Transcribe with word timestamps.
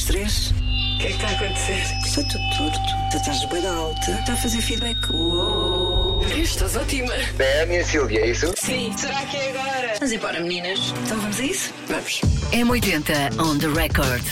das 0.00 0.04
três. 0.04 0.50
O 0.50 0.98
que 0.98 1.06
é 1.06 1.08
que 1.08 1.14
está 1.14 1.28
a 1.28 1.30
acontecer? 1.32 1.82
Estou 2.04 2.24
tudo 2.24 2.40
torto. 2.56 2.78
Tu 3.10 3.16
estás 3.16 3.44
bem 3.46 3.66
alta. 3.66 4.10
Está 4.12 4.32
a 4.32 4.36
fazer 4.36 4.60
feedback. 4.60 5.10
Uou. 5.12 6.22
Estás 6.36 6.76
ótima. 6.76 7.12
É 7.38 7.62
a 7.62 7.66
minha 7.66 7.84
Silvia, 7.84 8.20
é 8.20 8.30
isso? 8.30 8.52
Sim, 8.56 8.92
será 8.96 9.24
que 9.26 9.36
é 9.36 9.50
agora? 9.50 9.94
Vamos 9.98 10.12
embora, 10.12 10.40
meninas. 10.40 10.94
Então 11.04 11.18
vamos 11.20 11.40
a 11.40 11.44
isso? 11.44 11.74
Vamos. 11.88 12.20
M80 12.52 13.40
on 13.40 13.58
the 13.58 13.68
record. 13.68 14.22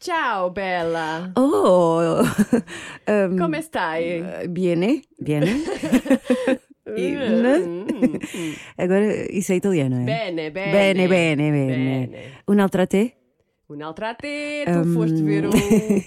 Ciao 0.00 0.48
bella, 0.50 1.32
Oh, 1.36 2.22
um, 3.08 3.36
come 3.36 3.60
stai? 3.62 4.46
Bene, 4.48 5.02
bene. 5.20 5.64
E- 6.98 7.16
Mm, 7.16 7.42
né? 7.42 7.58
mm. 8.34 8.54
Agora, 8.76 9.32
isso 9.32 9.52
é 9.52 9.56
italiano, 9.56 9.96
é? 9.96 10.04
Bene, 10.04 10.50
bene. 10.50 10.72
Bene, 10.72 11.08
bene, 11.08 11.50
bene. 11.52 12.06
Bene. 12.06 12.18
Un'altra 12.48 12.86
te? 12.86 13.14
Un'altra 13.68 14.14
te, 14.14 14.64
tu 14.66 14.84
foste 14.94 15.22
ver 15.22 15.44
o... 15.46 15.50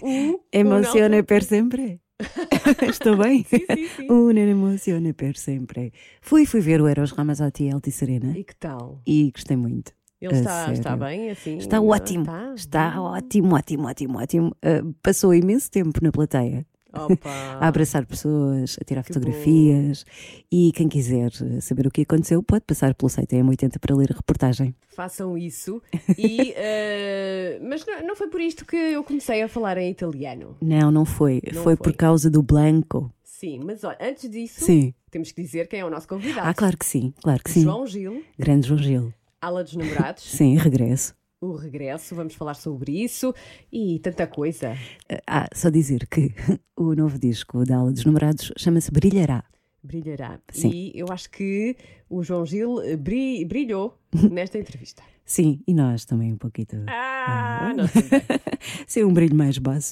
o 0.02 0.40
Emozione 0.52 1.24
per 1.24 1.44
sempre? 1.44 2.02
Estou 2.90 3.18
bem? 3.18 3.44
Sim, 3.44 3.66
sim, 3.68 3.88
sim. 3.96 4.12
Una 4.12 4.40
emozione 4.42 5.14
per 5.14 5.36
sempre. 5.38 5.92
Fui, 6.22 6.46
fui 6.46 6.60
ver 6.62 6.82
o 6.82 6.88
Eros 6.88 7.12
Ramazzotti 7.12 7.64
e 7.66 7.72
Alti 7.72 7.92
Serena 7.92 8.38
E 8.38 8.44
que 8.44 8.56
tal? 8.56 9.02
e 9.06 9.32
gostei 9.32 9.58
muito. 9.58 9.92
Ele 10.20 10.36
A 10.36 10.38
está, 10.38 10.72
está 10.72 10.96
bem 10.96 11.32
assim? 11.32 11.58
Está 11.58 11.82
ótimo. 11.82 12.24
Está, 12.24 12.54
Está 12.56 13.02
ótimo, 13.02 13.56
ótimo, 13.56 13.88
ótimo, 13.88 14.20
ótimo. 14.20 14.56
Ah, 14.62 14.84
passou 15.02 15.34
imenso 15.34 15.70
tempo 15.72 16.00
na 16.04 16.12
plateia. 16.12 16.66
A 16.94 17.68
abraçar 17.68 18.06
pessoas, 18.06 18.78
a 18.80 18.84
tirar 18.84 19.04
que 19.04 19.14
fotografias. 19.14 20.06
E 20.52 20.72
quem 20.74 20.88
quiser 20.90 21.32
saber 21.62 21.88
o 21.88 21.92
que 21.92 22.02
aconteceu, 22.02 22.42
pode 22.44 22.66
passar 22.66 22.94
pelo 22.94 23.10
site 23.10 23.36
M80 23.36 23.80
para 23.80 23.96
ler 23.96 24.12
a 24.12 24.16
reportagem. 24.16 24.76
Façam 24.90 25.38
isso. 25.38 25.82
E, 26.18 26.54
eh, 26.58 27.60
mas 27.64 27.86
não, 27.86 28.08
não 28.08 28.16
foi 28.16 28.28
por 28.28 28.42
isto 28.42 28.66
que 28.66 28.76
eu 28.76 29.04
comecei 29.04 29.42
a 29.42 29.48
falar 29.48 29.78
em 29.78 29.90
italiano. 29.90 30.58
Não, 30.62 30.92
não 30.92 31.06
foi. 31.06 31.42
Não 31.46 31.64
foi, 31.64 31.76
foi. 31.76 31.78
por 31.78 31.94
causa 31.94 32.30
do 32.30 32.42
Blanco. 32.44 33.12
Sim, 33.24 33.62
mas 33.64 33.84
olha, 33.84 33.98
antes 34.00 34.30
disso, 34.30 34.64
Sim. 34.64 34.94
temos 35.10 35.32
que 35.32 35.42
dizer 35.42 35.68
quem 35.68 35.80
é 35.80 35.86
o 35.86 35.90
nosso 35.90 36.08
convidado. 36.08 36.48
Ah, 36.48 36.54
claro 36.54 36.78
que 36.78 36.86
sim, 36.86 37.12
claro 37.24 37.42
que 37.44 37.50
sim. 37.50 37.64
João 37.64 37.88
Gil, 37.88 38.24
Grande 38.38 38.68
João 38.68 38.80
Gil. 38.80 39.14
Ala 39.42 39.64
dos 39.64 39.76
Namorados, 39.76 40.24
Sim, 40.24 40.56
regresso. 40.58 41.16
O 41.42 41.56
regresso, 41.56 42.16
vamos 42.16 42.36
falar 42.36 42.54
sobre 42.54 43.04
isso 43.04 43.34
e 43.74 44.00
tanta 44.00 44.28
coisa. 44.28 44.78
Ah, 45.26 45.48
só 45.54 45.70
dizer 45.70 46.08
que 46.08 46.34
o 46.78 46.94
novo 46.94 47.18
disco 47.18 47.66
da 47.66 47.78
Aula 47.78 47.92
dos 47.92 48.06
Namorados 48.06 48.54
chama-se 48.56 48.92
Brilhará. 48.92 49.44
Brilhará. 49.84 50.40
Sim. 50.52 50.70
E 50.70 50.92
eu 50.96 51.08
acho 51.10 51.30
que 51.32 51.76
o 52.10 52.22
João 52.24 52.46
Gil 52.46 52.82
eh, 52.82 52.96
bri- 52.96 53.44
brilhou 53.46 53.98
nesta 54.32 54.58
entrevista. 54.60 55.02
Sim, 55.26 55.62
e 55.68 55.74
nós 55.74 56.04
também 56.06 56.34
um 56.34 56.38
pouquinho. 56.38 56.86
Ah, 56.88 57.72
bem. 57.76 57.86
Sim, 58.86 59.04
um 59.06 59.14
brilho 59.14 59.36
mais 59.36 59.58
baixo. 59.58 59.92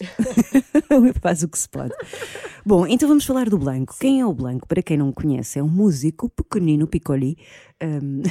Faz 1.22 1.44
o 1.44 1.48
que 1.48 1.58
se 1.58 1.70
pode. 1.70 1.94
Bom, 2.66 2.86
então 2.86 3.08
vamos 3.08 3.26
falar 3.26 3.50
do 3.50 3.58
Blanco. 3.58 3.96
Quem 4.00 4.20
é 4.20 4.26
o 4.26 4.34
Blanco? 4.34 4.68
Para 4.68 4.82
quem 4.84 4.98
não 4.98 5.14
conhece, 5.14 5.58
é 5.60 5.64
um 5.64 5.68
músico 5.70 6.30
pequenino, 6.30 6.88
piccoli, 6.88 7.38
hum, 7.82 8.22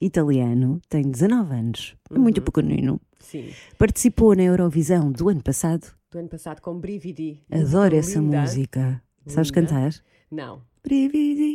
italiano, 0.00 0.80
tem 0.88 1.02
19 1.02 1.54
anos, 1.54 1.96
é 2.10 2.18
muito 2.18 2.42
pequenino. 2.42 3.00
Sim. 3.20 3.50
Participou 3.78 4.34
na 4.34 4.42
Eurovisão 4.42 5.10
do 5.12 5.28
ano 5.28 5.42
passado. 5.42 5.86
Do 6.10 6.18
ano 6.18 6.28
passado 6.28 6.60
com 6.60 6.78
Brividi. 6.78 7.42
Adoro 7.50 7.94
essa 7.96 8.18
linda. 8.18 8.40
música. 8.40 9.02
Sabes 9.26 9.50
Linda. 9.50 9.60
cantar? 9.68 9.90
Não. 10.30 10.62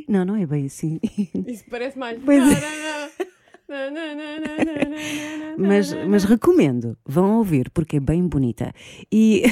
Não, 0.10 0.26
não 0.26 0.36
é 0.36 0.46
bem 0.46 0.66
assim. 0.66 1.00
Isso 1.48 1.64
parece 1.70 1.98
mais. 1.98 2.20
Pois 2.24 2.44
é. 2.52 3.12
Mas, 5.58 5.94
mas 6.08 6.24
recomendo, 6.26 6.98
vão 7.06 7.38
ouvir 7.38 7.70
porque 7.70 7.98
é 7.98 8.00
bem 8.00 8.28
bonita. 8.28 8.74
E 9.12 9.44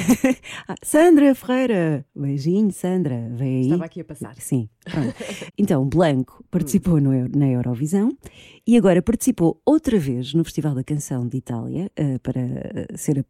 Ah, 0.68 0.74
Sandra 0.82 1.34
Ferreira, 1.34 2.04
beijinho, 2.14 2.70
Sandra, 2.70 3.28
vem 3.34 3.56
aí. 3.56 3.62
Estava 3.64 3.84
aqui 3.86 4.00
a 4.00 4.04
passar. 4.04 4.34
Sim. 4.38 4.68
pronto. 4.84 5.14
Então, 5.56 5.88
Blanco 5.88 6.44
participou 6.50 7.00
no 7.00 7.28
na 7.30 7.48
Eurovisão 7.48 8.10
e 8.66 8.76
agora 8.76 9.00
participou 9.00 9.60
outra 9.64 9.98
vez 9.98 10.34
no 10.34 10.44
Festival 10.44 10.74
da 10.74 10.84
Canção 10.84 11.26
de 11.26 11.38
Itália 11.38 11.90
eh, 11.96 12.18
para 12.18 12.40
eh, 12.40 12.86
ser 12.96 13.20
ap- 13.20 13.26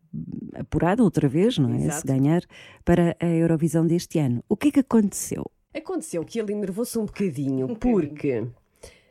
apurado 0.61 1.05
outra 1.05 1.29
vez, 1.29 1.57
não 1.59 1.73
é? 1.73 1.77
Exato. 1.85 2.01
Se 2.01 2.07
ganhar 2.07 2.43
para 2.85 3.17
a 3.21 3.27
Eurovisão 3.27 3.87
deste 3.87 4.19
ano. 4.19 4.43
O 4.49 4.57
que 4.57 4.69
é 4.69 4.73
que 4.73 4.81
aconteceu? 4.81 5.49
Aconteceu 5.75 6.25
que 6.25 6.39
ele 6.41 6.53
enervou-se 6.53 6.97
um 6.99 7.05
bocadinho, 7.05 7.77
porque 7.77 8.47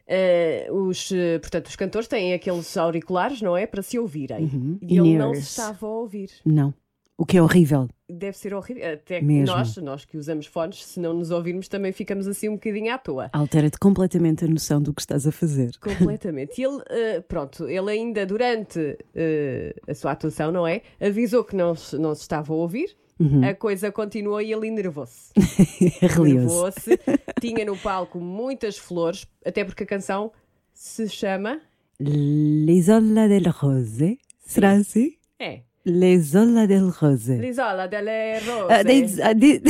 eh, 0.07 0.67
os, 0.71 1.11
eh, 1.11 1.39
portanto, 1.39 1.67
os 1.67 1.75
cantores 1.75 2.07
têm 2.07 2.33
aqueles 2.33 2.75
auriculares, 2.75 3.41
não 3.41 3.55
é? 3.55 3.67
Para 3.67 3.81
se 3.81 3.99
ouvirem. 3.99 4.45
Uhum. 4.45 4.79
E 4.81 4.97
ele 4.97 5.17
não 5.17 5.33
se 5.35 5.41
estava 5.41 5.85
a 5.85 5.89
ouvir. 5.89 6.31
Não. 6.45 6.73
O 7.19 7.25
que 7.25 7.37
é 7.37 7.41
horrível. 7.43 7.89
Deve 8.09 8.37
ser 8.37 8.53
horrível. 8.53 8.93
Até 8.93 9.19
que 9.19 9.25
Mesmo. 9.25 9.53
nós, 9.53 9.75
nós 9.75 10.05
que 10.05 10.17
usamos 10.17 10.45
fones, 10.45 10.85
se 10.85 11.01
não 11.01 11.13
nos 11.13 11.31
ouvirmos, 11.31 11.67
também 11.67 11.91
ficamos 11.91 12.25
assim 12.27 12.47
um 12.47 12.53
bocadinho 12.53 12.93
à 12.93 12.97
toa. 12.97 13.29
Altera-te 13.33 13.77
completamente 13.77 14.45
a 14.45 14.47
noção 14.47 14.81
do 14.81 14.93
que 14.93 15.01
estás 15.01 15.27
a 15.27 15.31
fazer. 15.31 15.77
Completamente. 15.81 16.59
E 16.59 16.63
ele, 16.63 16.81
eh, 16.89 17.19
pronto, 17.19 17.67
ele 17.67 17.91
ainda 17.91 18.25
durante 18.25 18.97
eh, 19.13 19.75
a 19.85 19.93
sua 19.93 20.13
atuação, 20.13 20.49
não 20.49 20.65
é? 20.65 20.81
Avisou 20.97 21.43
que 21.43 21.57
não, 21.57 21.73
não 21.99 22.15
se 22.15 22.21
estava 22.21 22.53
a 22.53 22.55
ouvir. 22.55 22.95
Uhum. 23.19 23.43
A 23.47 23.53
coisa 23.53 23.91
continuou 23.91 24.39
e 24.41 24.53
ele 24.53 24.67
enervou-se. 24.67 25.31
Relioso. 26.01 26.23
Nervou-se. 26.63 26.99
Tinha 27.41 27.65
no 27.65 27.75
palco 27.77 28.17
muitas 28.19 28.77
flores, 28.77 29.27
até 29.45 29.63
porque 29.65 29.83
a 29.83 29.87
canção 29.87 30.31
se 30.73 31.09
chama. 31.09 31.59
L'isola 31.99 33.27
del 33.27 33.51
Rose. 33.51 34.17
Será 34.39 34.71
assim? 34.71 35.15
É. 35.37 35.61
L'isola 35.85 36.65
del 36.65 36.89
Rose. 36.89 37.35
L'isola 37.37 37.87
delle 37.87 38.39
Rose. 38.39 38.73
Ah, 38.73 38.83
diz- 38.83 39.19
ah, 39.19 39.33
di- 39.33 39.61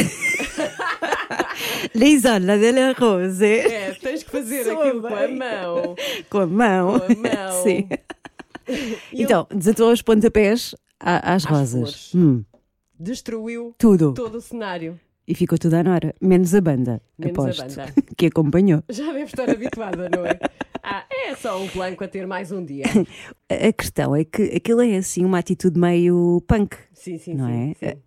L'isola 1.96 2.58
del 2.58 2.94
Rose. 2.94 3.44
É, 3.46 3.94
tens 4.00 4.24
que 4.24 4.32
fazer 4.32 4.64
Soa 4.64 4.84
aquilo 4.86 5.02
com 5.02 5.08
a 5.08 5.28
bem. 5.28 5.36
mão. 5.38 5.96
Com 6.30 6.38
a 6.40 6.48
mão. 6.48 7.00
Com 7.00 7.06
a 7.06 7.16
mão. 7.16 7.64
Sim. 7.64 7.90
Então, 9.14 9.48
desatou 9.54 9.92
os 9.92 10.02
pontapés 10.02 10.76
às, 11.00 11.24
Às 11.24 11.46
rosas. 11.46 12.12
Hum, 12.14 12.44
Destruiu 13.00 13.74
tudo. 13.78 14.14
todo 14.14 14.36
o 14.36 14.42
cenário. 14.42 15.00
E 15.28 15.36
ficou 15.36 15.58
tudo 15.58 15.76
à 15.76 15.84
nora. 15.84 16.14
Menos 16.20 16.54
a 16.56 16.60
banda. 16.62 17.02
Menos 17.18 17.38
a 17.38 17.50
aposto. 17.50 17.62
banda. 17.78 17.94
Que 18.18 18.26
acompanhou. 18.26 18.84
Já 18.90 19.06
deve 19.14 19.24
estar 19.26 19.50
habituada, 19.50 20.10
não 20.10 20.26
é? 20.26 20.38
Ah, 20.84 21.06
é 21.10 21.36
só 21.36 21.62
um 21.62 21.68
blanco 21.68 22.04
a 22.04 22.08
ter 22.08 22.26
mais 22.28 22.52
um 22.52 22.66
dia. 22.66 22.84
A 23.50 23.54
a 23.70 23.74
questão 23.74 24.16
é 24.16 24.24
que 24.26 24.44
aquilo 24.56 24.82
é 24.82 24.98
assim 24.98 25.24
uma 25.24 25.38
atitude 25.40 25.80
meio 25.80 26.42
punk, 26.48 26.76
Sim, 26.94 27.18
sim, 27.18 27.36
não 27.36 27.48
sim. 27.48 27.74
é? 27.82 27.92
sim. 27.92 28.02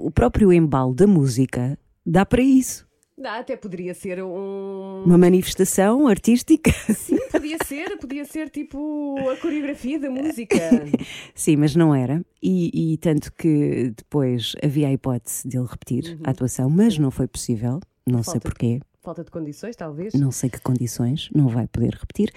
O 0.00 0.10
próprio 0.10 0.52
embalo 0.52 0.94
da 0.94 1.06
música 1.06 1.78
dá 2.04 2.24
para 2.26 2.42
isso. 2.42 2.86
Dá, 3.16 3.38
até 3.38 3.56
poderia 3.56 3.94
ser 3.94 4.22
um. 4.24 5.04
Uma 5.06 5.16
manifestação 5.16 6.08
artística. 6.08 6.72
Sim, 6.92 7.16
podia 7.30 7.56
ser, 7.64 7.96
podia 7.98 8.24
ser 8.24 8.50
tipo 8.50 9.16
a 9.30 9.36
coreografia 9.36 10.00
da 10.00 10.10
música. 10.10 10.56
Sim, 11.34 11.56
mas 11.56 11.76
não 11.76 11.94
era. 11.94 12.24
E, 12.42 12.92
e 12.94 12.98
tanto 12.98 13.32
que 13.32 13.92
depois 13.96 14.54
havia 14.62 14.88
a 14.88 14.92
hipótese 14.92 15.46
dele 15.46 15.66
repetir 15.70 16.18
a 16.24 16.30
atuação, 16.30 16.68
mas 16.68 16.98
não 16.98 17.10
foi 17.12 17.28
possível. 17.28 17.78
Não 18.06 18.22
sei 18.22 18.34
Uhum. 18.34 18.34
Falta 18.34 18.38
de- 18.38 18.42
porquê, 18.42 18.80
Falta 19.00 19.24
de 19.24 19.30
condições, 19.30 19.76
talvez. 19.76 20.12
não 20.14 20.30
sei 20.32 20.50
que 20.50 20.60
condições, 20.60 21.28
não 21.34 21.46
vai 21.48 21.66
poder 21.68 21.94
repetir. 21.94 22.32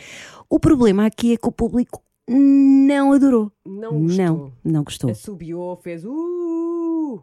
O 0.50 0.60
problema 0.60 1.06
aqui 1.08 1.34
é 1.34 1.38
que 1.38 1.48
o 1.48 1.52
público 1.52 2.04
não 2.30 3.14
adorou. 3.14 3.52
Não 3.66 4.02
gostou. 4.02 4.26
Não, 4.26 4.52
não 4.64 4.84
gostou. 4.84 5.10
Assobiou, 5.10 5.76
fez 5.78 6.06
uh! 6.06 7.22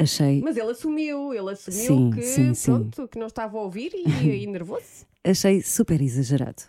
Achei, 0.00 0.40
Mas 0.42 0.56
ele 0.56 0.70
assumiu, 0.70 1.34
ele 1.34 1.50
assumiu 1.50 1.82
Sim, 1.86 2.10
que, 2.10 2.22
sim, 2.22 2.54
sim. 2.54 2.70
pronto, 2.72 3.08
que 3.08 3.18
não 3.18 3.26
estava 3.26 3.58
a 3.58 3.62
ouvir 3.62 3.90
e, 3.94 4.04
e 4.44 4.46
nervoso. 4.46 5.04
achei 5.24 5.60
super 5.60 6.00
exagerado 6.00 6.62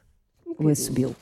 Um 0.46 0.66
o 0.66 0.70
assobio. 0.70 1.16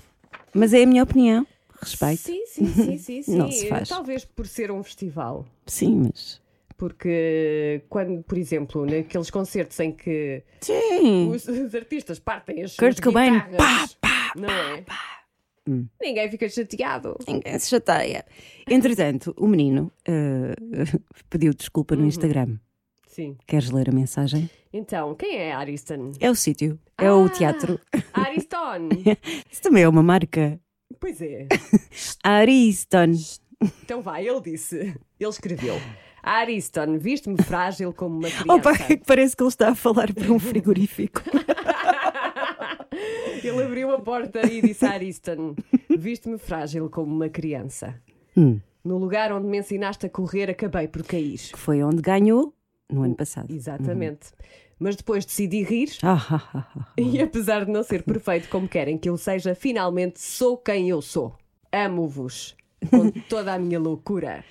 Mas 0.54 0.74
é 0.74 0.84
a 0.84 0.86
minha 0.88 1.04
opinião. 1.04 1.46
Respeito. 1.82 2.22
Sim, 2.22 2.46
sim, 2.48 2.66
sim, 2.74 2.98
sim, 2.98 3.22
sim. 3.24 3.36
Não 3.38 3.52
se 3.52 3.68
faz. 3.68 3.90
Talvez 3.90 4.24
por 4.26 4.48
ser 4.48 4.72
um 4.72 4.82
festival. 4.84 5.46
Sim, 5.66 6.04
mas. 6.08 6.42
Porque 6.78 7.82
quando, 7.90 8.24
por 8.24 8.38
exemplo, 8.38 8.86
naqueles 8.86 9.30
concertos 9.30 9.80
em 9.80 9.92
que 9.92 10.44
Sim. 10.62 11.30
os, 11.30 11.48
os 11.48 11.74
artistas 11.76 12.20
partem 12.20 12.64
as 12.64 12.76
Kurt 12.76 12.94
suas 12.94 13.00
Cobain, 13.04 13.34
guitarras, 13.34 13.98
não 14.36 14.50
é? 14.50 14.86
Hum. 15.68 15.86
Ninguém 16.02 16.30
fica 16.30 16.48
chateado. 16.50 17.18
Ninguém 17.28 17.60
se 17.60 17.70
chateia. 17.70 18.26
Entretanto, 18.70 19.34
o 19.38 19.48
menino 19.48 19.92
eh, 20.08 20.54
pediu 21.30 21.54
desculpa 21.54 21.96
Uhum. 21.96 22.02
no 22.02 22.08
Instagram. 22.08 22.58
Sim. 23.08 23.36
Queres 23.48 23.72
ler 23.72 23.90
a 23.90 23.92
mensagem? 23.92 24.50
Então, 24.72 25.16
quem 25.16 25.38
é 25.38 25.52
Ariston? 25.54 26.12
É 26.20 26.30
o 26.30 26.36
sítio, 26.36 26.80
é 26.98 27.12
o 27.12 27.26
Ah! 27.26 27.30
teatro. 27.30 27.80
Ariston! 28.14 28.90
Isso 29.52 29.62
também 29.62 29.84
é 29.84 29.90
uma 29.90 30.04
marca. 30.04 30.60
pois 31.00 31.20
é. 31.22 31.48
Ariston. 32.24 33.14
Então 33.84 34.02
vai, 34.02 34.28
ele 34.28 34.42
disse. 34.42 34.76
Ele 35.20 35.30
escreveu. 35.30 35.76
Ariston, 36.22 36.98
viste-me 37.00 37.42
frágil 37.42 37.94
como 37.94 38.18
uma 38.20 38.30
criança. 38.30 38.54
Opa, 38.54 38.74
parece 39.08 39.36
que 39.36 39.42
ele 39.44 39.50
está 39.50 39.70
a 39.70 39.76
falar 39.76 40.14
para 40.14 40.32
um 40.32 40.38
frigorífico. 40.40 41.22
Ele 43.48 43.64
abriu 43.64 43.92
a 43.92 44.00
porta 44.00 44.46
e 44.46 44.62
disse 44.62 44.86
a 44.86 44.92
Ariston: 44.92 45.56
Viste-me 45.98 46.38
frágil 46.38 46.90
como 46.90 47.14
uma 47.16 47.30
criança. 47.30 47.96
Hum. 48.36 48.60
No 48.84 48.98
lugar 48.98 49.32
onde 49.32 49.48
me 49.48 49.58
ensinaste 49.58 50.06
a 50.06 50.10
correr, 50.10 50.50
acabei 50.50 50.88
por 50.88 51.04
cair. 51.04 51.38
Que 51.38 51.58
foi 51.58 51.82
onde 51.84 52.02
ganhou 52.02 52.54
no 52.92 53.04
ano 53.04 53.16
passado. 53.16 53.54
Exatamente. 53.54 54.32
Mas 54.80 54.96
depois 54.96 55.26
decidi 55.26 55.64
rir 55.64 55.90
Ah, 56.04 56.28
ah, 56.30 56.50
ah, 56.54 56.68
ah. 56.78 56.88
e, 56.98 57.20
apesar 57.22 57.66
de 57.66 57.72
não 57.72 57.84
ser 57.84 58.04
perfeito 58.04 58.48
como 58.50 58.68
querem 58.68 58.98
que 58.98 59.10
eu 59.10 59.18
seja, 59.18 59.56
finalmente 59.56 60.22
sou 60.22 60.58
quem 60.58 60.90
eu 60.90 61.02
sou. 61.02 61.36
Amo-vos 61.72 62.56
com 62.90 63.10
toda 63.28 63.54
a 63.54 63.60
minha 63.60 63.80
loucura. 63.80 64.44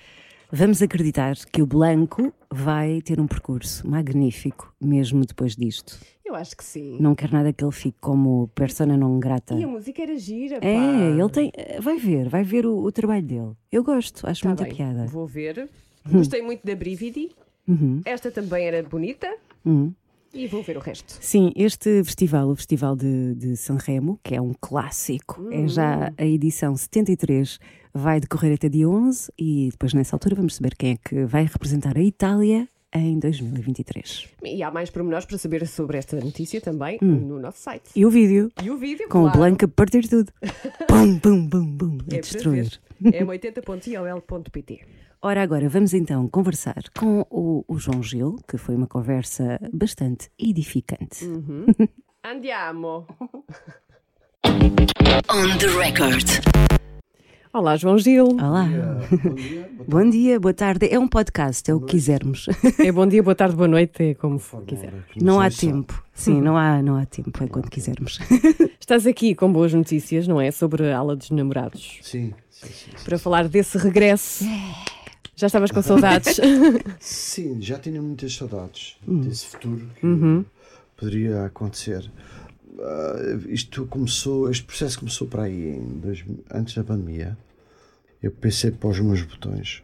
Vamos 0.51 0.81
acreditar 0.81 1.35
que 1.51 1.61
o 1.61 1.65
Blanco 1.65 2.33
vai 2.49 3.01
ter 3.01 3.19
um 3.19 3.27
percurso 3.27 3.85
magnífico, 3.87 4.73
mesmo 4.79 5.25
depois 5.25 5.55
disto. 5.55 5.99
Eu 6.23 6.35
acho 6.35 6.55
que 6.55 6.63
sim. 6.63 6.97
Não 6.99 7.13
quero 7.15 7.33
nada 7.33 7.51
que 7.51 7.63
ele 7.63 7.71
fique 7.71 7.97
como 7.99 8.47
persona 8.55 8.95
não 8.95 9.19
grata. 9.19 9.55
E 9.55 9.63
a 9.63 9.67
música 9.67 10.01
era 10.01 10.17
gira, 10.17 10.59
pá. 10.59 10.67
É, 10.67 11.09
ele 11.11 11.29
tem. 11.29 11.51
Vai 11.81 11.97
ver, 11.97 12.29
vai 12.29 12.43
ver 12.43 12.65
o, 12.65 12.77
o 12.77 12.91
trabalho 12.91 13.23
dele. 13.25 13.51
Eu 13.71 13.83
gosto, 13.83 14.25
acho 14.27 14.43
Tá 14.43 14.49
muita 14.49 14.63
bem, 14.63 14.73
piada. 14.73 15.05
Vou 15.07 15.27
ver. 15.27 15.69
Gostei 16.09 16.41
muito 16.41 16.65
da 16.65 16.75
Brividi. 16.75 17.31
Uhum. 17.67 18.01
Esta 18.05 18.31
também 18.31 18.65
era 18.65 18.81
bonita. 18.83 19.33
Uhum. 19.65 19.93
E 20.37 20.45
vou 20.47 20.61
ver 20.61 20.77
o 20.77 20.79
resto. 20.79 21.17
Sim, 21.19 21.51
este 21.55 22.03
festival, 22.03 22.49
o 22.49 22.55
Festival 22.55 22.95
de, 22.95 23.33
de 23.35 23.57
Sanremo, 23.57 24.19
que 24.23 24.35
é 24.35 24.41
um 24.41 24.53
clássico, 24.59 25.47
é 25.51 25.57
Hum. 25.57 25.67
já 25.67 26.13
a 26.17 26.25
edição 26.25 26.77
73, 26.77 27.59
vai 27.93 28.19
decorrer 28.19 28.53
até 28.53 28.69
dia 28.69 28.87
11 28.87 29.31
e 29.37 29.69
depois 29.71 29.93
nessa 29.93 30.15
altura 30.15 30.35
vamos 30.35 30.55
saber 30.55 30.75
quem 30.75 30.91
é 30.91 30.97
que 30.97 31.25
vai 31.25 31.43
representar 31.45 31.97
a 31.97 32.01
Itália 32.01 32.69
em 32.93 33.17
2023. 33.19 34.27
E 34.43 34.61
há 34.63 34.69
mais 34.71 34.89
pormenores 34.89 35.25
para 35.25 35.37
saber 35.37 35.67
sobre 35.67 35.97
esta 35.97 36.19
notícia 36.19 36.61
também 36.61 36.97
no 37.01 37.39
nosso 37.39 37.59
site. 37.59 37.89
E 37.95 38.05
o 38.05 38.09
vídeo, 38.09 38.51
E 38.63 38.69
o 38.69 38.77
vídeo, 38.77 39.07
com 39.09 39.21
claro, 39.23 39.29
o 39.29 39.31
Blanco 39.39 39.65
a 39.65 39.67
partir 39.67 40.07
tudo. 40.07 40.31
Pum, 40.87 41.19
pum, 41.19 41.49
pum, 41.49 41.77
pum, 41.77 41.97
a 42.11 42.15
é 42.15 42.19
destruir. 42.21 42.79
É 43.11 43.23
80.iol.pt. 43.23 44.81
Ora, 45.29 45.43
agora 45.43 45.67
vamos 45.67 45.93
então 45.93 46.25
conversar 46.29 46.81
com 46.97 47.19
o, 47.29 47.61
o 47.67 47.77
João 47.77 48.01
Gil, 48.01 48.37
que 48.47 48.57
foi 48.57 48.75
uma 48.75 48.87
conversa 48.87 49.59
bastante 49.73 50.29
edificante. 50.39 51.25
Hum. 51.25 51.65
Andiamo! 52.23 53.05
On 54.45 55.57
the 55.59 55.67
record. 55.77 56.25
Olá, 57.53 57.75
João 57.75 57.97
Gil. 57.97 58.23
Olá. 58.41 58.69
Bom 59.85 60.09
dia, 60.09 60.39
boa 60.39 60.53
tarde. 60.53 60.87
É 60.89 60.97
um 60.97 61.09
podcast, 61.09 61.69
é 61.69 61.73
o 61.73 61.81
que 61.81 61.87
quisermos. 61.87 62.45
É 62.79 62.89
bom 62.89 63.05
dia, 63.05 63.21
boa 63.21 63.35
tarde, 63.35 63.57
boa 63.57 63.67
noite, 63.67 64.11
é 64.11 64.13
como 64.13 64.39
quiser. 64.65 64.93
Não 65.21 65.41
há 65.41 65.49
tempo. 65.51 66.01
Sim, 66.13 66.39
não 66.39 66.55
há, 66.55 66.81
não 66.81 66.95
há 66.95 67.05
tempo, 67.05 67.43
é 67.43 67.47
quando 67.47 67.69
quisermos. 67.69 68.17
Estás 68.79 69.05
aqui 69.05 69.35
com 69.35 69.51
boas 69.51 69.73
notícias, 69.73 70.25
não 70.25 70.39
é? 70.39 70.51
Sobre 70.51 70.89
a 70.89 70.97
ala 70.97 71.17
dos 71.17 71.31
namorados. 71.31 71.99
Sim, 72.01 72.33
sim, 72.49 72.69
sim. 72.69 72.91
Para 73.03 73.19
falar 73.19 73.49
desse 73.49 73.77
regresso. 73.77 74.45
Já 75.37 75.47
estavas 75.47 75.71
com 75.71 75.81
saudades? 75.81 76.37
Sim, 76.99 77.61
já 77.61 77.77
tinha 77.79 78.01
muitas 78.01 78.35
saudades 78.35 78.97
Hum. 79.07 79.21
desse 79.21 79.45
futuro 79.45 79.87
que 79.99 80.05
Uhum. 80.05 80.43
poderia 80.97 81.45
acontecer. 81.45 82.11
Ah, 82.79 83.15
isto 83.47 83.85
começou, 83.85 84.49
este 84.51 84.63
processo 84.65 84.99
começou 84.99 85.27
para 85.27 85.43
aí 85.43 85.69
em 85.77 85.99
dois, 85.99 86.25
antes 86.51 86.73
da 86.75 86.83
pandemia. 86.83 87.37
Eu 88.21 88.31
pensei 88.31 88.71
para 88.71 88.89
os 88.89 88.99
meus 88.99 89.21
botões. 89.21 89.83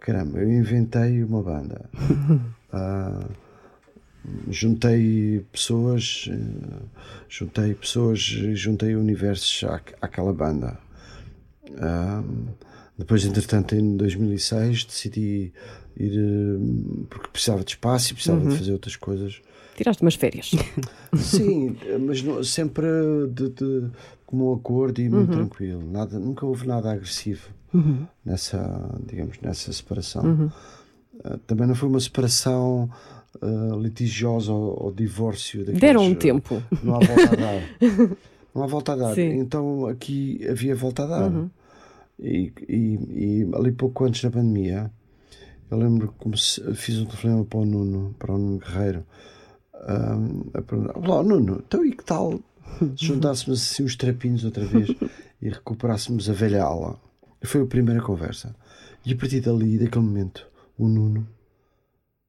Caramba, 0.00 0.38
eu 0.40 0.50
inventei 0.52 1.22
uma 1.22 1.42
banda. 1.42 1.88
Ah, 2.72 3.26
juntei 4.48 5.44
pessoas, 5.50 6.28
juntei 7.28 7.74
pessoas, 7.74 8.20
juntei 8.20 8.94
universos 8.94 9.64
à, 9.68 9.80
àquela 10.00 10.32
banda. 10.32 10.78
Ah, 11.80 12.22
depois, 13.00 13.24
entretanto, 13.24 13.74
em 13.74 13.96
2006 13.96 14.84
decidi 14.84 15.52
ir 15.96 16.12
eh, 16.18 17.04
porque 17.08 17.28
precisava 17.32 17.64
de 17.64 17.72
espaço 17.72 18.12
e 18.12 18.14
precisava 18.14 18.40
de 18.48 18.56
fazer 18.56 18.72
outras 18.72 18.96
coisas. 18.96 19.40
Tiraste 19.76 20.02
umas 20.02 20.14
férias. 20.14 20.50
Sim, 21.16 21.76
mas 22.06 22.22
não- 22.22 22.42
sempre 22.44 22.86
de, 23.32 23.48
de 23.50 23.84
como 24.26 24.50
um 24.52 24.54
acordo 24.54 25.00
e 25.00 25.08
muito 25.08 25.32
tranquilo. 25.32 25.82
Nada, 25.90 26.18
nunca 26.18 26.46
houve 26.46 26.66
nada 26.66 26.92
agressivo 26.92 27.48
nessa, 28.24 28.90
digamos, 29.06 29.38
nessa 29.40 29.72
separação. 29.72 30.50
Ah, 31.24 31.38
também 31.46 31.66
não 31.66 31.74
foi 31.74 31.88
uma 31.88 32.00
separação 32.00 32.88
ah, 33.40 33.76
litigiosa 33.80 34.52
ou, 34.52 34.84
ou 34.84 34.92
divórcio. 34.92 35.60
daqueles, 35.60 35.80
Deram 35.80 36.02
um 36.04 36.14
tempo. 36.14 36.62
Não 36.82 36.94
há 36.96 36.98
volta 36.98 37.32
a 37.32 37.36
dar. 37.36 37.62
Não 38.52 38.64
há 38.64 38.66
volta 38.66 38.92
a 38.92 38.96
dar. 38.96 39.14
Sim. 39.14 39.38
Então 39.38 39.86
aqui 39.86 40.44
havia 40.48 40.74
volta 40.74 41.04
a 41.04 41.06
dar. 41.06 41.32
E, 42.22 42.52
e, 42.68 42.98
e 43.10 43.50
ali 43.54 43.72
pouco 43.72 44.04
antes 44.04 44.22
da 44.22 44.30
pandemia, 44.30 44.90
eu 45.70 45.78
lembro 45.78 46.14
que 46.18 46.74
fiz 46.74 46.98
um 46.98 47.06
telefonema 47.06 47.44
para 47.44 47.58
o 47.60 47.64
Nuno, 47.64 48.14
para 48.18 48.34
o 48.34 48.38
Nuno 48.38 48.58
Guerreiro, 48.58 49.06
ahm, 49.74 50.50
a 50.52 50.62
perguntar: 50.62 51.22
Nuno, 51.22 51.62
então 51.66 51.84
e 51.84 51.92
que 51.92 52.04
tal 52.04 52.40
se 52.96 53.06
juntássemos 53.06 53.62
assim 53.62 53.84
os 53.84 53.96
trapinhos 53.96 54.44
outra 54.44 54.64
vez 54.64 54.90
e 55.40 55.48
recuperássemos 55.48 56.28
a 56.28 56.32
velha 56.32 56.64
ala? 56.64 57.00
Foi 57.42 57.62
a 57.62 57.66
primeira 57.66 58.02
conversa. 58.02 58.54
E 59.04 59.12
a 59.12 59.16
partir 59.16 59.40
dali, 59.40 59.78
daquele 59.78 60.04
momento, 60.04 60.46
o 60.76 60.86
Nuno, 60.86 61.26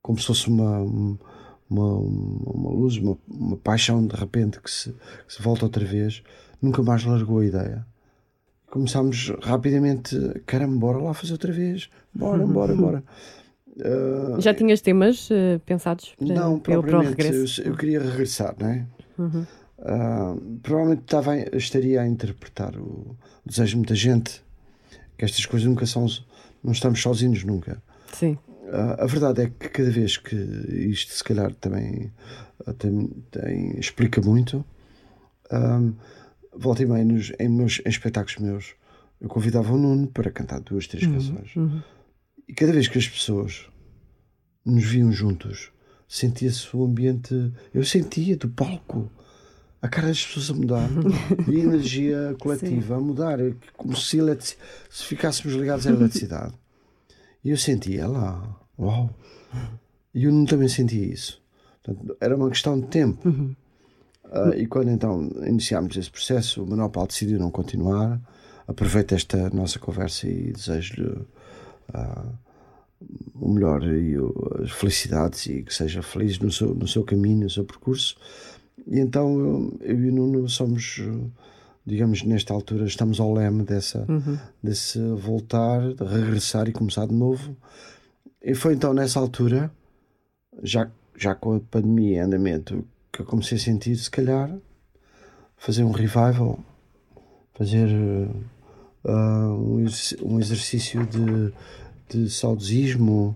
como 0.01 0.17
se 0.17 0.27
fosse 0.27 0.47
uma, 0.47 0.79
uma, 0.79 1.97
uma 1.97 2.69
luz, 2.71 2.95
uma, 2.97 3.17
uma 3.27 3.57
paixão 3.57 4.05
de 4.05 4.15
repente 4.15 4.61
que 4.61 4.71
se, 4.71 4.91
que 5.27 5.33
se 5.33 5.41
volta 5.41 5.65
outra 5.65 5.83
vez, 5.83 6.23
nunca 6.61 6.81
mais 6.81 7.03
largou 7.03 7.39
a 7.39 7.45
ideia. 7.45 7.85
Começámos 8.71 9.31
rapidamente, 9.43 10.17
caramba, 10.47 10.79
bora 10.79 10.97
lá 10.97 11.13
fazer 11.13 11.33
outra 11.33 11.51
vez, 11.51 11.89
bora, 12.13 12.43
bora, 12.47 12.73
bora. 12.73 13.03
Ah, 13.79 14.39
Já 14.39 14.53
tinhas 14.53 14.79
temas 14.81 15.29
eh, 15.29 15.59
pensados 15.65 16.15
para, 16.17 16.27
não, 16.33 16.57
para, 16.59 16.81
para 16.81 16.99
o 16.99 17.03
regresso? 17.03 17.61
Eu, 17.61 17.67
eu 17.73 17.77
queria 17.77 17.99
regressar, 18.01 18.55
não 18.57 18.67
é? 18.67 18.85
Ah, 19.83 20.35
provavelmente 20.63 21.01
estava, 21.01 21.35
estaria 21.57 22.01
a 22.01 22.07
interpretar 22.07 22.75
o, 22.77 23.15
o 23.45 23.49
desejo 23.49 23.71
de 23.71 23.75
muita 23.77 23.95
gente, 23.95 24.41
que 25.17 25.25
estas 25.25 25.45
coisas 25.45 25.67
nunca 25.67 25.85
são. 25.85 26.05
Não 26.63 26.71
estamos 26.71 27.01
sozinhos 27.01 27.43
nunca. 27.43 27.81
Sim. 28.13 28.37
Ah, 28.71 29.03
a 29.03 29.05
verdade 29.05 29.41
é 29.41 29.45
que 29.47 29.67
cada 29.67 29.89
vez 29.91 30.15
que 30.15 30.35
isto, 30.35 31.11
se 31.13 31.23
calhar, 31.23 31.53
também 31.55 32.09
ah, 32.65 32.71
tem, 32.73 33.09
tem- 33.31 33.77
explica 33.79 34.21
muito, 34.21 34.63
volta 36.53 36.83
e 36.83 36.85
meia 36.85 37.05
nos, 37.05 37.31
em, 37.39 37.49
meus, 37.49 37.81
em 37.85 37.89
espetáculos 37.89 38.37
meus, 38.39 38.75
eu 39.19 39.29
convidava 39.29 39.71
o 39.71 39.77
Nuno 39.77 40.07
para 40.07 40.31
cantar 40.31 40.59
duas, 40.61 40.87
três 40.87 41.05
canções. 41.05 41.53
E 42.47 42.53
cada 42.53 42.71
vez 42.73 42.87
que 42.87 42.97
as 42.97 43.07
pessoas 43.07 43.67
nos 44.65 44.83
viam 44.83 45.11
juntos, 45.11 45.71
sentia-se 46.07 46.75
o 46.75 46.83
ambiente. 46.83 47.53
Eu 47.73 47.85
sentia 47.85 48.35
do 48.35 48.49
palco 48.49 49.09
a 49.81 49.87
cara 49.87 50.07
das 50.07 50.23
pessoas 50.25 50.49
a 50.51 50.53
mudar 50.53 50.89
e 51.49 51.55
a 51.55 51.63
energia 51.63 52.35
coletiva 52.39 52.97
a 52.97 52.99
mudar, 52.99 53.39
como 53.75 53.95
se, 53.95 54.17
se 54.89 55.05
ficássemos 55.05 55.55
ligados 55.55 55.87
à 55.87 55.91
eletricidade. 55.91 56.53
E 57.43 57.49
eu 57.49 57.57
sentia 57.57 58.07
lá, 58.07 58.59
uau! 58.77 59.09
E 60.13 60.25
eu 60.25 60.31
não 60.31 60.45
também 60.45 60.67
sentia 60.67 61.05
isso. 61.05 61.41
Portanto, 61.83 62.17
era 62.19 62.35
uma 62.35 62.49
questão 62.49 62.79
de 62.79 62.87
tempo. 62.87 63.27
Ah, 64.31 64.51
e 64.55 64.65
quando 64.65 64.89
então 64.89 65.29
iniciámos 65.45 65.95
esse 65.97 66.09
processo, 66.09 66.63
o 66.63 66.89
Paulo 66.89 67.07
decidiu 67.07 67.37
não 67.39 67.51
continuar. 67.51 68.19
Aproveito 68.67 69.13
esta 69.13 69.49
nossa 69.49 69.77
conversa 69.77 70.27
e 70.27 70.53
desejo-lhe 70.53 71.17
ah, 71.93 72.25
o 73.35 73.49
melhor 73.49 73.83
e 73.83 74.17
o- 74.17 74.33
as 74.63 74.71
felicidades 74.71 75.45
e 75.47 75.63
que 75.63 75.73
seja 75.73 76.01
feliz 76.01 76.39
no 76.39 76.51
seu, 76.51 76.73
no 76.73 76.87
seu 76.87 77.03
caminho, 77.03 77.41
no 77.43 77.49
seu 77.49 77.65
percurso. 77.65 78.15
E 78.87 78.99
então 78.99 79.39
eu, 79.39 79.77
eu 79.81 79.99
e 80.05 80.09
o 80.09 80.13
Nuno 80.13 80.47
somos, 80.47 81.01
digamos, 81.85 82.23
nesta 82.23 82.53
altura, 82.53 82.85
estamos 82.85 83.19
ao 83.19 83.33
leme 83.33 83.63
dessa, 83.63 84.05
desse 84.63 84.99
voltar, 85.15 85.93
de 85.93 86.03
regressar 86.05 86.69
e 86.69 86.71
começar 86.71 87.05
de 87.07 87.13
novo. 87.13 87.55
E 88.41 88.55
foi 88.55 88.73
então 88.75 88.93
nessa 88.93 89.19
altura, 89.19 89.71
já, 90.63 90.89
já 91.17 91.35
com 91.35 91.55
a 91.55 91.59
pandemia 91.59 92.17
em 92.17 92.21
andamento, 92.21 92.83
que 93.21 93.27
eu 93.27 93.31
comecei 93.31 93.57
a 93.57 93.61
sentir, 93.61 93.95
se 93.95 94.09
calhar, 94.09 94.51
fazer 95.57 95.83
um 95.83 95.91
revival, 95.91 96.59
fazer 97.53 97.87
ah, 99.05 99.47
um, 99.57 99.79
exerc- 99.81 100.21
exercício 100.39 101.05
de, 101.05 101.53
de 102.09 102.29
saudosismo, 102.29 103.35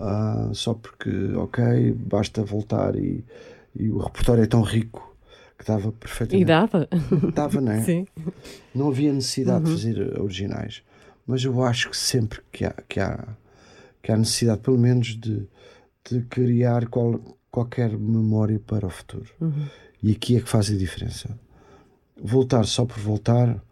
ah, 0.00 0.50
só 0.52 0.74
porque, 0.74 1.10
ok, 1.36 1.92
basta 1.92 2.42
voltar 2.44 2.96
e, 2.96 3.24
e 3.74 3.88
o 3.90 3.98
repertório 3.98 4.42
é 4.44 4.46
tão 4.46 4.62
rico 4.62 5.14
que 5.58 5.64
dava 5.64 5.88
E 5.88 5.92
perfeitamente. 5.92 6.44
dava? 6.46 6.88
Dava, 7.34 7.60
não 7.60 7.72
é? 7.72 7.82
Sim. 7.82 8.06
Não 8.74 8.88
havia 8.88 9.12
necessidade 9.12 9.64
de 9.64 9.70
fazer 9.72 10.20
originais. 10.20 10.82
Mas 11.26 11.42
eu 11.42 11.62
acho 11.64 11.90
que 11.90 11.96
sempre 11.96 12.40
que 12.52 12.64
há, 12.64 12.74
que 12.88 13.00
há, 13.00 13.26
que 14.02 14.12
há 14.12 14.16
necessidade, 14.16 14.60
pelo 14.60 14.78
menos, 14.78 15.08
de, 15.16 15.48
de 16.08 16.20
criar 16.28 16.86
qual, 16.88 17.20
qualquer 17.56 17.96
memória 17.96 18.60
para 18.60 18.86
o 18.86 18.90
futuro. 18.90 19.30
E 20.02 20.12
aqui 20.12 20.36
é 20.36 20.40
que 20.42 20.48
faz 20.48 20.70
a 20.70 20.76
diferença. 20.76 21.38
Voltar 22.22 22.64
só 22.66 22.84
por 22.84 22.98
voltar 22.98 23.62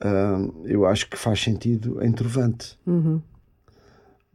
ah, 0.00 0.38
eu 0.64 0.84
acho 0.86 1.08
que 1.08 1.16
faz 1.16 1.40
sentido 1.40 2.02
em 2.04 2.10
Trovante. 2.10 2.76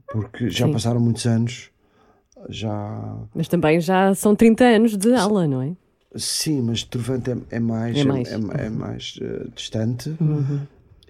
Porque 0.07 0.49
já 0.49 0.67
Sim. 0.67 0.71
passaram 0.71 1.01
muitos 1.01 1.25
anos, 1.25 1.69
já. 2.47 3.17
Mas 3.33 3.49
também 3.49 3.81
já 3.81 4.15
são 4.15 4.33
30 4.33 4.63
anos 4.63 4.95
de 4.95 5.13
aula, 5.13 5.45
não 5.47 5.61
é? 5.61 5.75
Sim, 6.15 6.61
mas 6.61 6.81
Trovante 6.83 7.31
é, 7.31 7.37
é 7.57 7.59
mais, 7.59 7.97
É 7.97 8.03
mais. 8.05 8.31
é- 8.31 8.65
é 8.65 8.69
mais, 8.69 9.19
eh, 9.21 9.47
distante. 9.53 10.15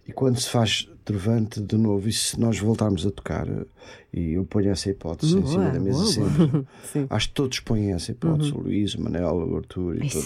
E 0.08 0.12
quando 0.12 0.40
se 0.40 0.50
faz 0.50 0.90
Trovante 1.06 1.62
de 1.62 1.78
novo, 1.78 2.10
e 2.10 2.12
se 2.12 2.40
nós 2.40 2.58
voltarmos 2.60 3.06
a 3.06 3.12
tocar, 3.12 3.48
eh, 3.48 3.66
e 4.12 4.34
eu 4.34 4.44
ponho 4.44 4.72
essa 4.72 4.90
hipótese 4.90 5.38
em 5.38 5.46
cima 5.46 5.70
da 5.70 5.80
mesa 5.80 6.00
boa, 6.00 6.12
sempre, 6.12 6.68
Sim. 6.92 7.06
acho 7.10 7.28
que 7.30 7.34
todos 7.36 7.60
põem 7.60 7.94
essa 7.94 8.12
hipótese, 8.12 8.52
o 8.52 8.58
Luís, 8.60 8.96
o 8.96 9.02
Manel, 9.04 9.36
o 9.36 9.56
Arthur 9.58 10.04
e 10.04 10.10
todo. 10.10 10.26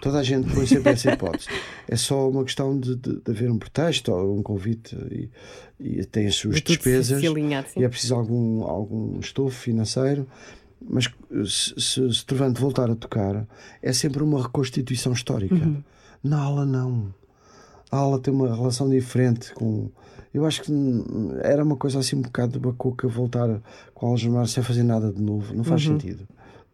Toda 0.00 0.18
a 0.18 0.22
gente 0.22 0.52
põe 0.54 0.66
sempre 0.66 0.92
essa 0.92 1.10
hipótese. 1.12 1.48
É 1.88 1.96
só 1.96 2.28
uma 2.30 2.42
questão 2.44 2.78
de, 2.78 2.94
de- 2.96 3.16
de 3.20 3.30
haver 3.30 3.50
um 3.50 3.58
pretexto 3.58 4.10
ou 4.12 4.38
um 4.38 4.42
convite 4.42 4.96
e, 5.10 5.28
e 5.78 6.04
tem 6.06 6.26
as 6.26 6.34
suas 6.36 6.56
De 6.56 6.62
despesas 6.62 7.20
se 7.20 7.26
alinhar, 7.26 7.66
e 7.76 7.82
é 7.84 7.88
preciso 7.88 8.14
algum, 8.14 8.62
algum 8.62 9.18
estofo 9.20 9.54
financeiro. 9.56 10.26
Mas 10.80 11.10
se, 11.46 11.74
se, 11.78 12.12
se 12.14 12.24
Trovante 12.26 12.60
voltar 12.60 12.90
a 12.90 12.94
tocar, 12.94 13.46
é 13.82 13.92
sempre 13.92 14.22
uma 14.22 14.42
reconstituição 14.42 15.12
histórica. 15.12 15.56
Na 16.22 16.40
aula, 16.40 16.64
não. 16.64 17.12
A 17.90 17.96
aula 17.98 18.18
tem 18.18 18.32
uma 18.32 18.54
relação 18.54 18.88
diferente 18.88 19.52
com. 19.54 19.90
Eu 20.34 20.44
acho 20.44 20.62
que 20.62 20.72
era 21.42 21.62
uma 21.62 21.76
coisa 21.76 22.00
assim 22.00 22.16
um 22.16 22.22
bocado 22.22 22.54
de 22.54 22.58
bacoca 22.58 23.06
voltar 23.08 23.62
com 23.94 24.06
a 24.06 24.08
Algemar 24.10 24.46
sem 24.48 24.62
fazer 24.64 24.82
nada 24.82 25.12
de 25.12 25.22
novo. 25.22 25.54
Não 25.54 25.62
faz 25.64 25.82
sentido. 25.84 26.26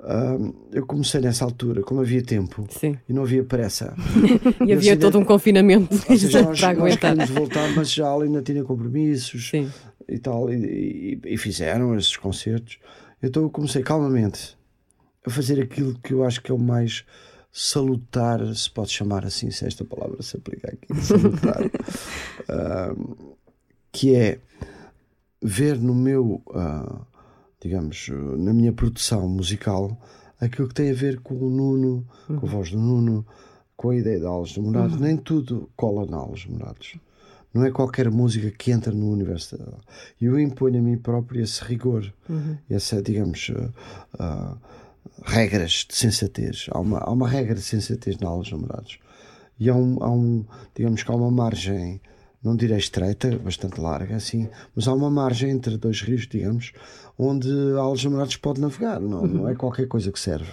Hum, 0.03 0.55
eu 0.73 0.87
comecei 0.87 1.21
nessa 1.21 1.45
altura, 1.45 1.83
como 1.83 2.01
havia 2.01 2.23
tempo 2.23 2.65
Sim. 2.71 2.97
e 3.07 3.13
não 3.13 3.23
havia 3.23 3.45
pressa. 3.45 3.95
E 4.67 4.73
havia 4.73 4.97
todo 4.97 5.19
um 5.19 5.25
confinamento 5.25 5.95
seja, 5.95 6.41
nós, 6.43 6.59
para 6.59 6.73
nós 6.73 6.79
aguentar. 6.81 7.11
queríamos 7.11 7.31
voltar, 7.35 7.77
mas 7.77 7.93
já 7.93 8.11
ainda 8.11 8.41
tinha 8.41 8.65
compromissos 8.65 9.51
Sim. 9.51 9.71
e 10.09 10.19
tal, 10.19 10.51
e, 10.51 11.19
e- 11.23 11.35
e 11.35 11.37
fizeram 11.37 11.95
esses 11.99 12.17
concertos. 12.17 12.79
Então 13.23 13.43
eu 13.43 13.51
comecei 13.51 13.83
calmamente 13.83 14.57
a 15.27 15.29
fazer 15.29 15.61
aquilo 15.61 15.95
que 16.03 16.15
eu 16.15 16.25
acho 16.25 16.41
que 16.43 16.51
é 16.51 16.55
o 16.55 16.59
mais 16.59 17.05
salutar, 17.53 18.41
se 18.55 18.71
pode 18.71 18.91
chamar 18.91 19.27
assim, 19.27 19.51
se 19.51 19.67
esta 19.67 19.85
palavra 19.85 20.23
se 20.23 20.35
aplica 20.37 20.69
aqui, 20.73 20.95
salutar, 21.03 21.61
Ahm, 22.49 23.17
que 23.93 24.15
é 24.15 24.39
ver 25.43 25.79
no 25.79 25.95
meu, 25.95 26.43
ah, 26.55 27.03
digamos, 27.61 28.09
na 28.39 28.53
minha 28.53 28.73
produção 28.73 29.29
musical 29.29 29.99
aquilo 30.41 30.69
que 30.69 30.75
tem 30.75 30.91
a 30.91 30.95
ver 30.95 31.21
com 31.21 31.35
o 31.35 31.51
Nuno, 31.51 32.07
com 32.27 32.47
a 32.47 32.51
voz 32.51 32.71
do 32.71 32.79
Nuno, 32.79 33.27
com 33.77 33.91
a 33.91 33.97
ideia 33.97 34.19
de 34.19 34.27
Aulas 34.27 34.51
de 34.51 34.61
Morados. 34.61 34.99
Nem 34.99 35.17
tudo 35.17 35.71
cola 35.77 36.07
na 36.07 36.17
Aulas 36.17 36.41
de 36.41 36.51
Morados. 36.51 36.97
Não 37.53 37.65
é 37.65 37.71
qualquer 37.71 38.11
música 38.11 38.51
que 38.51 38.71
entra 38.71 38.93
no 38.93 39.11
universo 39.11 39.59
dela. 39.59 39.79
E 40.21 40.25
eu 40.25 40.39
imponho 40.39 40.79
a 40.79 40.83
mim 40.83 40.97
próprio 40.97 41.43
esse 41.43 41.63
rigor, 41.65 42.13
essa, 42.69 43.03
digamos, 43.03 43.51
ah, 43.55 43.71
ah, 44.19 44.57
regras 45.25 45.87
de 45.89 45.95
sensatez. 45.97 46.67
Há 46.71 46.79
uma, 46.79 46.99
há 46.99 47.11
uma 47.11 47.29
regra 47.29 47.55
de 47.55 47.63
sensatez 47.63 48.19
na 48.19 48.29
Aulas 48.29 48.47
de 48.47 48.53
Namorados. 48.53 48.99
E 49.59 49.69
há 49.69 49.75
um, 49.75 50.03
há 50.03 50.11
um, 50.11 50.45
digamos 50.75 51.03
que 51.03 51.11
há 51.11 51.15
uma 51.15 51.31
margem, 51.31 52.01
não 52.43 52.57
direi 52.57 52.79
estreita, 52.79 53.37
bastante 53.39 53.81
larga, 53.81 54.17
assim, 54.17 54.49
mas 54.75 54.89
há 54.89 54.95
uma 54.95 55.11
margem 55.11 55.51
entre 55.51 55.77
dois 55.77 56.01
rios, 56.03 56.27
digamos, 56.27 56.73
onde 57.19 57.49
a 57.77 57.81
Aulas 57.81 58.01
de 58.01 58.07
Namorados 58.07 58.37
pode 58.37 58.61
navegar. 58.61 58.99
Não, 59.01 59.27
não 59.27 59.49
é 59.49 59.55
qualquer 59.55 59.87
coisa 59.87 60.11
que 60.11 60.19
serve 60.21 60.51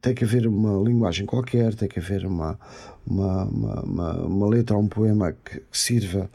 tem 0.00 0.14
que 0.14 0.24
haver 0.24 0.46
uma 0.46 0.82
linguagem 0.82 1.26
qualquer, 1.26 1.74
tem 1.74 1.86
que 1.86 1.98
haver 1.98 2.24
uma, 2.24 2.58
uma, 3.06 3.44
uma, 3.44 3.82
uma, 3.82 4.12
uma 4.26 4.48
letra 4.48 4.76
ou 4.76 4.82
um 4.82 4.88
poema 4.88 5.32
que, 5.32 5.60
que 5.60 5.78
sirva 5.78 6.30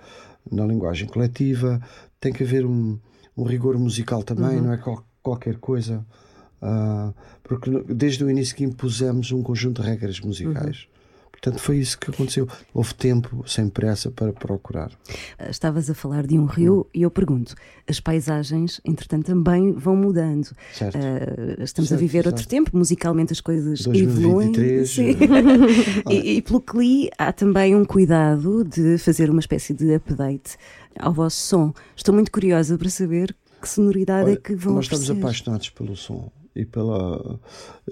na 0.52 0.64
linguagem 0.66 1.08
coletiva, 1.08 1.82
tem 2.20 2.32
que 2.32 2.44
haver 2.44 2.64
um, 2.64 3.00
um 3.36 3.44
rigor 3.44 3.78
musical 3.80 4.22
também, 4.24 4.62
não 4.62 4.72
é 4.74 4.78
qual- 4.78 5.04
qualquer 5.24 5.58
coisa. 5.58 6.06
Ah, 6.62 7.12
porque 7.44 7.72
desde 7.92 8.24
o 8.24 8.30
início 8.30 8.56
que 8.56 8.64
impusemos 8.64 9.32
um 9.32 9.42
conjunto 9.42 9.82
de 9.82 9.88
regras 9.88 10.20
musicais. 10.20 10.88
Portanto, 11.42 11.62
foi 11.62 11.78
isso 11.78 11.98
que 11.98 12.10
aconteceu. 12.12 12.48
Houve 12.74 12.94
tempo, 12.96 13.44
sem 13.48 13.70
pressa, 13.70 14.12
para 14.12 14.34
procurar. 14.34 14.92
Ah, 15.38 15.50
Estavas 15.50 15.90
a 15.90 15.94
falar 15.94 16.28
de 16.28 16.38
um 16.38 16.46
rio 16.46 16.86
e 16.94 17.02
eu 17.04 17.10
pergunto: 17.12 17.56
as 17.88 18.00
paisagens, 18.00 18.82
entretanto, 18.84 19.26
também 19.28 19.72
vão 19.74 19.96
mudando. 19.96 20.50
Certo. 20.74 20.98
Ah, 20.98 21.64
estamos 21.64 21.90
Certo, 21.90 21.94
a 21.94 22.02
viver 22.02 22.26
outro 22.28 22.42
certo. 22.42 22.50
tempo, 22.50 22.78
musicalmente 22.78 23.32
as 23.34 23.40
coisas 23.42 23.86
evoluem. 23.88 24.52
2023, 24.52 24.90
Sim. 24.90 25.16
e, 26.10 26.38
e 26.38 26.42
pelo 26.42 26.60
que 26.62 26.78
li, 26.78 27.10
há 27.18 27.32
também 27.32 27.76
um 27.76 27.86
cuidado 27.86 28.64
de 28.64 28.98
fazer 28.98 29.30
uma 29.30 29.40
espécie 29.40 29.74
de 29.74 29.96
update 29.96 30.58
ao 31.00 31.14
vosso 31.14 31.38
som. 31.38 31.74
Estou 31.96 32.14
muito 32.14 32.32
curiosa 32.32 32.78
para 32.78 32.90
saber 32.90 33.36
que 33.62 33.68
sonoridade 33.70 34.30
é 34.30 34.32
Olha, 34.34 34.38
que 34.42 34.56
vão 34.56 34.76
nós 34.76 34.86
estamos 34.86 35.06
oferecer. 35.10 35.22
apaixonados 35.26 35.70
pelo 35.70 35.96
som 35.96 36.32
e 36.56 36.66
pela 36.66 37.40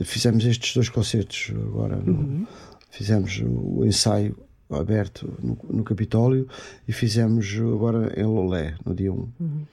fizemos 0.03 0.43
estes 0.45 0.73
dois 0.73 0.89
concertos 0.89 1.51
agora 1.55 1.97
no- 1.97 2.13
Uhum. 2.13 2.47
Fizemos 2.89 3.41
o 3.45 3.85
ensaio 3.85 4.37
aberto 4.69 5.33
no, 5.41 5.57
no 5.77 5.83
Capitólio 5.83 6.47
e 6.87 6.91
fizemos 6.91 7.53
agora 7.57 8.13
em 8.19 8.25
Lolé 8.25 8.75
no 8.85 8.93
dia 8.95 9.11
1 9.13 9.15
Uhum. 9.39 9.65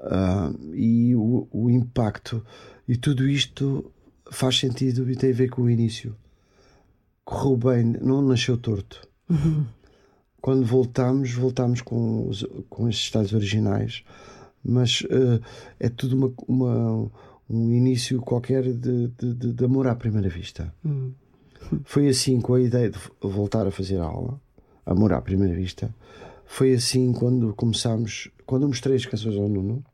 Ah, 0.00 0.52
e 0.74 1.14
o, 1.16 1.48
o 1.52 1.68
impacto 1.68 2.44
e 2.86 2.96
tudo 2.96 3.28
isto 3.28 3.90
faz 4.30 4.56
sentido 4.58 5.10
e 5.10 5.16
tem 5.16 5.30
a 5.32 5.34
ver 5.34 5.48
com 5.50 5.62
o 5.62 5.70
início 5.70 6.14
correu 7.24 7.56
bem, 7.56 7.84
não 8.00 8.22
nasceu 8.22 8.56
torto 8.56 9.06
quando 10.40 10.64
voltamos, 10.64 11.32
voltamos 11.32 11.80
com, 11.82 12.28
os, 12.28 12.46
com 12.70 12.88
estes 12.88 13.06
estados 13.06 13.32
originais, 13.32 14.04
mas 14.64 15.02
eh, 15.10 15.40
é 15.80 15.88
tudo 15.88 16.16
uma, 16.16 16.32
uma- 16.46 17.10
um 17.50 17.72
início 17.74 18.20
qualquer 18.20 18.62
de, 18.72 19.08
de, 19.08 19.52
de- 19.52 19.64
amor 19.64 19.86
à 19.88 19.94
primeira 19.96 20.28
vista. 20.28 20.72
Foi 21.84 22.08
assim 22.08 22.40
com 22.40 22.54
a 22.54 22.60
ideia 22.60 22.90
de 22.90 22.98
voltar 23.20 23.66
a 23.66 23.70
fazer 23.70 23.98
aula, 23.98 24.40
amor 24.84 25.12
à 25.12 25.20
primeira 25.20 25.54
vista. 25.54 25.94
Foi 26.46 26.72
assim 26.72 27.12
quando 27.12 27.54
começámos, 27.54 28.30
quando 28.46 28.62
eu 28.62 28.68
mostrei 28.68 28.96
as 28.96 29.04
canções 29.04 29.36
ao 29.36 29.48
Nuno, 29.48 29.84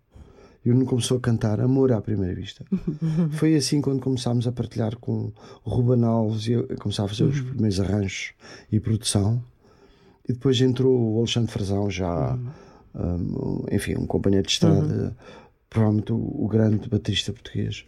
e 0.64 0.70
o 0.70 0.74
Nuno 0.74 0.86
começou 0.86 1.18
a 1.18 1.20
cantar 1.20 1.60
Amor 1.60 1.92
à 1.92 2.00
Primeira 2.00 2.34
Vista. 2.34 2.64
Foi 3.32 3.54
assim 3.54 3.82
quando 3.82 4.00
começámos 4.00 4.46
a 4.46 4.52
partilhar 4.52 4.96
com 4.96 5.30
o 5.62 5.70
Ruben 5.70 6.02
Alves 6.04 6.46
e 6.46 6.52
eu 6.52 6.66
começava 6.80 7.06
a 7.06 7.08
fazer 7.10 7.24
os 7.24 7.40
primeiros 7.40 7.78
arranjos 7.80 8.32
e 8.72 8.80
produção. 8.80 9.44
E 10.26 10.32
depois 10.32 10.58
entrou 10.62 11.16
o 11.16 11.18
Alexandre 11.18 11.52
Frazão, 11.52 11.90
já, 11.90 12.38
um, 12.94 13.66
enfim, 13.70 13.94
um 13.96 14.06
companheiro 14.06 14.46
de 14.46 14.52
estrada, 14.54 15.14
provavelmente 15.68 16.12
o, 16.14 16.16
o 16.16 16.48
grande 16.48 16.88
baterista 16.88 17.30
português. 17.30 17.84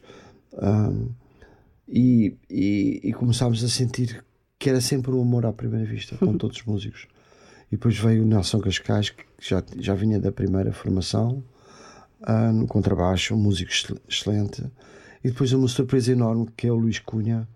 Um, 0.53 1.09
e, 1.89 2.37
e, 2.51 3.01
e 3.05 3.13
começámos 3.13 3.63
a 3.65 3.69
sentir 3.69 4.25
que 4.59 4.71
era 4.71 4.81
sempre 4.81 5.13
um 5.13 5.21
amor 5.23 5.47
à 5.47 5.53
primeira 5.53 5.85
vista, 5.85 6.17
com 6.17 6.37
todos 6.39 6.59
os 6.59 6.65
músicos. 6.65 7.07
E 7.69 7.77
depois 7.77 7.99
veio 7.99 8.23
o 8.23 8.27
Nelson 8.27 8.61
Cascais, 8.61 9.11
que 9.11 9.25
já, 9.41 9.63
já 9.79 9.95
vinha 9.95 10.19
da 10.21 10.31
primeira 10.33 10.73
formação, 10.73 11.43
ah, 12.23 12.53
no 12.53 12.67
contrabaixo, 12.67 13.35
um 13.35 13.39
músico 13.39 13.71
excel- 13.71 13.99
excelente. 14.09 14.63
E 15.23 15.31
depois 15.31 15.53
uma 15.53 15.69
surpresa 15.69 16.13
enorme, 16.13 16.49
que 16.57 16.67
é 16.67 16.73
o 16.73 16.77
Luís 16.77 16.99
Cunha, 17.01 17.47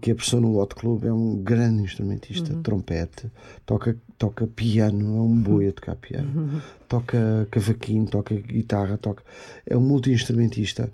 que 0.00 0.10
apareceu 0.12 0.40
no 0.40 0.56
Hot 0.60 0.74
Club, 0.74 1.04
é 1.04 1.12
um 1.12 1.36
grande 1.42 1.82
instrumentista, 1.82 2.54
trompete, 2.62 3.30
toca, 3.66 3.96
toca 4.16 4.46
piano, 4.46 5.16
é 5.16 5.20
um 5.20 5.36
boi 5.40 5.68
a 5.68 5.72
tocar 5.72 5.96
piano, 5.96 6.62
toca 6.88 7.48
cavaquinho, 7.50 8.06
toca 8.06 8.34
guitarra, 8.36 8.96
toca, 8.96 9.24
é 9.66 9.76
um 9.76 9.80
multi-instrumentista, 9.80 10.92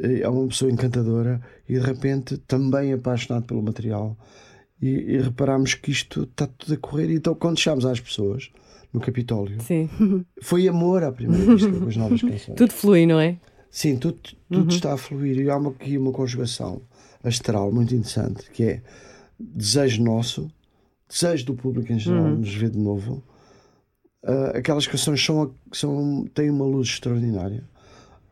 é 0.00 0.28
uma 0.28 0.48
pessoa 0.48 0.70
encantadora 0.70 1.40
e 1.68 1.74
de 1.74 1.80
repente 1.80 2.36
também 2.38 2.92
apaixonado 2.92 3.46
pelo 3.46 3.62
material. 3.62 4.16
E, 4.80 4.88
e 4.88 5.18
reparámos 5.20 5.74
que 5.74 5.92
isto 5.92 6.24
está 6.24 6.46
tudo 6.46 6.74
a 6.74 6.76
correr. 6.76 7.12
Então, 7.12 7.34
quando 7.34 7.60
chegámos 7.60 7.86
às 7.86 8.00
pessoas 8.00 8.50
no 8.92 9.00
Capitólio, 9.00 9.60
Sim. 9.62 9.88
foi 10.42 10.66
amor 10.66 11.04
à 11.04 11.12
primeira 11.12 11.54
vista 11.54 11.70
com 11.70 11.88
as 11.88 11.96
novas 11.96 12.20
canções. 12.22 12.56
Tudo 12.56 12.72
flui, 12.72 13.06
não 13.06 13.20
é? 13.20 13.38
Sim, 13.70 13.96
tudo, 13.96 14.18
tudo 14.50 14.74
está 14.74 14.92
a 14.92 14.96
fluir 14.96 15.38
e 15.38 15.48
há 15.48 15.56
uma, 15.56 15.70
aqui 15.70 15.96
uma 15.96 16.12
conjugação 16.12 16.82
astral 17.24 17.72
muito 17.72 17.94
interessante 17.94 18.50
que 18.50 18.64
é 18.64 18.82
desejo 19.38 20.02
nosso, 20.02 20.50
desejo 21.08 21.46
do 21.46 21.54
público 21.54 21.90
em 21.92 21.98
geral, 21.98 22.28
nos 22.36 22.54
ver 22.54 22.70
de 22.70 22.78
novo. 22.78 23.22
Ah, 24.24 24.58
aquelas 24.58 24.86
canções 24.86 25.24
são, 25.24 25.54
são, 25.72 26.26
têm 26.34 26.50
uma 26.50 26.64
luz 26.64 26.88
extraordinária. 26.88 27.64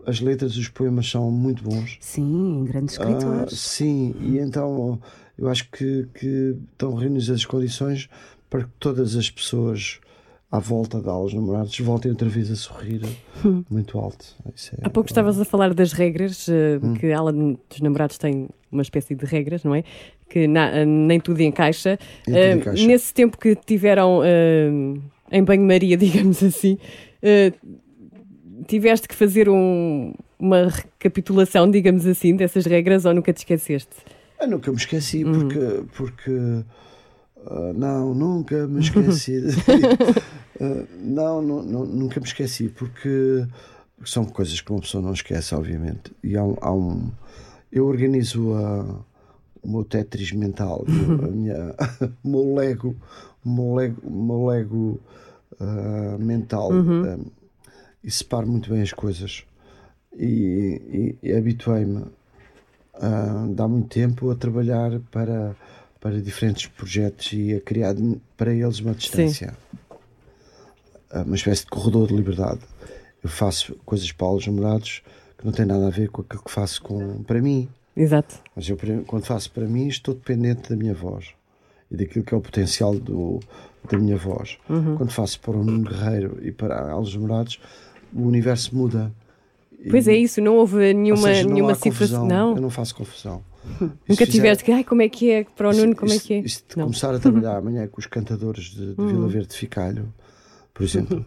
As 0.06 0.20
letras 0.20 0.52
e 0.52 0.60
os 0.60 0.68
poemas 0.68 1.08
são 1.10 1.30
muito 1.30 1.62
bons. 1.62 1.96
Sim, 2.00 2.64
grandes 2.66 2.98
Ah, 2.98 3.02
escritores. 3.02 3.58
sim, 3.58 4.14
e 4.20 4.38
então 4.38 4.98
eu 5.38 5.48
acho 5.48 5.70
que, 5.70 6.06
que 6.14 6.56
estão 6.72 6.94
reunidas 6.94 7.30
as 7.30 7.44
condições 7.44 8.08
para 8.48 8.64
que 8.64 8.70
todas 8.78 9.14
as 9.16 9.30
pessoas 9.30 10.00
à 10.50 10.58
volta 10.58 11.00
de 11.00 11.08
aulas 11.08 11.32
namorados 11.32 11.78
voltem 11.78 12.10
outra 12.10 12.28
vez 12.28 12.50
a 12.50 12.56
sorrir 12.56 13.02
muito 13.70 13.98
alto. 13.98 14.24
Isso 14.54 14.74
é- 14.74 14.78
Há 14.82 14.90
pouco 14.90 15.08
estavas 15.08 15.40
a 15.40 15.44
falar 15.44 15.72
das 15.74 15.92
regras, 15.92 16.48
eh, 16.48 16.80
que 16.98 17.12
a 17.12 17.18
ala 17.18 17.32
dos 17.32 17.80
namorados 17.80 18.18
tem 18.18 18.48
uma 18.72 18.82
espécie 18.82 19.14
de 19.14 19.24
regras, 19.24 19.62
não 19.62 19.74
é? 19.74 19.84
Que 20.28 20.48
na- 20.48 20.84
nem 20.84 21.20
tudo 21.20 21.40
encaixa. 21.40 21.98
tudo 22.24 22.36
encaixa. 22.36 22.84
Nesse 22.86 23.14
tempo 23.14 23.38
que 23.38 23.54
tiveram 23.54 24.22
eh, 24.24 24.68
em 25.30 25.44
banho-maria, 25.44 25.96
digamos 26.34 26.42
assim, 26.42 26.76
eh, 27.22 27.52
tiveste 28.66 29.06
que 29.08 29.14
fazer 29.14 29.48
um- 29.48 30.12
uma 30.38 30.68
recapitulação, 30.68 31.70
digamos 31.70 32.06
assim, 32.06 32.34
dessas 32.36 32.64
regras 32.66 33.04
ou 33.04 33.14
nunca 33.14 33.32
te 33.32 33.38
esqueceste? 33.38 33.94
Eu 34.40 34.48
nunca 34.48 34.70
me 34.70 34.76
esqueci, 34.76 35.24
Uhum. 35.24 35.32
porque. 35.32 35.84
porque 35.96 36.64
ah, 37.46 37.72
não, 37.74 38.14
nunca 38.14 38.66
me 38.66 38.80
esqueci. 38.80 39.42
Ah, 40.60 40.84
não, 41.02 41.42
não, 41.42 41.62
não, 41.62 41.84
nunca 41.86 42.20
me 42.20 42.26
esqueci, 42.26 42.68
porque 42.68 43.46
são 44.04 44.24
coisas 44.24 44.60
que 44.60 44.70
uma 44.70 44.80
pessoa 44.80 45.02
não 45.02 45.12
esquece, 45.12 45.54
obviamente. 45.54 46.12
E 46.22 46.36
há 46.36 46.44
um. 46.44 46.56
há 46.60 46.72
um- 46.72 47.10
eu 47.72 47.86
organizo 47.86 48.52
a, 48.54 48.82
o 49.62 49.68
meu 49.70 49.84
Tetris 49.84 50.32
mental, 50.32 50.84
a 51.22 51.28
minha, 51.28 51.74
o 52.24 52.28
meu 52.28 52.54
Lego, 52.54 52.96
o 53.44 53.48
meu 53.50 53.74
Lego, 53.74 54.00
o 54.04 54.10
meu 54.26 54.46
Lego 54.46 55.00
ah, 55.60 56.16
mental 56.18 56.70
ah, 56.72 57.18
e 58.02 58.10
separo 58.10 58.46
muito 58.46 58.70
bem 58.70 58.82
as 58.82 58.92
coisas. 58.92 59.44
E, 60.16 61.16
e- 61.22 61.28
e 61.28 61.32
habituei-me 61.32 62.04
dá 63.54 63.66
muito 63.66 63.88
tempo 63.88 64.30
a 64.30 64.34
trabalhar 64.34 65.00
para, 65.10 65.56
para 66.00 66.20
diferentes 66.20 66.66
projetos 66.66 67.32
e 67.32 67.54
a 67.54 67.60
criar 67.60 67.94
para 68.36 68.52
eles 68.52 68.80
uma 68.80 68.94
distância. 68.94 69.56
Ah, 71.10 71.22
Uma 71.22 71.36
espécie 71.36 71.62
de 71.64 71.70
corredor 71.70 72.08
de 72.08 72.14
liberdade. 72.16 72.60
Eu 73.22 73.28
faço 73.30 73.74
coisas 73.86 74.10
para 74.12 74.28
os 74.30 74.46
namorados 74.46 75.02
que 75.38 75.44
não 75.46 75.52
têm 75.52 75.64
nada 75.66 75.86
a 75.86 75.90
ver 75.90 76.08
com 76.10 76.22
aquilo 76.22 76.42
que 76.42 76.50
faço 76.50 76.82
com, 76.82 77.22
para 77.22 77.40
mim. 77.40 77.68
Exato. 77.96 78.36
Mas 78.54 78.68
eu, 78.68 78.76
quando 79.06 79.24
faço 79.24 79.50
para 79.50 79.66
mim, 79.66 79.88
estou 79.88 80.14
dependente 80.14 80.68
da 80.70 80.76
minha 80.76 80.94
voz 80.94 81.28
e 81.90 81.96
daquilo 81.96 82.24
que 82.24 82.32
é 82.34 82.36
o 82.36 82.40
potencial 82.40 82.94
do, 82.94 83.40
da 83.90 83.98
minha 83.98 84.16
voz. 84.16 84.58
Quando 84.66 85.10
faço 85.10 85.40
para 85.40 85.52
um 85.52 85.64
Nuno 85.64 85.88
Guerreiro 85.88 86.38
e 86.42 86.52
para 86.52 86.96
os 86.98 87.14
namorados, 87.14 87.60
o 88.14 88.22
universo 88.26 88.74
muda. 88.76 89.12
Pois 89.90 90.06
é 90.06 90.14
isso, 90.14 90.40
não 90.42 90.56
houve 90.56 90.76
Ou 90.76 90.94
nenhuma, 90.94 91.22
seja, 91.28 91.42
não 91.44 91.50
nenhuma 91.54 91.76
confusão. 91.76 92.26
Não, 92.26 92.54
Eu 92.56 92.60
não 92.62 92.70
faço 92.70 92.94
confusão. 92.94 93.42
nunca 94.08 94.26
tiveste 94.26 94.64
que, 94.64 94.72
ai, 94.72 94.84
como 94.84 95.02
é 95.02 95.08
que 95.08 95.30
é? 95.30 95.44
Para 95.44 95.68
o 95.70 95.72
Nuno, 95.72 95.94
como 95.96 96.10
é 96.12 96.16
Isto- 96.16 96.26
que 96.26 96.34
é? 96.80 96.82
começar 96.82 97.14
a 97.14 97.18
trabalhar 97.20 97.56
amanhã 97.56 97.86
com 97.86 97.98
os 98.00 98.06
cantadores 98.06 98.64
de, 98.70 98.94
de 98.94 99.06
Vila 99.06 99.28
Verde 99.28 99.48
de 99.48 99.54
Ficalho, 99.56 100.12
por 100.74 100.82
exemplo, 100.82 101.24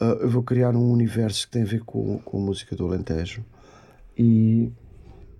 uh, 0.00 0.04
eu 0.22 0.28
vou 0.28 0.42
criar 0.42 0.74
um 0.76 0.90
universo 0.92 1.46
que 1.46 1.52
tem 1.52 1.62
a 1.62 1.66
ver 1.66 1.82
com, 1.84 2.18
com 2.24 2.38
a 2.38 2.40
música 2.40 2.74
do 2.76 2.86
Alentejo 2.86 3.44
e, 4.18 4.70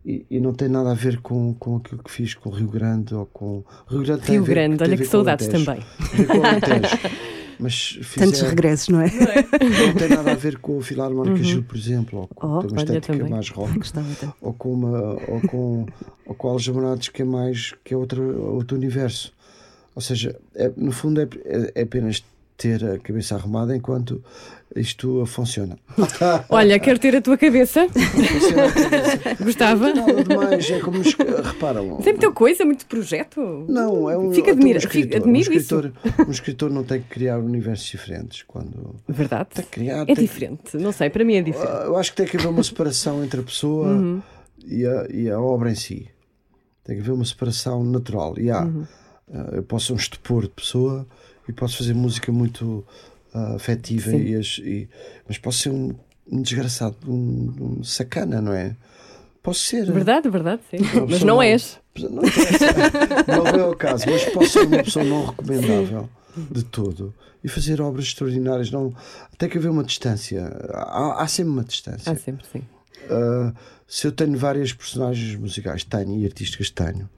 e, 0.04 0.26
e 0.30 0.40
não 0.40 0.52
tem 0.52 0.68
nada 0.68 0.90
a 0.90 0.94
ver 0.94 1.20
com, 1.20 1.54
com 1.54 1.76
aquilo 1.76 2.02
que 2.02 2.10
fiz 2.10 2.34
com 2.34 2.48
o 2.50 2.52
Rio 2.52 2.68
Grande 2.68 3.14
ou 3.14 3.26
com. 3.26 3.64
Rio 3.88 4.02
Grande, 4.02 4.22
Rio 4.30 4.44
ver- 4.44 4.54
Grande, 4.54 4.82
a 4.82 4.86
olha 4.86 4.96
ver 4.96 5.02
que 5.04 5.08
com 5.08 5.08
o 5.08 5.10
saudades 5.10 5.46
também. 5.48 5.80
O. 7.58 7.62
Mas 7.62 7.98
Tantos 8.14 8.34
fizer, 8.38 8.48
regressos, 8.48 8.88
não 8.88 9.00
é? 9.00 9.06
não 9.10 9.94
tem 9.94 10.08
nada 10.08 10.32
a 10.32 10.34
ver 10.34 10.58
com 10.58 10.78
a 10.78 10.82
Filarmónica 10.82 11.42
Gil, 11.42 11.62
por 11.62 11.76
exemplo, 11.76 12.20
ou 12.20 12.28
com 12.28 12.46
Oh, 12.46 12.60
uma 12.60 12.76
estética 12.78 13.12
também. 13.14 13.30
mais 13.30 13.48
rock 13.50 13.78
Gostava 13.78 14.34
ou 14.40 14.52
com 14.52 14.72
uma 14.72 14.98
ou 15.28 15.40
com 15.48 15.86
ou 16.26 16.34
com 16.34 16.48
Alves 16.48 16.66
Namorados 16.68 17.08
que 17.08 17.22
é 17.22 17.24
mais 17.24 17.72
que 17.84 17.94
é 17.94 17.96
outro 17.96 18.22
outro 18.54 18.76
universo 18.76 19.32
ou 19.94 20.02
seja 20.02 20.36
é, 20.54 20.70
no 20.76 20.92
fundo 20.92 21.20
é, 21.20 21.28
é, 21.44 21.72
é 21.76 21.82
apenas 21.82 22.22
ter 22.56 22.84
a 22.84 22.98
cabeça 22.98 23.34
arrumada 23.34 23.76
enquanto 23.76 24.22
isto 24.74 25.24
funciona 25.26 25.78
Olha, 26.50 26.78
quero 26.78 26.98
ter 26.98 27.14
a 27.16 27.22
tua 27.22 27.36
cabeça. 27.38 27.86
Gostava. 29.42 29.92
Nada 29.92 30.24
demais 30.24 30.70
é 30.70 30.80
como 30.80 31.00
reparam 31.02 31.96
Tem 31.98 32.12
muita 32.12 32.32
coisa, 32.32 32.64
muito 32.64 32.86
projeto. 32.86 33.40
não 33.68 34.08
é 34.10 34.16
um 34.18 34.32
Fica 34.32 34.52
admira- 34.52 34.78
um 34.78 34.82
escritor, 34.82 35.12
fica- 35.20 35.28
um 35.28 35.36
escritor, 35.36 35.92
um 36.26 36.30
escritor 36.30 36.70
não 36.70 36.84
tem 36.84 37.00
que 37.00 37.08
criar 37.08 37.38
universos 37.38 37.86
diferentes 37.86 38.42
quando 38.46 38.96
Verdade. 39.08 39.48
tem 39.54 39.64
que 39.64 39.70
criar 39.70 40.02
É 40.02 40.04
tem 40.06 40.14
que- 40.14 40.20
diferente. 40.22 40.76
Não 40.76 40.92
sei, 40.92 41.10
para 41.10 41.24
mim 41.24 41.34
é 41.36 41.42
diferente. 41.42 41.72
Eu 41.84 41.96
acho 41.96 42.10
que 42.10 42.16
tem 42.16 42.26
que 42.26 42.36
haver 42.36 42.48
uma 42.48 42.62
separação 42.62 43.24
entre 43.24 43.40
a 43.40 43.42
pessoa 43.42 43.88
Uhum. 43.88 44.22
e, 44.66 44.84
a, 44.86 45.06
e 45.10 45.30
a 45.30 45.40
obra 45.40 45.70
em 45.70 45.74
si. 45.74 46.08
Tem 46.84 46.96
que 46.96 47.02
haver 47.02 47.12
uma 47.12 47.24
separação 47.24 47.84
natural. 47.84 48.34
E 48.38 48.50
há, 48.50 48.62
Uhum. 48.64 48.84
ah, 49.32 49.50
eu 49.52 49.62
posso 49.62 49.86
ser 49.86 49.92
um 49.92 49.96
estupor 49.96 50.42
de 50.42 50.50
pessoa 50.50 51.06
e 51.48 51.52
posso 51.52 51.76
fazer 51.78 51.94
música 51.94 52.30
muito 52.32 52.84
ah, 53.34 53.54
afetiva, 53.54 54.10
e, 54.16 54.40
e- 54.60 54.88
mas 55.28 55.38
posso 55.38 55.58
ser 55.58 55.70
um, 55.70 55.94
um 56.30 56.42
desgraçado, 56.42 56.96
um, 57.06 57.78
um 57.78 57.84
sacana, 57.84 58.40
não 58.40 58.52
é? 58.52 58.74
Posso 59.42 59.60
ser. 59.60 59.90
Verdade, 59.90 60.28
verdade, 60.28 60.60
sim. 60.70 60.78
Mas 60.80 61.06
pessoa 61.08 61.26
não 61.26 61.40
és. 61.42 61.78
Não, 63.28 63.44
não 63.44 63.60
é 63.60 63.64
o 63.66 63.76
caso, 63.76 64.04
mas 64.10 64.24
posso 64.26 64.50
ser 64.50 64.66
uma 64.66 64.82
pessoa 64.82 65.04
não 65.04 65.24
recomendável 65.26 66.08
de 66.50 66.64
todo 66.64 67.14
e 67.44 67.48
fazer 67.48 67.80
obras 67.80 68.06
extraordinárias. 68.06 68.70
Não, 68.70 68.92
tem 69.38 69.48
que 69.48 69.56
haver 69.56 69.68
uma 69.70 69.84
distância. 69.84 70.44
Há, 70.72 71.22
há 71.22 71.28
sempre 71.28 71.52
uma 71.52 71.64
distância. 71.64 72.10
Ah, 72.12 72.16
sempre, 72.16 72.44
sim. 72.52 72.62
Uh, 73.08 73.54
se 73.86 74.06
eu 74.06 74.12
tenho 74.12 74.36
várias 74.36 74.72
personagens 74.72 75.36
musicais, 75.38 75.84
tenho, 75.84 76.18
e 76.18 76.24
artísticas 76.26 76.68
tenho. 76.70 77.08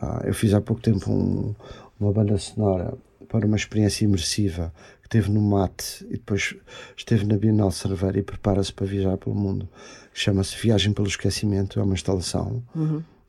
Ah, 0.00 0.20
eu 0.24 0.34
fiz 0.34 0.52
há 0.52 0.60
pouco 0.60 0.82
tempo 0.82 1.10
um- 1.10 1.54
uma 1.98 2.12
banda 2.12 2.36
sonora 2.36 2.92
para 3.28 3.46
uma 3.46 3.56
experiência 3.56 4.04
imersiva 4.04 4.72
que 5.02 5.08
teve 5.08 5.30
no 5.30 5.40
Mate 5.40 6.04
e 6.08 6.12
depois 6.14 6.54
esteve 6.96 7.26
na 7.26 7.36
Bienal 7.36 7.70
Cerveira 7.70 8.18
e 8.18 8.22
prepara-se 8.22 8.72
para 8.72 8.86
viajar 8.86 9.16
pelo 9.18 9.34
mundo. 9.34 9.68
Chama-se 10.12 10.56
Viagem 10.56 10.92
pelo 10.92 11.08
Esquecimento, 11.08 11.78
é 11.78 11.82
uma 11.82 11.94
instalação. 11.94 12.62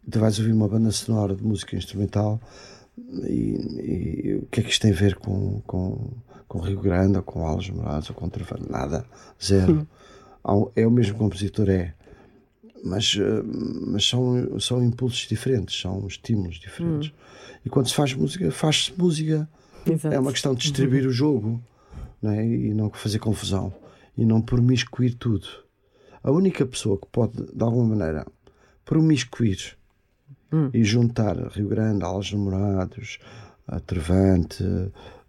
Tu 0.10 0.20
vais 0.20 0.38
ouvir 0.40 0.52
uma 0.54 0.68
banda 0.68 0.92
sonora 0.92 1.36
de 1.36 1.44
música 1.44 1.76
instrumental 1.76 2.40
e, 3.24 4.30
e 4.30 4.36
o 4.44 4.46
que 4.48 4.60
é 4.60 4.64
que 4.64 4.70
isto 4.70 4.82
tem 4.84 4.92
a 4.92 4.96
ver 4.96 5.16
com, 5.16 5.62
com, 5.66 6.12
com 6.48 6.60
Rio 6.60 6.80
Grande 6.80 7.18
ou 7.18 7.24
com 7.24 7.46
Alves 7.46 7.70
Morados 7.70 8.10
ou 8.10 8.16
com 8.16 8.30
Travante? 8.30 8.70
Nada, 8.72 9.06
zero. 9.44 9.88
Há 10.44 10.56
um- 10.56 10.70
é 10.76 10.86
o 10.86 10.92
mesmo 10.92 11.18
compositor, 11.18 11.70
é 11.70 11.94
mas, 12.84 13.18
eh, 13.20 13.42
mas 13.88 14.08
são, 14.08 14.60
são 14.60 14.84
impulsos 14.84 15.28
diferentes, 15.28 15.80
são 15.82 16.06
estímulos 16.06 16.60
diferentes. 16.60 17.12
E 17.66 17.70
quando 17.70 17.88
se 17.90 17.96
faz 17.96 18.14
música, 18.14 18.52
faz-se 18.52 18.94
música. 18.96 19.50
Exato. 19.88 20.16
É 20.16 20.20
uma 20.20 20.32
questão 20.32 20.54
de 20.54 20.62
distribuir 20.62 21.06
o 21.08 21.12
jogo 21.12 21.62
não 22.22 22.32
é? 22.32 22.46
e 22.46 22.74
não 22.74 22.90
fazer 22.90 23.20
confusão 23.20 23.74
e 24.18 24.26
não 24.26 24.42
promiscuir 24.42 25.14
tudo. 25.16 25.48
A 26.24 26.32
única 26.32 26.66
pessoa 26.66 26.98
que 26.98 27.06
pode, 27.12 27.34
de 27.54 27.64
alguma 27.64 27.96
maneira, 27.96 28.26
promiscuir 28.84 29.78
e 30.74 30.84
juntar 30.86 31.36
Rio 31.50 31.68
Grande, 31.68 32.04
Alves 32.06 32.32
Namorados, 32.32 33.20
a 33.68 33.80
Trevante, 33.80 34.64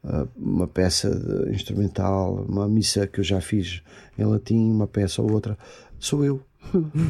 a- 0.05 0.27
uma 0.37 0.69
peça 0.69 1.11
de- 1.11 1.51
instrumental, 1.53 2.45
uma 2.49 2.69
missa 2.69 3.07
que 3.09 3.19
eu 3.21 3.25
já 3.25 3.41
fiz 3.41 3.83
em 4.17 4.25
latim, 4.25 4.71
uma 4.71 4.87
peça 4.87 5.21
ou 5.21 5.33
outra, 5.33 5.59
sou 5.99 6.25
eu. 6.25 6.41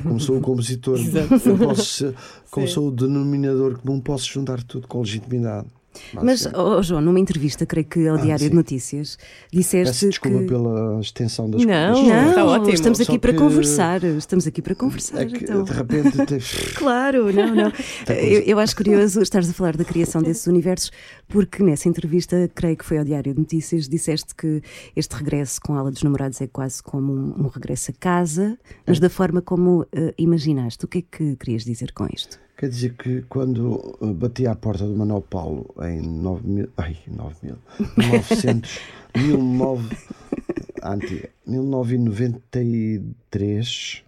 Como 0.03 0.19
sou 0.21 0.39
o 0.39 0.41
compositor, 0.41 0.99
eu 1.45 1.59
posso 1.59 1.85
ser- 1.85 2.15
como 2.51 2.67
Sim. 2.67 2.73
sou 2.73 2.89
o 2.89 2.91
denominador 2.91 3.79
comum, 3.81 4.01
posso 4.01 4.31
juntar 4.33 4.63
tudo 4.63 4.87
com 4.89 5.01
legitimidade. 5.01 5.67
Mas, 6.15 6.47
oh, 6.55 6.83
João, 6.83 7.01
numa 7.01 7.19
entrevista, 7.21 7.65
creio 7.67 7.87
que 7.87 8.07
ao 8.09 8.17
Ah, 8.17 8.21
Diário 8.21 8.45
sim. 8.45 8.51
de 8.51 8.57
Notícias, 8.57 9.19
disseste 9.53 9.93
Peço 9.93 10.09
desculpa 10.09 10.39
que. 10.39 10.45
pela 10.47 11.01
extensão 11.01 11.51
das 11.51 11.65
Não, 11.65 11.95
coisas. 11.95 12.09
Não, 12.13 12.29
Está 12.31 12.45
ótimo. 12.45 12.71
estamos 12.71 13.01
aqui 13.01 13.13
Só 13.13 13.19
para 13.19 13.33
que- 13.33 13.39
conversar. 13.39 14.05
Estamos 14.05 14.47
aqui 14.47 14.63
para 14.63 14.75
conversar. 14.75 15.23
É 15.23 15.27
que 15.27 15.45
então. 15.45 15.63
de 15.65 15.73
repente 15.73 16.17
Claro, 16.77 17.33
não, 17.33 17.55
não. 17.55 17.73
Eu, 18.09 18.41
eu 18.43 18.59
acho 18.59 18.77
curioso 18.77 19.21
estares 19.23 19.49
a 19.49 19.53
falar 19.53 19.77
da 19.77 19.85
criação 19.85 20.23
desses 20.23 20.47
universos, 20.47 20.91
porque 21.29 21.63
nessa 21.63 21.89
entrevista, 21.89 22.51
creio 22.55 22.77
que 22.77 22.85
foi 22.85 22.99
ao 22.99 23.05
Diário 23.05 23.33
de 23.35 23.39
Notícias, 23.41 23.89
disseste 23.89 24.35
que 24.35 24.63
este 24.95 25.13
regresso 25.15 25.61
com 25.61 25.75
a 25.75 25.79
ala 25.81 25.91
dos 25.91 26.03
namorados 26.03 26.41
é 26.41 26.47
quase 26.47 26.83
como 26.83 27.13
um, 27.13 27.45
um 27.45 27.49
regresso 27.49 27.91
a 27.91 27.95
casa, 27.99 28.59
mas 28.87 28.99
da 29.01 29.09
forma 29.11 29.41
como 29.43 29.87
eh, 29.93 30.15
imaginaste. 30.19 30.85
O 30.85 30.89
que 30.89 30.99
é 30.99 31.03
que 31.03 31.37
querias 31.37 31.65
dizer 31.65 31.93
com 31.93 32.07
isto? 32.13 32.39
Quer 32.57 32.69
dizer 32.71 32.95
que 32.95 33.21
quando 33.23 33.97
uh, 34.01 34.15
bati 34.15 34.47
à 34.47 34.55
porta 34.55 34.87
do 34.87 34.97
Manuel 34.97 35.21
Paulo 35.21 35.75
em 35.83 36.01
9 36.01 36.49
mil, 36.49 36.69
ai, 36.77 36.97
9 37.07 37.35
mil, 37.43 37.57
1900, 37.99 38.81
19, 39.15 39.95
a 40.81 40.95
antiga, 40.95 41.29
1993, 41.47 44.03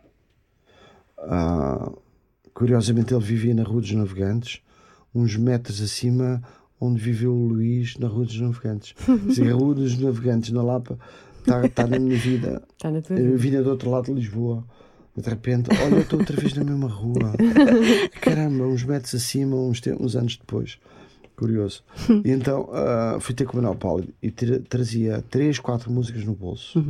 ah, 1.19 1.93
curiosamente 2.55 3.13
ele 3.13 3.23
vivia 3.25 3.55
na 3.55 3.65
Rua 3.65 3.83
dos 3.83 3.93
Navegantes, 3.93 4.63
uns 5.15 5.37
metros 5.37 5.83
acima 5.83 6.43
onde 6.81 6.99
viveu 7.01 7.35
o 7.35 7.47
Luís 7.49 7.99
na 7.99 8.09
Rua 8.09 8.25
dos 8.25 8.41
Navegantes. 8.41 8.95
Quer 9.05 9.19
dizer, 9.19 9.53
a 9.53 9.55
Rua 9.55 9.75
dos 9.75 9.99
Navegantes 9.99 10.51
na 10.53 10.63
Lapa 10.63 10.99
está, 11.41 11.67
está 11.67 11.87
na 11.87 11.99
minha 11.99 12.17
vida. 12.17 12.63
Está 12.73 12.91
na 12.91 13.03
tua 13.03 13.19
Eu 13.19 13.25
vida. 13.25 13.37
vinha 13.37 13.63
do 13.63 13.69
outro 13.71 13.91
lado 13.91 14.07
de 14.07 14.15
Lisboa. 14.15 14.65
E 15.19 15.21
de 15.21 15.29
repente, 15.29 15.69
olha, 15.83 15.97
eu 15.97 16.01
estou 16.03 16.21
outra 16.21 16.37
vez 16.37 16.55
na 16.55 16.63
mesma 16.63 16.89
rua. 16.89 17.35
Caramba, 18.23 18.65
uns 18.69 18.85
metros 18.85 19.15
acima, 19.15 19.57
uns, 19.57 19.81
uns 19.99 20.15
anos 20.15 20.37
depois. 20.37 20.79
Curioso. 21.35 21.83
E 22.25 22.31
então 22.31 22.69
ah, 22.73 23.19
fui 23.21 23.35
ter 23.35 23.45
com 23.45 23.55
o 23.55 23.57
Manuel 23.57 23.77
Paulo 23.77 24.09
e 24.23 24.31
tra- 24.31 24.61
trazia 24.69 25.23
três, 25.31 25.59
quatro 25.59 25.91
músicas 25.91 26.25
no 26.25 26.35
bolso 26.35 26.83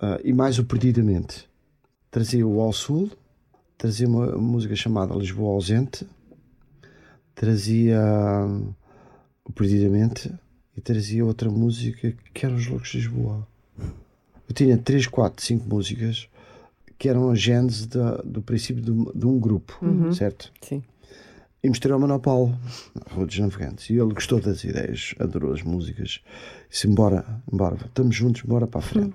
Ah, 0.00 0.18
e 0.24 0.32
mais 0.32 0.58
o 0.58 0.64
Perdidamente. 0.64 1.48
Trazia 2.10 2.46
o 2.46 2.60
Ao 2.60 2.72
Sul, 2.72 3.10
trazia 3.76 4.06
uma 4.08 4.26
música 4.38 4.74
chamada 4.76 5.14
Lisboa 5.14 5.54
Ausente, 5.54 6.06
trazia 7.34 8.00
hum, 8.46 8.72
o 9.44 9.52
Perdidamente 9.52 10.32
e 10.76 10.80
trazia 10.80 11.24
outra 11.24 11.50
música 11.50 12.14
que 12.32 12.46
era 12.46 12.54
Os 12.54 12.66
Loucos 12.66 12.90
de 12.90 12.98
Lisboa. 12.98 13.46
Eu 14.48 14.54
tinha 14.54 14.76
três, 14.76 15.06
quatro, 15.06 15.42
cinco 15.44 15.66
músicas 15.68 16.28
que 16.98 17.08
eram 17.08 17.30
a 17.30 17.34
gênese 17.34 17.88
da- 17.88 18.16
do 18.24 18.40
princípio 18.42 18.82
de, 18.82 18.90
um- 18.90 19.10
de 19.14 19.26
um 19.26 19.38
grupo, 19.38 19.78
certo? 20.12 20.52
Sim. 20.60 20.82
E 21.62 21.68
mostrei 21.68 21.92
ao 21.92 21.98
na 22.94 23.14
Rua 23.14 23.26
dos 23.26 23.38
Navegantes. 23.38 23.88
E 23.88 23.94
ele 23.94 24.12
gostou 24.12 24.38
das 24.40 24.62
ideias, 24.64 25.14
adorou 25.18 25.52
as 25.52 25.62
músicas. 25.62 26.20
Disse: 26.68 26.86
embora, 26.86 27.24
embora, 27.50 27.76
estamos 27.86 28.14
juntos, 28.14 28.42
bora 28.42 28.66
para 28.66 28.80
a 28.80 28.82
frente. 28.82 29.14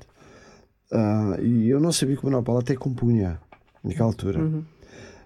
Ah, 0.91 1.37
e 1.41 1.69
eu 1.69 1.79
não 1.79 1.91
sabia 1.91 2.15
que 2.15 2.23
o 2.23 2.25
Paulo 2.41 2.61
até 2.61 2.75
compunha 2.75 3.39
naquela 3.83 4.07
altura. 4.09 4.39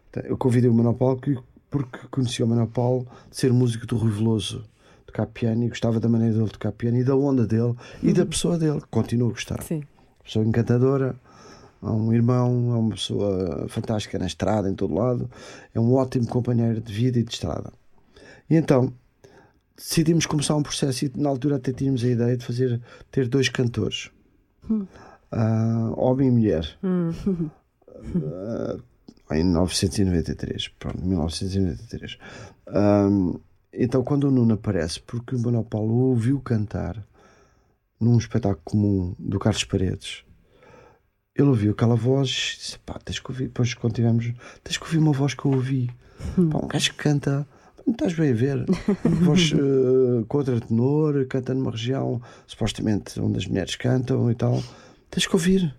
Então, 0.09 0.23
Eu 0.25 0.37
convidei 0.37 0.69
o 0.69 0.73
que- 1.21 1.37
porque 1.69 1.97
conhecia 2.11 2.45
o 2.45 2.47
Paulo 2.67 3.07
de 3.31 3.37
ser 3.37 3.51
músico 3.53 3.87
do 3.87 3.95
Rui 3.97 4.11
Veloso, 4.11 4.63
tocar 5.07 5.25
piano 5.25 5.63
e 5.63 5.69
gostava 5.69 5.99
da 5.99 6.07
maneira 6.09 6.35
dele 6.35 6.49
tocar 6.49 6.71
piano 6.73 6.97
e 6.97 7.03
da 7.03 7.15
onda 7.15 7.47
dele 7.47 7.73
e 8.03 8.11
da 8.13 8.25
pessoa 8.25 8.57
dele. 8.59 8.81
Continuo 8.91 9.29
a 9.29 9.31
gostar 9.31 9.63
Sim. 9.63 9.81
pessoa 10.23 10.45
encantadora, 10.45 11.15
é 11.83 11.89
um 11.89 12.13
irmão, 12.13 12.73
é 12.73 12.77
uma 12.77 12.91
pessoa 12.91 13.67
fantástica 13.67 14.17
na 14.17 14.25
estrada, 14.25 14.69
em 14.69 14.75
todo 14.75 14.93
lado, 14.93 15.29
é 15.73 15.79
um 15.79 15.93
ótimo 15.93 16.27
companheiro 16.27 16.81
de 16.81 16.93
vida 16.93 17.19
e 17.19 17.23
de 17.23 17.31
estrada. 17.33 17.71
E 18.49 18.55
então 18.55 18.93
decidimos 19.75 20.25
começar 20.25 20.55
um 20.55 20.63
processo 20.63 21.05
e 21.05 21.11
na 21.15 21.29
altura 21.29 21.57
até 21.57 21.73
tínhamos 21.73 22.03
a 22.03 22.07
ideia 22.07 22.37
de 22.37 22.45
fazer 22.45 22.81
ter 23.11 23.27
dois 23.27 23.49
cantores, 23.49 24.09
Ah, 25.31 25.91
homem 25.97 26.27
e 26.27 26.31
mulher. 26.31 26.77
Ah, 26.83 28.77
em 29.31 29.43
1993, 29.43 30.67
pronto, 30.79 31.03
1993. 31.03 32.17
Ah, 32.67 33.09
então, 33.73 34.03
quando 34.03 34.25
o 34.25 34.31
Nuno 34.31 34.53
aparece, 34.53 35.01
porque 35.01 35.35
o 35.35 35.39
Manuel 35.39 35.63
Paulo 35.63 35.93
ouviu 36.09 36.39
cantar 36.39 37.03
num 37.99 38.17
espetáculo 38.17 38.61
comum 38.63 39.15
do 39.17 39.39
Carlos 39.39 39.63
Paredes, 39.63 40.23
ele 41.35 41.47
ouviu 41.47 41.71
aquela 41.71 41.95
voz 41.95 42.29
e 42.29 42.59
disse: 42.59 42.79
pá, 42.79 42.99
tens 43.03 43.19
que 43.19 43.31
ouvir. 43.31 43.45
Depois, 43.45 43.73
quando 43.73 43.93
tivemos, 43.93 44.31
tens 44.63 44.77
que 44.77 44.83
ouvir 44.83 44.97
uma 44.97 45.11
voz 45.11 45.33
que 45.33 45.45
eu 45.45 45.51
ouvi. 45.51 45.89
Pá, 46.51 46.59
um 46.59 46.67
gajo 46.67 46.91
que 46.91 46.97
canta, 46.97 47.47
não 47.85 47.93
estás 47.93 48.13
bem 48.13 48.31
a 48.31 48.35
ver. 48.35 48.65
voz 49.21 49.51
uh, 49.53 50.25
contra-tenor, 50.27 51.25
canta 51.27 51.53
numa 51.53 51.71
região 51.71 52.21
supostamente 52.45 53.19
onde 53.19 53.37
as 53.37 53.47
mulheres 53.47 53.75
cantam 53.75 54.29
e 54.29 54.35
tal. 54.35 54.61
Tens 55.09 55.27
que 55.27 55.35
ouvir. 55.35 55.75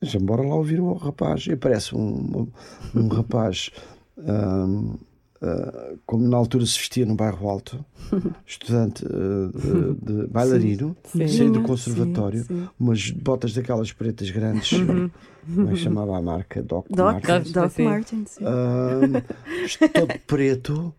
Mas 0.00 0.14
bora 0.14 0.42
lá 0.42 0.54
ouvir 0.54 0.80
o 0.80 0.92
rapaz. 0.92 1.46
E 1.46 1.52
aparece 1.52 1.94
um, 1.94 2.48
um, 2.94 3.00
um 3.00 3.08
rapaz. 3.08 3.70
ahm, 4.18 4.94
ah, 5.42 5.94
como 6.06 6.26
na 6.28 6.36
altura 6.36 6.64
se 6.66 6.78
vestia 6.78 7.06
no 7.06 7.14
bairro 7.14 7.48
Alto, 7.48 7.84
estudante 8.46 9.04
ah, 9.06 9.50
de, 9.58 9.94
de 10.22 10.26
bailarino, 10.28 10.96
Sim. 11.04 11.28
saiu 11.28 11.50
do 11.52 11.60
Sim, 11.60 11.66
conservatório, 11.66 12.44
sim. 12.44 12.68
umas 12.78 13.10
botas 13.10 13.52
daquelas 13.54 13.92
pretas 13.92 14.30
grandes, 14.30 14.70
como 14.70 15.68
é 15.68 15.72
que 15.72 15.76
chamava 15.78 16.16
a 16.18 16.22
marca? 16.22 16.62
Doc, 16.62 16.86
Doc, 16.90 16.98
Martens. 17.24 17.52
Doc 17.52 17.70
Sim. 17.72 17.84
Martin, 17.84 18.24
sim. 18.26 18.44
Ah, 18.44 19.88
todo 19.94 20.18
preto, 20.26 20.94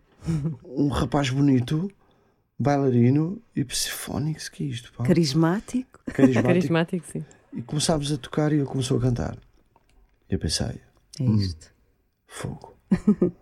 um 0.64 0.88
rapaz 0.88 1.30
bonito, 1.30 1.90
bailarino 2.58 3.40
e 3.54 3.64
psifónico, 3.64 4.40
que 4.52 4.64
é 4.64 4.66
isto? 4.66 4.92
Pá? 4.92 5.04
Carismático. 5.04 6.00
Carismático. 6.06 6.46
Carismático, 6.48 7.06
sim. 7.12 7.24
E 7.52 7.62
começámos 7.62 8.12
a 8.12 8.16
tocar 8.16 8.52
e 8.52 8.56
ele 8.56 8.64
começou 8.66 8.98
a 8.98 9.00
cantar. 9.00 9.36
E 10.30 10.34
eu 10.34 10.38
pensei, 10.38 10.80
É 11.18 11.24
isto. 11.24 11.72
fogo, 12.26 12.74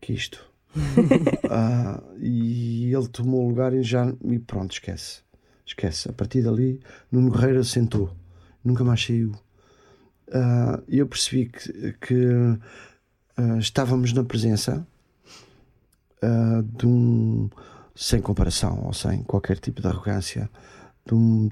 que 0.00 0.12
isto? 0.12 0.48
Ah, 1.52 2.00
e 2.20 2.94
ele 2.94 3.08
tomou 3.08 3.44
o 3.44 3.48
lugar 3.48 3.74
e 3.74 3.82
já, 3.82 4.12
e 4.24 4.38
pronto, 4.38 4.72
esquece. 4.72 5.20
Esquece. 5.66 6.08
A 6.08 6.12
partir 6.12 6.42
dali, 6.42 6.80
Nuno 7.10 7.30
Guerreiro 7.30 7.64
sentou, 7.64 8.10
nunca 8.64 8.84
mais 8.84 9.04
saiu. 9.04 9.32
E 10.88 10.98
eu 10.98 11.08
percebi 11.08 11.46
que, 11.46 11.92
que, 11.94 12.24
ah, 13.36 13.58
estávamos 13.58 14.12
na 14.12 14.22
presença 14.22 14.86
de 16.76 16.86
um, 16.86 17.48
sem 17.94 18.20
comparação 18.20 18.84
ou 18.84 18.92
sem 18.92 19.22
qualquer 19.24 19.58
tipo 19.58 19.80
de 19.80 19.88
arrogância, 19.88 20.48
de 21.06 21.14
um- 21.14 21.48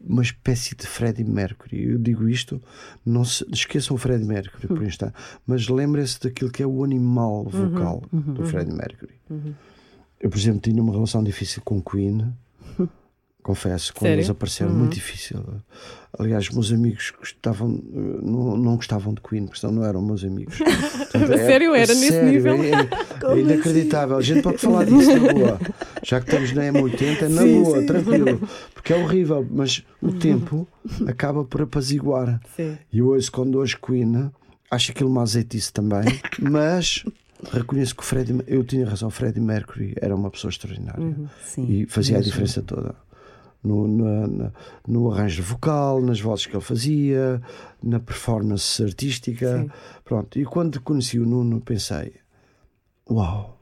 uma 0.00 0.22
espécie 0.22 0.74
de 0.74 0.86
Freddie 0.86 1.24
Mercury. 1.24 1.90
Eu 1.90 1.98
digo 1.98 2.28
isto, 2.28 2.62
não 3.04 3.24
se 3.24 3.44
esqueçam 3.52 3.96
o 3.96 3.98
Freddie 3.98 4.26
Mercury 4.26 4.68
por 4.68 4.82
instante, 4.82 5.14
mas 5.46 5.68
lembrem-se 5.68 6.20
daquilo 6.20 6.50
que 6.50 6.62
é 6.62 6.66
o 6.66 6.84
animal 6.84 7.44
vocal 7.44 8.02
do 8.12 8.44
Freddie 8.46 8.74
Mercury. 8.74 9.14
Eu, 10.20 10.30
por 10.30 10.38
exemplo, 10.38 10.60
tinha 10.60 10.82
uma 10.82 10.92
relação 10.92 11.22
difícil 11.22 11.60
com 11.64 11.78
o 11.78 11.82
Queen. 11.82 12.32
Confesso, 13.46 13.94
quando 13.94 14.08
Sério? 14.08 14.16
eles 14.18 14.28
apareceram, 14.28 14.72
muito 14.74 14.94
difícil. 14.94 15.40
Aliás, 16.18 16.50
meus 16.50 16.72
amigos 16.72 17.12
gostavam, 17.16 17.80
eh, 17.94 18.18
não, 18.20 18.56
não 18.56 18.74
gostavam 18.74 19.14
de 19.14 19.20
Queen, 19.20 19.44
porque 19.44 19.60
senão 19.60 19.72
não 19.72 19.84
eram 19.84 20.02
meus 20.02 20.24
amigos. 20.24 20.58
Portanto, 20.58 21.32
é- 21.32 21.46
Sério? 21.46 21.72
Era 21.72 21.94
nesse 21.94 22.08
sério, 22.08 22.28
nível? 22.32 22.54
É, 22.60 22.70
é- 22.72 23.38
inacreditável. 23.38 24.16
A 24.16 24.20
gente 24.20 24.42
pode 24.42 24.58
falar 24.58 24.84
disso 24.84 25.16
na 25.16 25.30
boa. 25.32 25.60
Já 26.02 26.20
que 26.20 26.26
estamos 26.28 26.52
na 26.54 26.62
M80, 26.72 27.28
na 27.28 27.42
Sim, 27.42 27.62
boa, 27.62 27.78
sim. 27.80 27.86
tranquilo. 27.86 28.48
Porque 28.74 28.92
é 28.92 28.96
horrível, 28.96 29.46
mas 29.48 29.84
o 30.02 30.10
tempo 30.12 30.66
acaba 31.06 31.44
por 31.44 31.62
apaziguar. 31.62 32.40
Sim. 32.56 32.76
E 32.92 33.00
hoje, 33.00 33.30
quando 33.30 33.58
hoje 33.58 33.76
Queen, 33.78 34.28
acho 34.72 34.90
aquilo 34.90 35.08
uma 35.08 35.22
azeitice 35.22 35.72
também, 35.72 36.02
mas 36.40 37.04
reconheço 37.52 37.94
que 37.94 38.02
o 38.02 38.04
Freddie, 38.04 38.42
eu 38.48 38.64
tinha 38.64 38.88
razão, 38.88 39.06
o 39.06 39.10
Freddie 39.12 39.40
Mercury 39.40 39.94
era 40.00 40.16
uma 40.16 40.30
pessoa 40.32 40.50
extraordinária 40.50 41.14
Sim. 41.44 41.64
e 41.68 41.86
fazia 41.86 42.16
a 42.16 42.18
mesmo. 42.18 42.32
diferença 42.32 42.60
toda. 42.62 42.94
No, 43.66 43.88
na- 43.88 44.52
no 44.86 45.10
arranjo 45.10 45.42
vocal, 45.42 46.00
nas 46.00 46.20
vozes 46.20 46.46
que 46.46 46.54
ele 46.54 46.62
fazia, 46.62 47.40
na 47.82 47.98
performance 47.98 48.82
artística. 48.82 49.62
Sim. 49.62 49.70
Pronto. 50.04 50.38
E 50.38 50.44
quando 50.44 50.80
conheci 50.80 51.18
o 51.18 51.26
Nuno, 51.26 51.60
pensei: 51.60 52.14
Uau, 53.10 53.58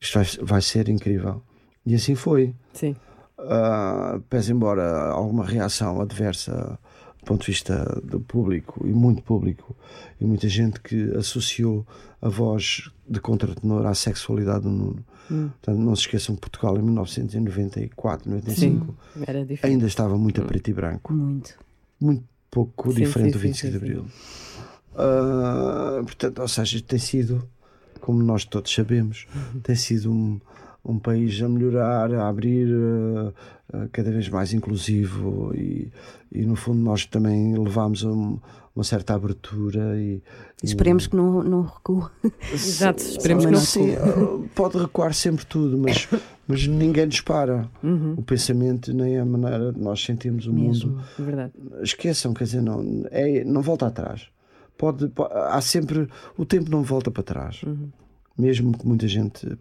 isto 0.00 0.14
vai, 0.18 0.26
vai 0.42 0.62
ser 0.62 0.88
incrível. 0.88 1.42
E 1.86 1.94
assim 1.94 2.14
foi. 2.14 2.54
Sim. 2.72 2.96
Uh, 3.38 4.20
pese 4.28 4.50
embora 4.52 5.10
alguma 5.10 5.44
reação 5.44 6.00
adversa 6.00 6.76
do 7.20 7.24
ponto 7.26 7.40
de 7.42 7.46
vista 7.52 8.00
do 8.04 8.20
público 8.20 8.86
e 8.86 8.92
muito 8.92 9.22
público 9.22 9.76
e 10.20 10.24
muita 10.24 10.48
gente 10.48 10.80
que 10.80 11.10
associou 11.16 11.86
a 12.22 12.28
voz 12.28 12.90
de 13.08 13.20
contratenor 13.20 13.86
à 13.86 13.94
sexualidade 13.94 14.62
do 14.62 14.70
Nuno. 14.70 15.04
Portanto, 15.28 15.78
não 15.78 15.94
se 15.94 16.02
esqueçam 16.02 16.34
que 16.36 16.40
Portugal 16.40 16.78
em 16.78 16.82
1994, 16.82 18.30
95 18.30 18.94
Era 19.26 19.40
diferente. 19.44 19.66
ainda 19.66 19.86
estava 19.86 20.16
muito 20.16 20.40
a 20.40 20.44
preto 20.44 20.70
e 20.70 20.72
branco, 20.72 21.12
Muito. 21.12 21.54
muito 22.00 22.24
pouco 22.50 22.90
Sim, 22.92 23.00
diferente 23.04 23.32
sim, 23.32 23.38
do 23.38 23.40
sim, 23.40 23.48
25 23.48 23.72
de 23.72 23.78
sim, 23.78 23.84
Abril. 23.84 24.06
Ah, 24.96 26.00
portanto, 26.02 26.38
ou 26.40 26.48
seja, 26.48 26.80
tem 26.82 26.98
sido, 26.98 27.46
como 28.00 28.22
nós 28.22 28.44
todos 28.44 28.72
sabemos, 28.72 29.26
Uhum. 29.34 29.60
tem 29.60 29.76
sido 29.76 30.10
um, 30.10 30.40
um 30.88 30.98
país 30.98 31.40
a 31.42 31.48
melhorar, 31.48 32.12
a 32.14 32.28
abrir, 32.28 32.68
ah, 32.74 33.32
ah, 33.74 33.88
cada 33.92 34.10
vez 34.10 34.28
mais 34.28 34.52
inclusivo 34.54 35.52
e, 35.54 35.92
e 36.32 36.44
no 36.46 36.56
fundo 36.56 36.80
nós 36.80 37.04
também 37.06 37.56
levamos 37.56 38.04
a 38.04 38.08
um- 38.08 38.38
uma 38.74 38.84
certa 38.84 39.12
abertura 39.14 39.98
e, 40.00 40.22
e- 40.62 40.66
Esperemos 40.66 41.06
que 41.08 41.14
não, 41.16 41.42
não 41.42 41.62
recue. 41.62 42.04
Exato, 42.52 43.02
esperemos 43.02 43.44
que 43.44 43.50
não 43.50 43.58
Sim, 43.60 43.94
ah, 43.96 44.48
pode 44.54 44.78
recuar 44.78 45.12
sempre 45.12 45.44
tudo, 45.44 45.76
mas, 45.76 46.08
mas 46.48 46.66
ninguém 46.66 47.04
nos 47.06 47.20
para. 47.20 47.68
Uhum. 47.82 48.14
O 48.16 48.22
pensamento 48.22 48.92
nem 48.94 49.18
a 49.18 49.24
maneira 49.24 49.72
de 49.72 49.80
nós 49.80 50.02
sentimos 50.02 50.46
o 50.46 50.52
mundo 50.52 50.68
Mesmo. 50.68 51.02
Verdade. 51.18 51.52
esqueçam, 51.82 52.32
quer 52.32 52.44
dizer, 52.44 52.62
não, 52.62 53.04
é, 53.10 53.44
não 53.44 53.60
volta 53.62 53.86
atrás. 53.88 54.28
Pode, 54.78 55.08
po- 55.08 55.24
há 55.30 55.60
sempre. 55.60 56.08
O 56.36 56.46
tempo 56.46 56.70
não 56.70 56.82
volta 56.84 57.10
para 57.10 57.24
trás. 57.24 57.60
Mesmo 58.38 58.78
que 58.78 58.86
muita 58.86 59.08
gente 59.08 59.58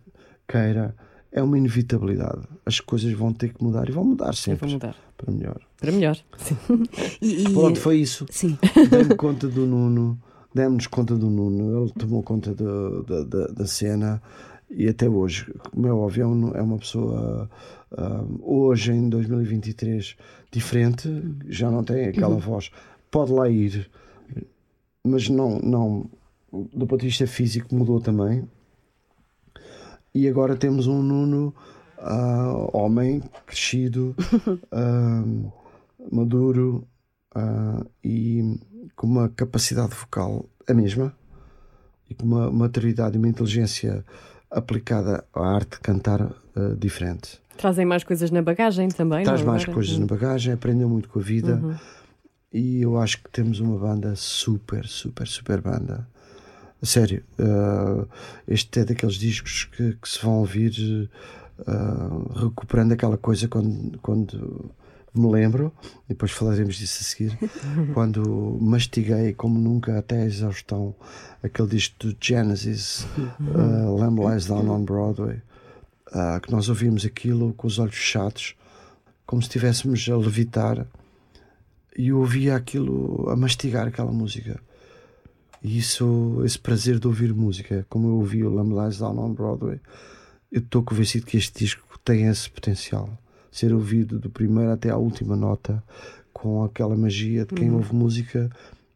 queira, 0.47 0.95
é 1.31 1.41
uma 1.43 1.57
inevitabilidade. 1.57 2.41
As 2.65 2.79
coisas 2.79 3.11
vão 3.13 3.33
ter 3.33 3.53
que 3.53 3.63
mudar 3.63 3.87
e 3.89 3.91
vão 3.91 4.03
mudar 4.03 4.33
sempre 4.35 4.65
vou 4.67 4.69
mudar. 4.73 4.95
para 5.17 5.31
melhor. 5.31 5.59
Para 5.79 5.91
melhor. 5.91 6.17
Sim. 6.37 6.57
E, 7.21 7.43
e- 7.43 7.53
Pronto, 7.53 7.79
foi 7.79 7.97
isso. 7.97 8.25
Sim. 8.29 8.57
Dei-me 8.89 9.15
conta 9.15 9.47
do 9.47 9.65
Nuno, 9.65 10.19
demos 10.53 10.87
conta 10.87 11.15
do 11.15 11.29
Nuno, 11.29 11.83
ele 11.83 11.91
tomou 11.93 12.23
conta 12.23 12.53
do- 12.53 13.03
da, 13.03 13.23
da, 13.23 13.47
da 13.47 13.65
cena 13.67 14.21
e 14.69 14.87
até 14.87 15.07
hoje, 15.09 15.51
como 15.71 15.87
é 15.87 15.93
óbvio, 15.93 16.51
é 16.55 16.59
é 16.59 16.61
uma 16.61 16.77
pessoa 16.77 17.49
ah, 17.91 18.23
hoje 18.41 18.91
em 18.91 19.07
2023 19.09 20.15
diferente, 20.51 21.09
já 21.47 21.69
não 21.71 21.83
tem 21.83 22.05
aquela 22.07 22.35
voz, 22.37 22.69
pode 23.11 23.31
lá 23.31 23.49
ir, 23.49 23.89
mas 25.03 25.29
não, 25.29 25.59
não 25.59 26.09
do 26.51 26.85
ponto 26.87 27.01
de 27.01 27.07
vista 27.07 27.25
físico 27.27 27.73
mudou 27.75 27.99
também. 28.01 28.43
E 30.17 30.27
agora 30.27 30.55
temos 30.55 30.87
um 30.87 30.99
Nuno, 30.99 31.53
ah, 31.99 32.69
homem, 32.73 33.21
crescido, 33.45 34.15
ah, 34.73 35.23
maduro 36.11 36.87
ah, 37.35 37.85
e 38.03 38.59
com 38.95 39.05
uma 39.05 39.29
capacidade 39.29 39.93
vocal 39.93 40.49
a 40.67 40.73
mesma 40.73 41.15
e 42.09 42.15
com 42.15 42.25
uma 42.25 42.51
maturidade 42.51 43.15
e 43.15 43.19
uma 43.19 43.27
inteligência 43.27 44.03
aplicada 44.49 45.23
à 45.31 45.53
arte 45.53 45.73
de 45.73 45.81
cantar 45.81 46.31
diferente. 46.79 47.39
Trazem 47.55 47.85
mais 47.85 48.03
coisas 48.03 48.31
na 48.31 48.41
bagagem 48.41 48.87
também. 48.87 49.23
Traz 49.23 49.41
é? 49.41 49.45
mais 49.45 49.61
Agora? 49.61 49.75
coisas 49.75 49.99
na 49.99 50.07
bagagem, 50.07 50.51
aprendeu 50.51 50.89
muito 50.89 51.09
com 51.09 51.19
a 51.19 51.21
vida 51.21 51.79
e 52.51 52.81
eu 52.81 52.97
acho 52.97 53.21
que 53.21 53.29
temos 53.29 53.59
uma 53.59 53.77
banda 53.77 54.15
super, 54.15 54.87
super, 54.87 55.27
super 55.27 55.61
banda. 55.61 56.07
A 56.81 56.85
sério, 56.85 57.23
ah, 57.39 58.05
este 58.47 58.79
é 58.79 58.85
daqueles 58.85 59.15
discos 59.15 59.65
que, 59.65 59.93
que 59.93 60.09
se 60.09 60.23
vão 60.23 60.39
ouvir 60.39 61.09
ah, 61.65 62.41
recuperando 62.41 62.91
aquela 62.91 63.17
coisa 63.17 63.47
quando, 63.47 63.97
quando 63.99 64.71
me 65.13 65.31
lembro, 65.31 65.73
e 66.05 66.09
depois 66.09 66.31
falaremos 66.31 66.75
disso 66.75 66.99
a 67.01 67.03
seguir, 67.03 67.39
quando 67.93 68.57
mastiguei 68.61 69.33
como 69.33 69.59
nunca 69.59 69.97
até 69.97 70.21
a 70.21 70.25
exaustão 70.25 70.95
aquele 71.41 71.69
disco 71.69 72.07
do 72.07 72.17
Genesis, 72.19 73.07
ah, 73.55 73.89
Lamb 73.89 74.19
Lies 74.19 74.45
Down 74.45 74.69
on 74.69 74.83
Broadway, 74.83 75.41
ah, 76.11 76.39
que 76.41 76.51
nós 76.51 76.69
ouvimos 76.69 77.05
aquilo 77.05 77.53
com 77.53 77.67
os 77.67 77.79
olhos 77.79 77.95
fechados, 77.95 78.55
como 79.25 79.41
se 79.41 79.47
estivéssemos 79.47 80.07
a 80.09 80.15
levitar, 80.15 80.85
e 81.97 82.09
eu 82.09 82.19
ouvia 82.19 82.55
aquilo 82.55 83.27
a 83.29 83.35
mastigar 83.35 83.87
aquela 83.87 84.11
música. 84.11 84.61
E 85.67 85.77
isso, 85.77 86.41
esse 86.45 86.57
prazer 86.57 86.97
de 86.99 87.07
ouvir 87.07 87.33
música, 87.33 87.85
como 87.89 88.07
eu 88.07 88.13
ouvi 88.15 88.43
o 88.43 88.49
Lamb 88.49 88.73
Lies 88.73 88.97
Down 88.99 89.19
on 89.19 89.33
Broadway, 89.33 89.79
eu 90.51 90.59
estou 90.61 90.81
convencido 90.81 91.25
que 91.25 91.35
este 91.37 91.59
disco 91.65 91.99
tem 92.05 92.25
esse 92.27 92.49
potencial. 92.49 93.09
Ser 93.51 93.73
ouvido 93.73 94.17
do 94.19 94.29
primeiro 94.29 94.71
até 94.71 94.89
à 94.89 94.97
última 94.97 95.35
nota, 95.35 95.83
com 96.31 96.63
aquela 96.63 96.95
magia 96.95 97.45
de 97.45 97.53
quem 97.53 97.71
ouve 97.71 97.93
música 97.93 98.49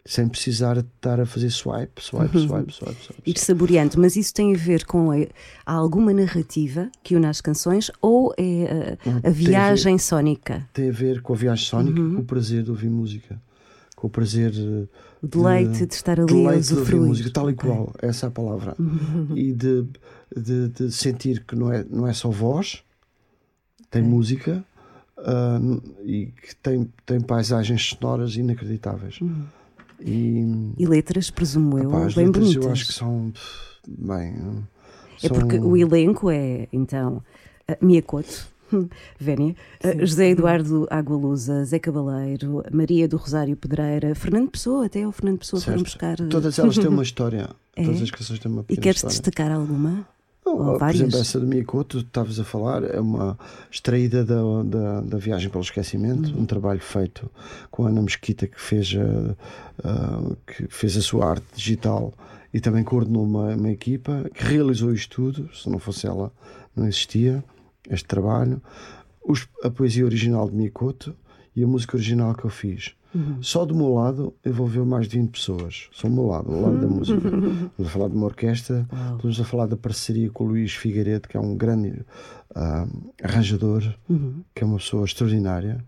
sem 0.05 0.27
precisar 0.27 0.75
de 0.75 0.79
estar 0.95 1.19
a 1.19 1.25
fazer 1.25 1.49
swipe, 1.51 2.01
swipe, 2.01 2.39
swipe, 2.39 2.71
swipe. 2.73 2.93
swipe, 3.03 3.21
Ir 3.29 3.38
saboreando, 3.38 3.99
mas 3.99 4.15
isso 4.15 4.34
tem 4.34 4.55
a 4.55 4.57
ver 4.57 4.84
com 4.86 5.12
a, 5.12 5.15
há 5.65 5.73
alguma 5.73 6.12
narrativa 6.13 6.89
que 7.03 7.15
une 7.15 7.27
as 7.27 7.39
canções 7.41 7.91
ou 8.01 8.34
é 8.38 8.97
a- 9.05 9.10
Não, 9.12 9.17
a, 9.17 9.21
tem 9.21 9.29
a 9.29 9.34
ver- 9.34 9.47
viagem 9.49 9.97
sónica? 9.99 10.67
Tem 10.73 10.89
a 10.89 10.91
ver 10.93 11.21
com 11.21 11.34
a 11.34 11.36
viagem 11.36 11.65
sónica 11.65 11.99
e 11.99 12.15
com 12.15 12.21
o 12.21 12.25
prazer 12.25 12.63
de 12.63 12.71
ouvir 12.71 12.89
música. 12.89 13.39
Com 13.95 14.07
o 14.07 14.10
prazer. 14.10 14.53
O 15.23 15.27
deleite 15.27 15.86
de 15.86 15.93
estar 15.93 16.19
ali 16.19 16.31
a 16.31 16.49
deleite 16.49 16.67
de 16.69 16.79
ouvir 16.79 16.95
música, 16.95 17.29
tal 17.31 17.49
e 17.49 17.53
qual, 17.53 17.93
essa 18.01 18.25
é 18.25 18.29
a 18.29 18.31
palavra. 18.31 18.75
E 19.36 19.51
de, 19.53 19.86
de, 20.36 20.67
de 20.69 20.91
sentir 20.91 21.43
que 21.45 21.55
não 21.55 21.71
é, 21.71 21.86
não 21.89 22.07
é 22.07 22.13
só 22.13 22.29
voz, 22.29 22.84
tem 23.91 24.01
música 24.01 24.63
ah, 25.17 25.60
e 26.03 26.27
que 26.41 26.55
tem, 26.55 26.89
tem 27.05 27.21
paisagens 27.21 27.84
sonoras 27.86 28.36
inacreditáveis. 28.36 29.21
Uhum. 29.21 29.43
E 30.03 30.73
E 30.79 30.86
letras, 30.88 31.29
presumo 31.29 31.77
eu, 31.77 31.95
as 31.97 32.15
bem 32.15 32.25
letras 32.25 32.45
bonitas. 32.45 32.65
eu 32.65 32.71
acho 32.71 32.88
que 32.88 32.93
são. 32.93 33.31
Bem. 33.88 34.34
É 35.21 35.27
são- 35.27 35.38
porque 35.38 35.60
o 35.60 35.77
elenco 35.77 36.31
é, 36.31 36.67
então, 36.73 37.21
Mia 37.79 38.01
Couto, 38.01 38.47
Vénia, 39.19 39.55
a 39.84 40.05
José 40.05 40.29
Eduardo 40.29 40.88
Agualusa, 40.89 41.63
Zé 41.65 41.79
Cabaleiro, 41.79 42.63
Maria 42.71 43.07
do 43.07 43.17
Rosário 43.17 43.55
Pedreira, 43.55 44.13
Fernando 44.15 44.49
Pessoa, 44.49 44.86
até 44.86 45.07
o 45.07 45.12
Fernando 45.12 45.39
Pessoa 45.39 45.62
foram 45.62 45.77
certo. 45.79 45.89
buscar. 45.89 46.19
eh, 46.19 46.27
Todas 46.29 46.57
elas 46.60 46.77
têm 46.77 46.88
uma 46.88 47.03
história. 47.03 47.49
É? 47.75 47.84
Todas 47.86 48.01
as 48.01 48.12
canções 48.12 48.39
têm 48.39 48.51
uma 48.51 48.65
E 48.69 48.75
queres 48.77 48.97
história. 48.97 49.10
destacar 49.17 49.51
alguma? 49.51 50.05
Não, 50.45 50.53
Ou 50.57 50.65
por 50.73 50.79
várias? 50.79 51.01
exemplo, 51.01 51.19
essa 51.19 51.39
do 51.39 51.45
Miyakoto, 51.47 51.99
tu 51.99 52.05
estavas 52.07 52.39
a 52.39 52.43
falar, 52.43 52.84
é 52.84 52.99
uma 52.99 53.38
extraída 53.71 54.25
da, 54.25 54.41
da, 54.65 55.01
da 55.01 55.17
Viagem 55.19 55.49
pelo 55.49 55.63
Esquecimento, 55.63 56.31
Uhum. 56.34 56.41
um 56.41 56.45
trabalho 56.45 56.79
feito 56.79 57.29
com 57.69 57.86
a 57.86 57.89
Ana 57.89 58.01
Mesquita, 58.01 58.47
que 58.47 58.60
fez 58.60 58.91
a, 58.97 59.88
a- 59.88 60.36
que 60.47 60.67
fez 60.67 60.97
a 60.97 61.01
sua 61.01 61.29
arte 61.29 61.45
digital 61.55 62.12
e 62.53 62.60
também 62.60 62.84
coordenou 62.84 63.23
uma, 63.23 63.55
uma 63.55 63.69
equipa 63.69 64.25
que 64.34 64.43
realizou 64.43 64.91
isto 64.93 65.15
tudo. 65.15 65.49
Se 65.55 65.69
não 65.69 65.77
fosse 65.79 66.07
ela, 66.07 66.31
não 66.75 66.88
existia 66.88 67.43
este 67.89 68.06
trabalho. 68.08 68.62
Os- 69.24 69.48
a 69.63 69.70
poesia 69.70 70.06
original 70.06 70.50
de 70.50 70.56
Miyakoto 70.56 71.15
e 71.56 71.63
a 71.63 71.67
música 71.67 71.96
original 71.98 72.34
que 72.36 72.46
eu 72.46 72.50
fiz. 72.50 72.94
Só 73.41 73.65
do 73.65 73.76
meu 73.76 73.94
lado 73.94 74.34
envolveu 74.46 74.86
mais 74.86 75.06
de 75.10 75.17
20 75.20 75.32
pessoas. 75.32 75.89
Só 75.91 76.08
do 76.08 76.13
meu 76.15 76.28
lado, 76.28 76.46
do 76.50 76.62
lado 76.62 76.80
da 76.80 76.88
música. 76.88 77.17
Estamos 77.28 77.88
a 77.88 77.89
falar 77.89 78.08
de 78.08 78.15
uma 78.15 78.26
orquestra, 78.26 78.88
estamos 79.17 79.41
a 79.41 79.44
falar 79.44 79.65
da 79.65 79.76
parceria 79.76 80.30
com 80.30 80.46
o 80.46 80.48
Luís 80.48 80.74
Figueiredo, 80.74 81.28
que 81.28 81.36
é 81.36 81.39
um 81.39 81.54
grande 81.58 82.06
ah, 82.56 82.88
arranjador, 83.22 83.84
que 84.56 84.63
é 84.63 84.65
uma 84.65 84.78
pessoa 84.78 85.04
extraordinária. 85.04 85.84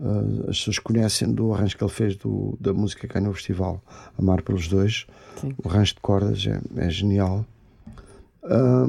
Ah, 0.00 0.20
as 0.50 0.58
pessoas 0.58 0.80
conhecem 0.80 1.32
do 1.32 1.54
arranjo 1.54 1.76
que 1.78 1.84
ele 1.84 1.92
fez 1.92 2.16
do- 2.16 2.58
da 2.60 2.72
música 2.74 3.06
que 3.06 3.14
ganhou 3.14 3.30
o 3.30 3.34
festival, 3.34 3.80
Amar 4.18 4.42
pelos 4.42 4.66
Dois. 4.66 5.06
Sim. 5.36 5.54
O 5.62 5.68
arranjo 5.68 5.94
de 5.94 6.00
cordas 6.00 6.44
é, 6.44 6.60
é 6.84 6.90
genial. 6.90 7.46
Ah, 8.42 8.86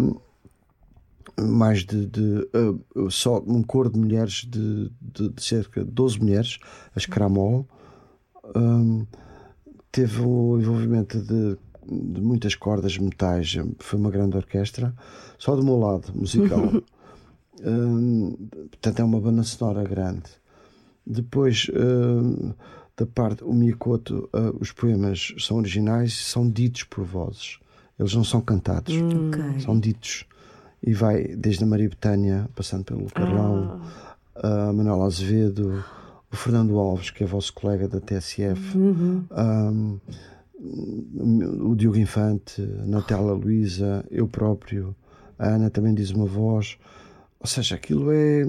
mais 1.42 1.84
de, 1.86 2.06
de, 2.06 2.48
ah, 2.54 3.10
só 3.10 3.40
um 3.46 3.62
coro 3.64 3.90
de 3.90 4.00
mulheres 4.00 4.46
de, 4.48 4.92
de- 5.02 5.30
de 5.30 5.44
cerca 5.44 5.84
de 5.84 5.92
12 5.92 6.20
mulheres, 6.20 6.58
as 6.96 7.06
Cramol. 7.06 7.68
Hum, 8.56 9.06
teve 9.92 10.22
o 10.22 10.60
envolvimento 10.60 11.20
de, 11.22 11.58
de 11.88 12.22
muitas 12.22 12.56
cordas, 12.56 12.98
metais, 12.98 13.56
foi 13.80 14.00
uma 14.00 14.12
grande 14.12 14.38
orquestra. 14.38 14.94
Só 15.38 15.56
do 15.56 15.64
meu 15.64 15.78
lado, 15.78 16.12
musical. 16.16 16.62
Hum, 17.64 18.36
portanto, 18.70 19.00
é 19.00 19.04
uma 19.04 19.20
banda 19.20 19.42
sonora 19.42 19.82
grande. 19.88 20.30
Depois, 21.08 21.68
hum, 21.74 22.52
da 22.98 23.06
parte, 23.06 23.46
o 23.46 23.54
Miyakoto, 23.54 24.30
ah, 24.34 24.52
os 24.60 24.74
poemas 24.74 25.34
são 25.40 25.58
originais 25.58 26.12
e 26.12 26.24
são 26.26 26.50
ditos 26.50 26.84
por 26.84 27.06
vozes. 27.06 27.58
Eles 27.98 28.14
não 28.14 28.26
são 28.26 28.42
cantados, 28.42 28.94
Ok. 28.94 29.62
são 29.62 29.80
ditos. 29.80 30.26
E 30.86 30.94
vai 30.94 31.24
desde 31.24 31.64
a 31.64 31.68
Maria 31.68 31.90
Betânia, 31.90 32.48
passando 32.56 32.86
pelo 32.86 33.10
Carlão, 33.10 33.82
a 34.36 34.72
Manuela 34.72 35.06
Azevedo, 35.06 35.84
o 36.32 36.36
Fernando 36.36 36.78
Alves, 36.78 37.10
que 37.10 37.24
é 37.24 37.28
vosso 37.28 37.54
colega 37.54 37.88
da 37.88 38.00
TSF, 38.00 38.78
um, 38.78 40.00
o 41.70 41.76
Diogo 41.76 41.98
Infante, 41.98 42.62
a 42.62 42.86
Natália 42.86 43.34
Luísa, 43.34 44.06
eu 44.10 44.28
próprio, 44.28 44.96
a 45.38 45.48
Ana 45.48 45.70
também 45.70 45.94
diz 45.94 46.12
uma 46.12 46.26
voz. 46.26 46.78
Ou 47.40 47.48
seja, 47.48 47.76
aquilo 47.76 48.12
é, 48.12 48.48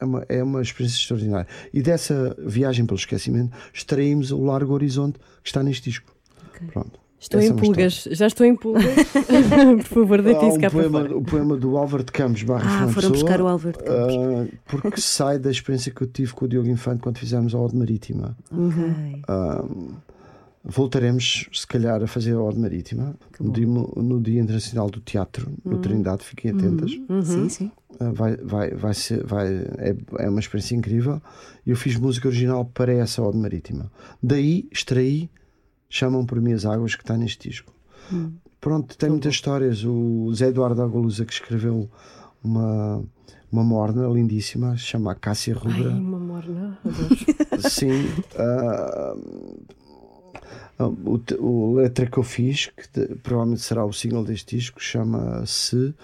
é, 0.00 0.04
uma, 0.04 0.26
é 0.28 0.42
uma 0.42 0.62
experiência 0.62 0.98
extraordinária. 0.98 1.46
E 1.72 1.82
dessa 1.82 2.36
viagem 2.38 2.86
pelo 2.86 2.98
esquecimento, 2.98 3.56
extraímos 3.72 4.30
o 4.30 4.42
Largo 4.42 4.72
Horizonte 4.72 5.18
que 5.42 5.48
está 5.48 5.62
neste 5.62 5.90
disco. 5.90 6.14
Pronto. 6.72 7.01
Estou 7.22 7.38
Essa 7.38 7.50
é 7.50 7.52
em 7.52 7.56
pulgas, 7.56 8.08
já 8.10 8.26
estou 8.26 8.44
em 8.44 8.56
pulgas. 8.56 8.84
Por 9.88 10.00
favor, 10.02 10.20
deite 10.22 10.44
isso 10.44 10.56
um 10.56 10.60
cá 10.60 10.68
para 10.68 10.80
poema, 10.80 11.00
fora. 11.02 11.16
o 11.16 11.22
poema 11.22 11.56
do 11.56 11.76
Álvaro 11.76 12.02
de 12.02 12.10
Campos 12.10 12.42
barra 12.42 12.64
Ah, 12.84 12.88
foram 12.88 12.94
Pessoa, 12.94 13.12
buscar 13.12 13.40
o 13.40 13.46
Álvaro 13.46 13.78
de 13.78 13.84
Campos. 13.84 14.14
ah, 14.16 14.56
porque 14.66 15.00
sai 15.00 15.38
da 15.38 15.48
experiência 15.48 15.92
que 15.92 16.02
eu 16.02 16.06
tive 16.08 16.32
com 16.32 16.46
o 16.46 16.48
Diogo 16.48 16.68
Infante 16.68 17.00
quando 17.00 17.18
fizemos 17.18 17.54
a 17.54 17.58
Ode 17.60 17.76
Marítima. 17.76 18.36
Ok. 18.50 19.22
Ah, 19.28 19.64
voltaremos, 20.64 21.48
se 21.52 21.66
calhar, 21.66 22.02
a 22.02 22.06
fazer 22.08 22.32
a 22.34 22.40
Ode 22.42 22.58
Marítima 22.58 23.14
no 23.40 23.52
dia, 23.52 23.66
no 23.66 24.20
Dia 24.20 24.40
Internacional 24.40 24.90
do 24.90 25.00
Teatro, 25.00 25.48
no 25.64 25.78
Trindade. 25.78 26.24
Fiquem 26.24 26.50
atentas. 26.50 26.90
Sim, 27.24 27.48
sim. 27.48 27.70
Ah, 28.00 28.10
vai, 28.12 28.36
vai, 28.36 28.70
vai 28.70 28.94
ser, 28.94 29.24
vai, 29.24 29.46
é, 29.78 29.94
é 30.18 30.28
uma 30.28 30.40
experiência 30.40 30.74
incrível. 30.74 31.22
E 31.64 31.70
eu 31.70 31.76
fiz 31.76 31.96
música 31.96 32.26
original 32.26 32.64
para 32.64 32.92
essa 32.92 33.22
Ode 33.22 33.38
Marítima. 33.38 33.90
Daí 34.20 34.66
extraí 34.72 35.30
Chamam 35.94 36.24
por 36.24 36.40
Mim 36.40 36.54
as 36.54 36.64
Águas, 36.64 36.94
que 36.94 37.02
está 37.02 37.18
neste 37.18 37.50
disco. 37.50 37.70
Pronto, 38.58 38.96
tem 38.96 39.10
muitas 39.10 39.34
histórias. 39.34 39.84
O 39.84 40.32
Zé 40.34 40.46
Eduardo 40.48 40.80
Agualusa, 40.80 41.26
que 41.26 41.34
escreveu 41.34 41.86
uma, 42.42 43.04
uma 43.52 43.62
morna 43.62 44.08
lindíssima, 44.08 44.74
chama 44.74 45.14
Cássia 45.14 45.54
Ai, 45.54 45.60
Rubra. 45.60 45.90
uma 45.90 46.18
morna. 46.18 46.78
adoro. 46.82 47.68
Sim. 47.68 48.08
ah, 48.38 49.14
o, 50.78 51.20
o 51.38 51.74
letra 51.74 52.06
que 52.06 52.16
eu 52.16 52.22
fiz, 52.22 52.70
que 52.74 53.14
provavelmente 53.16 53.60
será 53.60 53.84
o 53.84 53.92
single 53.92 54.24
deste 54.24 54.56
disco, 54.56 54.80
chama-se 54.80 55.94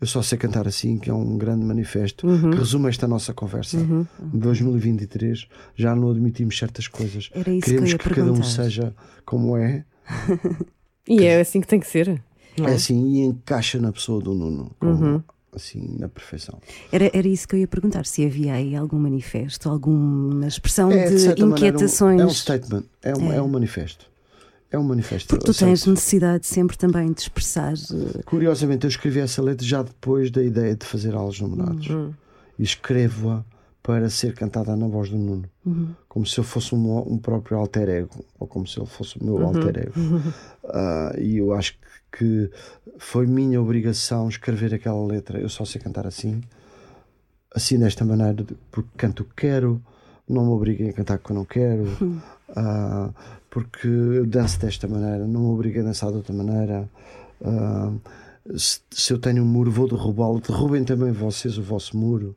Eu 0.00 0.06
Só 0.06 0.20
Sei 0.22 0.36
Cantar 0.36 0.68
Assim, 0.68 0.98
que 0.98 1.08
é 1.08 1.14
um 1.14 1.38
grande 1.38 1.64
manifesto 1.64 2.26
que 2.26 2.56
resume 2.58 2.88
esta 2.88 3.08
nossa 3.08 3.32
conversa. 3.32 3.76
Em 3.78 4.06
2023 4.38 5.46
já 5.74 5.94
não 5.94 6.10
admitimos 6.10 6.58
certas 6.58 6.86
coisas. 6.88 7.30
Era 7.32 7.50
isso 7.50 7.60
que 7.64 7.70
Queremos 7.70 7.90
eu 7.90 7.94
ia 7.94 7.98
que, 7.98 8.08
cada 8.10 8.32
um 8.32 8.42
seja 8.42 8.94
como 9.24 9.56
é, 9.56 9.84
E 11.08 11.24
é 11.24 11.40
assim 11.40 11.60
que 11.60 11.66
tem 11.68 11.80
que 11.80 11.86
ser. 11.86 12.08
é 12.08 12.20
é? 12.62 12.74
assim, 12.74 12.96
e 13.14 13.20
encaixa 13.20 13.78
na 13.80 13.92
pessoa 13.92 14.20
do 14.20 14.34
Nuno. 14.34 14.70
como, 14.78 15.22
Assim, 15.54 15.96
na 15.98 16.06
perfeição. 16.08 16.58
Era, 16.92 17.10
era 17.14 17.26
isso 17.26 17.48
que 17.48 17.54
eu 17.54 17.60
ia 17.60 17.66
perguntar, 17.66 18.04
se 18.04 18.26
havia 18.26 18.52
aí 18.52 18.76
algum 18.76 18.98
manifesto, 18.98 19.70
alguma 19.70 20.46
expressão 20.46 20.90
É, 20.92 21.08
de, 21.08 21.18
certa 21.18 21.46
maneira, 21.46 21.46
um- 21.46 21.70
inquietações. 21.78 22.20
é 22.20 22.26
um 22.26 22.30
statement, 22.30 22.82
é 23.02 23.16
um, 23.16 23.32
É. 23.32 23.36
é 23.36 23.42
um 23.42 23.48
manifesto. 23.48 24.06
É 24.70 24.78
um 24.78 24.82
manifesto. 24.82 25.28
Porque 25.28 25.44
tu 25.46 25.54
tens 25.56 25.86
necessidade 25.86 26.46
sempre 26.46 26.76
também 26.76 27.12
de 27.12 27.20
expressar. 27.22 27.72
eh, 27.74 28.22
Curiosamente, 28.24 28.84
eu 28.84 28.88
escrevi 28.90 29.20
essa 29.20 29.40
letra 29.42 29.66
já 29.66 29.82
depois 29.82 30.30
da 30.30 30.42
ideia 30.42 30.74
de 30.74 30.84
fazer 30.84 31.14
aulas 31.14 31.40
namorados. 31.40 31.86
E 32.58 32.62
escrevo-a 32.62 33.44
para 33.82 34.10
ser 34.10 34.34
cantada 34.34 34.74
na 34.74 34.88
voz 34.88 35.08
do 35.10 35.16
Nuno. 35.16 35.48
Como 36.08 36.26
se 36.26 36.38
eu 36.38 36.44
fosse 36.44 36.74
um, 36.74 37.12
um 37.12 37.18
próprio 37.18 37.56
alter 37.56 37.88
ego, 37.88 38.24
ou 38.38 38.46
como 38.46 38.66
se 38.66 38.78
ele 38.80 38.86
fosse 38.86 39.16
o 39.18 39.24
meu 39.24 39.38
alter 39.46 39.78
ego. 39.78 39.92
Ah, 40.64 41.12
e 41.18 41.36
eu 41.36 41.52
acho 41.52 41.74
que, 42.10 42.18
que 42.18 42.50
foi 42.98 43.26
minha 43.26 43.60
obrigação 43.62 44.28
escrever 44.28 44.74
aquela 44.74 45.04
letra. 45.06 45.38
Eu 45.38 45.48
só 45.48 45.64
sei 45.64 45.80
cantar 45.80 46.06
assim, 46.06 46.40
assim 47.54 47.78
desta 47.78 48.04
maneira, 48.04 48.44
porque 48.72 48.90
canto 48.96 49.22
o 49.22 49.26
que 49.26 49.34
quero, 49.36 49.80
não 50.28 50.44
me 50.46 50.50
obriguem 50.50 50.88
a 50.90 50.92
cantar 50.92 51.16
o 51.16 51.18
que 51.20 51.30
eu 51.30 51.36
não 51.36 51.44
quero, 51.44 51.84
ah, 52.56 53.10
porque 53.50 53.86
eu 53.86 54.26
danço 54.26 54.58
desta 54.58 54.88
maneira, 54.88 55.26
não 55.26 55.56
me 55.56 55.78
a 55.78 55.82
dançar 55.82 56.10
de 56.10 56.16
outra 56.16 56.32
maneira. 56.32 56.88
Ah, 57.44 57.92
se, 58.56 58.80
se 58.90 59.12
eu 59.12 59.18
tenho 59.18 59.42
um 59.42 59.46
muro, 59.46 59.70
vou 59.70 59.88
derrubá-lo. 59.88 60.40
Derrubem 60.40 60.84
também 60.84 61.12
vocês 61.12 61.58
o 61.58 61.62
vosso 61.62 61.96
muro. 61.96 62.34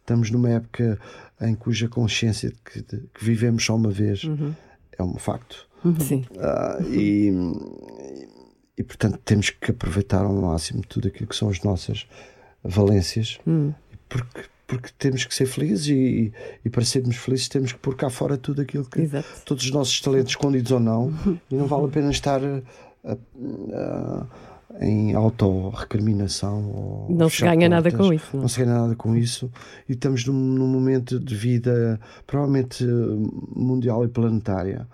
Estamos 0.00 0.30
numa 0.30 0.50
época 0.50 0.98
em 1.40 1.54
cuja 1.54 1.88
consciência 1.88 2.50
de 2.50 2.56
que, 2.64 2.82
de 2.82 3.06
que 3.14 3.24
vivemos 3.24 3.64
só 3.64 3.74
uma 3.74 3.90
vez 3.90 4.22
é 4.98 5.02
um 5.02 5.14
facto. 5.14 5.68
Sim. 6.00 6.24
Ah, 6.38 6.78
e, 6.90 7.32
e, 8.76 8.82
portanto 8.82 9.18
temos 9.24 9.50
que 9.50 9.70
aproveitar 9.70 10.24
ao 10.24 10.32
máximo 10.32 10.82
tudo 10.88 11.08
aquilo 11.08 11.28
que 11.28 11.36
são 11.36 11.48
as 11.48 11.60
nossas 11.62 12.06
valências 12.62 13.40
porque, 14.12 14.42
porque 14.72 14.88
temos 14.98 15.26
que 15.26 15.34
ser 15.34 15.44
felizes 15.44 15.88
e, 15.88 16.32
e 16.64 16.70
para 16.70 16.82
sermos 16.82 17.16
felizes 17.16 17.46
temos 17.46 17.72
que 17.72 17.78
pôr 17.78 17.94
cá 17.94 18.08
fora 18.08 18.38
tudo 18.38 18.62
aquilo 18.62 18.86
que 18.86 19.02
Exato. 19.02 19.28
todos 19.44 19.64
os 19.64 19.70
nossos 19.70 20.00
talentos 20.00 20.30
escondidos 20.30 20.72
ou 20.72 20.80
não 20.80 21.12
e 21.50 21.54
não 21.54 21.66
vale 21.66 21.84
a 21.84 21.88
pena 21.88 22.10
estar 22.10 22.40
ah, 22.42 23.16
ah, 23.74 24.26
em 24.80 25.12
autorrecriminação 25.12 26.70
ou 26.70 27.06
Não 27.14 27.28
se 27.28 27.42
ganha 27.42 27.68
nada 27.68 27.90
com 27.90 28.14
isso, 28.14 28.30
não 28.32 28.40
é? 28.40 28.42
não 28.42 28.48
se 28.48 28.64
ganha 28.64 28.78
nada 28.78 28.96
com 28.96 29.14
isso 29.14 29.52
e 29.86 29.92
estamos 29.92 30.24
num, 30.24 30.32
num 30.32 30.68
momento 30.68 31.20
de 31.20 31.34
vida 31.34 32.00
provavelmente 32.26 32.82
eh, 32.82 32.88
mundial 33.54 34.06
e 34.06 34.08
planetária 34.08 34.88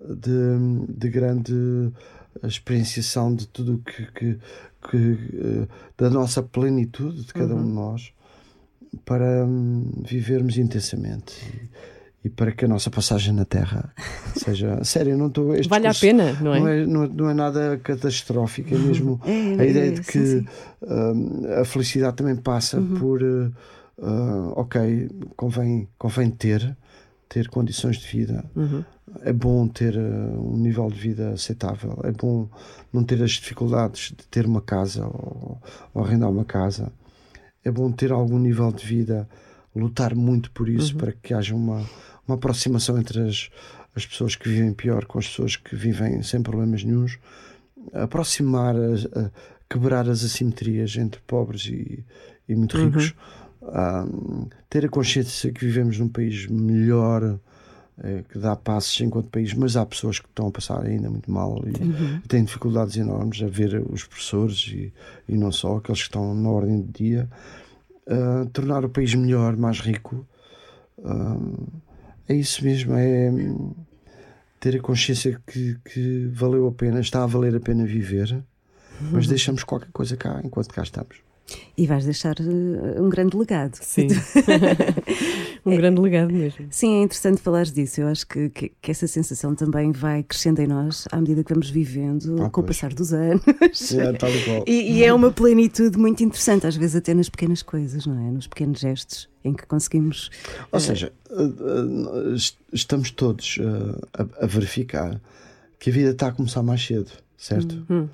de, 0.00 0.86
de 0.96 1.08
grande 1.08 1.90
experienciação 2.44 3.34
de 3.34 3.48
tudo 3.48 3.82
que, 3.84 4.06
que, 4.12 4.38
que, 4.88 5.18
eh, 5.34 5.68
da 5.96 6.08
nossa 6.08 6.40
plenitude 6.40 7.24
de 7.24 7.32
cada 7.32 7.56
um 7.56 7.64
de 7.64 7.72
nós 7.72 8.12
para 9.04 9.44
hum, 9.44 10.02
vivermos 10.04 10.58
intensamente 10.58 11.34
e, 12.24 12.28
para 12.28 12.52
que 12.52 12.64
a 12.64 12.68
nossa 12.68 12.90
passagem 12.90 13.32
na 13.32 13.44
Terra 13.44 13.92
seja 14.36 14.82
sério, 14.84 15.16
não 15.16 15.28
estou 15.28 15.52
Vale 15.68 15.86
a 15.86 15.94
pena, 15.94 16.32
não 16.40 16.54
é? 16.54 16.60
Não 16.60 16.68
é, 16.68 16.86
não 16.86 17.06
não 17.06 17.30
é 17.30 17.34
nada 17.34 17.78
catastrófico, 17.82 18.74
é 18.74 18.78
mesmo 18.78 19.20
É, 19.24 19.60
a 19.60 19.64
é, 19.64 19.70
ideia 19.70 19.92
de 19.92 19.98
sim, 19.98 20.02
que 20.04 20.26
sim. 20.26 20.46
hum, 20.82 21.42
a 21.60 21.64
felicidade 21.64 22.16
também 22.16 22.36
passa 22.36 22.80
por 22.98 23.22
uh, 23.22 23.52
uh, 23.98 24.52
ok, 24.56 25.08
convém, 25.36 25.88
convém 25.98 26.30
ter 26.30 26.76
ter 27.28 27.48
condições 27.48 27.98
de 27.98 28.06
vida. 28.06 28.44
É 29.22 29.32
bom 29.32 29.68
ter 29.68 29.96
uh, 29.96 30.52
um 30.52 30.56
nível 30.56 30.88
de 30.88 30.98
vida 30.98 31.30
aceitável. 31.30 31.98
É 32.02 32.10
bom 32.10 32.48
não 32.92 33.04
ter 33.04 33.22
as 33.22 33.32
dificuldades 33.32 34.12
de 34.16 34.26
ter 34.26 34.46
uma 34.46 34.60
casa 34.60 35.06
ou, 35.06 35.60
ou 35.94 36.04
arrendar 36.04 36.30
uma 36.30 36.44
casa 36.44 36.90
é 37.64 37.70
bom 37.70 37.90
ter 37.92 38.12
algum 38.12 38.38
nível 38.38 38.70
de 38.72 38.84
vida 38.86 39.28
lutar 39.74 40.14
muito 40.14 40.50
por 40.50 40.68
isso 40.68 40.96
para 40.96 41.12
que 41.12 41.32
haja 41.34 41.54
uma, 41.54 41.84
uma 42.26 42.34
aproximação 42.36 42.98
entre 42.98 43.20
as, 43.28 43.50
as 43.94 44.06
pessoas 44.06 44.34
que 44.34 44.48
vivem 44.48 44.72
pior 44.72 45.04
com 45.04 45.18
as 45.18 45.26
pessoas 45.28 45.56
que 45.56 45.76
vivem 45.76 46.22
sem 46.22 46.42
problemas 46.42 46.82
nenhums. 46.84 47.18
Aproximar, 47.92 48.74
as- 48.76 49.06
a- 49.06 49.30
quebrar 49.70 50.08
as 50.08 50.24
assimetrias 50.24 50.96
entre 50.96 51.20
pobres 51.26 51.66
e, 51.66 52.04
e 52.48 52.54
muito 52.54 52.76
ricos, 52.86 53.14
Ah, 53.70 54.06
ter 54.70 54.86
a 54.86 54.88
consciência 54.88 55.52
que 55.52 55.62
vivemos 55.64 55.98
num 55.98 56.08
país 56.08 56.46
melhor, 56.46 57.38
que 58.28 58.38
dá 58.38 58.54
passos 58.54 59.00
enquanto 59.00 59.28
país, 59.28 59.52
mas 59.54 59.76
há 59.76 59.84
pessoas 59.84 60.18
que 60.18 60.26
estão 60.26 60.48
a 60.48 60.50
passar 60.50 60.84
ainda 60.84 61.10
muito 61.10 61.30
mal 61.30 61.62
e, 61.66 62.26
têm 62.28 62.44
dificuldades 62.44 62.96
enormes 62.96 63.42
a 63.42 63.46
ver 63.48 63.84
os 63.90 64.04
professores 64.04 64.70
e, 64.72 64.92
e 65.28 65.36
não 65.36 65.50
só, 65.50 65.76
aqueles 65.76 66.00
que 66.00 66.08
estão 66.08 66.34
na 66.34 66.48
ordem 66.48 66.80
do 66.80 66.92
dia. 66.92 67.28
Ah, 68.08 68.46
tornar 68.52 68.84
o 68.84 68.88
país 68.88 69.14
melhor, 69.14 69.56
mais 69.56 69.80
rico. 69.80 70.26
Ah, 71.04 71.36
é 72.28 72.34
isso 72.34 72.64
mesmo, 72.64 72.94
é 72.94 73.30
ter 74.60 74.76
a 74.76 74.80
consciência 74.80 75.40
que, 75.46 75.76
que 75.84 76.26
valeu 76.32 76.66
a 76.66 76.72
pena, 76.72 77.00
está 77.00 77.22
a 77.22 77.26
valer 77.26 77.54
a 77.54 77.60
pena 77.60 77.84
viver, 77.84 78.42
mas 79.12 79.26
deixamos 79.26 79.62
qualquer 79.62 79.90
coisa 79.92 80.16
cá 80.16 80.40
enquanto 80.42 80.72
cá 80.74 80.82
estamos. 80.82 81.16
E 81.76 81.86
vais 81.86 82.04
deixar 82.04 82.36
eh, 82.40 83.00
um 83.00 83.08
grande 83.08 83.36
legado. 83.36 83.76
Sim. 83.76 84.08
um 85.68 85.76
grande 85.76 86.00
legado 86.00 86.32
mesmo. 86.32 86.66
Sim, 86.70 87.00
é 87.00 87.02
interessante 87.04 87.40
falares 87.40 87.72
disso. 87.72 88.00
Eu 88.00 88.08
acho 88.08 88.26
que, 88.26 88.48
que, 88.50 88.72
que 88.80 88.90
essa 88.90 89.06
sensação 89.06 89.54
também 89.54 89.92
vai 89.92 90.22
crescendo 90.22 90.60
em 90.60 90.66
nós 90.66 91.06
à 91.12 91.16
medida 91.18 91.44
que 91.44 91.52
vamos 91.52 91.70
vivendo 91.70 92.42
Ah, 92.42 92.50
com 92.50 92.60
o 92.60 92.64
pois. 92.64 92.76
passar 92.78 92.92
dos 92.94 93.12
anos. 93.12 93.42
É, 93.92 94.12
tal 94.14 94.30
e 94.30 94.44
qual. 94.44 94.64
E, 94.66 94.92
e 94.98 95.04
é 95.04 95.12
uma 95.12 95.30
plenitude 95.30 95.98
muito 95.98 96.22
interessante, 96.24 96.66
às 96.66 96.76
vezes 96.76 96.96
até 96.96 97.14
nas 97.14 97.28
pequenas 97.28 97.62
coisas, 97.62 98.06
não 98.06 98.18
é? 98.28 98.30
Nos 98.30 98.46
pequenos 98.46 98.80
gestos 98.80 99.28
em 99.44 99.52
que 99.54 99.66
conseguimos. 99.66 100.30
Ou 100.72 100.80
seja, 100.80 101.12
uh, 101.30 101.42
uh, 101.42 102.34
est- 102.34 102.56
estamos 102.72 103.10
todos 103.10 103.58
a, 104.18 104.44
a 104.44 104.46
verificar 104.46 105.20
que 105.78 105.90
a 105.90 105.92
vida 105.92 106.10
está 106.10 106.28
a 106.28 106.32
começar 106.32 106.62
mais 106.62 106.84
cedo, 106.84 107.10
certo? 107.36 107.86
Um, 107.90 108.08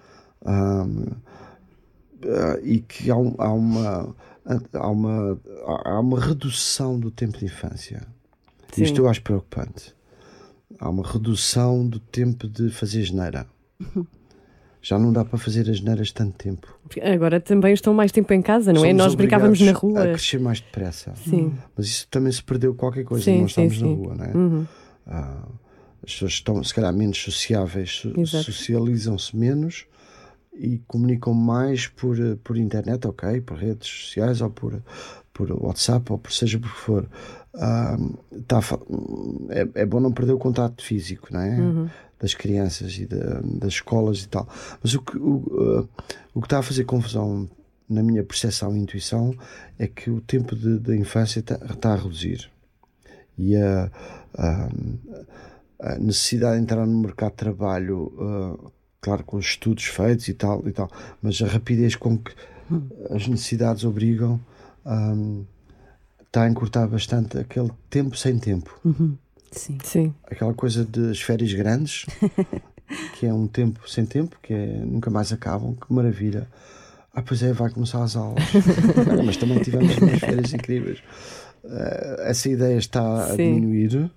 uh, 2.22 2.58
e 2.62 2.78
que 2.80 3.10
há, 3.10 3.16
um- 3.16 3.34
há 3.38 3.52
uma, 3.52 4.14
há, 4.72 4.88
uma, 4.88 5.40
há 5.84 6.00
uma 6.00 6.20
redução 6.20 6.98
do 6.98 7.10
tempo 7.10 7.38
de 7.38 7.46
infância. 7.46 8.06
Sim. 8.72 8.82
Isto 8.82 9.00
eu 9.00 9.08
acho 9.08 9.22
preocupante. 9.22 9.94
Há 10.78 10.88
uma 10.88 11.06
redução 11.06 11.86
do 11.86 11.98
tempo 11.98 12.48
de 12.48 12.70
fazer 12.70 13.02
geneira. 13.02 13.46
Já 14.82 14.98
não 14.98 15.10
dá 15.10 15.24
para 15.24 15.38
fazer 15.38 15.70
as 15.70 15.78
geneiras 15.78 16.12
tanto 16.12 16.36
tempo. 16.36 16.78
Agora 17.02 17.40
também 17.40 17.72
estão 17.72 17.94
mais 17.94 18.12
tempo 18.12 18.30
em 18.34 18.42
casa, 18.42 18.70
não 18.70 18.84
é? 18.84 18.88
Somos 18.88 19.04
Nós 19.04 19.14
brincávamos 19.14 19.58
na 19.60 19.72
rua. 19.72 20.02
A 20.02 20.08
crescer 20.08 20.38
mais 20.38 20.60
depressa. 20.60 21.14
Sim. 21.16 21.54
Mas 21.74 21.86
isso 21.86 22.06
também 22.10 22.30
se 22.30 22.42
perdeu 22.42 22.74
qualquer 22.74 23.02
coisa. 23.02 23.24
Sim, 23.24 23.40
nós 23.40 23.54
sim, 23.54 23.64
estamos 23.64 23.80
na 23.80 23.88
sim. 23.88 23.94
rua, 23.94 24.14
não 24.14 24.24
é? 24.26 24.36
Uhum. 24.36 24.66
Ah, 25.06 25.48
as 26.02 26.12
pessoas 26.12 26.32
estão, 26.32 26.62
se 26.62 26.74
calhar, 26.74 26.92
menos 26.92 27.16
sociáveis, 27.16 28.02
socializam-se 28.26 29.34
menos 29.34 29.86
e 30.54 30.78
comunicam 30.86 31.34
mais 31.34 31.86
por, 31.88 32.18
eh, 32.18 32.36
por 32.42 32.56
internet, 32.56 33.06
ok, 33.06 33.40
por 33.40 33.56
redes 33.58 33.88
sociais 33.88 34.40
ou 34.40 34.50
por, 34.50 34.80
por 35.32 35.50
WhatsApp 35.52 36.12
ou 36.12 36.18
por 36.18 36.32
seja 36.32 36.58
por 36.58 36.72
que 36.72 36.78
for. 36.80 37.08
Ah, 37.56 37.96
tá 38.48 38.60
é, 39.50 39.82
é 39.82 39.86
bom 39.86 40.00
não 40.00 40.12
perder 40.12 40.32
o 40.32 40.38
contato 40.38 40.82
físico, 40.84 41.28
não 41.32 41.40
é? 41.40 41.60
Uhum. 41.60 41.88
Das 42.18 42.34
crianças 42.34 42.96
e 42.98 43.06
da- 43.06 43.40
das 43.42 43.74
escolas 43.74 44.20
e 44.22 44.28
tal. 44.28 44.48
Mas 44.82 44.94
o 44.94 45.00
que, 45.02 45.16
o, 45.18 45.44
ah, 45.96 46.02
o 46.34 46.40
que 46.40 46.46
está 46.46 46.58
a 46.58 46.62
fazer 46.62 46.84
confusão 46.84 47.48
na 47.88 48.02
minha 48.02 48.24
percepção 48.24 48.74
e 48.76 48.80
intuição 48.80 49.34
é 49.78 49.86
que 49.86 50.10
o 50.10 50.20
tempo 50.20 50.56
de, 50.56 50.78
da 50.78 50.96
infância 50.96 51.40
está, 51.40 51.56
está 51.68 51.92
a 51.92 51.96
reduzir 51.96 52.50
e 53.36 53.56
a, 53.56 53.90
a- 54.38 54.68
a 55.80 55.98
necessidade 55.98 56.56
de 56.56 56.62
entrar 56.62 56.86
no 56.86 56.98
mercado 56.98 57.32
de 57.32 57.36
trabalho, 57.36 58.12
uh, 58.16 58.72
claro, 59.04 59.22
com 59.22 59.36
os 59.36 59.44
estudos 59.44 59.84
feitos 59.84 60.28
e 60.28 60.32
tal, 60.32 60.66
e 60.66 60.72
tal, 60.72 60.90
mas 61.20 61.40
a 61.42 61.46
rapidez 61.46 61.94
com 61.94 62.16
que 62.16 62.32
as 63.10 63.28
necessidades 63.28 63.84
obrigam 63.84 64.40
um, 64.86 65.44
está 66.22 66.44
a 66.44 66.48
encurtar 66.48 66.86
bastante 66.86 67.36
aquele 67.36 67.70
tempo 67.90 68.16
sem 68.16 68.38
tempo. 68.38 68.80
Sim. 69.52 69.78
Sim. 69.84 70.14
Aquela 70.24 70.54
coisa 70.54 70.84
das 70.84 71.20
férias 71.20 71.52
grandes, 71.52 72.06
que 73.20 73.26
é 73.26 73.34
um 73.34 73.46
tempo 73.46 73.88
sem 73.88 74.06
tempo, 74.06 74.38
que 74.42 74.54
é, 74.54 74.66
nunca 74.78 75.10
mais 75.10 75.32
acabam, 75.32 75.74
que 75.74 75.92
maravilha. 75.92 76.48
Ah, 77.12 77.22
pois 77.22 77.42
é, 77.42 77.52
vai 77.52 77.70
começar 77.70 78.02
as 78.02 78.16
aulas. 78.16 78.42
Mas 79.24 79.36
também 79.36 79.62
tivemos 79.62 79.96
umas 79.98 80.18
férias 80.18 80.52
incríveis. 80.52 80.98
Uh, 81.62 82.22
essa 82.22 82.48
ideia 82.48 82.76
está 82.76 83.26
a 83.26 83.36
Sim. 83.36 83.54
diminuir. 83.54 84.10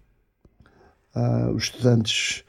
Ah, 1.13 1.51
os 1.53 1.65
estudantes 1.65 2.43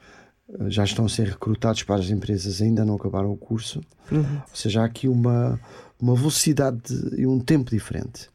já 0.67 0.83
estão 0.83 1.05
a 1.05 1.09
ser 1.09 1.27
recrutados 1.27 1.83
para 1.83 1.95
as 2.01 2.09
empresas, 2.09 2.61
ainda 2.61 2.83
não 2.83 2.95
acabaram 2.95 3.31
o 3.31 3.37
curso. 3.37 3.81
Ou 4.11 4.25
seja, 4.55 4.81
há 4.81 4.85
aqui 4.85 5.07
uma, 5.07 5.59
uma 5.99 6.15
velocidade 6.15 6.79
de- 6.85 7.21
e 7.21 7.27
um 7.27 7.39
tempo 7.39 7.69
diferente. 7.71 8.29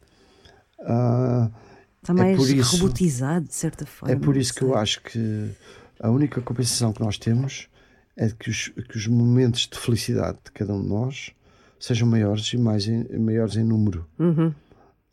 Ah, 0.80 1.50
Está 2.02 2.12
É 2.12 2.16
mais 2.16 2.36
por 2.36 2.50
isso- 2.50 2.76
robotizado, 2.76 3.46
de 3.46 3.54
certa 3.54 3.86
forma. 3.86 4.14
é 4.14 4.18
por 4.18 4.36
isso 4.36 4.52
que 4.54 4.60
eu 4.62 4.76
acho 4.76 5.00
que 5.02 5.50
a 5.98 6.10
única 6.10 6.38
compensação 6.42 6.92
que 6.92 7.00
nós 7.00 7.16
temos 7.16 7.66
é 8.14 8.28
que 8.28 8.50
os, 8.50 8.68
que 8.68 8.96
os 8.98 9.06
momentos 9.06 9.66
de 9.72 9.78
felicidade 9.78 10.36
de 10.44 10.52
cada 10.52 10.74
um 10.74 10.82
de 10.82 10.88
nós 10.88 11.30
sejam 11.80 12.06
maiores 12.06 12.44
e 12.52 12.58
mais 12.58 12.86
em, 12.86 13.04
maiores 13.18 13.56
em 13.56 13.64
número. 13.64 14.06
Uhum. 14.18 14.52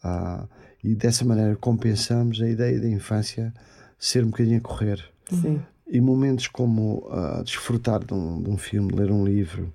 Ah, 0.03 0.45
e 0.83 0.93
dessa 0.93 1.23
maneira 1.23 1.55
compensamos 1.55 2.41
a 2.41 2.49
ideia 2.49 2.77
da 2.79 2.89
infância 2.89 3.53
ser 3.97 4.25
um 4.25 4.29
bocadinho 4.29 4.57
a 4.57 4.61
correr. 4.61 5.01
Sim. 5.29 5.61
E 5.93 5.99
momentos 5.99 6.47
como 6.47 7.05
ah, 7.11 7.41
desfrutar 7.43 8.03
de 8.03 8.13
um, 8.13 8.41
de 8.41 8.49
um 8.49 8.57
filme, 8.57 8.93
ler 8.93 9.11
um 9.11 9.25
livro, 9.25 9.71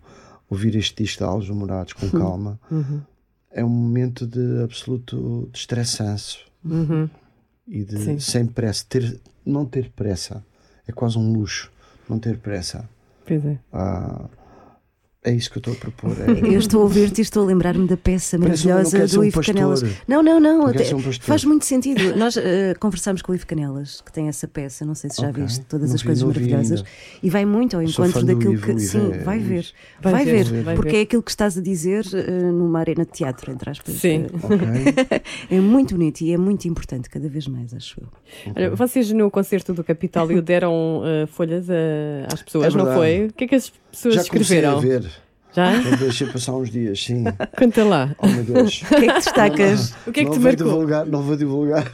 ouvir 0.48 0.74
este 0.74 1.02
disco 1.02 1.18
de 1.18 1.24
Alves 1.28 1.50
Morados 1.50 1.92
com 1.92 2.08
calma, 2.10 2.58
é 3.50 3.62
um 3.62 3.68
momento 3.68 4.26
de 4.26 4.62
absoluto 4.62 5.48
destressance 5.52 6.38
e 7.68 7.84
de 7.84 7.98
Sim. 7.98 8.18
sem 8.18 8.46
pressa. 8.46 8.84
Ter, 8.88 9.20
não 9.44 9.66
ter 9.66 9.90
pressa 9.90 10.42
é 10.86 10.92
quase 10.92 11.18
um 11.18 11.32
luxo. 11.32 11.70
Não 12.08 12.18
ter 12.18 12.38
pressa. 12.38 12.88
Pois 13.26 13.44
é. 13.44 13.58
Ah, 13.72 14.26
é 15.26 15.32
isso 15.34 15.50
que 15.50 15.58
eu 15.58 15.60
estou 15.60 15.74
a 15.74 15.76
propor. 15.76 16.12
É, 16.12 16.54
Eu 16.54 16.58
estou 16.58 16.80
a 16.80 16.84
ouvir-te 16.84 17.18
e 17.18 17.22
estou 17.22 17.42
a 17.42 17.46
lembrar-me 17.46 17.86
da 17.86 17.96
peça 17.96 18.36
um- 18.36 18.40
maravilhosa 18.40 19.06
do 19.06 19.20
um 19.20 19.24
Ivo 19.24 19.36
pastor. 19.36 19.54
Canelas. 19.54 19.82
Não, 20.06 20.22
não, 20.22 20.38
não. 20.40 20.66
Até- 20.66 20.94
um 20.94 21.00
faz 21.20 21.44
muito 21.44 21.64
sentido. 21.64 22.16
Nós 22.16 22.36
eh, 22.36 22.74
conversámos 22.78 23.22
com 23.22 23.32
o 23.32 23.34
Ivo 23.34 23.46
Canelas, 23.46 24.00
que 24.00 24.12
tem 24.12 24.28
essa 24.28 24.46
peça, 24.46 24.84
não 24.84 24.94
sei 24.94 25.10
se 25.10 25.20
já 25.20 25.28
Ok. 25.28 25.42
viste, 25.42 25.64
todas 25.66 25.88
Não 25.90 25.94
as 25.96 26.00
vi, 26.02 26.06
coisas 26.06 26.24
maravilhosas. 26.24 26.84
E 27.22 27.28
vai 27.28 27.44
muito 27.44 27.76
ao 27.76 27.82
encontro 27.82 28.24
daquilo 28.24 28.52
Ivo, 28.54 28.64
que. 28.64 28.70
Ivo 28.72 28.80
Sim, 28.80 29.12
é- 29.12 29.18
vai 29.18 29.38
ver. 29.38 29.66
Vai 30.00 30.12
Vai, 30.12 30.24
ver, 30.24 30.44
ver, 30.44 30.62
vai 30.62 30.74
porque 30.76 30.90
ver. 30.92 30.98
é 30.98 31.02
aquilo 31.02 31.22
que 31.22 31.30
estás 31.30 31.58
a 31.58 31.60
dizer 31.60 32.04
eh, 32.14 32.30
numa 32.52 32.78
arena 32.78 33.04
de 33.04 33.10
teatro, 33.12 33.50
entre 33.52 33.68
aspas. 33.70 33.94
Sim. 33.96 34.26
ok. 34.42 34.56
É 35.50 35.60
muito 35.60 35.94
bonito 35.94 36.20
e 36.22 36.32
é 36.32 36.36
muito 36.38 36.66
importante, 36.68 37.08
cada 37.10 37.28
vez 37.28 37.46
mais, 37.46 37.72
acho 37.74 38.00
eu. 38.00 38.52
Olha, 38.56 38.70
vocês 38.74 39.10
no 39.12 39.30
concerto 39.30 39.72
do 39.74 39.82
Capitólio 39.84 40.40
deram 40.42 41.02
eh, 41.04 41.26
folhas 41.26 41.68
a- 41.70 42.32
às 42.32 42.42
pessoas, 42.42 42.74
É 42.74 42.78
não 42.78 42.86
foi? 42.94 43.26
O 43.26 43.32
que 43.32 43.44
é 43.44 43.46
que 43.48 43.54
as 43.54 43.72
pessoas 43.96 44.14
Já 44.14 44.24
comecei 44.30 44.58
escreveram? 44.58 44.78
a 44.78 44.80
ver. 44.80 45.10
Já? 45.52 45.74
Eu 45.82 45.96
deixei 45.96 46.26
passar 46.26 46.52
uns 46.52 46.68
dias, 46.70 47.02
sim. 47.02 47.24
Conta 47.58 47.82
lá. 47.82 48.14
Oh 48.18 48.26
meu 48.26 48.44
Deus. 48.44 48.82
O 48.84 48.86
que 48.88 48.94
é 48.94 49.00
que 49.06 49.12
destacas? 49.14 49.94
O 50.06 50.12
que 50.12 50.20
é 50.20 50.24
que 50.24 50.24
não 50.24 50.32
te 50.32 50.38
vou 50.38 50.42
marcou? 50.42 50.66
Divulgar, 50.66 51.06
não 51.06 51.22
vou 51.22 51.36
divulgar. 51.36 51.90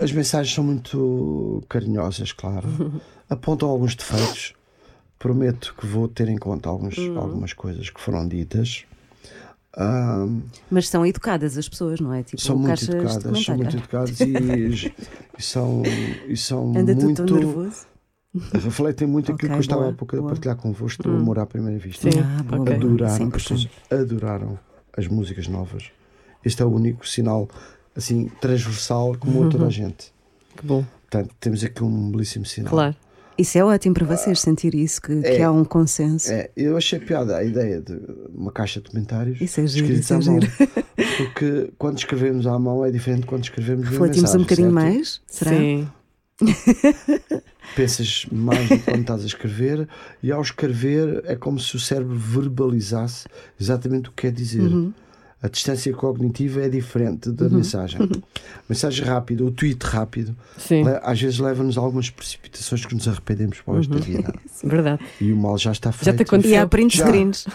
As 0.00 0.12
mensagens 0.12 0.54
são 0.54 0.62
muito 0.62 1.62
carinhosas, 1.68 2.32
claro. 2.32 2.68
Apontam 3.28 3.68
alguns 3.68 3.96
defeitos. 3.96 4.54
Prometo 5.18 5.74
que 5.76 5.86
vou 5.86 6.06
ter 6.06 6.28
em 6.28 6.36
conta 6.36 6.68
alguns, 6.68 6.96
Hum. 6.98 7.18
algumas 7.18 7.52
coisas 7.52 7.90
que 7.90 8.00
foram 8.00 8.28
ditas. 8.28 8.84
Ahm, 9.76 10.42
Mas 10.70 10.88
são 10.88 11.04
educadas 11.04 11.58
as 11.58 11.68
pessoas, 11.68 11.98
não 11.98 12.12
é? 12.12 12.22
Tipo, 12.22 12.40
são 12.40 12.56
muito 12.56 12.84
educadas, 12.84 13.42
são 13.44 13.56
muito 13.56 13.76
educadas 13.76 14.20
e, 14.20 14.92
e 15.36 15.42
são, 15.42 15.82
e 16.28 16.36
são 16.36 16.72
Anda 16.78 16.94
tudo 16.94 17.04
muito. 17.06 17.24
tão 17.26 17.36
nervoso. 17.38 17.86
Refletem 18.52 19.06
muito 19.06 19.32
aquilo 19.32 19.36
Ok, 19.36 19.48
que 19.50 19.54
eu 19.56 19.60
estava 19.60 19.88
há 19.90 19.92
pouco 19.92 20.16
a 20.16 20.22
partilhar 20.22 20.56
convosco 20.56 21.02
do 21.02 21.10
amor 21.10 21.38
à 21.38 21.46
primeira 21.46 21.78
vista. 21.78 22.10
Sim. 22.10 22.18
Ah, 22.20 22.42
boa, 22.42 22.62
ok. 22.62 22.78
boa. 22.78 22.94
Isso 22.94 23.22
é 23.22 23.24
Adoraram, 23.24 23.26
as 23.28 23.42
pessoas 23.42 23.68
adoraram 23.90 24.58
as 24.96 25.06
músicas 25.08 25.48
novas. 25.48 25.90
Este 26.44 26.62
é 26.62 26.64
o 26.64 26.68
único 26.70 27.06
sinal 27.08 27.48
assim 27.96 28.28
transversal 28.40 29.16
como 29.18 29.40
Uhum. 29.42 29.48
toda 29.48 29.66
a 29.66 29.70
gente. 29.70 30.12
Que 30.56 30.66
bom, 30.66 30.84
Portanto, 31.10 31.34
temos 31.38 31.62
aqui 31.62 31.82
um 31.84 32.10
belíssimo 32.10 32.44
sinal. 32.44 32.70
claro. 32.70 32.96
Isso 33.36 33.58
é 33.58 33.64
ótimo 33.64 33.94
para 33.96 34.06
vocês 34.06 34.38
sentir 34.40 34.76
isso, 34.76 35.02
que, 35.02 35.20
que 35.20 35.26
É. 35.26 35.42
há 35.42 35.50
um 35.50 35.64
consenso. 35.64 36.30
É, 36.30 36.50
eu 36.56 36.76
achei 36.76 37.00
piada 37.00 37.36
a 37.36 37.42
ideia 37.42 37.80
de 37.80 37.98
uma 38.32 38.52
caixa 38.52 38.80
de 38.80 38.88
comentários 38.90 39.40
Isso 39.40 39.60
é 39.60 39.66
giro, 39.66 39.92
isso 39.92 40.14
é 40.14 40.18
mão. 40.18 40.38
Porque 41.16 41.72
quando 41.76 41.98
escrevemos 41.98 42.46
à 42.46 42.56
mão 42.60 42.84
é 42.84 42.92
diferente 42.92 43.22
de 43.22 43.26
quando 43.26 43.42
escrevemos 43.42 43.88
via 43.88 43.90
Refletimos 43.98 44.30
um 44.34 44.38
mensagem, 44.38 44.42
bocadinho 44.66 44.72
certo? 44.72 44.94
mais, 44.94 45.20
será? 45.26 45.50
Sim. 45.50 45.88
Pensas 47.74 48.26
mais 48.30 48.68
do 48.68 48.78
que 48.78 48.84
quando 48.84 49.00
estás 49.00 49.22
a 49.22 49.26
escrever 49.26 49.88
e 50.22 50.30
ao 50.30 50.42
escrever 50.42 51.22
é 51.26 51.34
como 51.36 51.58
se 51.58 51.74
o 51.76 51.80
cérebro 51.80 52.16
verbalizasse 52.16 53.26
exatamente 53.60 54.08
o 54.08 54.12
que 54.12 54.22
quer 54.22 54.32
dizer. 54.32 54.62
Uhum. 54.62 54.92
A 55.44 55.48
distância 55.48 55.92
cognitiva 55.92 56.62
é 56.62 56.70
diferente 56.70 57.30
da 57.30 57.50
mensagem. 57.50 58.00
Mensagem 58.66 59.04
rápida, 59.04 59.44
o 59.44 59.50
tweet 59.50 59.84
rápido, 59.84 60.34
Sim, 60.56 60.84
às 61.02 61.20
vezes 61.20 61.38
leva-nos 61.38 61.76
a 61.76 61.82
algumas 61.82 62.08
precipitações 62.08 62.86
que 62.86 62.94
nos 62.94 63.06
arrependemos 63.06 63.60
para 63.60 63.74
o 63.74 63.76
resto 63.76 63.92
da 63.92 64.00
vida. 64.00 64.34
verdade. 64.64 65.04
E 65.20 65.30
o 65.30 65.36
mal 65.36 65.58
já 65.58 65.72
está 65.72 65.92
feito. 65.92 66.06
Já 66.06 66.14
te 66.14 66.22
aconteceu? 66.22 66.50
E 66.52 66.56
há 66.56 66.66
print 66.66 66.96
Já. 66.96 67.06
screens. 67.06 67.46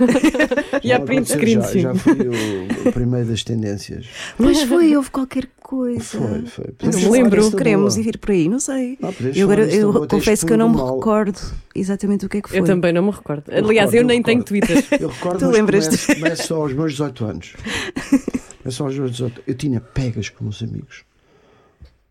E 0.84 0.94
há 0.94 1.00
Já 1.00 1.04
print 1.04 1.34
aconteceu, 1.34 1.64
screen, 1.64 1.82
já, 1.82 1.94
já 1.94 1.96
fui 1.96 2.14
o, 2.14 2.90
o 2.90 2.92
primeiro 2.94 3.28
das 3.28 3.44
tendências. 3.44 4.06
Pois 4.38 4.62
foi, 4.62 4.96
houve 4.96 5.10
qualquer 5.10 5.50
coisa. 5.70 6.02
Foi, 6.02 6.46
foi. 6.48 6.66
Não 6.66 6.74
Podemos 6.92 7.04
lembro. 7.12 7.52
Queremos 7.56 7.96
ir 7.98 8.18
por 8.18 8.32
aí, 8.32 8.50
não 8.50 8.60
sei. 8.60 8.96
Podemos 8.98 9.38
eu 9.38 9.46
agora 9.46 9.68
na 9.68 9.72
eu 9.74 10.08
confesso 10.08 10.46
que 10.46 10.54
eu 10.54 10.58
não 10.58 10.68
me 10.68 10.78
mal. 10.78 10.96
recordo 10.96 11.40
exatamente 11.76 12.26
o 12.26 12.30
que 12.30 12.38
é 12.38 12.42
que 12.42 12.50
foi. 12.50 12.60
Eu 12.60 12.66
também 12.66 12.92
não 12.92 13.04
me 13.04 13.12
recordo. 13.12 13.44
Eu 13.52 13.66
Aliás, 13.66 13.92
recordo, 13.92 13.96
eu 13.96 14.02
eu 14.02 14.08
nem 14.08 14.24
tenho 14.24 14.40
recordo. 14.40 14.68
Twitter. 14.68 15.02
Eu 15.02 15.10
recordo 15.10 15.40
Tu 15.40 15.46
mas 15.46 15.54
lembras-te? 15.54 15.98
começo, 16.08 16.22
começo 16.22 16.54
aos 16.56 16.74
meus 16.74 16.92
18 16.94 17.26
anos. 17.26 17.54
Começo 18.64 18.84
aos 18.84 18.98
meus 18.98 19.12
18 19.12 19.44
Eu 19.48 19.56
tinha 19.56 19.80
pegas 19.80 20.28
com 20.30 20.46
os 20.48 20.62
amigos. 20.62 21.04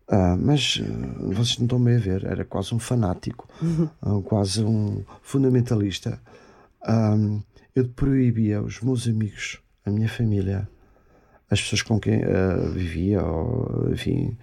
Ah, 0.07 0.35
mas 0.39 0.81
ah, 0.81 1.33
vocês 1.33 1.57
não 1.59 1.65
estão 1.65 1.83
bem 1.83 1.95
a 1.97 1.99
ver, 1.99 2.25
era 2.25 2.43
quase 2.43 2.73
um 2.73 2.79
fanático, 2.79 3.47
ah, 4.01 4.19
quase 4.23 4.63
um 4.63 5.03
fundamentalista. 5.21 6.19
Ah, 6.81 7.15
eu 7.75 7.87
proibia 7.89 8.61
os 8.61 8.81
meus 8.81 9.07
amigos, 9.07 9.59
a 9.85 9.91
minha 9.91 10.09
família, 10.09 10.67
as 11.49 11.61
pessoas 11.61 11.81
com 11.81 11.99
quem 11.99 12.21
ah, 12.23 12.69
vivia, 12.73 13.23
ou, 13.23 13.89
enfim, 13.91 14.37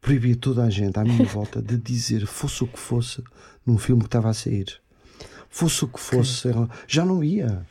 proibia 0.00 0.36
toda 0.36 0.64
a 0.64 0.70
gente 0.70 0.98
à 0.98 1.04
minha 1.04 1.24
volta 1.24 1.60
de 1.62 1.76
dizer, 1.76 2.26
fosse 2.26 2.64
o 2.64 2.66
que 2.66 2.78
fosse, 2.78 3.22
num 3.66 3.78
filme 3.78 4.00
que 4.02 4.08
estava 4.08 4.28
a 4.30 4.34
sair. 4.34 4.66
Fosse 5.48 5.84
o 5.84 5.88
que 5.88 5.98
fosse, 6.00 6.48
já 6.86 7.04
não 7.04 7.24
ia. 7.24 7.66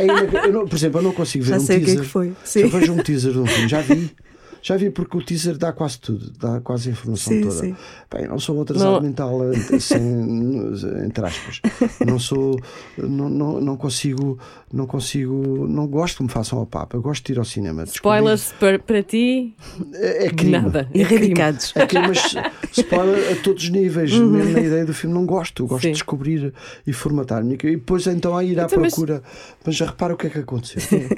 É 0.00 0.48
não- 0.50 0.66
por 0.66 0.74
exemplo, 0.76 0.98
eu 0.98 1.02
não 1.04 1.12
consigo 1.12 1.44
ver 1.44 1.50
Já 1.52 1.56
um 1.58 1.60
sei 1.60 1.76
o 1.76 1.80
que 1.80 1.84
é 1.84 1.86
teaser. 1.86 2.02
que 2.04 2.10
foi. 2.10 2.36
Se 2.44 2.60
eu 2.60 2.70
Sim. 2.70 2.78
vejo 2.78 2.92
um 2.92 3.02
teaser 3.02 3.32
de 3.32 3.38
um 3.38 3.46
filme, 3.46 3.68
já 3.68 3.80
vi. 3.80 4.10
Já 4.68 4.76
vi 4.76 4.90
porque 4.90 5.16
o 5.16 5.22
teaser 5.22 5.56
dá 5.56 5.72
quase 5.72 5.98
tudo, 5.98 6.30
dá 6.38 6.60
quase 6.60 6.90
a 6.90 6.92
informação 6.92 7.32
Sim, 7.32 7.40
toda. 7.40 7.54
sim. 7.54 7.74
Bem, 8.14 8.28
não 8.28 8.38
sou 8.38 8.58
um 8.58 8.60
atrasado 8.60 8.96
Não. 8.96 9.00
mental, 9.00 9.40
eh, 9.50 9.78
sem, 9.80 9.98
entre 11.06 11.24
aspas. 11.24 11.62
Não 12.06 12.18
sou, 12.18 12.60
não, 12.98 13.30
não, 13.30 13.60
não 13.62 13.76
consigo, 13.78 14.38
não 14.70 14.86
consigo, 14.86 15.66
não 15.66 15.86
gosto 15.86 16.18
que 16.18 16.24
me 16.24 16.28
façam 16.28 16.60
a 16.60 16.66
papa. 16.66 16.98
Eu 16.98 17.00
gosto 17.00 17.24
de 17.24 17.32
ir 17.32 17.38
ao 17.38 17.46
cinema. 17.46 17.84
Spoilers 17.84 18.52
para, 18.60 18.78
para 18.78 19.02
ti, 19.02 19.56
É, 19.94 20.26
é 20.26 20.30
crime. 20.30 20.50
nada. 20.58 20.86
É. 20.92 20.98
Erradicados. 20.98 21.72
É 21.74 21.86
crime, 21.86 22.08
mas 22.08 22.34
spoiler 22.76 23.32
a 23.32 23.42
todos 23.42 23.62
os 23.64 23.70
níveis, 23.70 24.12
mesmo 24.12 24.52
na 24.52 24.60
ideia 24.60 24.84
do 24.84 24.92
filme, 24.92 25.14
não 25.14 25.24
gosto. 25.24 25.62
Eu 25.62 25.66
gosto 25.66 25.80
Sim. 25.84 25.88
de 25.88 25.94
descobrir 25.94 26.52
e 26.86 26.92
formatar-me. 26.92 27.54
E 27.54 27.56
depois 27.56 28.06
então 28.06 28.36
a 28.36 28.44
ir 28.44 28.60
à 28.60 28.64
Então, 28.64 28.80
mas- 28.82 28.92
procura. 28.92 29.22
Mas 29.64 29.76
já 29.76 29.86
repara 29.86 30.12
o 30.12 30.16
que 30.18 30.26
é 30.26 30.30
que 30.30 30.38
aconteceu. 30.40 30.82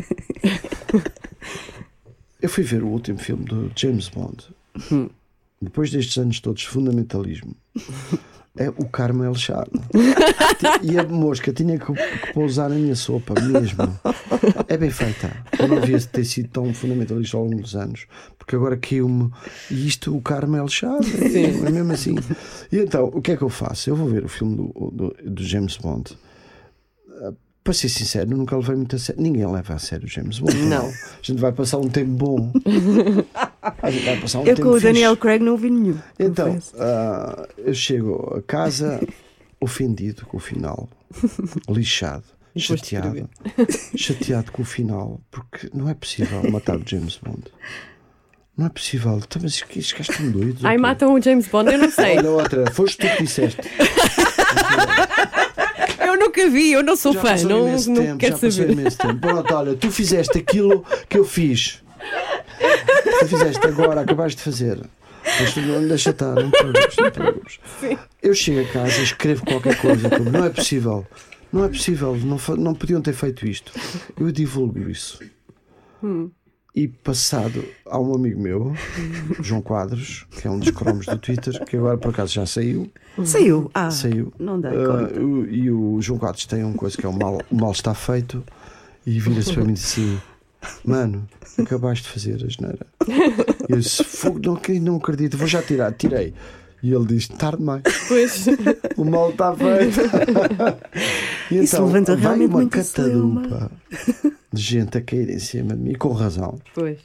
Eu 2.40 2.48
fui 2.48 2.64
ver 2.64 2.82
o 2.82 2.88
último 2.88 3.18
filme 3.18 3.44
do 3.44 3.70
James 3.76 4.08
Bond. 4.08 4.48
Depois 5.60 5.90
destes 5.90 6.16
anos 6.16 6.40
todos 6.40 6.64
fundamentalismo. 6.64 7.54
É 8.56 8.68
o 8.68 8.88
Carmo 8.88 9.24
El 9.24 9.34
Charme. 9.34 9.80
E 10.82 10.98
a 10.98 11.04
mosca 11.04 11.52
tinha 11.52 11.78
que, 11.78 11.92
que 11.92 12.32
pousar 12.34 12.68
na 12.68 12.76
minha 12.76 12.94
sopa 12.94 13.34
mesmo. 13.40 13.98
É 14.68 14.76
bem 14.76 14.90
feita. 14.90 15.34
Eu 15.58 15.68
não 15.68 15.80
devia 15.80 15.98
ter 16.00 16.24
sido 16.24 16.48
tão 16.50 16.74
fundamentalista 16.74 17.36
ao 17.36 17.44
longo 17.44 17.62
dos 17.62 17.74
anos. 17.74 18.06
Porque 18.38 18.56
agora 18.56 18.76
caiu-me. 18.76 19.30
E 19.70 19.86
isto, 19.86 20.14
o 20.14 20.20
Carmo 20.20 20.56
El 20.56 20.68
Charme. 20.68 21.06
É 21.34 21.70
mesmo 21.70 21.92
assim. 21.92 22.14
E 22.70 22.78
então, 22.78 23.04
o 23.06 23.22
que 23.22 23.32
é 23.32 23.36
que 23.36 23.42
eu 23.42 23.48
faço? 23.48 23.88
Eu 23.88 23.96
vou 23.96 24.08
ver 24.08 24.24
o 24.24 24.28
filme 24.28 24.56
do, 24.56 24.90
do, 24.90 25.16
do 25.30 25.42
James 25.42 25.78
Bond. 25.78 26.14
Para 27.62 27.74
ser 27.74 27.88
sincero, 27.90 28.30
eu 28.30 28.36
nunca 28.38 28.56
levei 28.56 28.74
muito 28.74 28.96
a 28.96 28.98
sério. 28.98 29.22
Ninguém 29.22 29.46
leva 29.46 29.74
a 29.74 29.78
sério 29.78 30.06
o 30.06 30.08
James 30.08 30.38
Bond. 30.38 30.56
Não. 30.56 30.86
A 30.86 31.22
gente 31.22 31.40
vai 31.40 31.52
passar 31.52 31.76
um 31.78 31.88
tempo 31.88 32.10
bom. 32.10 32.52
A 33.82 33.90
gente 33.90 34.04
vai 34.06 34.20
passar 34.20 34.38
um 34.38 34.46
Eu 34.46 34.54
tempo 34.56 34.62
com 34.62 34.68
o 34.70 34.72
fixe. 34.74 34.86
Daniel 34.86 35.16
Craig 35.16 35.42
não 35.42 35.56
vi 35.56 35.70
nenhum. 35.70 35.98
Então, 36.18 36.58
ah, 36.78 37.46
eu 37.58 37.74
chego 37.74 38.36
a 38.38 38.42
casa 38.42 38.98
ofendido 39.60 40.24
com 40.24 40.38
o 40.38 40.40
final, 40.40 40.88
lixado, 41.68 42.24
E 42.54 42.60
chateado, 42.60 43.28
chateado 43.94 44.50
com 44.52 44.62
o 44.62 44.64
final, 44.64 45.20
porque 45.30 45.68
não 45.74 45.88
é 45.88 45.94
possível 45.94 46.50
matar 46.50 46.76
o 46.78 46.82
James 46.86 47.20
Bond. 47.22 47.42
Não 48.56 48.66
é 48.66 48.68
possível. 48.70 49.18
Então, 49.18 49.40
mas 49.42 49.62
que 49.62 49.78
estes 49.78 49.92
gajos 49.92 50.14
estão 50.14 50.30
doidos. 50.30 50.64
Ai, 50.64 50.76
matam 50.78 51.14
o 51.14 51.20
James 51.22 51.46
Bond, 51.46 51.70
eu 51.72 51.78
não 51.78 51.90
sei. 51.90 52.18
Olha 52.18 52.30
outra, 52.30 52.70
foste 52.70 52.98
tu 52.98 53.16
que 53.16 53.22
disseste. 53.24 53.60
Eu 56.00 56.18
nunca 56.18 56.48
vi, 56.48 56.72
eu 56.72 56.82
não 56.82 56.96
sou 56.96 57.12
Já 57.12 57.20
fã, 57.20 57.36
não, 57.44 57.66
não 57.68 57.94
tempo, 57.94 58.18
quero 58.18 58.50
saber. 58.50 58.70
imenso 58.70 58.98
tempo. 58.98 59.18
Pronto, 59.20 59.54
olha, 59.54 59.74
tu 59.74 59.90
fizeste 59.90 60.38
aquilo 60.38 60.84
que 61.08 61.18
eu 61.18 61.24
fiz. 61.24 61.82
Tu 63.20 63.26
fizeste 63.28 63.66
agora, 63.66 64.00
acabaste 64.00 64.38
de 64.38 64.42
fazer. 64.44 64.80
Tu 65.54 65.60
não 65.60 65.86
deixa 65.86 66.10
estar, 66.10 66.34
não 66.34 66.50
te 66.50 66.58
preocupes, 66.58 66.96
não 66.96 67.10
te 67.10 67.20
preocupes. 67.20 67.60
Eu 68.22 68.34
chego 68.34 68.60
a 68.68 68.72
casa, 68.72 69.02
escrevo 69.02 69.44
qualquer 69.44 69.76
coisa, 69.80 70.08
como 70.10 70.30
não 70.30 70.44
é 70.44 70.50
possível. 70.50 71.06
Não 71.52 71.64
é 71.64 71.68
possível, 71.68 72.16
não, 72.16 72.38
não 72.56 72.74
podiam 72.74 73.02
ter 73.02 73.12
feito 73.12 73.46
isto. 73.46 73.72
Eu 74.18 74.30
divulgo 74.30 74.88
isso. 74.88 75.18
E 76.74 76.86
passado, 76.86 77.64
há 77.84 77.98
um 77.98 78.14
amigo 78.14 78.40
meu, 78.40 78.72
João 79.42 79.60
Quadros, 79.60 80.24
que 80.40 80.46
é 80.46 80.50
um 80.50 80.58
dos 80.58 80.70
cromos 80.70 81.04
do 81.04 81.18
Twitter, 81.18 81.64
que 81.64 81.76
agora 81.76 81.98
por 81.98 82.10
acaso 82.10 82.32
já 82.32 82.46
saiu. 82.46 82.88
Saiu. 83.24 83.68
Ah, 83.74 83.90
Saiu. 83.90 84.32
não 84.38 84.60
dá 84.60 84.70
Ah, 84.70 85.08
conta. 85.08 85.20
e 85.50 85.68
o 85.70 86.00
João 86.00 86.18
Quadros 86.18 86.46
tem 86.46 86.62
uma 86.62 86.74
coisa 86.74 86.96
que 86.96 87.04
é 87.04 87.08
o 87.08 87.12
mal, 87.12 87.40
o 87.50 87.56
mal 87.56 87.72
está 87.72 87.92
feito 87.92 88.42
e 89.04 89.18
vira-se 89.18 89.52
para 89.52 89.64
mim 89.64 89.70
e 89.72 89.74
diz 89.74 89.84
assim: 89.84 90.20
Mano, 90.84 91.28
acabaste 91.58 92.04
de 92.04 92.10
fazer 92.12 92.34
a 92.44 92.48
geneira. 92.48 92.86
Eu 93.68 93.76
disse: 93.78 94.04
não, 94.40 94.60
não 94.80 94.96
acredito, 94.96 95.36
vou 95.36 95.48
já 95.48 95.60
tirar. 95.62 95.92
Tirei. 95.92 96.32
E 96.82 96.92
ele 96.94 97.06
diz: 97.06 97.28
tarde 97.28 97.58
demais, 97.58 97.82
Pois. 98.08 98.46
o 98.96 99.04
mal 99.04 99.30
está 99.30 99.54
feito. 99.54 100.00
e 101.50 101.58
Isso 101.62 101.76
então 101.76 101.86
levanta 101.86 102.16
vai 102.16 102.22
realmente 102.38 102.54
uma 102.54 102.68
catadupa 102.68 103.70
de 104.52 104.62
gente 104.62 104.98
a 104.98 105.00
cair 105.00 105.30
em 105.30 105.38
cima 105.38 105.74
de 105.76 105.82
mim, 105.82 105.92
com 105.94 106.12
razão. 106.12 106.58
Pois. 106.74 106.98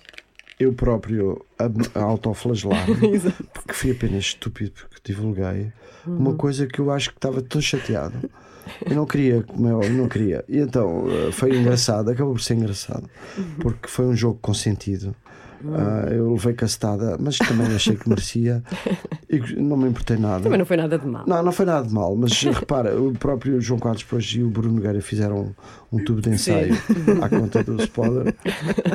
Eu 0.57 0.71
próprio 0.73 1.45
a, 1.59 1.65
a 1.99 2.03
autoflagelar-me, 2.03 3.09
Exato. 3.15 3.43
porque 3.53 3.73
fui 3.73 3.91
apenas 3.91 4.23
estúpido 4.26 4.71
porque 4.89 5.13
divulguei 5.13 5.71
uma 6.07 6.34
coisa 6.36 6.65
que 6.65 6.80
eu 6.80 6.89
acho 6.91 7.09
que 7.09 7.17
estava 7.17 7.41
tão 7.41 7.59
chateado. 7.59 8.13
Eu 8.89 8.95
não 8.95 9.05
queria, 9.05 9.43
como 9.43 9.67
é 9.67 9.73
óbvio, 9.73 9.93
não 9.93 10.07
queria. 10.07 10.43
E 10.47 10.57
então 10.57 11.05
eh, 11.09 11.32
foi 11.32 11.55
engraçado, 11.55 12.09
acabou 12.09 12.34
por 12.34 12.41
ser 12.41 12.55
engraçado, 12.55 13.07
porque 13.59 13.88
foi 13.88 14.05
um 14.05 14.15
jogo 14.15 14.39
consentido. 14.41 15.13
Ah, 15.74 16.09
eu 16.11 16.32
levei 16.32 16.53
castada, 16.53 17.18
mas 17.20 17.38
também 17.38 17.68
achei 17.68 17.95
que 17.95 18.07
merecia 18.07 18.63
e 19.30 19.39
não 19.59 19.78
me 19.78 19.89
importei 19.89 20.18
nada. 20.18 20.43
Também 20.43 20.59
não 20.59 20.66
foi 20.66 20.78
nada 20.78 20.99
de 20.99 21.07
mal. 21.07 21.24
Não, 21.26 21.43
não 21.43 21.51
foi 21.51 21.66
nada 21.66 21.88
de 21.88 21.93
mal, 21.93 22.16
mas 22.16 22.43
repara, 22.43 22.99
o 22.99 23.13
próprio 23.13 23.59
João 23.61 23.80
Carlos 23.80 24.03
depois 24.03 24.26
e 24.26 24.43
o 24.43 24.49
Bruno 24.49 24.76
Nogueira 24.76 25.01
fizeram 25.01 25.53
um, 25.91 25.97
um 25.97 26.03
tubo 26.03 26.22
de 26.22 26.30
ensaio 26.30 26.74
à 27.22 27.30
conta 27.30 27.63
do 27.63 27.82
spoiler. 27.82 28.36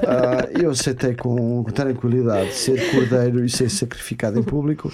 Ah, 0.07 0.49
eu 0.61 0.71
aceitei 0.71 1.15
com 1.15 1.65
tranquilidade 1.65 2.55
ser 2.55 2.91
cordeiro 2.91 3.45
e 3.45 3.49
ser 3.49 3.71
sacrificado 3.71 4.39
em 4.39 4.43
público. 4.43 4.93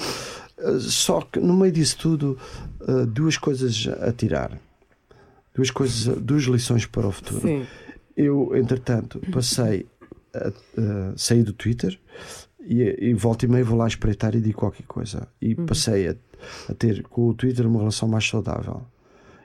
Ah, 0.58 0.78
só 0.80 1.20
que 1.20 1.40
no 1.40 1.54
meio 1.54 1.72
disso 1.72 1.98
tudo, 1.98 2.38
duas 3.08 3.36
coisas 3.36 3.88
a 4.00 4.12
tirar. 4.12 4.52
Duas 5.54 5.70
coisas, 5.70 6.16
duas 6.18 6.42
lições 6.44 6.84
para 6.84 7.06
o 7.06 7.10
futuro. 7.12 7.40
Sim. 7.40 7.66
Eu, 8.14 8.52
entretanto, 8.54 9.20
passei 9.30 9.86
sair 11.16 11.42
do 11.42 11.52
Twitter 11.52 11.98
e, 12.66 13.10
e 13.10 13.14
volta 13.14 13.44
e 13.44 13.48
meia 13.48 13.64
vou 13.64 13.78
lá 13.78 13.86
espreitar 13.86 14.34
e 14.34 14.40
digo 14.40 14.58
qualquer 14.58 14.86
coisa. 14.86 15.28
E 15.40 15.54
passei 15.54 16.08
a, 16.08 16.16
a 16.68 16.74
ter 16.74 17.02
com 17.04 17.28
o 17.28 17.34
Twitter 17.34 17.66
uma 17.66 17.78
relação 17.78 18.08
mais 18.08 18.28
saudável. 18.28 18.82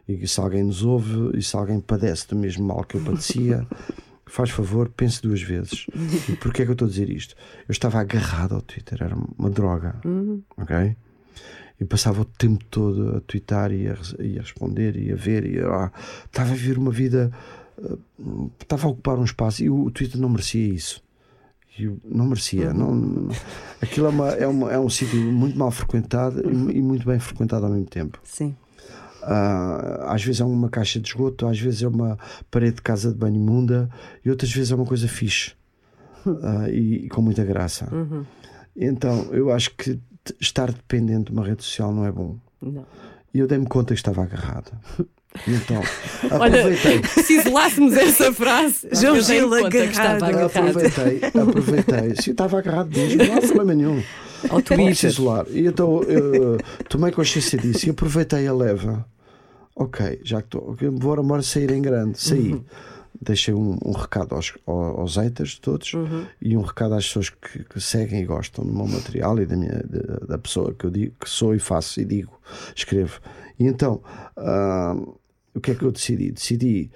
E 0.08 0.28
se 0.28 0.40
alguém 0.40 0.64
nos 0.64 0.84
ouve 0.84 1.38
e 1.38 1.44
se 1.44 1.56
alguém 1.56 1.80
padece 1.80 2.28
do 2.28 2.36
mesmo 2.36 2.66
mal 2.66 2.84
que 2.84 2.96
eu 2.96 3.02
padecia, 3.02 3.66
faz 4.26 4.50
favor, 4.50 4.90
pense 4.90 5.22
duas 5.22 5.42
vezes. 5.42 5.86
E 6.28 6.36
porquê 6.36 6.64
é 6.64 6.66
que 6.66 6.72
eu 6.72 6.74
estou 6.74 6.88
a 6.88 6.90
dizer 6.90 7.10
isto? 7.10 7.36
Eu 7.68 7.72
estava 7.72 8.00
agarrado 8.00 8.56
ao 8.56 8.62
Twitter, 8.62 8.98
era 9.02 9.16
uma 9.38 9.50
droga. 9.50 9.96
Ok? 10.58 10.96
E 11.80 11.86
passava 11.86 12.22
o 12.22 12.26
tempo 12.26 12.64
todo 12.66 13.18
a 13.18 13.22
twittar 13.22 13.72
e 13.72 13.88
a, 13.88 13.98
e 14.20 14.38
a 14.38 14.42
responder 14.42 14.96
e 14.96 15.12
a 15.12 15.16
ver. 15.16 15.46
E 15.46 15.60
a, 15.60 15.92
estava 16.26 16.52
a 16.52 16.54
viver 16.54 16.78
uma 16.78 16.92
vida. 16.92 17.32
Estava 18.62 18.88
a 18.88 18.90
ocupar 18.92 19.18
um 19.18 19.24
espaço 19.24 19.64
e 19.64 19.70
o, 19.70 19.90
Twitter 19.92 20.20
não 20.20 20.30
merecia 20.30 20.68
isso. 20.74 21.04
Não 22.06 22.26
merecia. 22.28 22.74
Não, 22.74 22.94
não- 22.94 23.30
aquilo 23.82 24.06
é, 24.06 24.10
uma, 24.10 24.30
é, 24.30 24.48
uma- 24.48 24.72
é 24.72 24.80
um 24.80 24.90
sítio 24.90 25.20
muito 25.20 25.58
mal 25.58 25.72
frequentado 25.72 26.42
e, 26.48 26.78
e 26.78 26.82
muito 26.82 27.06
bem 27.06 27.20
frequentado 27.20 27.66
ao 27.66 27.72
mesmo 27.72 27.88
tempo. 27.88 28.20
Sim. 28.24 28.56
Ah, 29.24 30.14
às 30.14 30.24
vezes 30.24 30.42
é 30.42 30.46
uma 30.46 30.70
caixa 30.70 31.00
de 31.00 31.08
esgoto, 31.08 31.48
às 31.48 31.60
vezes 31.60 31.82
é 31.84 31.88
uma 31.88 32.18
parede 32.50 32.76
de 32.78 32.82
casa 32.82 33.12
de 33.12 33.18
banho 33.18 33.36
imunda 33.36 33.90
e 34.26 34.30
outras 34.30 34.52
vezes 34.52 34.72
é 34.72 34.76
uma 34.76 34.86
coisa 34.86 35.08
fixe 35.08 35.54
Ah, 36.44 36.70
e, 36.70 37.06
e 37.06 37.10
com 37.10 37.22
muita 37.22 37.44
graça. 37.44 37.88
Então 38.76 39.24
eu 39.32 39.52
acho 39.52 39.72
que 39.76 40.00
estar 40.40 40.72
dependente 40.72 41.26
de 41.26 41.32
uma 41.32 41.46
rede 41.46 41.64
social 41.64 41.92
não 41.94 42.06
é 42.06 42.12
bom. 42.12 42.38
Não. 42.62 42.86
E 43.34 43.40
eu 43.40 43.48
dei-me 43.48 43.66
conta 43.66 43.94
que 43.94 44.00
estava 44.00 44.22
agarrado. 44.24 44.72
Então 45.48 45.82
Olha, 46.32 46.60
aproveitei. 46.60 47.24
se 47.24 47.40
isolássemos 47.40 47.94
essa 47.94 48.34
frase, 48.34 48.88
João 48.94 49.20
Gil 49.22 49.50
conta 49.50 49.70
que 49.70 49.78
estava 49.78 50.28
agarrado. 50.28 50.46
agarrado 50.46 50.70
Aproveitei, 50.70 51.42
aproveitei. 51.42 52.16
Sim, 52.22 52.32
estava 52.32 52.60
agarrado 52.60 52.90
mesmo, 52.96 53.24
não 53.24 53.38
há 53.38 53.42
problema 53.42 53.74
nenhum. 53.74 54.04
ao 54.50 54.60
se 54.60 54.64
Twitter. 54.66 55.10
isolar. 55.10 55.46
E 55.50 55.66
então 55.66 56.04
eu 56.04 56.58
tomei 56.90 57.12
consciência 57.12 57.58
disso 57.58 57.88
e 57.88 57.90
aproveitei 57.92 58.46
a 58.48 58.54
leva. 58.54 59.06
Ok, 59.76 60.20
já 60.24 60.42
que 60.42 60.48
estou. 60.48 60.76
Bora, 60.92 61.24
bora 61.24 61.42
sair 61.42 61.72
em 61.72 61.82
grande. 61.82 62.20
Saí. 62.22 62.62
Deixei 63.20 63.54
um, 63.54 63.78
um 63.86 63.92
recado 63.92 64.34
aos, 64.34 64.54
aos, 64.66 65.16
haters 65.16 65.60
todos 65.60 65.92
e 66.42 66.58
um 66.58 66.62
recado 66.62 66.96
às 66.96 67.06
pessoas 67.06 67.30
que, 67.30 67.64
que 67.66 67.80
seguem 67.80 68.22
e 68.22 68.26
gostam 68.26 68.66
do 68.66 68.74
meu 68.74 68.88
material 68.88 69.40
e 69.40 69.46
da, 69.46 69.56
minha, 69.56 69.84
da, 69.88 70.26
da 70.26 70.38
pessoa 70.40 70.74
que 70.74 70.86
eu 70.86 70.90
digo 70.90 71.14
que 71.20 71.30
sou 71.30 71.54
e 71.54 71.60
faço 71.60 72.02
e 72.02 72.06
digo, 72.06 72.32
escrevo. 72.76 73.20
E 73.60 73.66
então, 73.68 74.02
ah, 74.36 74.96
o 75.56 75.60
que 75.60 75.72
é 75.72 75.76
que 75.76 75.84
eu 75.84 75.92
decidi? 75.92 76.32
Decidi 76.32 76.92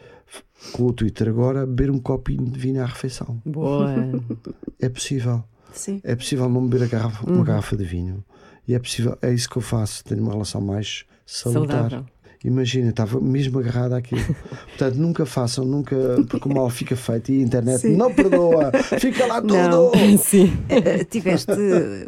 com 0.71 0.85
o 0.85 0.93
Twitter 0.93 1.27
agora 1.29 1.65
beber 1.65 1.91
um 1.91 1.99
copinho 1.99 2.45
de 2.45 2.59
vinho 2.59 2.81
à 2.81 2.85
refeição. 2.85 3.41
Boa. 3.45 3.93
É 4.79 4.89
possível. 4.89 5.43
Sim. 5.73 5.99
É 6.03 6.15
possível 6.15 6.47
não 6.49 6.67
beber 6.67 6.87
garrafa- 6.89 7.29
uma 7.29 7.43
garrafa 7.43 7.75
de 7.77 7.83
vinho. 7.85 8.23
E 8.67 8.73
é 8.73 8.79
possível, 8.79 9.17
é 9.21 9.33
isso 9.33 9.49
que 9.49 9.57
eu 9.57 9.61
faço, 9.61 10.03
tenho 10.03 10.21
uma 10.21 10.31
relação 10.33 10.59
mais 10.61 11.05
salutar. 11.25 11.89
Saudável. 11.89 12.05
Imagina, 12.45 12.89
estava 12.91 13.19
mesmo 13.19 13.57
agarrado 13.59 13.93
àquilo. 13.93 14.21
Portanto, 14.69 14.95
nunca 14.95 15.25
façam, 15.25 15.65
nunca, 15.65 15.95
porque 16.29 16.47
o 16.47 16.53
mal 16.53 16.69
fica 16.69 16.95
feito 16.95 17.31
e 17.31 17.39
a 17.39 17.43
internet 17.43 17.79
Sim. 17.79 17.95
não 17.95 18.13
perdoa, 18.13 18.71
fica 18.99 19.25
lá 19.25 19.41
tudo. 19.41 19.53
Não. 19.55 19.91
Sim. 20.19 20.53
Eh, 20.69 21.03
tiveste 21.05 21.51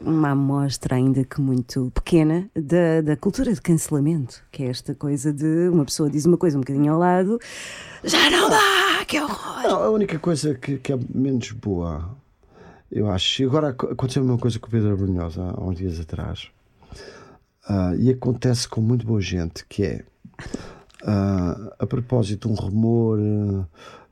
uma 0.03 0.29
amostra 0.31 0.95
ainda 0.95 1.23
que 1.23 1.41
muito 1.41 1.91
pequena 1.93 2.49
da, 2.55 3.01
da 3.01 3.17
cultura 3.17 3.51
de 3.51 3.61
cancelamento, 3.61 4.43
que 4.51 4.63
é 4.63 4.67
esta 4.67 4.93
coisa 4.93 5.33
de 5.33 5.69
uma 5.69 5.83
pessoa 5.85 6.09
diz 6.09 6.25
uma 6.25 6.37
coisa 6.37 6.57
um 6.57 6.61
bocadinho 6.61 6.93
ao 6.93 6.99
lado, 6.99 7.39
já 8.03 8.29
não 8.29 8.49
dá, 8.49 9.03
que 9.07 9.19
horror! 9.19 9.63
Não, 9.63 9.83
a 9.83 9.89
única 9.89 10.19
coisa 10.19 10.53
que, 10.53 10.77
que 10.77 10.93
é 10.93 10.99
menos 11.13 11.51
boa, 11.51 12.15
eu 12.91 13.09
acho, 13.09 13.41
e 13.41 13.45
agora 13.45 13.69
ac- 13.69 13.91
aconteceu 13.91 14.21
a 14.21 14.25
mesma 14.25 14.39
coisa 14.39 14.59
com 14.59 14.67
o 14.67 14.69
Pedro 14.69 14.95
Brunhosa 14.95 15.41
há 15.55 15.63
uns 15.63 15.77
dias 15.77 15.99
atrás, 15.99 16.47
Ah, 17.67 17.93
e 17.97 18.09
acontece 18.11 18.67
com 18.67 18.79
muito 18.79 19.05
boa 19.05 19.19
gente, 19.19 19.65
que 19.67 19.83
é 19.83 20.03
ah, 21.03 21.73
a 21.79 21.85
propósito 21.85 22.49
um 22.49 22.53
rumor, 22.53 23.19
ah, 23.19 23.65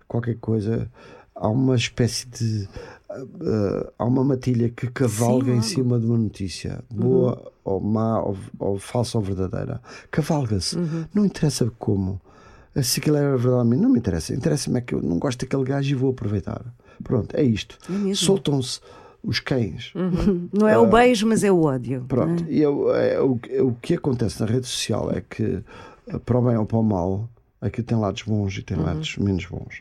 qualquer 0.08 0.36
coisa, 0.38 0.90
há 1.36 1.48
uma 1.50 1.76
espécie 1.76 2.28
de. 2.28 2.68
ah, 3.10 3.92
há 3.98 4.06
uma 4.06 4.24
matilha 4.24 4.70
que 4.70 4.88
cavalga 4.88 5.52
Sim, 5.54 5.58
em 5.58 5.62
cima 5.62 6.00
de 6.00 6.06
uma 6.06 6.18
notícia, 6.18 6.84
boa 6.94 7.52
ou 7.64 7.80
má, 7.82 8.22
ou, 8.22 8.38
ou 8.60 8.78
falsa 8.80 9.18
ou 9.18 9.24
verdadeira. 9.24 9.82
Cavalga-se. 10.12 10.78
Não 11.14 11.26
interessa 11.26 11.72
como. 11.80 12.22
Se 12.84 13.00
aquilo 13.00 13.16
é 13.16 13.38
verdade, 13.38 13.70
não 13.78 13.90
me 13.90 14.00
interessa. 14.00 14.34
Interessa-me 14.34 14.80
é 14.80 14.82
que 14.82 14.94
eu 14.94 15.02
não 15.02 15.18
gosto 15.18 15.40
daquele 15.40 15.64
gajo 15.64 15.90
e 15.92 15.96
vou 15.96 16.12
aproveitar. 16.12 16.62
Pronto, 17.04 17.34
é 17.36 17.42
isto. 17.42 17.78
É. 18.10 18.14
Soltam-se 18.14 18.82
os 19.24 19.40
cães. 19.40 19.94
Não 20.54 20.68
é 20.68 20.78
o 20.78 20.86
beijo, 20.86 21.26
mas 21.26 21.42
é 21.44 21.52
o 21.52 21.64
ódio. 21.64 22.04
Pronto. 22.08 22.44
é? 22.44 22.52
E 22.52 22.62
eu, 22.62 22.94
é, 22.94 23.20
o, 23.22 23.38
que- 23.38 23.60
o 23.62 23.74
que 23.82 23.94
acontece 23.96 24.42
na 24.42 24.46
rede 24.46 24.68
social 24.68 25.10
é 25.12 25.22
que, 25.22 25.42
eh, 25.44 25.62
para 26.26 26.38
o 26.40 26.42
bem 26.42 26.58
ou 26.58 26.66
para 26.66 26.78
o 26.78 26.84
mal, 26.84 27.30
aqui 27.62 27.82
tem 27.84 27.98
lados 27.98 28.22
bons 28.24 28.58
e 28.58 28.62
tem 28.64 28.78
lados 28.78 29.18
menos 29.18 29.46
bons. 29.46 29.80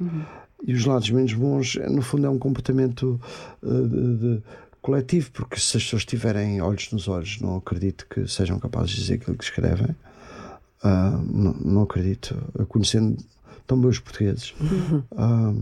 E 0.67 0.73
os 0.73 0.85
lados 0.87 1.11
menos 1.11 1.33
bons, 1.35 1.77
eh, 1.77 1.89
no 1.91 2.01
fundo, 2.03 2.27
é 2.27 2.31
um 2.31 2.39
comportamento 2.39 3.21
eh, 3.63 3.67
de- 3.89 4.17
de- 4.17 4.43
coletivo, 4.81 5.31
porque 5.33 5.57
se 5.59 5.77
as 5.77 5.83
pessoas 5.85 6.05
tiverem 6.05 6.61
olhos 6.61 6.91
nos 6.93 7.09
olhos, 7.09 7.41
não 7.41 7.57
acredito 7.57 8.07
que 8.09 8.27
sejam 8.29 8.59
capazes 8.59 8.91
de 8.91 8.97
dizer 9.01 9.15
aquilo 9.15 9.37
que 9.37 9.45
escrevem. 9.45 9.95
Ah, 10.83 11.19
não, 11.27 11.53
não 11.55 11.83
acredito. 11.83 12.37
Conhecendo 12.69 13.17
tão 13.67 13.79
bem 13.81 13.89
os 13.91 13.99
portugueses. 13.99 14.55
Ah, 15.17 15.53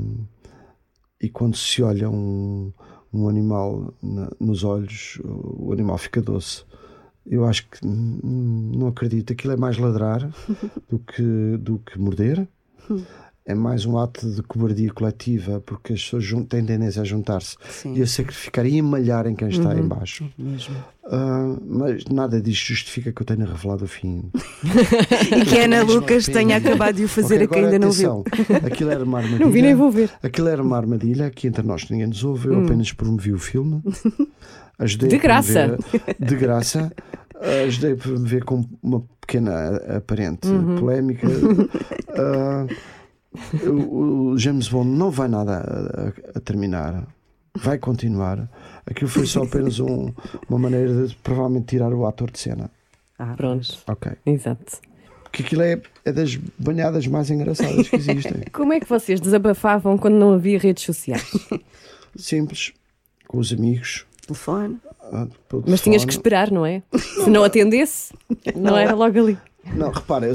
e 1.21 1.29
quando 1.29 1.57
se 1.57 1.83
olha 1.85 2.11
um, 2.11 2.73
um 3.13 3.29
animal 3.29 3.95
na- 4.03 4.31
nos 4.41 4.65
olhos, 4.65 5.21
o 5.25 5.73
animal 5.73 5.99
fica 5.99 6.21
doce. 6.21 6.65
Eu 7.25 7.45
acho 7.47 7.69
que 7.69 7.79
não 7.85 8.89
acredito. 8.89 9.33
Aquilo 9.33 9.53
é 9.53 9.57
mais 9.57 9.79
ladrar 9.79 10.29
do 10.89 10.99
que, 10.99 11.57
do 11.59 11.79
que 11.79 11.99
morder. 11.99 12.47
É 13.45 13.57
mais 13.57 13.85
um 13.85 13.99
ato 13.99 14.31
de 14.31 14.41
cobardia 14.43 14.93
coletiva, 14.93 15.61
porque 15.67 15.95
as 15.95 16.03
pessoas 16.05 16.25
têm 16.49 16.65
tendência 16.65 17.03
a 17.03 17.05
juntar-se 17.05 17.57
e 17.87 18.01
a 18.01 18.07
sacrificar 18.07 18.65
e 18.65 18.79
a 18.79 18.83
malhar 18.85 19.27
em 19.27 19.35
quem 19.35 19.49
está 19.49 19.75
em 19.77 19.83
baixo. 19.83 20.31
Mesmo. 20.39 20.77
Ah, 21.11 21.57
mas 21.67 22.05
nada 22.05 22.41
disto 22.41 22.69
justifica 22.69 23.11
que 23.13 23.21
eu 23.21 23.27
tenha 23.27 23.45
revelado 23.45 23.85
o 23.85 23.89
fim. 23.89 24.31
E 25.37 25.45
que 25.45 25.59
a 25.59 25.65
Ana 25.65 25.83
Lucas 25.83 26.27
tenha 26.27 26.57
acabado 26.57 26.95
de 26.97 27.05
o 27.05 27.09
fazer 27.09 27.43
Ok, 27.43 27.47
a 27.47 27.49
quem 27.49 27.65
ainda 27.65 27.79
não 27.81 27.91
viu. 27.91 28.25
atenção. 28.29 28.57
Aquilo 28.65 28.91
era 28.93 29.03
uma 29.05 29.19
armadilha. 29.19 29.45
Não 29.45 29.51
vi 29.53 29.61
nem 29.63 29.75
vou 29.75 29.91
ver. 29.91 30.11
Aquilo 30.23 30.47
era 30.49 30.63
uma 30.63 30.77
armadilha 30.77 31.29
que 31.29 31.49
entre 31.49 31.67
nós 31.67 31.91
ninguém 31.91 32.07
nos 32.07 32.23
ouve. 32.23 32.47
Eu 32.47 32.63
apenas 32.65 32.93
promovi 32.93 33.33
o 33.33 33.39
filme. 33.41 33.83
Ajudei 34.79 35.09
De 35.09 35.19
graça. 35.19 35.77
promover- 35.77 36.17
de 36.21 36.37
graça. 36.37 36.93
Ajudei 37.67 37.93
a 37.93 37.97
promover 37.97 38.45
com 38.45 38.65
uma 38.81 39.03
pequena 39.21 39.77
aparente 39.97 40.47
polémica. 40.79 41.27
Ah, 42.15 42.67
o, 43.67 44.37
James 44.39 44.69
Bond 44.69 44.91
não 44.91 45.11
vai 45.11 45.29
nada 45.29 46.13
a, 46.35 46.39
a- 46.39 46.41
terminar. 46.41 47.07
Vai 47.55 47.79
continuar. 47.79 48.49
Aquilo 48.87 49.11
foi 49.11 49.27
só 49.27 49.43
apenas 49.45 49.79
um- 49.79 50.13
uma 50.49 50.59
maneira 50.59 51.07
de 51.07 51.15
provavelmente 51.17 51.67
tirar 51.67 51.93
o 51.93 52.07
ator 52.07 52.31
de 52.31 52.39
cena. 52.39 52.71
Ah, 53.19 53.35
Pronto. 53.37 53.79
Ok. 53.87 54.13
Exato. 54.25 54.79
Porque 55.25 55.43
aquilo 55.43 55.63
é, 55.63 55.81
é 56.05 56.13
das 56.13 56.35
banhadas 56.59 57.07
mais 57.07 57.31
engraçadas 57.31 57.89
que 57.89 57.97
existem. 57.97 58.43
Como 58.53 58.73
é 58.73 58.81
que 58.81 58.89
vocês 58.89 59.21
desabafavam 59.21 59.97
quando 59.97 60.15
não 60.17 60.35
havia 60.35 60.59
redes 60.59 60.85
sociais? 60.85 61.31
Simples, 62.17 62.73
com 63.27 63.39
os 63.39 63.53
amigos, 63.53 64.05
Telefone. 64.27 64.79
ah, 65.13 65.27
Mas 65.67 65.81
tinhas 65.81 66.05
que 66.05 66.13
esperar, 66.13 66.51
não 66.51 66.65
é? 66.67 66.83
Se 67.25 67.31
não 67.31 67.45
atendesse, 67.45 68.13
não 68.55 68.77
era 68.77 68.95
logo 68.95 69.19
ali. 69.19 69.39
Não, 69.75 69.91
repara, 69.91 70.27
eu, 70.27 70.35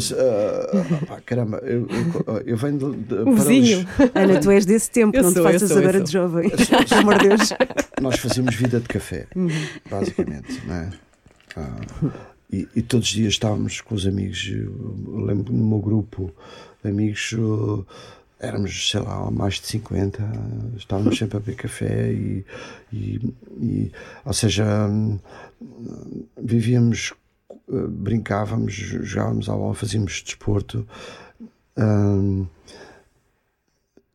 pá, 1.05 1.19
caramba, 1.25 1.57
eu, 1.63 1.85
eu, 1.87 2.37
eu 2.45 2.57
venho 2.57 2.77
de, 2.77 2.97
de- 3.03 3.13
O 3.15 3.23
para 3.25 3.43
vizinho. 3.43 3.79
os- 3.79 4.11
Ana, 4.15 4.39
tu 4.39 4.49
és 4.51 4.65
desse 4.65 4.89
tempo, 4.89 5.15
Eu 5.15 5.23
não 5.23 5.29
te 5.31 5.35
sou, 5.35 5.45
eu 5.45 5.51
faças 5.53 5.71
agora 5.77 6.01
de 6.01 6.11
jovem. 6.11 6.49
Pelo 6.49 7.01
amor 7.01 7.17
de 7.19 7.27
Deus. 7.29 7.49
nós 8.01 8.19
fazíamos 8.19 8.55
vida 8.55 8.79
de 8.79 8.87
café, 8.87 9.27
Uhum. 9.35 9.49
basicamente, 9.89 10.61
não 10.65 10.75
é? 10.75 10.89
Ah, 11.57 11.75
e, 12.51 12.67
e 12.75 12.81
todos 12.81 13.07
os 13.07 13.13
dias 13.13 13.33
estávamos 13.33 13.81
com 13.81 13.95
os 13.95 14.07
amigos. 14.07 14.49
Eu, 14.49 15.25
lembro 15.25 15.51
no 15.53 15.67
meu 15.67 15.79
grupo 15.79 16.31
de 16.83 16.89
amigos, 16.89 17.33
uh, 17.33 17.85
éramos, 18.39 18.89
sei 18.91 19.01
lá, 19.01 19.29
mais 19.29 19.55
de 19.55 19.67
50, 19.67 20.23
estávamos 20.77 21.17
sempre 21.17 21.35
a 21.37 21.39
beber 21.41 21.55
café 21.55 22.11
e, 22.13 22.45
e- 22.93 23.33
e, 23.59 23.91
ou 24.23 24.31
seja, 24.33 24.87
hum, 24.87 25.19
vivíamos, 26.41 27.13
uh, 27.67 27.87
brincávamos, 27.87 28.73
jogávamos 28.73 29.49
à 29.49 29.55
bola, 29.55 29.73
fazíamos 29.73 30.21
desporto. 30.23 30.87
hum, 31.77 32.47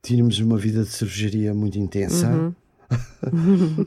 tínhamos 0.03 0.39
uma 0.41 0.59
vida 0.59 0.83
de 0.83 0.91
cervejaria 0.91 1.55
muito 1.55 1.79
intensa. 1.79 2.29
Uhum. 2.29 2.55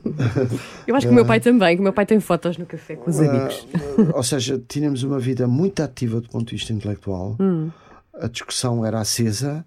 Eu 0.86 0.96
acho 0.96 1.06
que 1.06 1.12
o 1.12 1.14
meu 1.14 1.26
pai 1.26 1.38
também, 1.40 1.76
que 1.76 1.80
o 1.80 1.82
meu 1.82 1.92
pai 1.92 2.06
tem 2.06 2.18
fotos 2.18 2.56
no 2.56 2.66
café 2.66 2.96
com 2.96 3.10
os 3.10 3.20
amigos. 3.20 3.68
Ah, 3.74 4.16
ou 4.16 4.22
seja, 4.22 4.60
tínhamos 4.66 5.02
uma 5.02 5.18
vida 5.18 5.46
muito 5.46 5.82
ativa 5.82 6.20
do 6.20 6.28
ponto 6.28 6.46
de 6.48 6.56
vista 6.56 6.72
intelectual. 6.72 7.36
Hum. 7.38 7.70
A 8.14 8.28
discussão 8.28 8.84
era 8.84 9.00
acesa. 9.00 9.64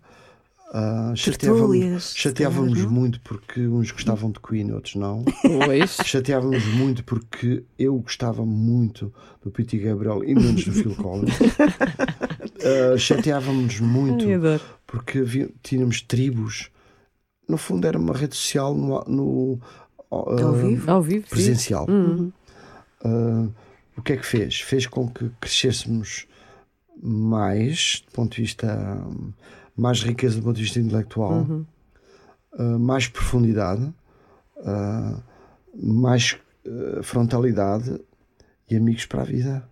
Tertúlias, 0.71 2.13
chateávamos 2.15 2.77
chateávamos 2.77 2.85
muito 2.85 3.19
porque 3.21 3.67
uns 3.67 3.91
gostavam 3.91 4.29
de 4.31 4.39
Queen, 4.39 4.71
outros 4.71 4.95
não. 4.95 5.23
Pois. 5.41 5.97
chateávamos 6.05 6.63
muito 6.75 7.03
porque 7.03 7.63
eu 7.77 7.97
gostava 7.97 8.45
muito 8.45 9.11
do 9.43 9.49
Pete 9.49 9.77
Gabriel 9.79 10.23
e 10.23 10.35
menos 10.35 10.63
do 10.65 10.71
Phil 10.71 10.95
Collins. 10.95 11.33
Ah, 12.61 12.97
chateávamos 12.97 13.79
muito 13.79 14.25
Ai, 14.25 14.59
porque 14.85 15.19
havia- 15.19 15.49
tínhamos 15.63 16.01
tribos. 16.01 16.69
No 17.47 17.57
fundo, 17.57 17.87
era 17.87 17.97
uma 17.97 18.13
rede 18.13 18.35
social 18.35 18.75
no, 18.75 19.01
no, 19.07 19.59
ah, 20.11 20.43
Ao 20.43 20.53
vivo? 20.53 20.91
Ao 20.91 21.01
vivo, 21.01 21.25
presencial. 21.29 21.85
Hum. 21.89 22.33
Ah, 23.01 23.47
o 23.95 24.01
que 24.01 24.11
é 24.11 24.17
que 24.17 24.25
fez? 24.25 24.59
Fez 24.59 24.85
com 24.87 25.07
que 25.09 25.29
crescêssemos 25.39 26.27
mais, 27.01 28.03
do 28.05 28.11
ponto 28.11 28.35
de 28.35 28.41
vista, 28.41 29.01
mais 29.79 30.01
riqueza 30.03 30.35
do 30.37 30.43
ponto 30.43 30.55
de 30.57 30.63
vista 30.63 30.79
intelectual, 30.79 31.31
Uhum. 31.47 31.65
ah, 32.57 32.77
mais 32.77 33.07
profundidade, 33.07 33.91
ah, 34.65 35.19
mais 35.73 36.37
ah, 36.67 37.01
frontalidade 37.03 37.99
e 38.69 38.75
amigos 38.75 39.05
para 39.05 39.21
a 39.21 39.25
vida. 39.25 39.63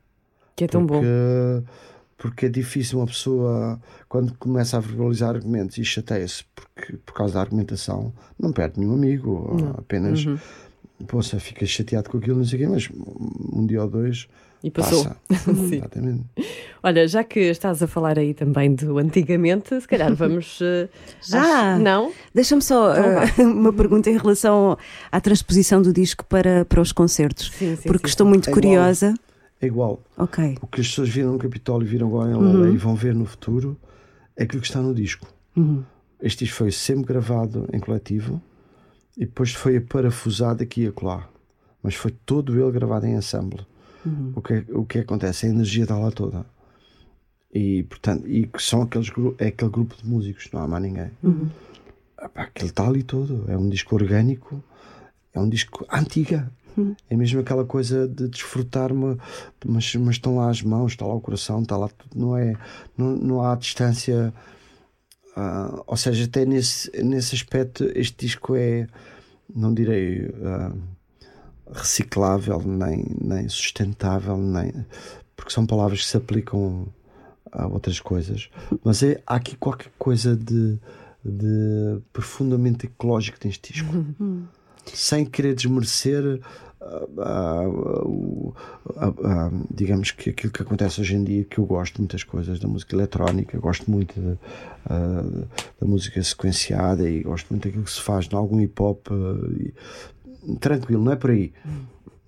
Que 0.56 0.64
é 0.64 0.68
tão 0.68 0.86
bom. 0.86 0.96
Porque, 0.96 1.64
porque 2.18 2.46
é 2.48 2.50
difícil 2.50 2.98
uma 3.00 3.06
pessoa, 3.08 3.80
quando 4.10 4.34
começa 4.38 4.78
a 4.78 4.80
verbalizar 4.80 5.36
argumentos 5.36 5.78
e 5.78 5.86
chateia-se 5.86 6.44
porque, 6.56 6.98
por 7.06 7.14
causa 7.14 7.36
da 7.36 7.42
argumentação, 7.42 8.12
não 8.40 8.52
perde 8.52 8.80
nenhum 8.80 8.94
amigo, 8.96 9.56
apenas 9.78 10.26
Uhum. 10.26 10.40
Poxa, 11.06 11.40
fica 11.40 11.66
chateado 11.66 12.10
com 12.10 12.18
aquilo, 12.18 12.38
não 12.38 12.46
sei 12.46 12.58
o 12.58 12.62
quê, 12.64 12.68
mas 12.68 12.90
um 13.54 13.66
dia 13.66 13.82
ou 13.84 13.90
dois 13.90 14.28
E 14.64 14.72
passou. 14.72 15.04
passa. 15.06 15.18
Sim. 15.54 15.76
Exatamente. 15.76 16.24
Olha, 16.82 17.08
já 17.08 17.24
que 17.24 17.40
estás 17.40 17.84
a 17.84 17.88
falar 17.88 18.18
aí 18.18 18.34
também 18.34 18.74
do 18.74 18.98
antigamente, 18.98 19.80
se 19.80 19.88
calhar 19.88 20.14
vamos. 20.16 20.60
eh, 20.64 20.88
Já? 21.22 21.76
às- 21.76 21.82
Não? 21.82 22.12
Deixa-me 22.34 22.62
só 22.62 22.94
Então 22.96 23.48
uh, 23.48 23.52
uma 23.54 23.74
pergunta 23.74 24.10
em 24.10 24.18
relação 24.18 24.78
à 25.12 25.20
transposição 25.22 25.82
do 25.82 25.92
disco 25.94 26.26
para, 26.26 26.66
para 26.66 26.82
os 26.82 26.92
concertos. 26.92 27.52
Sim, 27.54 27.76
sim, 27.76 27.88
porque 27.88 28.08
sim. 28.08 28.12
estou 28.12 28.26
muito 28.28 28.50
É 28.50 28.52
igual. 28.52 28.64
curiosa. 28.64 29.14
É 29.62 29.66
igual. 29.68 30.00
Ok. 30.18 30.58
O 30.62 30.68
que 30.68 30.82
as 30.82 30.88
pessoas 30.88 31.10
viram 31.10 31.34
no 31.34 31.40
Capitólio, 31.40 31.88
viram 31.88 32.08
agora 32.08 32.32
em 32.32 32.36
Uhum. 32.36 32.74
E 32.74 32.78
vão 32.78 32.96
ver 32.96 33.14
no 33.16 33.26
futuro 33.26 33.76
é 34.36 34.44
aquilo 34.44 34.62
que 34.62 34.68
está 34.68 34.80
no 34.80 34.94
disco. 34.94 35.28
Uhum. 35.56 35.84
Este 36.22 36.46
disco 36.46 36.58
foi 36.60 36.72
sempre 36.72 37.06
gravado 37.06 37.68
em 37.74 37.80
coletivo 37.80 38.40
e 39.18 39.26
depois 39.26 39.52
foi 39.54 39.80
parafusado 39.80 40.62
aqui 40.64 40.84
e 40.84 40.88
acolá. 40.88 41.28
Mas 41.82 41.96
foi 41.96 42.12
todo 42.12 42.60
ele 42.60 42.72
gravado 42.72 43.06
em 43.06 43.16
ensemble. 43.16 43.66
Uhum. 44.06 44.34
O, 44.36 44.42
que, 44.42 44.66
o 44.70 44.86
que 44.86 45.00
acontece? 45.00 45.46
A 45.46 45.50
energia 45.50 45.84
está 45.84 45.98
lá 45.98 46.12
toda. 46.12 46.46
E, 47.54 47.84
portanto, 47.84 48.28
e 48.28 48.46
que 48.46 48.62
são 48.62 48.84
aqueles, 48.84 49.12
é 49.40 49.48
aquele 49.48 49.72
grupo 49.72 49.96
de 49.98 50.08
músicos, 50.08 50.50
não 50.54 50.62
há 50.62 50.68
mais 50.68 50.84
ninguém. 50.84 51.12
Uhum. 51.24 51.50
Epá, 52.22 52.44
Aquilo 52.44 52.70
está 52.70 52.88
ali 52.88 53.04
todo. 53.04 53.46
É 53.48 53.58
um 53.58 53.68
disco 53.68 53.96
orgânico, 53.96 54.64
é 55.34 55.40
um 55.40 55.50
disco 55.50 55.86
antiga. 55.92 56.52
É 57.10 57.16
mesmo 57.16 57.40
aquela 57.40 57.66
coisa 57.66 58.08
de 58.08 58.28
desfrutar-me, 58.28 59.18
mas, 59.66 59.96
mas 59.96 60.16
estão 60.16 60.36
lá 60.36 60.50
as 60.50 60.62
mãos, 60.62 60.92
está 60.92 61.08
lá 61.08 61.16
o 61.16 61.22
coração, 61.22 61.64
está 61.64 61.76
lá 61.76 61.88
tudo. 61.88 62.16
Não, 62.16 62.38
é, 62.38 62.56
não, 62.96 63.16
não 63.16 63.42
há 63.42 63.56
distância. 63.56 64.32
Ah, 65.40 65.84
ou 65.86 65.96
seja, 65.96 66.26
até 66.26 66.46
nesse, 66.46 66.90
nesse 67.04 67.36
aspecto, 67.36 67.84
este 67.94 68.26
disco 68.26 68.56
é, 68.56 68.88
não 69.56 69.72
direi 69.72 70.34
ah, 70.44 70.74
reciclável, 71.72 72.60
nem, 72.66 73.06
nem 73.22 73.48
sustentável, 73.48 74.36
nem, 74.36 74.74
porque 75.36 75.52
são 75.54 75.64
palavras 75.64 76.00
que 76.00 76.08
se 76.08 76.18
aplicam 76.18 76.88
a 77.52 77.68
outras 77.68 78.00
coisas, 78.00 78.50
mas 78.84 79.04
é, 79.04 79.22
há 79.28 79.36
aqui 79.36 79.56
qualquer 79.56 79.92
coisa 80.00 80.36
de, 80.36 80.80
de 81.24 82.02
profundamente 82.12 82.88
ecológico 82.88 83.38
neste 83.46 83.74
disco, 83.74 83.94
sem 84.92 85.24
querer 85.24 85.54
desmerecer. 85.54 86.42
Ah, 86.80 87.64
ah, 88.98 89.14
ah, 89.24 89.52
digamos 89.74 90.12
que 90.12 90.30
aquilo 90.30 90.54
que 90.54 90.62
acontece 90.62 91.02
hoje 91.02 91.16
em 91.16 91.24
dia, 91.24 91.44
que 91.44 91.58
eu 91.58 91.66
gosto 91.66 91.96
de 91.96 92.02
muitas 92.02 92.24
coisas 92.24 92.60
da 92.60 92.68
música 92.68 92.96
eletrónica, 92.96 93.60
gosto 93.60 93.90
muito 93.90 94.14
de, 94.20 94.38
da 94.88 95.88
música 95.88 96.22
sequenciada 96.22 97.10
e 97.10 97.24
gosto 97.24 97.50
muito 97.50 97.64
daquilo 97.64 97.84
que 97.84 97.92
se 97.92 98.02
faz 98.02 98.28
em 98.32 98.36
algum 98.36 98.60
hip 98.62 98.80
hop. 98.82 99.08
tranquilo, 100.60 101.04
não 101.04 101.12
é 101.12 101.16
por 101.16 101.32
aí. 101.32 101.52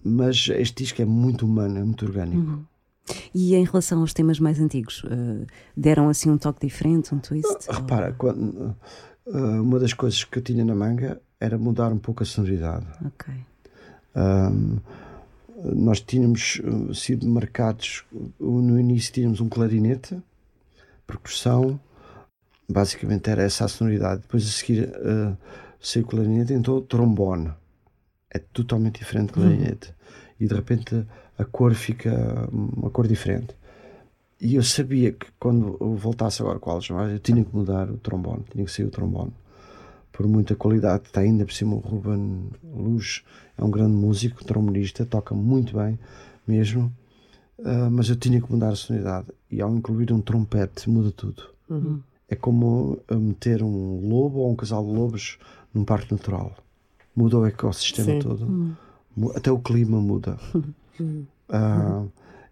Mas 0.04 0.50
este 0.50 0.84
disco 0.84 1.02
é 1.02 1.06
muito 1.06 1.46
humano, 1.46 1.78
é 1.78 1.84
muito 1.84 2.06
orgânico. 2.06 2.66
E 3.34 3.56
em 3.56 3.66
relação 3.66 4.02
aos 4.02 4.14
temas 4.14 4.40
mais 4.40 4.60
antigos, 4.60 5.04
deram 5.76 6.10
assim 6.10 6.30
um 6.30 6.38
toque 6.38 6.66
diferente, 6.66 7.14
um 7.14 7.20
twist? 7.20 7.68
Repara, 7.70 8.14
quando, 8.14 8.76
uma 9.26 9.80
das 9.80 9.94
coisas 9.94 10.24
que 10.24 10.40
eu 10.40 10.44
tinha 10.44 10.66
na 10.66 10.74
manga 10.74 11.22
era 11.40 11.58
mudar 11.58 11.92
um 11.92 12.00
pouco 12.00 12.24
a 12.24 12.26
sonoridade. 12.26 12.88
Ok. 13.06 13.34
Ahm, 14.16 14.78
nós 15.64 16.00
tínhamos 16.00 16.62
uh, 16.64 16.94
sido 16.94 17.28
marcados, 17.28 18.06
no 18.40 18.80
início 18.80 19.14
tínhamos 19.14 19.42
um 19.42 19.50
clarinete, 19.50 20.18
percussão, 21.06 21.80
basicamente 22.68 23.30
era 23.30 23.44
essa 23.44 23.66
a 23.66 23.68
sonoridade. 23.68 24.22
Depois 24.22 24.48
a 24.48 24.52
seguir 24.52 24.90
uh, 24.90 25.38
saiu 25.80 26.06
o 26.06 26.08
clarinete, 26.08 26.54
então 26.54 26.76
o 26.76 26.82
trombone. 26.82 27.52
É 28.32 28.40
totalmente 28.40 29.00
diferente 29.00 29.28
do 29.28 29.34
clarinete. 29.34 29.94
E 30.40 30.48
de 30.48 30.54
repente 30.54 31.06
a 31.38 31.46
cor 31.46 31.74
fica 31.74 32.48
uma 32.52 32.90
cor 32.90 33.08
diferente. 33.08 33.56
E 34.40 34.56
eu 34.56 34.64
sabia 34.64 35.12
que 35.12 35.28
quando 35.38 35.76
eu 35.82 35.96
voltasse 35.96 36.42
agora 36.42 36.60
com 36.60 36.70
a 36.70 36.74
Algemar, 36.74 37.10
eu 37.10 37.20
tinha 37.20 37.44
que 37.44 37.54
mudar 37.54 37.90
o 37.90 37.98
trombone, 37.98 38.46
tinha 38.50 38.64
que 38.64 38.72
sair 38.72 38.86
o 38.86 38.90
trombone. 38.90 39.34
Por 40.20 40.28
muita 40.28 40.54
qualidade, 40.54 41.04
está 41.06 41.22
ainda 41.22 41.46
por 41.46 41.54
cima 41.54 41.76
o 41.76 41.80
Ruben 41.80 42.50
Luz, 42.76 43.24
é 43.58 43.64
um 43.64 43.72
grande 43.72 43.96
músico, 43.96 44.44
trombonista, 44.44 45.06
toca 45.06 45.34
muito 45.34 45.78
bem 45.78 45.98
mesmo, 46.46 46.92
Ah, 47.64 47.90
mas 47.90 48.10
eu 48.10 48.18
tinha 48.18 48.42
que 48.42 48.52
mudar 48.52 48.68
a 48.74 48.76
sonoridade. 48.76 49.28
E 49.50 49.62
ao 49.62 49.74
incluir 49.74 50.12
um 50.12 50.20
trompete, 50.20 50.90
muda 50.90 51.10
tudo. 51.10 51.44
É 52.28 52.36
como 52.36 53.00
ah, 53.08 53.16
meter 53.16 53.64
um 53.64 54.10
lobo 54.10 54.40
ou 54.40 54.52
um 54.52 54.56
casal 54.58 54.84
de 54.86 54.92
lobos 54.92 55.38
num 55.74 55.86
parque 55.86 56.12
natural. 56.12 56.54
Muda 57.16 57.38
o 57.40 57.46
ecossistema 57.46 58.12
Sim. 58.12 58.20
todo. 58.20 58.76
Mu- 59.16 59.32
Até 59.34 59.50
o 59.50 59.58
clima 59.60 60.02
muda. 60.02 60.38
Ah, 61.48 62.04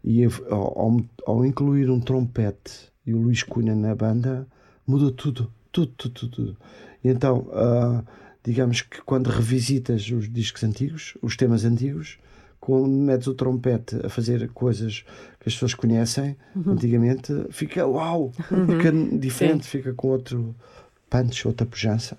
e 0.05 0.21
eu- 0.21 0.31
ao, 0.49 0.79
ao- 0.79 1.01
ao 1.25 1.45
incluir 1.45 1.89
um 1.91 1.99
trompete 1.99 2.89
e 3.05 3.13
o 3.13 3.17
Luís 3.23 3.43
Cunha 3.43 3.75
na 3.75 3.93
banda, 3.93 4.47
muda 4.87 5.11
tudo, 5.11 5.51
tudo, 5.69 5.91
tudo, 5.97 6.13
tudo. 6.13 6.29
tudo. 6.31 6.57
Então, 7.03 7.47
ah, 7.53 8.03
digamos 8.43 8.81
que 8.81 9.01
quando 9.01 9.27
revisitas 9.27 10.09
os 10.09 10.31
discos 10.31 10.63
antigos, 10.63 11.17
os 11.21 11.35
temas 11.35 11.65
antigos, 11.65 12.17
quando 12.59 12.87
metes 12.87 13.27
o 13.27 13.33
trompete 13.33 13.97
a 14.05 14.09
fazer 14.09 14.49
coisas 14.49 15.05
que 15.39 15.47
as 15.47 15.53
pessoas 15.53 15.73
conhecem 15.73 16.35
antigamente, 16.65 17.33
fica 17.49 17.85
uau, 17.85 18.31
fica 18.37 18.91
diferente, 19.17 19.67
fica 19.67 19.93
com 19.93 20.09
outro 20.09 20.55
punch, 21.09 21.47
outra 21.47 21.65
pujança. 21.65 22.17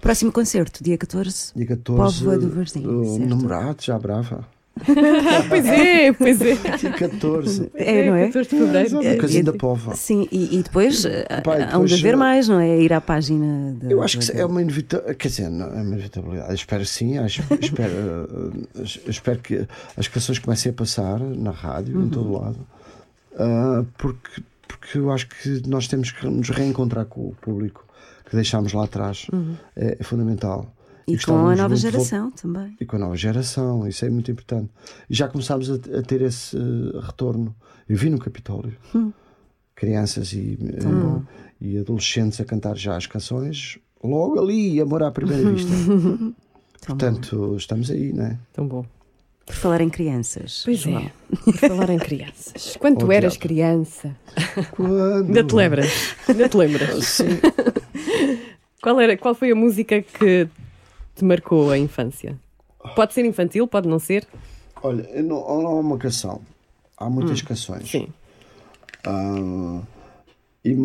Próximo 0.00 0.32
concerto, 0.32 0.82
dia 0.82 0.96
14. 0.96 1.52
Dia 1.54 1.66
14, 1.66 2.18
Póvoa 2.24 2.38
do 2.38 2.48
Varzim, 2.50 2.86
o 2.86 3.04
certo. 3.04 3.28
namorado, 3.28 3.82
já 3.82 3.98
brava. 3.98 4.46
Pois 5.48 5.66
é, 5.66 6.12
pois 6.12 6.40
é. 6.40 6.54
Dia 6.76 6.90
14. 6.92 7.70
É, 7.74 8.06
não 8.08 8.14
é? 8.16 8.26
14 8.26 8.48
de 8.48 8.56
fevereiro. 8.56 9.02
É, 9.02 9.16
casinho 9.16 9.40
e- 9.40 9.42
da 9.44 9.52
Pova. 9.52 9.94
Sim, 9.94 10.28
e, 10.30 10.58
e 10.58 10.62
depois 10.62 11.04
eh, 11.04 11.24
Pá, 11.42 11.58
e 11.58 11.62
há 11.62 11.66
de 11.66 11.72
depois, 11.72 11.92
haver 11.92 12.14
eh, 12.14 12.16
mais, 12.16 12.48
não 12.48 12.60
é? 12.60 12.80
Ir 12.80 12.92
à 12.92 13.00
página. 13.00 13.74
da- 13.74 13.90
Eu 13.90 14.02
acho 14.02 14.18
que 14.18 14.32
da- 14.32 14.40
é 14.40 14.44
uma 14.44 14.60
inevitabilidade. 14.62 15.16
Quer 15.18 15.28
dizer, 15.28 15.48
não 15.50 15.66
é 15.66 15.82
uma 15.82 15.92
inevitabilidade. 15.94 16.54
Espero 16.54 16.84
sim. 16.86 17.18
acho- 17.18 17.42
espero, 17.60 17.92
eh, 18.76 18.82
espero 19.08 19.38
que 19.40 19.66
as 19.96 20.08
canções 20.08 20.38
comecem 20.38 20.70
a 20.70 20.72
passar 20.74 21.18
na 21.20 21.50
rádio, 21.50 22.00
em 22.02 22.08
todo 22.08 22.32
lado. 22.32 22.58
Ah, 23.38 23.84
porque, 23.96 24.42
porque 24.66 24.98
eu 24.98 25.10
acho 25.12 25.28
que 25.28 25.62
nós 25.66 25.86
temos 25.88 26.10
que 26.10 26.26
nos 26.26 26.50
reencontrar 26.50 27.04
com 27.06 27.20
o 27.28 27.34
público 27.40 27.84
que 28.28 28.34
deixámos 28.36 28.72
lá 28.72 28.84
atrás. 28.84 29.26
É, 29.76 29.96
é 30.00 30.02
fundamental. 30.04 30.72
E 31.08 31.18
com 31.18 31.48
a 31.48 31.56
nova 31.56 31.74
geração 31.76 32.30
também. 32.30 32.76
E 32.80 32.84
com 32.84 32.96
a 32.96 32.98
nova 32.98 33.16
geração, 33.16 33.86
isso 33.86 34.04
é 34.04 34.10
muito 34.10 34.30
importante. 34.30 34.70
E 35.08 35.14
já 35.14 35.26
começámos 35.28 35.70
a, 35.70 35.74
a 35.74 36.02
ter 36.02 36.22
esse 36.22 36.56
eh, 36.56 37.00
retorno. 37.00 37.54
Eu 37.88 37.96
vi 37.96 38.10
no 38.10 38.18
Capitólio 38.18 38.76
crianças 39.74 40.32
e, 40.32 40.58
eh, 40.62 41.22
e 41.60 41.78
adolescentes 41.78 42.40
a 42.40 42.44
cantar 42.44 42.76
já 42.76 42.96
as 42.96 43.06
canções, 43.06 43.78
logo 44.02 44.38
ali, 44.40 44.80
amor 44.80 45.02
à 45.02 45.10
primeira 45.10 45.48
vista. 45.52 45.70
Portanto, 46.86 47.56
estamos 47.56 47.90
aí, 47.90 48.12
não 48.12 48.24
é? 48.26 48.38
Tão 48.52 48.66
bom. 48.66 48.84
Por 49.46 49.54
falar 49.54 49.80
em 49.80 49.88
crianças. 49.88 50.62
Pois 50.64 50.78
João. 50.80 50.98
é. 50.98 51.12
Por 51.44 51.54
falar 51.56 51.88
em 51.90 51.98
crianças. 51.98 52.76
Quando 52.80 52.98
tu 52.98 53.06
Oh, 53.06 53.12
eras 53.12 53.32
diabo. 53.32 53.42
criança. 53.48 54.16
Quando... 54.72 55.00
Ainda 55.26 55.42
te 55.44 55.54
lembras? 55.54 56.14
Ainda 56.28 56.48
te 56.48 56.56
lembras? 56.56 57.04
Sim. 57.04 57.24
Qual, 58.82 59.00
era, 59.00 59.16
qual 59.16 59.34
foi 59.34 59.50
a 59.50 59.54
música 59.54 60.02
que 60.02 60.46
te 61.18 61.24
marcou 61.24 61.70
a 61.70 61.78
infância? 61.78 62.38
Pode 62.94 63.12
ser 63.12 63.24
infantil, 63.24 63.66
pode 63.66 63.88
não 63.88 63.98
ser? 63.98 64.26
Olha, 64.82 65.04
não, 65.22 65.62
não 65.62 65.66
há 65.66 65.80
uma 65.80 65.98
canção. 65.98 66.40
Há 66.96 67.10
muitas 67.10 67.42
canções. 67.42 67.90
Sim. 67.90 68.08
Ah, 69.04 69.82
e 70.64 70.76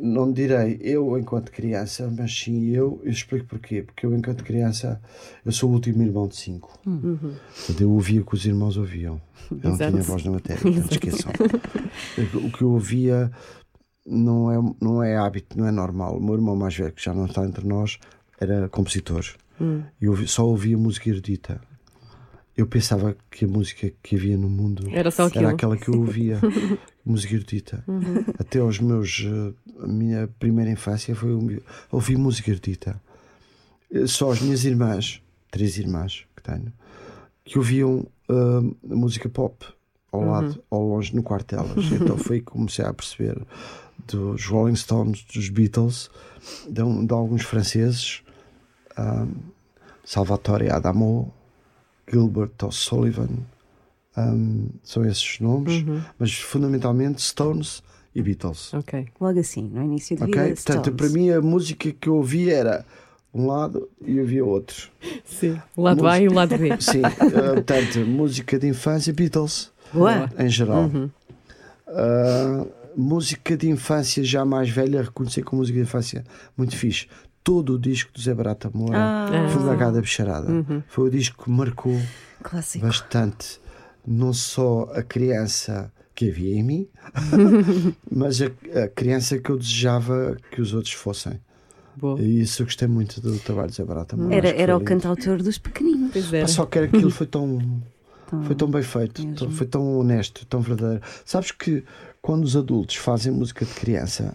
não 0.00 0.30
direi 0.32 0.78
eu 0.82 1.18
enquanto 1.18 1.50
criança, 1.50 2.10
mas 2.16 2.32
sim 2.38 2.70
eu, 2.70 3.00
eu 3.02 3.10
explico 3.10 3.46
porquê. 3.46 3.82
Porque 3.82 4.06
eu 4.06 4.14
enquanto 4.14 4.44
criança, 4.44 5.00
eu 5.44 5.52
sou 5.52 5.70
o 5.70 5.72
último 5.74 6.02
irmão 6.02 6.28
de 6.28 6.36
cinco. 6.36 6.78
Portanto, 6.82 7.80
eu 7.80 7.90
ouvia 7.90 8.20
o 8.20 8.24
que 8.24 8.34
os 8.34 8.44
irmãos 8.44 8.76
ouviam. 8.76 9.20
Eu 9.50 9.58
não 9.62 9.74
Exato. 9.74 9.90
tinha 9.92 10.02
voz 10.02 10.24
na 10.24 10.30
matéria, 10.30 10.62
portanto 10.62 10.92
esqueçam. 10.92 11.32
o 12.34 12.50
que 12.50 12.62
eu 12.62 12.70
ouvia 12.70 13.30
não 14.06 14.50
é, 14.50 14.74
não 14.80 15.02
é 15.02 15.16
hábito, 15.16 15.58
não 15.58 15.66
é 15.66 15.70
normal. 15.70 16.16
O 16.16 16.22
meu 16.22 16.34
irmão 16.34 16.56
mais 16.56 16.76
velho, 16.76 16.92
que 16.92 17.02
já 17.02 17.12
não 17.12 17.26
está 17.26 17.44
entre 17.44 17.66
nós, 17.66 17.98
era 18.40 18.68
compositor. 18.68 19.24
E 20.00 20.04
eu 20.04 20.26
só 20.26 20.46
ouvia 20.46 20.76
música 20.76 21.08
erudita. 21.08 21.60
Eu 22.56 22.66
pensava 22.68 23.16
que 23.30 23.44
a 23.44 23.48
música 23.48 23.90
que 24.02 24.14
havia 24.14 24.36
no 24.36 24.48
mundo 24.48 24.88
Era 24.92 25.10
só 25.10 25.24
aquilo. 25.26 25.44
era 25.46 25.54
aquela 25.54 25.76
que 25.76 25.88
eu 25.88 25.98
ouvia, 25.98 26.38
música 27.04 27.34
erudita. 27.34 27.84
Até 28.38 28.60
aos 28.60 28.78
meus. 28.78 29.24
eh, 29.26 29.52
A 29.82 29.86
minha 29.88 30.28
primeira 30.38 30.70
infância 30.70 31.14
foi 31.16 31.32
ouvir- 31.90 32.16
música 32.16 32.50
erudita. 32.50 33.00
Eh, 33.92 34.06
Só 34.06 34.30
as 34.30 34.40
minhas 34.40 34.64
irmãs, 34.64 35.20
três 35.50 35.76
irmãs 35.78 36.26
que 36.36 36.42
tenho, 36.44 36.72
que 37.44 37.58
ouviam 37.58 38.06
eh, 38.28 38.94
música 38.94 39.28
pop 39.28 39.66
ao 40.12 40.24
lado, 40.24 40.62
ao 40.70 40.86
longe, 40.86 41.14
no 41.14 41.24
quarto 41.24 41.56
delas. 41.56 41.84
então 41.90 42.16
foi 42.16 42.38
que 42.38 42.46
comecei 42.46 42.84
a 42.84 42.94
perceber 42.94 43.36
dos 44.06 44.46
Rolling 44.46 44.76
Stones, 44.76 45.24
dos 45.24 45.48
Beatles, 45.48 46.08
de, 46.68 47.06
de 47.06 47.12
alguns 47.12 47.42
franceses, 47.42 48.22
ah, 48.96 49.26
Salvatore 50.04 50.70
Adamo, 50.70 51.32
Gilbert 52.10 52.52
O'Sullivan, 52.62 53.28
um, 54.16 54.68
são 54.82 55.04
esses 55.04 55.40
nomes, 55.40 55.84
mas 56.18 56.32
fundamentalmente 56.34 57.20
Stones 57.22 57.82
e 58.14 58.22
Beatles. 58.22 58.72
Ok. 58.74 59.08
Logo 59.20 59.40
assim, 59.40 59.62
no 59.72 59.82
início 59.82 60.16
de 60.16 60.22
Ok? 60.22 60.32
vida. 60.34 60.54
Portanto, 60.54 60.82
Stones. 60.92 60.96
para 60.96 61.08
mim 61.08 61.30
a 61.30 61.40
música 61.40 61.90
que 61.90 62.08
eu 62.08 62.16
ouvia 62.16 62.54
era 62.54 62.86
um 63.32 63.46
lado 63.48 63.88
e 64.00 64.20
ouvia 64.20 64.44
outro. 64.44 64.88
Sim. 65.24 65.60
O 65.76 65.82
lado 65.82 66.06
A 66.06 66.20
e 66.20 66.28
o 66.28 66.32
lado 66.32 66.56
B. 66.56 66.80
Sim, 66.80 67.02
eh, 67.02 67.54
portanto, 67.54 67.98
música 68.06 68.58
de 68.58 68.68
infância, 68.68 69.12
Beatles, 69.12 69.72
Boa. 69.92 70.30
em 70.38 70.48
geral. 70.48 70.88
Ah, 71.88 72.64
música 72.96 73.56
de 73.56 73.68
infância 73.68 74.22
já 74.22 74.44
mais 74.44 74.70
velha, 74.70 75.02
reconhecer 75.02 75.42
como 75.42 75.60
música 75.60 75.76
de 75.76 75.82
infância 75.82 76.24
muito 76.56 76.76
fixe. 76.76 77.08
Todo 77.44 77.74
o 77.74 77.78
disco 77.78 78.10
do 78.12 78.20
Zé 78.20 78.32
Barata 78.34 78.70
Moura, 78.72 78.96
Ah. 78.98 79.48
Fumagada 79.50 80.00
Bicharada, 80.00 80.48
foi 80.88 81.08
o 81.08 81.10
disco 81.10 81.44
que 81.44 81.50
marcou 81.50 82.00
Clássico. 82.42 82.86
bastante 82.86 83.60
não 84.06 84.32
só 84.32 84.90
a 84.94 85.02
criança 85.02 85.92
que 86.14 86.30
havia 86.30 86.54
em 86.56 86.62
mim, 86.62 86.88
mas 88.10 88.40
a, 88.40 88.46
a 88.84 88.88
criança 88.88 89.38
que 89.38 89.50
eu 89.50 89.58
desejava 89.58 90.36
que 90.50 90.60
os 90.60 90.72
outros 90.72 90.94
fossem. 90.94 91.38
Boa. 91.96 92.20
E 92.20 92.40
isso 92.40 92.62
eu 92.62 92.66
gostei 92.66 92.88
muito 92.88 93.20
do 93.20 93.38
trabalho 93.38 93.68
de 93.70 93.76
Zé 93.76 93.84
Barata 93.84 94.16
Moura. 94.16 94.34
Era, 94.34 94.48
era 94.48 94.76
o 94.76 94.80
cantautor 94.80 95.38
dos 95.42 95.58
pequeninos. 95.58 96.10
Pois 96.12 96.26
Pá, 96.30 96.36
era. 96.38 96.48
Só 96.48 96.64
que 96.66 96.78
era 96.78 96.86
aquilo 96.86 97.10
foi 97.10 97.26
tão, 97.26 97.58
Então, 98.26 98.42
foi 98.44 98.54
tão 98.56 98.68
bem 98.70 98.82
feito, 98.82 99.24
tão- 99.34 99.50
foi 99.50 99.66
tão 99.66 99.98
honesto, 99.98 100.44
tão 100.46 100.60
verdadeiro. 100.60 101.02
Sabes 101.24 101.50
que 101.52 101.84
quando 102.22 102.44
os 102.44 102.56
adultos 102.56 102.96
fazem 102.96 103.32
música 103.32 103.64
de 103.64 103.72
criança, 103.74 104.34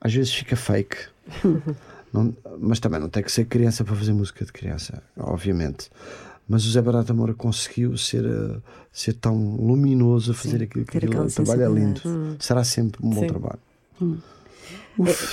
às 0.00 0.12
vezes 0.14 0.32
fica 0.34 0.54
fake. 0.54 0.96
Não- 2.12 2.34
mas 2.60 2.78
também 2.78 3.00
não 3.00 3.08
tem 3.08 3.22
que 3.22 3.32
ser 3.32 3.44
criança 3.46 3.84
para 3.84 3.94
fazer 3.96 4.12
música 4.12 4.44
de 4.44 4.52
criança, 4.52 5.02
obviamente. 5.16 5.90
Mas 6.48 6.66
o 6.66 6.70
Zé 6.70 6.82
Barata 6.82 7.14
Moura 7.14 7.32
conseguiu 7.34 7.96
ser, 7.96 8.24
eh, 8.24 8.56
ser 8.92 9.14
tão 9.14 9.56
luminoso 9.56 10.32
a 10.32 10.34
fazer 10.34 10.58
Sim, 10.58 10.64
aquilo 10.64 10.84
que 10.84 10.98
o 10.98 11.00
trabalho 11.00 11.62
é 11.62 11.68
lindo. 11.68 12.00
sensibilidade. 12.00 12.44
Será 12.44 12.64
sempre 12.64 13.06
um 13.06 13.10
bom 13.10 13.20
Sim. 13.20 13.26
trabalho. 13.28 13.58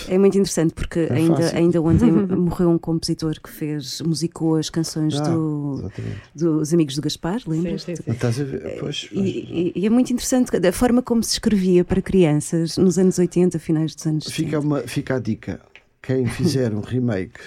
É, 0.07 0.15
é 0.15 0.17
muito 0.17 0.35
interessante 0.37 0.73
porque 0.73 0.99
É 0.99 1.13
ainda, 1.15 1.35
fácil. 1.35 1.57
ainda 1.57 1.81
ontem 1.81 2.09
morreu 2.37 2.69
um 2.69 2.77
compositor 2.77 3.35
que 3.41 3.49
fez, 3.49 3.99
musicou 4.01 4.55
as 4.55 4.69
canções 4.69 5.19
Ah, 5.19 5.31
do, 5.33 5.91
dos 6.33 6.73
Amigos 6.73 6.95
do 6.95 7.01
Gaspar, 7.01 7.41
Sim, 7.41 7.49
lembras? 7.49 7.81
sim, 7.83 7.95
sim. 7.95 8.03
Estás 8.11 8.39
a 8.39 8.43
ver? 8.45 8.77
Pois, 8.79 9.09
E, 9.11 9.19
e- 9.19 9.73
e 9.75 9.85
é 9.85 9.89
muito 9.89 10.13
interessante 10.13 10.55
a 10.55 10.71
forma 10.71 11.01
como 11.01 11.21
se 11.23 11.33
escrevia 11.33 11.83
para 11.83 12.01
crianças 12.01 12.77
nos 12.77 12.97
anos 12.97 13.19
80, 13.19 13.59
finais 13.59 13.93
dos 13.93 14.05
anos 14.07 14.23
70. 14.25 14.35
Fica, 14.45 14.59
uma, 14.61 14.79
fica 14.83 15.15
a 15.15 15.19
dica. 15.19 15.59
Quem 16.01 16.25
fizer 16.25 16.73
um 16.73 16.81
remake 16.81 17.39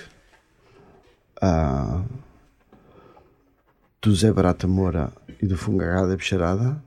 ah, 1.40 2.02
do 4.00 4.14
Zé 4.14 4.32
Barata 4.32 4.66
Moura 4.68 5.12
e 5.40 5.46
do 5.46 5.56
Fungagada 5.56 6.16
Bicharada, 6.16 6.82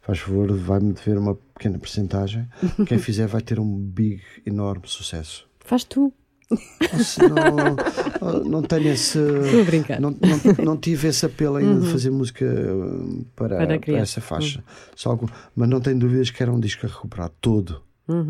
faz 0.00 0.18
favor, 0.20 0.52
vai-me 0.56 0.92
dever 0.92 1.18
uma 1.18 1.34
pequena 1.34 1.78
porcentagem. 1.78 2.48
Quem 2.86 2.98
fizer 2.98 3.26
vai 3.26 3.40
ter 3.40 3.60
um 3.60 3.76
big, 3.78 4.22
enorme 4.46 4.84
sucesso. 4.86 5.46
Faz 5.60 5.84
tu. 5.84 6.12
Não, 8.22 8.42
não 8.44 8.62
tenho 8.62 8.88
esse. 8.88 9.18
Não, 10.00 10.10
não, 10.12 10.64
não 10.64 10.76
tive 10.78 11.08
esse 11.08 11.26
apelo 11.26 11.56
ainda 11.56 11.80
de 11.82 11.92
fazer 11.92 12.10
música 12.10 12.44
uh, 12.46 13.24
para, 13.36 13.58
Para 13.58 13.78
para, 13.78 13.98
essa 13.98 14.20
faixa. 14.22 14.64
Só 14.96 15.10
algum- 15.10 15.26
mas 15.54 15.68
não 15.68 15.78
tenho 15.78 15.98
dúvidas 15.98 16.30
que 16.30 16.42
era 16.42 16.50
um 16.50 16.58
disco 16.58 16.86
a 16.86 16.88
recuperar 16.88 17.30
todo. 17.40 17.82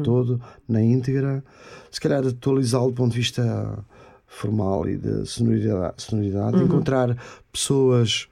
Todo, 0.03 0.41
na 0.69 0.83
íntegra. 0.83 1.45
Se 1.91 2.01
calhar 2.01 2.27
atualizá-lo 2.27 2.89
do 2.89 2.95
ponto 2.95 3.13
de 3.13 3.19
vista 3.19 3.85
formal 4.27 4.89
e 4.89 4.97
de 4.97 5.25
sonoridade. 5.27 6.03
sonoridade 6.03 6.63
Encontrar 6.63 7.17
pessoas 7.53 8.29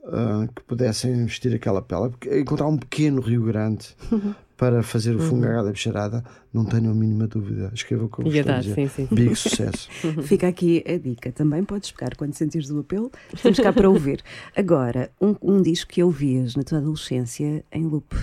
uh, 0.00 0.52
que 0.54 0.62
pudessem 0.64 1.24
vestir 1.24 1.54
aquela 1.54 1.82
pele. 1.82 2.12
Encontrar 2.40 2.66
um 2.66 2.76
pequeno 2.76 3.20
Rio 3.20 3.44
Grande. 3.44 3.96
Para 4.56 4.82
fazer 4.82 5.16
o 5.16 5.18
fungagada 5.20 5.72
bicharada, 5.72 6.22
não 6.52 6.66
tenho 6.66 6.90
a 6.90 6.94
mínima 6.94 7.26
dúvida. 7.26 7.70
Escreva 7.72 8.06
como 8.08 8.28
Ia 8.28 8.40
estou 8.40 8.54
a 8.54 8.58
dizer. 8.58 8.74
sim, 8.74 8.88
sim. 8.88 9.08
Big 9.10 9.32
sucesso. 9.34 9.88
Fica 10.22 10.48
aqui 10.48 10.84
a 10.86 10.98
dica. 10.98 11.32
Também 11.32 11.64
podes 11.64 11.90
pegar 11.90 12.14
quando 12.14 12.34
sentires 12.34 12.70
o 12.70 12.78
apelo. 12.80 13.10
Estamos 13.32 13.58
cá 13.58 13.72
para 13.72 13.88
ouvir. 13.88 14.22
Agora, 14.54 15.10
um, 15.18 15.34
um 15.40 15.62
disco 15.62 15.90
que 15.90 16.02
ouvias 16.02 16.56
na 16.56 16.62
tua 16.62 16.76
adolescência 16.76 17.64
em 17.72 17.86
loop. 17.86 18.14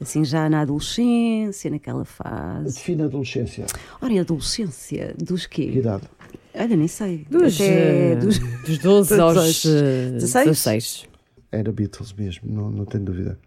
Assim, 0.00 0.24
já 0.24 0.48
na 0.48 0.60
adolescência, 0.60 1.70
naquela 1.70 2.04
fase. 2.04 2.74
Define 2.76 3.02
a 3.02 3.04
adolescência. 3.06 3.66
Ora, 4.00 4.12
e 4.12 4.18
a 4.18 4.22
adolescência? 4.22 5.14
Dos 5.18 5.46
Que 5.46 5.66
quê? 5.72 5.78
idade? 5.78 6.04
Olha, 6.54 6.76
nem 6.76 6.88
sei. 6.88 7.26
Dos, 7.30 7.54
Até 7.56 8.12
eh, 8.12 8.16
dos- 8.16 8.38
dos 8.38 8.78
12 8.78 9.14
aos 9.20 9.64
eh, 9.66 10.10
16? 10.12 10.44
16. 10.46 11.04
Era 11.50 11.72
Beatles 11.72 12.12
mesmo, 12.12 12.50
não, 12.52 12.70
não 12.70 12.84
tenho 12.84 13.04
dúvida. 13.04 13.38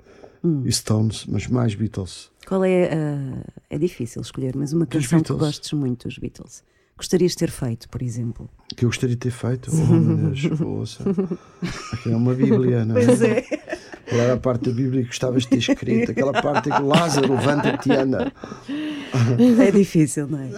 Hum. 0.43 0.63
E 0.65 0.71
Stones, 0.71 1.25
mas 1.27 1.47
mais 1.47 1.75
Beatles. 1.75 2.31
Qual 2.47 2.65
é 2.65 2.85
a. 2.91 3.43
É 3.69 3.77
difícil 3.77 4.21
escolher, 4.21 4.55
mas 4.55 4.73
uma 4.73 4.85
canção 4.87 5.21
que 5.21 5.33
gostes 5.33 5.71
muito 5.73 6.07
dos 6.07 6.17
Beatles. 6.17 6.63
Gostarias 7.01 7.31
de 7.31 7.37
ter 7.39 7.49
feito, 7.49 7.89
por 7.89 8.03
exemplo. 8.03 8.47
Que 8.75 8.85
eu 8.85 8.89
gostaria 8.89 9.15
de 9.15 9.19
ter 9.19 9.31
feito. 9.31 9.71
Oh, 9.73 9.93
meu 9.93 10.29
Deus, 10.29 10.51
ouça. 10.61 11.03
Aquilo 11.93 12.13
é 12.13 12.15
uma 12.15 12.35
Bíblia, 12.35 12.85
não 12.85 12.95
é? 12.95 13.05
Pois 13.05 13.21
é. 13.23 13.41
Qual 14.07 14.21
era 14.21 14.33
a 14.35 14.37
parte 14.37 14.69
da 14.69 14.75
Bíblia 14.75 15.01
que 15.01 15.07
gostavas 15.07 15.41
de 15.41 15.49
ter 15.49 15.57
escrito? 15.57 16.11
Aquela 16.11 16.31
parte 16.31 16.69
em 16.69 16.73
que 16.73 16.81
Lázaro 16.83 17.33
levanta-te 17.33 17.91
anda. 17.91 18.31
É 19.65 19.71
difícil, 19.71 20.27
não 20.27 20.39
é? 20.39 20.49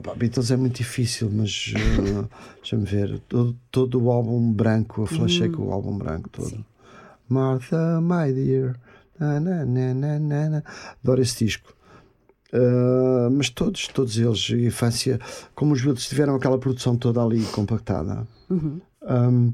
Pá, 0.00 0.12
Beatles 0.16 0.50
é 0.50 0.56
muito 0.56 0.78
difícil, 0.78 1.30
mas 1.32 1.72
ah, 1.76 2.28
deixa-me 2.56 2.84
ver. 2.84 3.20
Todo, 3.28 3.56
todo 3.70 4.02
o 4.02 4.10
álbum 4.10 4.52
branco, 4.52 5.02
eu 5.02 5.06
flashei 5.06 5.48
com 5.48 5.68
o 5.68 5.72
álbum 5.72 5.96
branco 5.96 6.28
todo. 6.30 6.48
Sim. 6.48 6.64
Martha, 7.28 8.00
my 8.00 8.32
dear. 8.32 8.74
Na, 9.20 9.38
na, 9.38 9.64
na, 9.64 9.94
na, 9.94 10.50
na. 10.50 10.62
Adoro 11.02 11.22
esse 11.22 11.44
disco. 11.44 11.73
Uh, 12.56 13.30
mas 13.32 13.50
todos, 13.50 13.88
todos 13.88 14.16
eles, 14.16 14.48
infância, 14.50 15.18
como 15.56 15.72
os 15.72 15.82
Beatles 15.82 16.08
tiveram 16.08 16.36
aquela 16.36 16.56
produção 16.56 16.96
toda 16.96 17.20
ali 17.20 17.42
compactada, 17.46 18.26
um, 18.48 19.52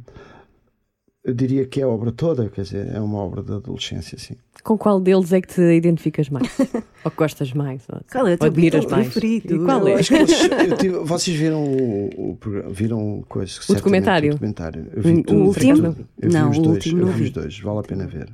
eu 1.25 1.33
diria 1.35 1.67
que 1.67 1.81
é 1.81 1.85
a 1.85 1.89
obra 1.89 2.13
toda, 2.13 2.49
quer 2.51 2.63
dizer, 2.63 2.95
é 2.95 3.01
uma 3.01 3.19
obra 3.19 3.43
da 3.43 3.57
adolescência, 3.57 4.19
sim. 4.19 4.37
Com 4.65 4.77
qual 4.77 5.01
deles 5.01 5.33
é 5.33 5.41
que 5.41 5.49
te 5.49 5.61
identificas 5.61 6.29
mais? 6.29 6.49
ou 7.05 7.11
que 7.11 7.17
gostas 7.17 7.53
mais? 7.55 7.83
Ou, 7.91 8.01
Qual 8.11 8.27
é 8.27 8.35
o 8.35 8.39
teu 8.39 8.47
admiras 8.49 8.85
mais? 8.87 9.07
preferido? 9.09 9.55
E 9.55 9.59
qual 9.65 9.89
é? 9.89 9.95
Acho 9.95 10.09
que 10.15 10.27
vocês, 10.27 10.51
eu 10.71 10.77
tive- 10.77 10.99
vocês 10.99 11.37
viram 11.37 11.65
o, 11.65 12.31
o 12.33 12.37
programa- 12.37 12.71
viram 12.71 13.25
coisa, 13.29 13.53
certamente, 13.53 13.79
documentário? 13.79 14.29
O 14.31 14.33
documentário. 14.35 14.87
Eu 14.95 15.03
vi 15.03 15.13
O- 15.13 15.23
tudo. 15.23 15.41
o 15.41 15.47
último? 15.47 15.87
Eu 15.87 16.29
vi 16.29 16.35
Não, 16.35 16.51
os 16.51 16.59
o 16.59 16.63
dois, 16.63 16.75
último 16.77 17.01
eu 17.03 17.07
vi. 17.09 17.25
os 17.25 17.31
dois, 17.31 17.59
vale 17.61 17.79
a 17.79 17.83
pena 17.83 18.07
ver. 18.07 18.29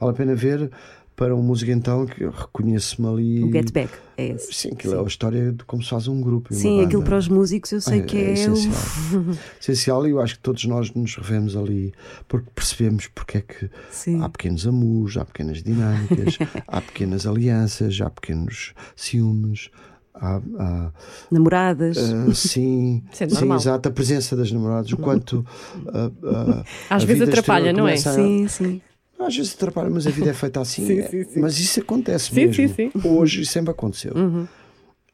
Vale 0.00 0.12
a 0.12 0.14
pena 0.14 0.34
ver 0.34 0.70
para 1.16 1.34
um 1.34 1.42
músico 1.42 1.70
então 1.70 2.04
que 2.06 2.22
eu 2.24 2.30
reconheço-me 2.30 3.08
ali. 3.08 3.42
O 3.42 3.50
Get 3.50 3.72
Back, 3.72 3.90
é 4.18 4.28
esse. 4.34 4.52
Sim, 4.52 4.68
aquilo 4.72 4.94
é 4.94 5.00
a 5.00 5.02
história 5.04 5.50
de 5.50 5.64
como 5.64 5.82
se 5.82 5.88
faz 5.88 6.06
um 6.08 6.20
grupo. 6.20 6.52
uma 6.52 6.60
Sim, 6.60 6.82
aquilo 6.84 7.02
para 7.02 7.16
os 7.16 7.26
músicos 7.26 7.72
eu 7.72 7.80
sei 7.80 8.00
É, 8.00 8.02
que 8.02 8.16
é 8.18 8.20
é, 8.20 8.50
o. 8.50 8.52
essencial. 8.52 9.36
essencial 9.60 10.06
e 10.06 10.10
eu 10.10 10.20
acho 10.20 10.34
que 10.36 10.40
todos 10.42 10.64
nós 10.66 10.92
nos 10.92 11.16
revemos 11.16 11.56
ali 11.56 11.92
porque 12.28 12.48
percebemos 12.54 13.08
porque 13.08 13.38
é 13.38 13.40
que 13.40 13.70
Sim. 13.90 14.22
há 14.22 14.28
pequenos 14.28 14.66
amus, 14.66 15.16
há 15.16 15.24
pequenas 15.24 15.62
dinâmicas, 15.62 16.38
há 16.68 16.80
pequenas 16.82 17.26
alianças, 17.26 17.98
há 18.00 18.10
pequenos 18.10 18.74
ciúmes, 18.94 19.70
há, 20.14 20.40
há, 20.58 20.92
Namoradas. 21.30 21.96
ah, 21.98 22.34
sim, 22.34 23.02
é 23.18 23.26
sim, 23.28 23.34
normal. 23.34 23.56
exato, 23.58 23.88
a 23.88 23.92
presença 23.92 24.36
das 24.36 24.52
namoradas, 24.52 24.92
o 24.92 24.96
quanto 24.98 25.44
ah, 25.88 26.10
ah, 26.24 26.64
Às 26.90 27.02
a 27.02 27.06
vezes 27.06 27.20
vida 27.24 27.30
atrapalha, 27.32 27.72
não 27.72 27.88
é? 27.88 27.94
a- 27.94 27.96
Sim, 27.96 28.46
sim. 28.48 28.82
Às 29.18 29.36
vezes 29.36 29.54
atrapalha, 29.54 29.88
mas 29.90 30.06
a 30.06 30.10
vida 30.10 30.30
é 30.30 30.34
feita 30.34 30.60
assim. 30.60 30.84
Sim, 30.86 30.98
é- 30.98 31.08
sim, 31.08 31.24
sim. 31.24 31.40
Mas 31.40 31.58
isso 31.58 31.80
acontece 31.80 32.26
Sim, 32.34 32.46
mesmo. 32.46 32.54
sim, 32.54 32.90
sim. 32.92 32.92
Hoje 33.04 33.44
sempre 33.46 33.70
aconteceu. 33.70 34.14
Uhum. 34.14 34.46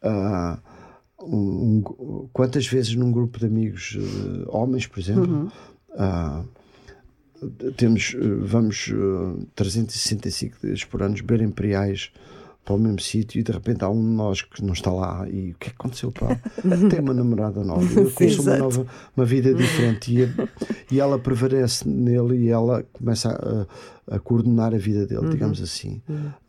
Ah, 0.02 0.58
um- 1.20 1.82
um- 2.00 2.28
quantas 2.32 2.66
vezes 2.66 2.94
num 2.96 3.12
grupo 3.12 3.38
de 3.38 3.46
amigos, 3.46 3.96
eh, 3.96 4.44
homens, 4.48 4.86
por 4.88 4.98
exemplo, 4.98 5.24
Uhum. 5.32 5.48
ah, 5.96 6.42
temos, 7.76 8.14
eh, 8.14 8.18
vamos 8.40 8.90
eh, 8.92 9.46
365 9.54 10.56
dias 10.62 10.84
por 10.84 11.02
ano 11.02 11.14
beber 11.14 11.40
imperiais 11.42 12.10
para 12.64 12.74
o 12.76 12.78
mesmo 12.78 13.00
sítio 13.00 13.40
e 13.40 13.42
de 13.42 13.50
repente 13.50 13.82
há 13.84 13.88
um 13.88 14.00
de 14.00 14.14
nós 14.14 14.42
que 14.42 14.62
não 14.64 14.72
está 14.72 14.92
lá 14.92 15.26
e 15.28 15.50
o 15.50 15.54
que 15.58 15.66
é 15.68 15.70
que 15.70 15.76
aconteceu 15.76 16.12
pá? 16.12 16.38
tem 16.90 17.00
uma 17.00 17.12
namorada 17.12 17.64
nova 17.64 17.82
eu 18.00 18.08
conheço 18.12 18.42
uma 18.42 18.56
nova 18.56 18.86
uma 19.16 19.26
vida 19.26 19.52
diferente 19.52 20.16
e, 20.22 20.94
e 20.94 21.00
ela 21.00 21.18
prevalece 21.18 21.88
nele 21.88 22.36
e 22.44 22.48
ela 22.50 22.84
começa 22.92 23.66
a, 24.08 24.14
a 24.14 24.18
coordenar 24.20 24.72
a 24.74 24.78
vida 24.78 25.04
dele 25.06 25.28
digamos 25.30 25.60
assim 25.60 26.00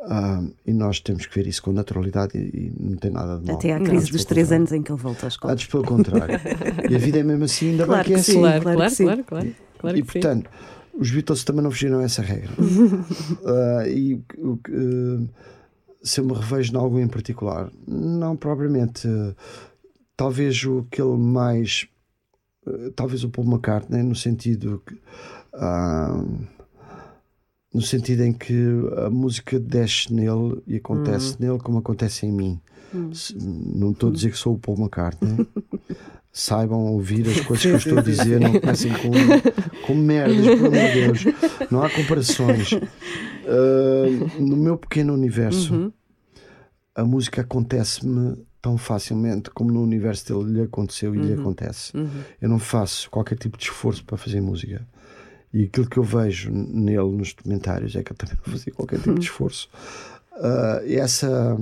Ah, 0.01 0.43
e 0.67 0.71
nós 0.71 0.99
temos 0.99 1.25
que 1.25 1.33
ver 1.33 1.47
isso 1.47 1.63
com 1.63 1.71
naturalidade 1.71 2.37
e, 2.37 2.67
e 2.67 2.73
não 2.79 2.95
tem 2.97 3.09
nada 3.09 3.39
de 3.39 3.47
mal 3.47 3.55
Até 3.55 3.73
à 3.73 3.79
crise 3.79 4.11
dos 4.11 4.23
três 4.23 4.47
contrário. 4.49 4.61
anos 4.61 4.71
em 4.71 4.83
que 4.83 4.91
ele 4.91 5.01
volta 5.01 5.25
à 5.25 5.29
escola. 5.29 5.53
Antes 5.53 5.65
pelo 5.65 5.83
contrário 5.83 6.39
e 6.89 6.95
a 6.95 6.99
vida 6.99 7.17
é 7.19 7.23
mesmo 7.23 7.45
assim 7.45 7.71
ainda 7.71 7.85
Claro 7.87 8.03
bem 8.03 8.13
que 8.13 8.13
é 8.13 8.23
que 8.23 8.23
sim. 8.23 8.31
assim 8.33 8.39
Claro, 8.39 8.61
claro 8.61 8.77
claro, 8.77 8.91
que 8.91 8.95
sim. 8.95 9.03
claro, 9.05 9.23
claro, 9.23 9.55
claro 9.79 9.97
e 9.97 10.01
que 10.03 10.11
sim. 10.11 10.19
portanto, 10.19 10.49
os 10.93 11.09
Beatles 11.09 11.43
também 11.43 11.63
não 11.63 11.71
fugiram 11.71 11.97
a 11.99 12.03
essa 12.03 12.21
regra. 12.21 12.51
Ah, 13.45 13.87
e 13.87 14.21
o 14.37 14.57
que, 14.57 14.71
eh, 14.71 15.19
se 16.03 16.19
eu 16.19 16.25
me 16.25 16.33
revejo 16.33 16.73
em 16.73 16.77
algo 16.77 16.99
em 16.99 17.07
particular, 17.07 17.71
não 17.87 18.35
propriamente. 18.35 19.07
talvez 20.17 20.63
o 20.65 20.79
aquele 20.79 21.17
mais. 21.17 21.87
eh, 22.67 22.91
talvez 22.95 23.23
o 23.23 23.29
Paul 23.29 23.47
McCartney, 23.47 24.03
no 24.03 24.15
sentido 24.15 24.81
que. 24.85 24.99
ah, 25.53 26.23
no 27.73 27.81
sentido 27.81 28.21
em 28.23 28.31
que 28.33 28.53
a 28.97 29.09
música 29.09 29.59
desce 29.59 30.13
nele 30.13 30.61
e 30.67 30.75
acontece 30.75 31.37
nele 31.39 31.57
como 31.57 31.79
acontece 31.79 32.25
em 32.27 32.31
mim. 32.31 32.59
Se- 33.13 33.35
Não 33.35 33.91
estou 33.91 34.09
a 34.09 34.13
dizer 34.13 34.29
que 34.31 34.37
sou 34.37 34.53
o 34.53 34.59
Paul 34.59 34.77
McCartney. 34.77 35.47
Saibam 36.31 36.85
ouvir 36.93 37.27
as 37.29 37.41
coisas 37.41 37.63
que 37.63 37.69
eu 37.73 37.75
estou 37.77 37.97
a 37.99 38.01
dizer, 38.01 38.39
não 38.39 38.59
comecem 38.59 38.91
com, 38.93 39.11
com 39.85 39.93
merdas, 39.95 40.45
pelo 40.47 40.67
amor 40.67 40.87
de 40.87 40.93
Deus. 40.93 41.23
Não 41.71 41.83
há 41.83 41.89
comparações. 41.91 42.71
Ah, 43.47 44.39
no 44.39 44.55
meu 44.55 44.77
pequeno 44.77 45.13
universo, 45.13 45.93
a 46.95 47.03
música 47.03 47.41
acontece-me 47.41 48.37
tão 48.61 48.77
facilmente 48.77 49.49
como 49.49 49.71
no 49.71 49.81
universo 49.81 50.25
dele 50.27 50.53
lhe 50.53 50.61
aconteceu 50.61 51.13
e 51.13 51.19
lhe 51.19 51.33
acontece. 51.33 51.91
Eu 52.41 52.47
não 52.47 52.59
faço 52.59 53.09
qualquer 53.09 53.37
tipo 53.37 53.57
de 53.57 53.65
esforço 53.65 54.03
para 54.05 54.17
fazer 54.17 54.41
música. 54.41 54.87
E 55.53 55.65
aquilo 55.65 55.87
que 55.87 55.97
eu 55.97 56.03
vejo 56.03 56.51
nele 56.51 57.11
nos 57.11 57.33
documentários 57.33 57.95
é 57.95 58.01
que 58.01 58.11
eu 58.11 58.15
também 58.15 58.35
não 58.35 58.53
fazia 58.53 58.73
qualquer 58.73 58.99
tipo 58.99 59.13
de 59.15 59.25
esforço. 59.25 59.69
Ah, 60.33 60.81
e 60.85 60.95
essa 60.95 61.57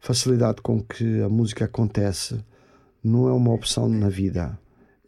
facilidade 0.00 0.62
com 0.62 0.82
que 0.82 1.20
a 1.20 1.28
música 1.28 1.66
acontece 1.66 2.42
não 3.04 3.28
é 3.28 3.32
uma 3.32 3.52
opção 3.52 3.88
na 3.88 4.08
vida, 4.08 4.58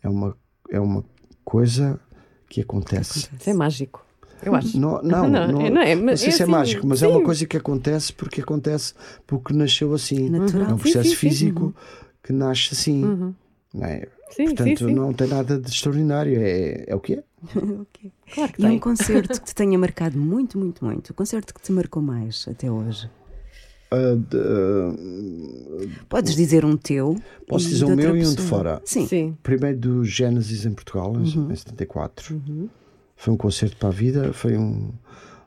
é 0.02 0.08
uma, 0.08 0.36
é 0.70 0.78
uma 0.78 1.04
coisa 1.44 1.98
que 2.48 2.60
acontece. 2.60 3.28
Isso 3.38 3.50
é 3.50 3.54
mágico. 3.54 4.04
Eu 4.42 4.54
acho. 4.54 4.76
Não, 4.78 5.00
não, 5.02 5.28
Não, 5.28 5.28
não, 5.48 5.60
é- 5.60 5.70
não 5.70 5.82
é, 5.82 5.94
não 5.94 6.04
mas 6.04 6.20
sei 6.20 6.28
é 6.28 6.32
se 6.32 6.40
é 6.40 6.44
assim, 6.44 6.52
mágico, 6.52 6.86
mas 6.86 7.02
é 7.02 7.06
sim. 7.06 7.12
uma 7.12 7.22
coisa 7.22 7.46
que 7.46 7.56
acontece 7.56 8.12
porque 8.12 8.40
acontece 8.40 8.94
porque 9.26 9.52
nasceu 9.54 9.92
assim. 9.94 10.28
natural. 10.28 10.70
É 10.70 10.74
um 10.74 10.78
processo 10.78 11.04
sim, 11.10 11.14
sim. 11.14 11.16
físico 11.16 11.74
que 12.22 12.32
nasce 12.32 12.70
assim. 12.72 13.34
não 13.72 13.84
é? 13.86 14.06
Sim, 14.30 14.46
Portanto, 14.46 14.78
sim, 14.78 14.86
sim. 14.88 14.94
não 14.94 15.12
tem 15.12 15.26
nada 15.28 15.58
de 15.58 15.68
extraordinário, 15.70 16.38
é, 16.40 16.84
é 16.86 16.94
o 16.94 17.00
que 17.00 17.14
é. 17.14 17.22
Ok. 17.54 18.10
Claro 18.34 18.52
que 18.52 18.62
E 18.62 18.64
um 18.64 18.68
tem. 18.70 18.78
concerto 18.78 19.40
que 19.40 19.46
te 19.46 19.54
tenha 19.54 19.78
marcado 19.78 20.16
muito, 20.18 20.56
muito, 20.58 20.84
muito. 20.84 21.10
O 21.10 21.14
concerto 21.14 21.52
que 21.52 21.60
te 21.60 21.70
marcou 21.70 22.02
mais 22.02 22.46
até 22.48 22.70
hoje. 22.70 23.10
Ah, 23.90 24.16
de- 24.16 24.38
ah, 24.38 26.04
Podes 26.08 26.34
dizer 26.34 26.64
um 26.64 26.76
teu. 26.78 27.16
Posso 27.46 27.68
dizer 27.68 27.84
o 27.84 27.88
meu 27.94 28.06
outra 28.06 28.18
e 28.18 28.26
um 28.26 28.30
de 28.30 28.36
pessoa. 28.36 28.48
fora. 28.48 28.82
Sim. 28.86 29.06
Sim. 29.06 29.36
primeiro 29.42 29.76
do 29.78 30.04
Gênesis 30.04 30.64
em 30.64 30.72
Portugal, 30.72 31.14
em 31.16 31.36
Uhum. 31.38 31.50
em 31.52 31.56
74. 31.56 32.40
Foi 33.22 33.32
um 33.32 33.36
concerto 33.36 33.76
para 33.76 33.88
a 33.88 33.92
vida, 33.92 34.32
foi 34.32 34.58
um, 34.58 34.92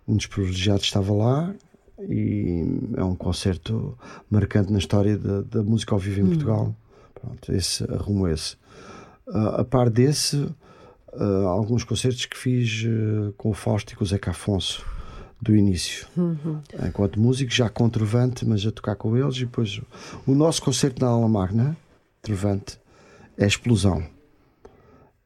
um 0.08 0.16
dos 0.16 0.28
privilegiados 0.28 0.86
estava 0.86 1.14
lá 1.14 1.54
e 2.00 2.64
é 2.96 3.04
um 3.04 3.18
concerto 3.18 4.00
marcante 4.32 4.72
na 4.72 4.80
história 4.80 5.18
da, 5.18 5.42
da 5.42 5.62
música 5.62 5.94
ao 5.94 6.00
vivo 6.00 6.22
em 6.22 6.26
Portugal. 6.26 6.74
Pronto, 7.14 7.52
esse 7.52 7.84
arrumo 7.92 8.30
esse. 8.30 8.56
Ah, 9.28 9.60
a 9.60 9.66
par 9.66 9.90
desse, 9.90 10.48
ah, 11.12 11.48
alguns 11.50 11.84
concertos 11.84 12.26
que 12.26 12.38
fiz 12.38 12.86
ah, 12.88 13.34
com 13.36 13.50
o 13.50 13.54
Fausto 13.54 13.92
e 13.92 13.96
com 13.98 14.06
o 14.06 14.08
Zeca 14.08 14.32
Afonso 14.32 14.82
do 15.42 15.54
início. 15.54 16.08
Enquanto 16.88 17.20
músico, 17.20 17.52
já 17.52 17.68
com 17.70 17.90
Trovante, 17.90 18.46
mas 18.46 18.66
a 18.66 18.72
tocar 18.72 18.96
com 18.96 19.18
eles. 19.18 19.36
E 19.36 19.40
depois 19.40 19.82
o 20.26 20.34
nosso 20.34 20.62
concerto 20.62 21.04
na 21.04 21.12
Aula 21.12 21.28
Magna, 21.28 21.76
Trovante, 22.22 22.80
é 23.38 23.46
explosão. 23.46 24.15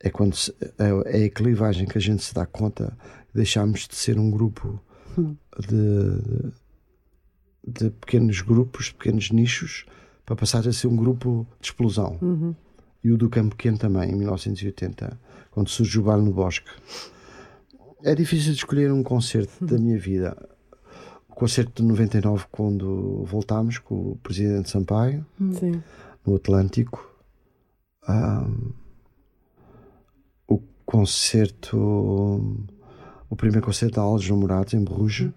É 0.02 0.10
quando 0.10 0.36
se- 0.36 0.54
é, 0.78 1.22
é 1.22 1.26
a 1.26 1.30
clivagem 1.30 1.88
que 1.88 1.98
a 1.98 2.02
gente 2.02 2.24
se 2.24 2.34
dá 2.34 2.46
conta 2.46 2.98
deixámos 3.34 3.88
de 3.88 3.96
ser 3.96 4.18
um 4.18 4.30
grupo 4.32 4.80
de, 5.68 6.52
de 7.68 7.90
pequenos 7.92 8.42
grupos, 8.42 8.92
pequenos 8.92 9.30
nichos, 9.32 9.86
para 10.26 10.36
passar 10.36 10.68
a 10.68 10.72
ser 10.74 10.88
um 10.88 10.96
grupo 10.96 11.46
de 11.60 11.68
explosão. 11.68 12.18
E 13.04 13.12
o 13.12 13.18
do 13.18 13.30
Campo 13.30 13.56
Pequeno 13.56 13.78
também, 13.78 14.12
em 14.12 14.16
1980, 14.16 15.20
quando 15.52 15.70
surge 15.70 16.00
o 16.00 16.04
Bar 16.04 16.18
no 16.18 16.32
Bosque. 16.34 16.70
É 18.04 18.14
difícil 18.16 18.52
de 18.54 18.58
escolher 18.60 18.92
um 18.92 19.04
concerto 19.04 19.66
da 19.66 19.78
minha 19.78 19.98
vida. 19.98 20.36
O 21.30 21.34
concerto 21.36 21.82
de 21.82 21.88
99, 21.88 22.46
quando 22.52 23.24
voltámos 23.26 23.78
com 23.78 24.12
o 24.12 24.16
Presidente 24.18 24.70
Sampaio, 24.70 25.26
Sim. 25.60 25.82
no 26.26 26.36
Atlântico. 26.36 27.06
Ahm, 28.08 28.72
o 28.72 28.89
concerto, 30.90 31.78
o 33.30 33.36
primeiro 33.36 33.64
concerto 33.64 33.98
da 33.98 34.02
Aulas 34.02 34.28
Namorados 34.28 34.74
em 34.74 34.84
Bruges 34.84 35.30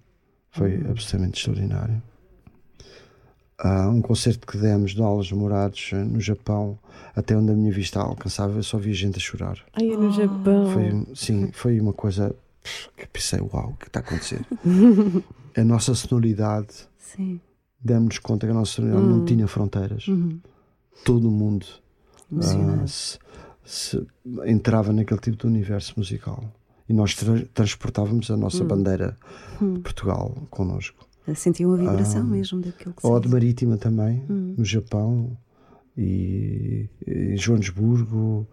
foi 0.50 0.76
absolutamente 0.88 1.38
extraordinário. 1.38 2.02
Ah, 3.58 3.90
um 3.90 4.00
concerto 4.00 4.46
que 4.46 4.56
demos 4.56 4.92
de 4.92 5.02
Aulas 5.02 5.30
Namorados 5.30 5.90
eh, 5.92 6.02
no 6.02 6.18
Japão, 6.18 6.78
até 7.14 7.36
onde 7.36 7.52
a 7.52 7.54
minha 7.54 7.70
vista 7.70 8.00
alcançava, 8.00 8.58
eu 8.58 8.62
só 8.62 8.78
via 8.78 8.94
gente 8.94 9.18
a 9.18 9.20
chorar. 9.20 9.58
Ai, 9.74 9.92
é 9.92 9.96
no 9.96 10.10
Japão. 10.10 10.72
Foi, 10.72 11.14
sim, 11.14 11.50
foi 11.52 11.78
uma 11.78 11.92
coisa 11.92 12.34
que 12.96 13.06
pensei, 13.08 13.40
uau, 13.40 13.72
o 13.72 13.76
que 13.76 13.88
está 13.88 14.00
a 14.00 14.02
acontecer? 14.02 14.40
a 15.54 15.64
nossa 15.64 15.94
sonoridade 15.94 16.88
Sim. 16.96 17.38
demos-nos 17.78 18.18
conta 18.20 18.46
que 18.46 18.52
a 18.52 18.54
nossa 18.54 18.72
sonoridade 18.72 19.06
não 19.06 19.24
tinha 19.26 19.46
fronteiras. 19.46 20.06
Todo 21.04 21.30
mundo 21.30 21.66
ah, 22.38 22.86
se 22.86 23.18
entrava 24.44 24.92
naquele 24.92 25.20
tipo 25.20 25.36
de 25.36 25.46
universo 25.46 25.94
musical. 25.96 26.42
E 26.88 26.92
nós 26.92 27.14
tra- 27.14 27.44
transportávamos 27.54 28.30
a 28.30 28.36
nossa 28.36 28.64
bandeira 28.64 29.16
de 29.60 29.80
Portugal 29.80 30.34
connosco. 30.50 31.06
Sentiam 31.34 31.72
a 31.72 31.76
vibração 31.76 32.22
Ah, 32.22 32.24
mesmo 32.24 32.60
daquilo 32.60 32.92
que 32.94 33.06
Ou 33.06 33.16
a 33.16 33.20
de 33.20 33.28
Marítima 33.28 33.76
também, 33.76 34.24
no 34.28 34.64
Japão, 34.64 35.36
e 35.96 36.88
em 37.06 37.36
Joanesburgo, 37.36 38.46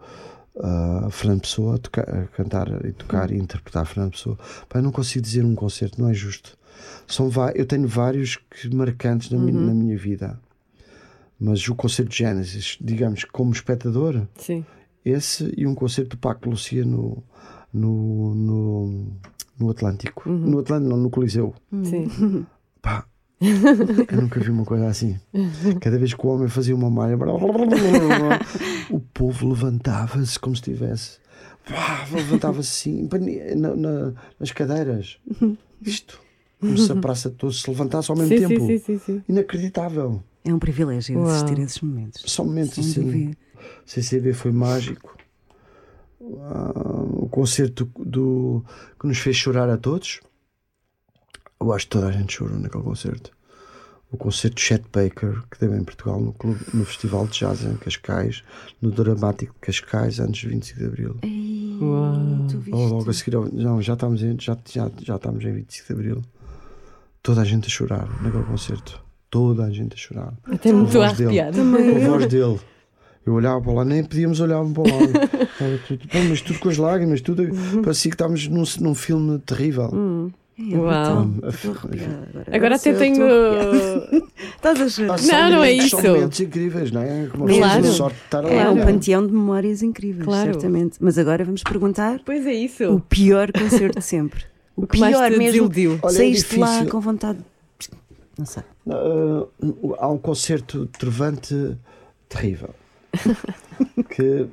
ah, 0.62 1.08
Fernando 1.10 1.40
Pessoa 1.40 1.74
a, 1.74 1.78
toca- 1.78 2.02
a 2.02 2.26
cantar 2.28 2.84
e 2.86 2.92
tocar 2.92 3.30
e 3.32 3.36
interpretar 3.36 3.84
Fernando 3.86 4.12
Pessoa. 4.12 4.38
Eu 4.72 4.82
não 4.82 4.92
consigo 4.92 5.22
dizer 5.24 5.44
um 5.44 5.54
concerto, 5.56 6.00
não 6.00 6.08
é 6.08 6.14
justo. 6.14 6.56
São 7.08 7.28
eu 7.56 7.66
tenho 7.66 7.88
vários 7.88 8.36
que 8.36 8.72
marcantes 8.74 9.30
na, 9.30 9.38
mi- 9.38 9.52
na 9.52 9.74
minha 9.74 9.98
vida. 9.98 10.38
Mas 11.38 11.66
o 11.68 11.74
concerto 11.74 12.10
de 12.12 12.18
Genesis, 12.18 12.78
digamos, 12.80 13.24
como 13.24 13.50
espectador, 13.52 14.26
Sim. 14.36 14.64
Esse 15.04 15.52
e 15.56 15.66
um 15.66 15.74
concerto 15.74 16.16
do 16.16 16.18
Paco 16.20 16.48
Lucia 16.50 16.84
no, 16.84 17.22
no, 17.72 18.34
no, 18.34 19.06
no 19.58 19.70
Atlântico. 19.70 20.28
No 20.28 20.58
Atlântico, 20.58 20.90
não, 20.90 20.96
no 20.96 21.10
Coliseu. 21.10 21.54
Sim. 21.84 22.44
Pá, 22.82 23.04
eu 23.40 24.20
nunca 24.22 24.40
vi 24.40 24.50
uma 24.50 24.64
coisa 24.64 24.86
assim. 24.88 25.18
Cada 25.80 25.98
vez 25.98 26.12
que 26.14 26.26
o 26.26 26.30
homem 26.30 26.48
fazia 26.48 26.74
uma 26.74 26.90
malha, 26.90 27.16
o 28.90 29.00
povo 29.00 29.48
levantava-se 29.48 30.38
como 30.38 30.54
se 30.56 30.60
estivesse. 30.62 31.18
Pá, 31.68 32.06
Levantava-se 32.12 32.90
assim, 32.90 33.08
na- 33.56 33.76
na- 33.76 34.12
nas 34.38 34.50
cadeiras. 34.50 35.18
Isto. 35.82 36.20
Como 36.60 36.76
se 36.76 36.92
a 36.92 36.96
praça 36.96 37.30
toda 37.30 37.52
se 37.52 37.68
levantasse 37.70 38.10
ao 38.10 38.16
mesmo 38.16 38.36
Sim, 38.36 38.48
tempo. 38.48 38.60
sim, 38.66 38.78
sim, 38.78 38.98
sim, 38.98 38.98
sim. 38.98 39.22
Inacreditável. 39.28 40.22
É 40.44 40.52
um 40.52 40.58
privilégio 40.58 41.18
Uau. 41.18 41.28
a 41.30 41.52
esses 41.62 41.80
momentos. 41.80 42.22
Só 42.26 42.44
momentos 42.44 42.74
Sem 42.74 42.84
assim. 42.84 43.02
dúvida. 43.02 43.36
CCB 43.86 44.32
foi 44.32 44.52
mágico. 44.52 45.16
Ah, 46.22 47.02
o 47.12 47.28
concerto 47.28 47.90
do, 47.98 48.64
que 48.98 49.06
nos 49.06 49.18
fez 49.18 49.36
chorar 49.36 49.68
a 49.70 49.76
todos. 49.76 50.20
Eu 51.60 51.72
acho 51.72 51.86
que 51.86 51.90
toda 51.90 52.08
a 52.08 52.12
gente 52.12 52.32
chorou 52.32 52.58
naquele 52.58 52.84
concerto. 52.84 53.30
O 54.12 54.16
concerto 54.16 54.56
de 54.56 54.62
Chet 54.62 54.84
Baker, 54.92 55.40
que 55.50 55.60
deu 55.60 55.74
em 55.74 55.84
Portugal 55.84 56.20
no, 56.20 56.32
clube, 56.32 56.58
no 56.74 56.84
Festival 56.84 57.28
de 57.28 57.38
Jazz 57.38 57.62
em 57.62 57.76
Cascais, 57.76 58.42
no 58.82 58.90
Dramático 58.90 59.54
de 59.54 59.60
Cascais, 59.60 60.18
antes 60.18 60.40
de 60.40 60.48
25 60.48 60.80
de 60.80 60.86
Abril. 60.86 61.16
Viste? 61.22 62.72
Ou 62.72 62.86
logo 62.88 63.08
a 63.08 63.12
seguir, 63.12 63.36
não, 63.52 63.80
já 63.80 63.92
estamos, 63.92 64.22
em, 64.22 64.36
já, 64.40 64.56
já, 64.68 64.90
já 65.00 65.16
estamos 65.16 65.44
em 65.44 65.52
25 65.52 65.86
de 65.86 65.92
Abril. 65.92 66.22
Toda 67.22 67.42
a 67.42 67.44
gente 67.44 67.66
a 67.66 67.70
chorar 67.70 68.08
naquele 68.22 68.44
concerto. 68.44 69.00
Toda 69.30 69.64
a 69.64 69.70
gente 69.70 69.94
a 69.94 69.96
chorar. 69.96 70.34
Até 70.44 70.72
me 70.72 70.84
estou 70.86 71.02
a 71.02 71.12
dele. 71.12 71.38
arrepiar. 71.38 71.52
Com 71.54 72.04
a 72.04 72.08
voz 72.08 72.26
dele. 72.26 72.60
Eu 73.26 73.34
olhava 73.34 73.60
para 73.60 73.72
lá, 73.72 73.84
nem 73.84 74.02
podíamos 74.02 74.40
olhar 74.40 74.60
um 74.60 74.72
para 74.72 74.82
o 74.82 74.86
lado. 74.86 75.12
Estava 75.52 75.78
tudo- 75.86 76.08
pá, 76.08 76.18
mas 76.28 76.40
tudo 76.40 76.58
com 76.58 76.68
as 76.68 76.76
lágrimas, 76.78 77.20
tudo. 77.20 77.48
Parecia 77.82 78.10
que 78.10 78.14
estávamos 78.14 78.48
num, 78.48 78.64
num 78.80 78.94
filme 78.94 79.38
terrível. 79.40 80.30
É 80.58 80.76
Uau. 80.76 80.90
agora. 80.92 82.44
Agora 82.52 82.76
até 82.76 82.90
Eu 82.92 82.98
tenho. 82.98 83.12
estou- 83.26 84.28
Estás 84.56 84.80
a 84.80 84.88
chorar. 84.88 85.20
Não, 85.22 85.50
não 85.56 85.64
é 85.64 85.72
isso. 85.72 86.00
São 86.00 86.14
momentos 86.14 86.40
incríveis, 86.40 86.90
não 86.90 87.00
é? 87.02 87.26
Como 87.30 87.46
Claro. 87.46 87.80
a 87.86 87.90
sorte 87.92 88.16
de 88.18 88.24
estar 88.24 88.44
É 88.44 88.64
lá. 88.64 88.70
um 88.70 88.76
panteão 88.84 89.26
de 89.26 89.32
memórias 89.32 89.82
incríveis, 89.82 90.24
Claro. 90.24 90.52
certamente. 90.52 90.96
Mas 91.00 91.16
agora 91.18 91.44
vamos 91.44 91.62
perguntar 91.62 92.20
Pois 92.26 92.46
é 92.46 92.52
isso. 92.52 92.84
o 92.92 93.00
pior 93.00 93.50
concerto 93.52 93.98
de 93.98 94.04
sempre. 94.04 94.44
O, 94.76 94.82
O 94.84 94.86
que 94.86 94.98
mais 94.98 95.16
pior 95.16 95.30
te 95.30 95.38
mesmo. 95.38 95.44
desiludiu? 95.68 95.98
Olha, 96.02 96.12
é 96.12 96.16
Saíste 96.16 96.58
lá 96.58 96.66
difícil. 96.68 96.90
com 96.90 97.00
vontade. 97.00 97.38
Não 98.38 98.46
sei. 98.46 98.62
Ah, 98.88 99.46
há 99.98 100.08
um 100.08 100.18
concerto 100.18 100.86
trovante 100.98 101.76
terrível. 102.28 102.70
Que, 104.08 104.46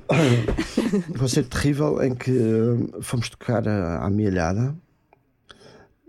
um 1.10 1.18
concerto 1.20 1.50
terrível 1.50 2.02
em 2.04 2.16
que 2.16 2.32
ah, 2.32 2.98
fomos 3.02 3.30
tocar 3.30 3.68
a- 3.68 4.06
à 4.06 4.10
mielhada 4.10 4.76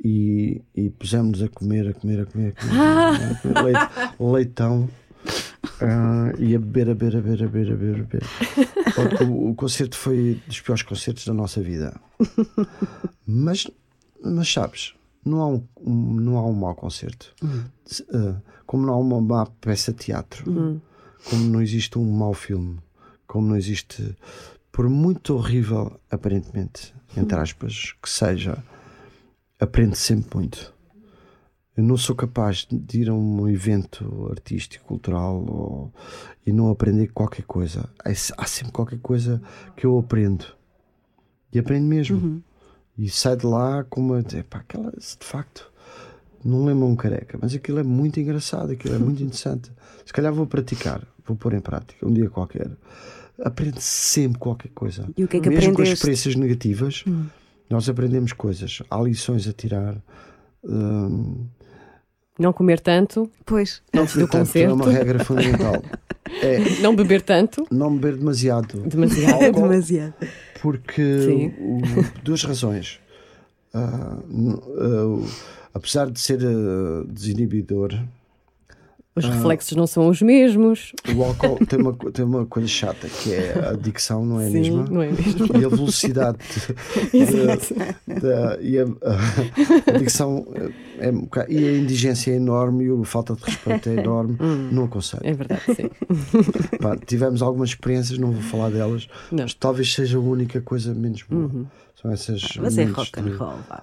e, 0.05 0.62
e 0.74 0.90
pusemos 0.90 1.42
a 1.42 1.49
comer, 1.49 1.88
a 1.88 1.94
comer, 1.94 2.20
a 2.20 2.26
comer, 2.26 2.55
a 2.57 2.61
comer, 2.61 2.76
a 2.76 3.34
comer 3.40 3.62
leite- 3.64 4.14
leitão 4.20 4.88
ah, 5.80 6.32
e 6.38 6.55
a 6.55 6.59
beber, 6.59 6.90
a 6.90 6.94
beber, 6.94 7.16
a 7.16 7.20
beber, 7.20 7.42
a 7.44 7.49
beber, 7.49 7.72
a 7.72 7.76
beber, 7.76 7.94
a 7.94 8.05
beber. 8.05 9.24
O, 9.28 9.51
o 9.51 9.55
concerto 9.55 9.96
foi 9.96 10.40
dos 10.46 10.61
piores 10.61 10.82
concertos 10.82 11.24
da 11.26 11.34
nossa 11.34 11.61
vida. 11.61 11.99
Mas, 13.26 13.68
mas 14.24 14.53
sabes, 14.53 14.94
não 15.24 15.40
há 15.42 15.46
um, 15.49 15.64
um- 15.80 16.14
não 16.14 16.36
há 16.38 16.46
um 16.46 16.53
mau 16.53 16.74
concerto. 16.74 17.34
Se- 17.84 18.07
ah, 18.12 18.36
como 18.66 18.86
não 18.86 18.94
há 18.94 18.99
uma 18.99 19.20
má 19.20 19.46
peça 19.61 19.92
de 19.92 19.99
teatro, 19.99 20.80
como 21.25 21.45
não 21.45 21.61
existe 21.62 21.99
um 21.99 22.11
mau 22.11 22.33
filme, 22.35 22.79
como 23.27 23.49
não 23.49 23.57
existe, 23.57 24.16
por 24.73 24.89
muito 24.89 25.35
horrível, 25.35 25.99
aparentemente, 26.11 26.95
entre 27.16 27.37
aspas, 27.39 27.93
que 28.03 28.09
seja, 28.09 28.62
aprende 29.61 29.97
sempre 29.99 30.37
muito. 30.37 30.75
Eu 31.77 31.85
não 31.85 31.97
sou 31.97 32.16
capaz 32.16 32.66
de 32.71 33.01
ir 33.03 33.09
a 33.09 33.14
um 33.14 33.49
evento 33.49 34.29
artístico, 34.33 34.85
cultural 34.87 35.37
ou- 35.49 35.93
e 36.45 36.53
não 36.53 36.71
aprender 36.71 37.09
qualquer 37.09 37.45
coisa. 37.45 37.89
Há 38.05 38.12
se- 38.14 38.33
Há 38.37 38.47
sempre 38.47 38.73
qualquer 38.73 38.99
coisa 38.99 39.41
que 39.77 39.87
eu 39.87 39.97
aprendo. 39.99 40.45
E 41.53 41.59
aprendo 41.59 41.87
mesmo. 41.87 42.43
E 42.97 43.09
sai 43.09 43.37
de 43.37 43.47
lá 43.47 43.85
com 43.85 44.01
uma. 44.01 44.19
Epá, 44.19 44.59
aquela, 44.59 44.91
de 44.91 45.25
facto, 45.25 45.71
não 46.45 46.64
lembro 46.64 46.86
um 46.86 46.97
careca, 46.97 47.39
mas 47.41 47.55
aquilo 47.55 47.78
é 47.78 47.82
muito 47.82 48.18
engraçado, 48.20 48.72
aquilo 48.72 48.95
é 48.95 48.99
muito 48.99 49.22
interessante. 49.24 49.70
Se 50.05 50.12
calhar 50.12 50.32
vou 50.32 50.47
praticar, 50.47 51.03
vou 51.26 51.36
pôr 51.36 51.55
em 51.55 51.61
prática 51.61 52.07
um 52.07 52.12
dia 52.12 52.28
qualquer. 52.30 52.70
Aprende 53.45 53.80
sempre 53.80 54.39
qualquer 54.39 54.70
coisa. 54.74 55.09
E 55.16 55.22
o 55.24 55.28
que 55.28 55.36
é 55.36 55.41
que 55.41 55.49
Mesmo 55.49 55.74
com 55.74 55.82
as 55.82 55.89
experiências 55.91 56.34
negativas, 56.34 57.05
nós 57.70 57.89
aprendemos 57.89 58.32
coisas. 58.32 58.82
Há 58.91 59.01
lições 59.01 59.47
a 59.47 59.53
tirar. 59.53 59.97
Hum, 60.64 61.47
Não 62.39 62.53
comer 62.53 62.80
tanto, 62.80 63.30
Pois. 63.45 63.82
antes 63.95 64.14
do 64.14 64.20
portanto, 64.20 64.34
é 64.34 64.39
concerto. 64.39 64.74
uma 64.74 64.91
regra 64.91 65.24
fundamental. 65.24 65.82
É 66.43 66.59
Não 66.82 66.95
beber 66.95 67.22
tanto, 67.22 67.64
não 67.70 67.95
beber 67.97 68.16
demasiado. 68.18 68.80
demasiado. 68.82 69.41
É 69.43 69.47
Álcool, 69.47 69.62
demasiado. 69.68 70.14
porque 70.62 71.22
Sim. 71.22 71.55
o- 71.59 72.22
duas 72.22 72.43
razões. 72.45 73.01
Ah, 73.74 74.18
o- 74.28 75.24
apesar 75.79 76.11
de 76.11 76.20
ser 76.20 76.41
ah, 76.45 77.05
desinibidor, 77.09 77.91
Os 79.16 79.24
reflexos 79.24 79.76
não 79.76 79.87
são 79.87 80.09
os 80.09 80.22
mesmos. 80.22 80.93
o 81.12 81.24
álcool 81.24 81.59
tem 81.66 81.81
uma, 81.81 81.93
tem 82.12 82.24
uma 82.24 82.47
coisa 82.47 82.68
chata 82.68 83.09
que 83.09 83.33
é 83.35 83.68
a 83.68 83.72
dicção, 83.72 84.24
não 84.24 84.41
é 84.41 84.47
a 84.47 84.51
Sim, 84.51 84.61
mesma? 84.61 84.85
não 84.89 85.03
é 85.03 85.11
mesmo? 85.11 85.47
E 85.61 85.64
a 85.64 85.68
velocidade 85.68 86.39
de- 87.12 88.14
da- 88.20 88.59
e 88.61 88.79
a, 88.79 88.85
a 88.85 89.93
dicção 89.99 90.47
é, 91.01 91.11
um 91.11 91.22
bocado- 91.22 91.51
e 91.51 91.66
a 91.66 91.76
indigência 91.79 92.31
é 92.31 92.37
enorme 92.37 92.85
e 92.85 92.91
a 92.91 93.05
falta 93.05 93.35
de 93.35 93.43
respeito 93.45 93.89
é 93.89 93.95
enorme. 93.95 94.37
Não 94.70 94.85
aconselho. 94.85 95.22
É 95.24 95.33
verdade, 95.33 95.62
sim. 95.74 95.91
Pá, 96.81 96.97
tivemos 96.97 97.43
algumas 97.43 97.70
experiências, 97.70 98.18
não 98.18 98.31
vou 98.31 98.43
falar 98.43 98.70
delas, 98.70 99.09
Não. 99.33 99.43
mas 99.45 99.55
talvez 99.55 99.93
seja 99.93 100.16
a 100.16 100.20
única 100.20 100.61
coisa 100.61 100.95
menos 100.95 101.22
boa. 101.24 101.51
São 102.01 102.12
essas. 102.12 102.43
Mas 102.61 102.79
é 102.79 102.85
rock 102.85 103.18
and 103.18 103.37
roll. 103.37 103.59
vá. 103.68 103.83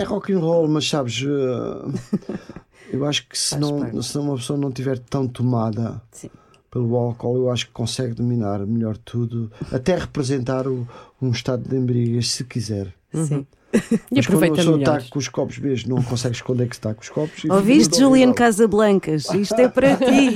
É 0.00 0.04
rock 0.04 0.32
and 0.32 0.38
roll, 0.40 0.68
mas 0.68 0.88
sabes, 0.88 1.22
eh, 1.24 2.28
eu 2.92 3.04
acho 3.06 3.26
que 3.28 3.38
se, 3.38 3.50
Faz 3.50 3.60
não, 3.60 3.80
parte. 3.80 4.02
se 4.04 4.18
uma 4.18 4.36
pessoa 4.36 4.58
não 4.58 4.70
tiver 4.70 4.98
tão 4.98 5.26
tomada 5.26 6.00
Sim. 6.12 6.30
pelo 6.70 6.96
álcool, 6.96 7.36
eu 7.36 7.50
acho 7.50 7.66
que 7.66 7.72
consegue 7.72 8.14
dominar 8.14 8.60
melhor 8.66 8.96
tudo, 8.96 9.50
até 9.72 9.96
representar 9.96 10.66
o- 10.66 10.86
um 11.20 11.30
estado 11.30 11.68
de 11.68 11.76
embriaguez 11.76 12.30
se 12.30 12.44
quiser. 12.44 12.92
Sim. 13.12 13.46
E 13.70 13.76
Mas 13.80 13.90
quando 13.90 14.18
a 14.18 14.20
aproveita 14.20 14.56
pessoa 14.56 14.76
melhor. 14.78 14.96
está 14.98 15.10
com 15.10 15.18
os 15.18 15.28
copos 15.28 15.58
mesmo, 15.58 15.94
não 15.94 16.02
consegue 16.02 16.34
esconder 16.34 16.66
que 16.68 16.74
está 16.74 16.94
com 16.94 17.02
os 17.02 17.10
copos. 17.10 17.44
e 17.44 17.50
Ouviste, 17.52 17.98
Juliano. 17.98 18.32
Casablancas? 18.32 19.26
Isto 19.34 19.60
é 19.60 19.68
para 19.68 19.94
ti. 19.94 20.34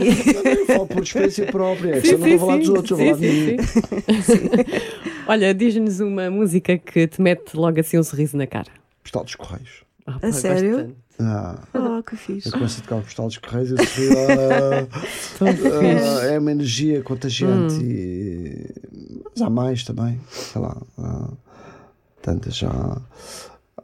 Eu 0.58 0.66
falo 0.66 0.86
por 0.86 1.02
experiência 1.02 1.46
própria, 1.46 1.98
Sim, 2.02 2.08
eu 2.08 2.18
não 2.18 2.26
estou 2.26 2.26
a 2.26 2.28
sim, 2.28 2.38
falar 2.38 2.56
dos 2.58 2.66
sim, 2.66 2.72
outros, 2.72 2.90
estou 2.90 2.96
a 2.96 3.14
falar 3.14 3.18
de 3.18 3.30
sim, 3.30 3.56
mim. 3.56 3.62
sim, 3.62 4.22
sim. 4.22 5.12
Olha, 5.26 5.54
diz-nos 5.54 6.00
uma 6.00 6.30
música 6.30 6.76
que 6.76 7.06
te 7.06 7.22
mete 7.22 7.54
logo 7.56 7.80
assim 7.80 7.98
um 7.98 8.02
sorriso 8.02 8.36
na 8.36 8.46
cara. 8.46 8.68
Postal 9.12 9.24
dos 9.24 9.34
Correios. 9.34 9.84
Ah, 10.06 10.18
A 10.22 10.32
sério? 10.32 10.96
Ah, 11.20 11.62
Oh, 11.74 12.02
que 12.02 12.16
fixe. 12.16 12.48
eu 12.48 12.52
começo 12.52 12.80
a 12.80 12.82
tocar 12.82 12.96
o 12.96 13.02
postal 13.02 13.26
dos 13.26 13.36
Correios 13.38 13.70
e 13.70 13.72
eu 13.74 13.78
sorri, 13.78 14.08
ah. 14.10 14.88
Ah, 16.22 16.24
é 16.26 16.38
uma 16.38 16.50
energia 16.50 17.02
contagiante 17.02 17.74
Hum. 17.74 17.80
e... 17.82 18.74
mas 19.30 19.42
há 19.42 19.50
mais 19.50 19.84
também 19.84 20.18
sei 20.30 20.60
lá 20.62 20.80
há 20.98 21.28
tantas 22.22 22.56
já 22.56 22.70
há 22.70 23.02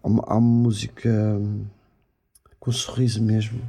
uma, 0.03 0.24
há 0.26 0.41
música 0.41 1.11
com 2.59 2.72
sorriso 2.72 3.22
mesmo 3.22 3.61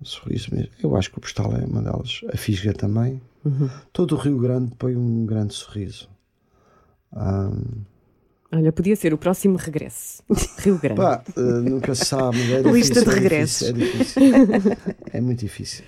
um 0.00 0.04
sorriso 0.04 0.54
mesmo 0.54 0.70
eu 0.82 0.96
acho 0.96 1.10
que 1.10 1.18
o 1.18 1.20
postal 1.20 1.54
é 1.56 1.64
uma 1.64 1.82
delas 1.82 2.20
a 2.32 2.36
Fisga 2.36 2.72
também 2.72 3.20
Uhum. 3.44 3.70
todo 3.92 4.16
o 4.16 4.18
Rio 4.18 4.38
Grande 4.38 4.74
põe 4.76 4.94
um 4.96 5.24
grande 5.24 5.54
sorriso 5.54 6.08
Hum, 7.14 7.82
Olha, 8.52 8.72
podia 8.72 8.96
ser 8.96 9.14
o 9.14 9.18
próximo 9.18 9.56
regresso. 9.56 10.22
Rio 10.58 10.78
Grande. 10.78 11.00
pá, 11.00 11.22
eh, 11.36 11.40
nunca 11.40 11.94
se 11.94 12.04
sabe 12.04 12.38
é 12.52 12.60
Lista 12.72 12.94
difícil, 13.00 13.04
de 13.04 13.10
é 13.10 13.14
regressos. 13.14 13.74
difícil, 13.74 14.22
é 14.22 14.38
difícil 14.48 14.76
é 15.12 15.20
muito 15.20 15.40
difícil 15.40 15.84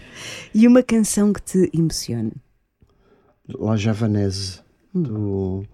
E 0.55 0.69
uma 0.69 0.83
canção 0.83 1.33
que 1.33 1.43
te 1.43 1.71
emocione? 1.75 2.33
La 3.49 3.77
Javanese 3.77 4.61
do, 4.95 5.65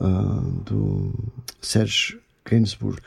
ah, 0.00 0.42
do 0.66 1.12
Sérgio 1.60 2.20
Gainsbourg. 2.44 3.00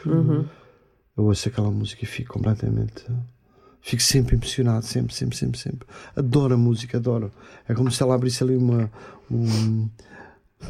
Eu 1.17 1.25
ouço 1.25 1.49
aquela 1.49 1.69
música 1.71 2.03
e 2.03 2.07
fico 2.07 2.33
completamente. 2.33 3.03
Fico 3.81 4.01
sempre 4.01 4.35
impressionado, 4.35 4.85
sempre, 4.85 5.13
sempre, 5.13 5.35
sempre, 5.37 5.59
sempre. 5.59 5.87
Adoro 6.15 6.53
a 6.53 6.57
música, 6.57 6.97
adoro. 6.97 7.31
É 7.67 7.73
como 7.73 7.91
se 7.91 8.01
ela 8.01 8.15
abrisse 8.15 8.43
ali 8.43 8.55
uma. 8.55 8.89
um- 9.29 9.89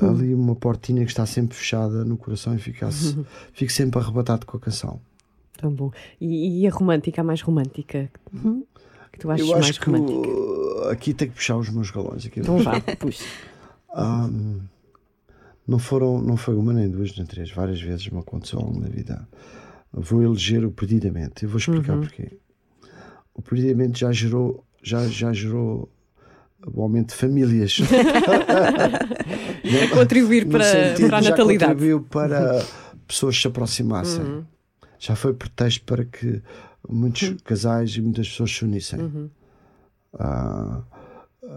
ali 0.02 0.34
uma 0.34 0.56
portinha 0.56 1.04
que 1.06 1.12
está 1.12 1.26
sempre 1.26 1.56
fechada 1.58 2.04
no 2.04 2.18
coração 2.18 2.54
e 2.56 2.60
fica, 2.60 2.90
fico 3.54 3.72
sempre 3.72 4.00
arrebatado 4.00 4.46
com 4.46 4.58
a 4.58 4.60
canção. 4.60 5.00
Tão 5.58 5.72
bom. 5.72 5.92
E, 6.22 6.62
e 6.62 6.68
a 6.68 6.72
romântica, 6.72 7.22
a 7.22 7.24
mais 7.24 7.42
romântica? 7.42 8.12
Que 9.12 9.20
tu 9.20 9.32
achas 9.32 9.48
Eu 9.48 9.54
mais 9.54 9.70
acho 9.70 9.80
que 9.80 9.86
romântica? 9.90 10.92
aqui 10.92 11.14
tem 11.14 11.28
que 11.30 11.36
puxar 11.36 11.58
os 11.58 11.70
meus 11.70 11.90
galões. 11.90 12.26
Aqui. 12.26 12.40
Então 12.42 12.60
vá, 12.60 12.80
puxa. 13.00 13.24
Ahm, 13.94 14.60
não 15.68 15.80
foram, 15.80 16.22
não 16.22 16.38
foi 16.38 16.56
uma 16.56 16.72
nem 16.74 16.90
duas 16.90 17.16
nem 17.18 17.26
três, 17.26 17.50
várias 17.52 17.82
vezes 17.82 18.08
me 18.10 18.20
aconteceu 18.20 18.60
ao 18.60 18.66
longo 18.66 18.82
da 18.82 18.90
vida. 18.90 19.28
Vou 19.92 20.22
eleger 20.22 20.64
o 20.66 20.72
perdidamente. 20.72 21.44
Eu 21.44 21.50
vou 21.50 21.58
explicar 21.58 21.94
Uhum. 21.96 22.02
porquê. 22.02 22.38
O 23.34 23.42
perdidamente 23.42 24.00
já 24.02 24.12
gerou, 24.12 24.64
já, 24.84 25.08
já 25.08 25.34
gerou 25.34 25.90
o 26.66 26.82
aumento 26.82 27.10
de 27.10 27.16
famílias. 27.16 27.78
A 29.84 29.96
contribuir 29.96 30.48
para, 30.48 30.64
sentido 30.64 31.08
para 31.08 31.18
a 31.18 31.20
de 31.22 31.26
já 31.26 31.32
natalidade. 31.32 31.72
contribuiu 31.74 32.02
para 32.02 32.66
pessoas 33.08 33.40
se 33.40 33.48
aproximassem. 33.48 34.24
Uhum. 34.24 34.44
Já 35.00 35.16
foi 35.16 35.34
pretexto 35.34 35.84
para 35.86 36.04
que 36.06 36.42
muitos 36.90 37.30
Uhum. 37.30 37.38
casais 37.44 37.92
e 37.92 38.02
muitas 38.02 38.28
pessoas 38.30 38.52
se 38.52 38.64
unissem. 38.64 39.30
Ah, 40.18 40.82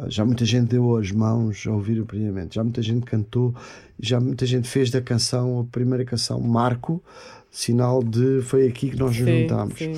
já 0.09 0.25
muita 0.25 0.45
gente 0.45 0.69
deu 0.71 0.97
as 0.97 1.11
mãos 1.11 1.65
a 1.67 1.73
ouvir 1.73 2.01
o 2.01 2.07
primeiramente. 2.07 2.55
Já 2.57 2.63
muita 2.65 2.83
gente 2.83 3.05
cantou. 3.07 3.55
Já 3.99 4.21
muita 4.21 4.45
gente 4.47 4.69
fez 4.69 4.91
da 4.91 5.01
canção, 5.01 5.61
a 5.61 5.65
primeira 5.65 6.05
canção, 6.05 6.41
Marco, 6.41 7.03
sinal 7.51 8.03
de 8.03 8.41
foi 8.43 8.67
aqui 8.67 8.91
que 8.91 8.97
nós 8.97 9.17
nos 9.19 9.27
Sim, 9.29 9.43
juntámos. 9.43 9.79
sim. 9.79 9.95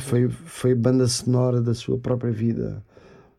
Foi, 0.00 0.28
foi 0.28 0.74
banda 0.76 1.08
sonora 1.08 1.60
da 1.60 1.74
sua 1.74 1.98
própria 1.98 2.30
vida. 2.32 2.82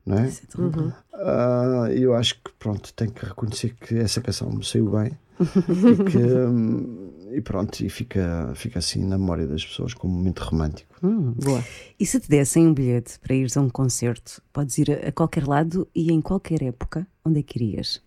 Não 0.05 0.17
é? 0.19 0.27
Isso 0.27 0.41
é 0.43 0.47
tão 0.57 0.69
bom. 0.69 0.91
Ah, 1.13 1.87
eu 1.91 2.13
acho 2.13 2.35
que 2.35 2.51
pronto, 2.59 2.93
tenho 2.93 3.11
que 3.11 3.25
reconhecer 3.25 3.73
que 3.75 3.95
essa 3.97 4.21
canção 4.21 4.51
me 4.51 4.63
saiu 4.65 4.89
bem 4.91 5.17
e, 5.39 6.03
que, 6.11 6.17
hum, 6.17 7.09
e 7.31 7.39
pronto, 7.41 7.79
e 7.81 7.89
fica, 7.89 8.51
fica 8.55 8.79
assim 8.79 9.05
na 9.05 9.17
memória 9.17 9.47
das 9.47 9.65
pessoas 9.65 9.93
como 9.93 10.13
um 10.13 10.17
momento 10.17 10.39
romântico. 10.39 10.93
Hum, 11.01 11.31
boa. 11.31 11.63
E 11.99 12.05
se 12.05 12.19
te 12.19 12.29
dessem 12.29 12.67
um 12.67 12.73
bilhete 12.73 13.17
para 13.19 13.33
ires 13.33 13.55
a 13.55 13.61
um 13.61 13.69
concerto, 13.69 14.41
podes 14.51 14.77
ir 14.77 14.91
a, 14.91 15.07
a 15.07 15.11
qualquer 15.11 15.47
lado 15.47 15.87
e 15.95 16.11
em 16.11 16.21
qualquer 16.21 16.61
época, 16.63 17.07
onde 17.23 17.39
é 17.39 17.43
que 17.43 17.57
irias? 17.57 18.01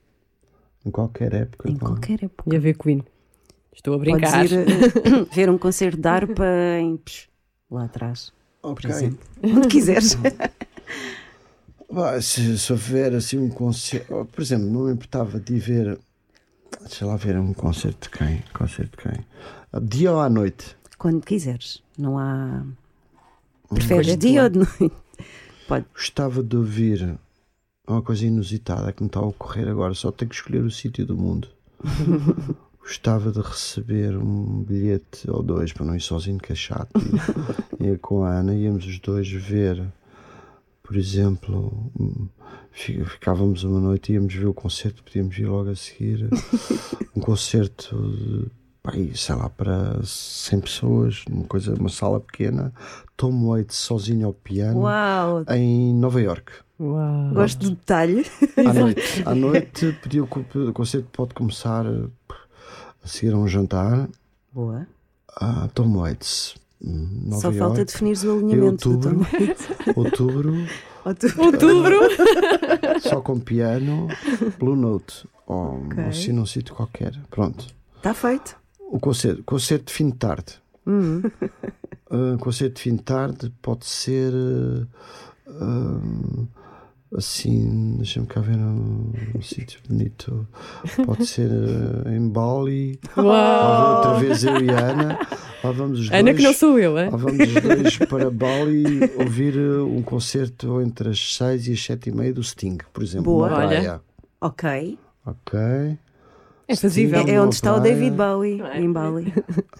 Em 0.85 0.91
qualquer 0.91 1.33
época. 1.35 1.71
Em 1.71 1.77
qualquer 1.77 2.25
época. 2.25 2.53
E 2.53 2.57
a 2.57 2.61
ver 2.61 2.77
Queen. 2.77 3.03
Estou 3.75 3.95
a 3.95 3.99
brincar. 3.99 4.33
Podes 4.33 4.53
ir 4.53 4.57
eh, 5.25 5.25
ver 5.35 5.51
um 5.51 5.59
concerto 5.59 6.01
de 6.01 6.09
harpa 6.09 6.47
em, 6.79 6.97
psh, 6.99 7.29
lá 7.71 7.85
atrás, 7.85 8.33
por 8.61 8.71
Ok. 8.73 8.91
exemplo. 8.91 9.19
Onde 9.43 9.69
quiseres. 9.69 10.17
Se, 12.21 12.59
se 12.59 12.73
houver 12.73 13.15
assim 13.15 13.39
um 13.39 13.49
concerto, 13.49 14.29
por 14.33 14.43
exemplo, 14.43 14.67
não 14.67 14.85
me 14.85 14.93
importava 14.93 15.39
de 15.39 15.59
ver, 15.59 15.99
sei 16.87 17.07
lá, 17.07 17.17
ver 17.17 17.39
um 17.39 17.53
concerto 17.53 18.11
de 18.11 18.19
quem? 18.19 18.43
Concerto 18.53 18.97
de 18.97 19.11
quem? 19.11 19.25
Dia 19.83 20.13
ou 20.13 20.21
à 20.21 20.29
noite? 20.29 20.77
Quando 20.99 21.25
quiseres. 21.25 21.83
Não 21.97 22.19
há. 22.19 22.65
Um 23.71 23.75
Preferes 23.75 24.07
concerto 24.07 24.27
dia 24.27 24.43
ou 24.43 24.49
de 24.49 24.59
noite? 24.59 24.93
Gostava 25.95 26.43
de 26.43 26.57
ouvir 26.57 27.19
uma 27.87 28.03
coisa 28.03 28.27
inusitada 28.27 28.93
que 28.93 29.03
me 29.03 29.07
está 29.07 29.21
a 29.21 29.27
ocorrer 29.27 29.69
agora, 29.69 29.95
só 29.95 30.11
tenho 30.11 30.29
que 30.29 30.35
escolher 30.35 30.63
o 30.63 30.71
sítio 30.71 31.07
do 31.07 31.17
mundo. 31.17 31.49
Gostava 32.81 33.33
de 33.33 33.41
receber 33.41 34.17
um 34.17 34.63
bilhete 34.63 35.29
ou 35.29 35.43
dois 35.43 35.73
para 35.73 35.85
não 35.85 35.97
ir 35.97 36.01
sozinho, 36.01 36.39
que 36.39 36.53
é 36.53 36.55
chato. 36.55 36.93
E, 37.81 37.97
com 37.99 38.25
a 38.25 38.31
Ana, 38.31 38.55
íamos 38.55 38.87
os 38.87 38.99
dois 39.01 39.29
ver, 39.29 39.85
por 40.87 40.97
exemplo, 40.97 41.91
fi- 42.71 43.05
ficávamos 43.05 43.65
uma 43.65 43.81
noite, 43.81 44.13
íamos 44.13 44.33
ver 44.35 44.47
o 44.47 44.55
concerto, 44.55 45.03
podíamos 45.03 45.37
ir 45.39 45.47
logo 45.47 45.71
a 45.71 45.75
seguir. 45.77 46.29
Um 47.17 47.21
concerto 47.21 47.97
de, 48.13 48.47
aí, 48.85 49.17
sei 49.17 49.35
lá, 49.35 49.49
para 49.49 49.99
100 50.05 50.61
pessoas, 50.61 51.25
uma, 51.31 51.45
coisa, 51.45 51.73
uma 51.75 51.89
sala 51.89 52.21
pequena. 52.21 52.75
Tom 53.17 53.47
Waits 53.49 53.75
sozinho 53.75 54.27
ao 54.27 54.35
piano 54.35 54.81
Uau! 54.81 55.43
em 55.51 55.95
Nova 55.95 56.21
York. 56.21 56.53
Uau. 56.79 57.31
Gosto 57.33 57.61
do 57.61 57.71
detalhe. 57.71 58.27
À 58.59 58.73
noite, 58.75 59.23
à 59.25 59.35
noite 59.35 59.93
podia, 60.03 60.23
o 60.23 60.27
o 60.69 60.73
concerto 60.75 61.09
pode 61.11 61.33
começar 61.33 61.87
a 61.87 63.07
seguir 63.09 63.33
a 63.33 63.39
um 63.39 63.49
jantar. 63.49 64.11
Boa. 64.53 64.87
a 65.35 65.69
Tom 65.69 65.97
Waits, 65.97 66.55
Nova 66.81 67.41
Só 67.41 67.49
York, 67.49 67.59
falta 67.59 67.85
definires 67.85 68.23
o 68.25 68.33
alinhamento 68.33 68.91
outubro. 68.91 69.27
Tom 69.95 70.01
outubro, 70.01 70.55
Outubro. 71.39 71.99
só 73.01 73.21
com 73.21 73.39
piano, 73.41 74.09
Blue 74.59 74.77
Note, 74.77 75.27
ou 75.47 75.85
Ok. 75.87 76.05
assim 76.05 76.33
num 76.33 76.45
sítio 76.47 76.75
qualquer. 76.75 77.15
Pronto. 77.31 77.67
Está 77.97 78.11
Tá 78.11 78.15
feito. 78.15 78.57
O 78.79 79.01
concerto, 79.01 79.43
concerto 79.45 79.87
de 79.87 79.93
fim 79.93 80.11
de 80.11 80.17
tarde. 80.17 80.61
Hum. 80.87 81.23
Uh, 82.11 82.37
concerto 82.41 82.77
de 82.77 82.83
fim 82.83 82.97
de 82.97 83.03
tarde 83.03 83.53
pode 83.63 83.87
ser 83.87 84.33
uh, 84.33 84.87
um, 85.65 86.47
assim, 87.17 87.95
deixa-me 87.97 88.27
cá 88.27 88.41
ver 88.41 88.57
um, 88.57 89.13
um 89.35 89.43
sítio 89.43 89.81
bonito. 89.89 90.47
Pode 91.05 91.27
ser 91.27 91.51
uh, 91.51 92.09
em 92.09 92.29
Bali. 92.29 92.99
Uau. 93.17 93.97
outra 93.97 94.15
vez 94.21 94.45
eu 94.45 94.61
e 94.63 94.71
a 94.71 94.79
Ana. 94.79 95.19
Lá 95.65 95.71
vamos 95.73 96.01
os 96.01 96.11
Ana, 96.11 96.23
dois. 96.25 96.37
que 96.37 96.43
não 96.43 96.53
sou 96.53 96.79
eu, 96.79 96.97
é? 96.99 97.09
Lá 97.11 97.17
vamos 97.17 97.47
os 97.49 97.63
dois 97.63 97.99
para 97.99 98.31
Bali 98.31 99.01
ouvir 99.19 99.57
uh, 99.57 99.87
um 99.87 100.03
concerto 100.03 100.81
entre 100.81 101.09
as 101.11 101.35
6 101.37 101.69
e 101.69 101.73
as 101.73 101.85
7 101.85 102.11
e 102.11 102.13
meia 102.13 102.33
do 102.33 102.43
Sting, 102.43 102.79
por 102.93 103.03
exemplo. 103.03 103.25
Boa. 103.33 103.49
numa 103.49 103.59
Olha. 103.59 103.69
praia. 103.69 104.01
Ok. 104.41 104.99
Ok. 105.25 105.99
É 106.69 106.75
fazível. 106.75 107.21
É, 107.27 107.31
é 107.33 107.41
onde 107.41 107.55
está 107.55 107.77
o. 107.77 107.81
David 107.81 108.17
Bowie, 108.17 108.61
é? 108.61 108.81
em 108.81 108.93
Bali. 108.93 109.33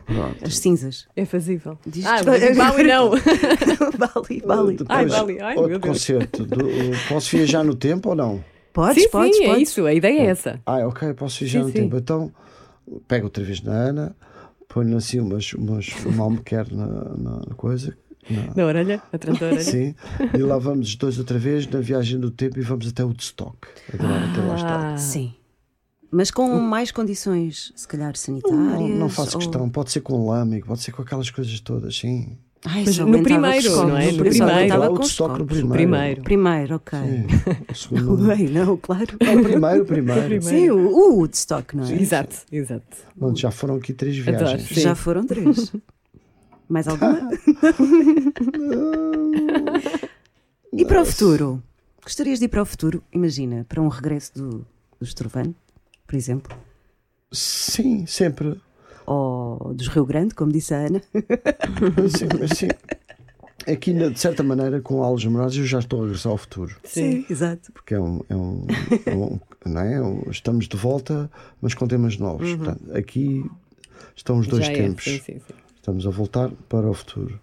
Pronto. 0.05 0.45
As 0.45 0.57
cinzas. 0.59 1.07
É 1.17 1.25
fazível. 1.25 1.77
Diz 1.87 2.07
Ah, 2.07 2.23
Bali 2.23 2.85
não. 2.85 3.11
Bali, 3.99 4.43
Bali. 4.47 4.77
Depois, 4.77 4.89
Ai, 4.89 5.07
Bali. 5.07 5.41
Ai, 5.41 5.55
meu 5.55 5.63
outro 5.65 5.79
Deus. 5.81 5.93
concerto. 5.95 6.45
do- 6.45 6.65
posso 7.09 7.37
viajar 7.37 7.65
no 7.65 7.75
tempo 7.75 8.11
ou 8.11 8.15
não? 8.15 8.45
Podes, 8.73 9.03
sim, 9.05 9.09
podes, 9.11 9.37
sim, 9.37 9.45
é 9.45 9.49
podes. 9.49 9.69
isso. 9.69 9.85
A 9.87 9.93
ideia 9.95 10.21
é 10.21 10.27
essa. 10.27 10.61
Ah, 10.67 10.87
ok, 10.87 11.13
posso 11.15 11.41
viajar 11.41 11.59
Sim, 11.61 11.65
no 11.65 11.73
sim. 11.73 11.73
tempo. 11.83 11.97
Então, 11.97 12.33
pego 13.09 13.25
outra 13.25 13.43
vez 13.43 13.61
na 13.63 13.73
Ana, 13.73 14.17
ponho 14.69 14.97
assim 14.97 15.19
umas, 15.19 15.53
umas 15.55 15.89
um 16.07 16.23
almequer 16.23 16.67
na, 16.73 16.87
na 16.87 17.55
coisa. 17.57 17.97
na- 18.31 18.53
Na 18.55 18.65
orelha, 18.67 19.03
atrás 19.13 19.39
da 19.39 19.47
orelha. 19.47 19.63
Sim, 19.65 19.95
e 20.35 20.39
lá 20.39 20.59
vamos 20.59 20.89
os 20.89 20.95
dois 20.97 21.19
outra 21.19 21.39
vez 21.39 21.67
na 21.67 21.81
viagem 21.81 22.21
do 22.21 22.31
tempo 22.31 22.59
e 22.59 22.63
vamos 22.63 22.87
até 22.87 23.03
o 23.03 23.09
Woodstock. 23.09 23.57
Agora 23.93 24.25
até 24.31 24.41
lá 24.43 24.55
está. 24.57 24.93
Ah, 24.93 24.99
Sim. 24.99 25.33
Mas 26.17 26.31
com 26.31 26.49
mais 26.59 26.91
condições, 26.91 27.75
se 27.77 27.87
calhar 27.87 28.17
sanitárias. 28.17 28.59
Não, 28.59 28.89
não 28.89 29.09
faço 29.11 29.37
ou- 29.37 29.39
questão, 29.43 29.69
pode 29.69 29.91
ser 29.93 30.01
com 30.01 30.27
lâmigo, 30.27 30.67
pode 30.67 30.81
ser 30.81 30.91
com 30.93 31.03
aquelas 31.03 31.29
coisas 31.29 31.61
todas, 31.61 31.95
sim. 31.95 32.39
Ai, 32.65 32.85
Mas 32.87 32.95
só 32.97 33.05
no 33.05 33.23
primeiro, 33.23 33.71
não 33.87 33.99
é? 33.99 34.07
No 34.13 34.33
só 34.33 34.47
primeiro. 34.47 34.83
os 34.83 34.89
Woodstock 34.89 35.39
no 35.39 35.45
primeiro. 35.47 35.73
Primeiro. 35.75 36.23
Primeiro, 36.23 36.75
ok. 36.77 36.99
Sim, 36.99 37.27
o 37.71 37.75
segundo. 37.75 38.27
Bem, 38.29 38.49
não, 38.49 38.79
claro. 38.79 39.15
Não, 39.23 39.37
o 39.41 39.43
primeiro, 39.45 39.83
o 39.83 39.85
primeiro. 39.85 40.43
Sim, 40.43 40.71
o, 40.71 40.89
o 40.89 41.17
Woodstock, 41.19 41.77
não 41.77 41.85
é? 41.85 41.93
Exato, 42.01 42.35
exato. 42.51 42.97
Onde 43.21 43.43
já 43.43 43.51
foram 43.51 43.75
aqui 43.77 43.93
três 43.93 44.19
Adoro. 44.27 44.39
viagens. 44.39 44.69
Sim. 44.69 44.81
Já 44.81 44.95
foram 44.95 45.27
três. 45.27 45.71
Mais 46.67 46.89
alguma? 46.89 47.29
e 50.73 50.85
para 50.87 51.03
o 51.03 51.05
futuro? 51.05 51.63
Gostarias 52.03 52.39
de 52.39 52.47
ir 52.47 52.49
para 52.49 52.63
o 52.63 52.67
futuro? 52.67 53.03
Imagina, 53.13 53.67
para 53.69 53.83
um 53.83 53.89
regresso 53.89 54.33
do, 54.35 54.49
do 54.99 55.03
Estrovano, 55.05 55.55
por 56.07 56.17
exemplo, 56.17 56.57
Sim, 57.33 58.07
sempre. 58.07 58.61
ou 59.07 59.73
dos 59.75 59.89
Rio 59.89 60.05
Grande, 60.07 60.35
como 60.35 60.53
disse 60.53 60.73
a 60.75 60.79
Ana. 60.87 61.03
Sim, 62.17 62.29
mas 62.41 62.51
sim. 62.59 62.69
Aqui, 63.67 63.93
na- 63.93 64.09
de 64.11 64.19
certa 64.21 64.43
maneira, 64.45 64.81
com 64.81 65.03
Aulas 65.03 65.25
Memorários, 65.25 65.57
eu 65.57 65.65
já 65.67 65.81
estou 65.81 66.01
a 66.01 66.05
regressar 66.05 66.31
ao 66.31 66.39
futuro. 66.39 66.77
Sim. 66.85 67.27
exato. 67.29 67.73
Porque 67.73 67.95
é 67.95 68.01
um. 68.01 68.21
É 68.29 68.37
um, 68.37 68.67
é 69.07 69.15
um- 69.15 69.41
não 69.67 69.81
é? 69.81 69.95
É 69.99 70.31
estamos 70.31 70.69
de 70.69 70.77
volta, 70.77 71.29
mas 71.61 71.75
com 71.75 71.87
temas 71.89 72.17
novos. 72.17 72.55
Portanto, 72.55 72.97
aqui 72.97 73.45
estão 74.15 74.39
os 74.39 74.47
dois 74.47 74.67
Já 74.67 74.73
é, 74.73 74.77
tempos. 74.77 75.05
Sim, 75.05 75.19
sim, 75.19 75.39
sim. 75.41 75.55
Estamos 75.77 76.07
a 76.07 76.11
voltar 76.11 76.51
para 76.69 76.89
o 76.89 76.95
futuro. 76.95 77.41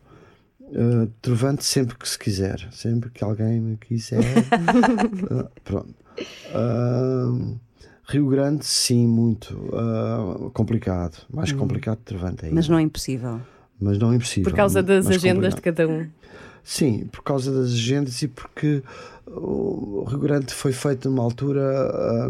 Uh, 0.61 1.07
trovante 1.22 1.64
sempre 1.65 1.95
que 1.98 2.07
se 2.07 2.18
quiser, 2.18 2.68
sempre 2.72 3.10
que 3.10 3.23
alguém 3.23 3.60
me 3.60 3.76
quiser. 3.77 4.22
Uh, 4.22 5.49
pronto. 5.64 5.94
Uh, 6.56 7.60
Rio 8.05 8.27
Grande, 8.27 8.65
sim, 8.65 9.07
muito 9.07 9.53
uh, 9.55 10.49
complicado. 10.51 11.17
Mais 11.34 11.51
complicado 11.51 11.97
que 11.97 12.03
Trovante 12.03 12.45
ainda. 12.45 12.55
Mas 12.55 12.67
não 12.67 12.77
é 12.77 12.81
impossível. 12.81 13.39
Mas 13.80 13.97
não 13.97 14.11
é 14.11 14.15
impossível. 14.15 14.49
Por 14.49 14.55
causa 14.55 14.84
das 14.84 15.07
agendas 15.07 15.53
de 15.55 15.61
complicado. 15.61 15.88
cada 15.88 15.88
um. 15.88 16.07
Sim, 16.63 17.07
por 17.11 17.23
causa 17.23 17.51
das 17.51 17.71
agendas 17.71 18.21
e 18.21 18.27
porque 18.27 18.84
o 19.27 20.05
Rio 20.07 20.19
Grande 20.19 20.53
foi 20.53 20.71
feito 20.71 21.09
numa 21.09 21.23
altura 21.23 21.61
ah, 21.61 22.30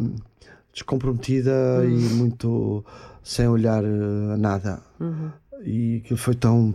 descomprometida 0.74 1.52
Hum. 1.84 1.90
e 1.90 2.14
muito 2.16 2.84
sem 3.24 3.48
olhar 3.48 3.84
ah, 3.84 4.34
a 4.34 4.38
nada. 4.38 4.82
Uhum. 5.00 5.32
E 5.64 6.02
aquilo 6.04 6.18
foi 6.18 6.36
tão. 6.36 6.72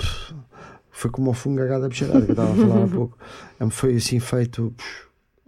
Foi 0.90 1.10
como 1.10 1.30
o 1.30 1.34
fungo 1.34 1.60
agada 1.62 1.86
a 1.86 1.88
bicharada 1.88 2.22
que 2.24 2.30
eu 2.30 2.32
estava 2.32 2.52
a 2.52 2.56
falar 2.56 2.84
há 2.84 2.88
pouco. 2.94 3.18
É, 3.60 3.70
Foi 3.70 3.96
assim 3.96 4.18
feito. 4.18 4.74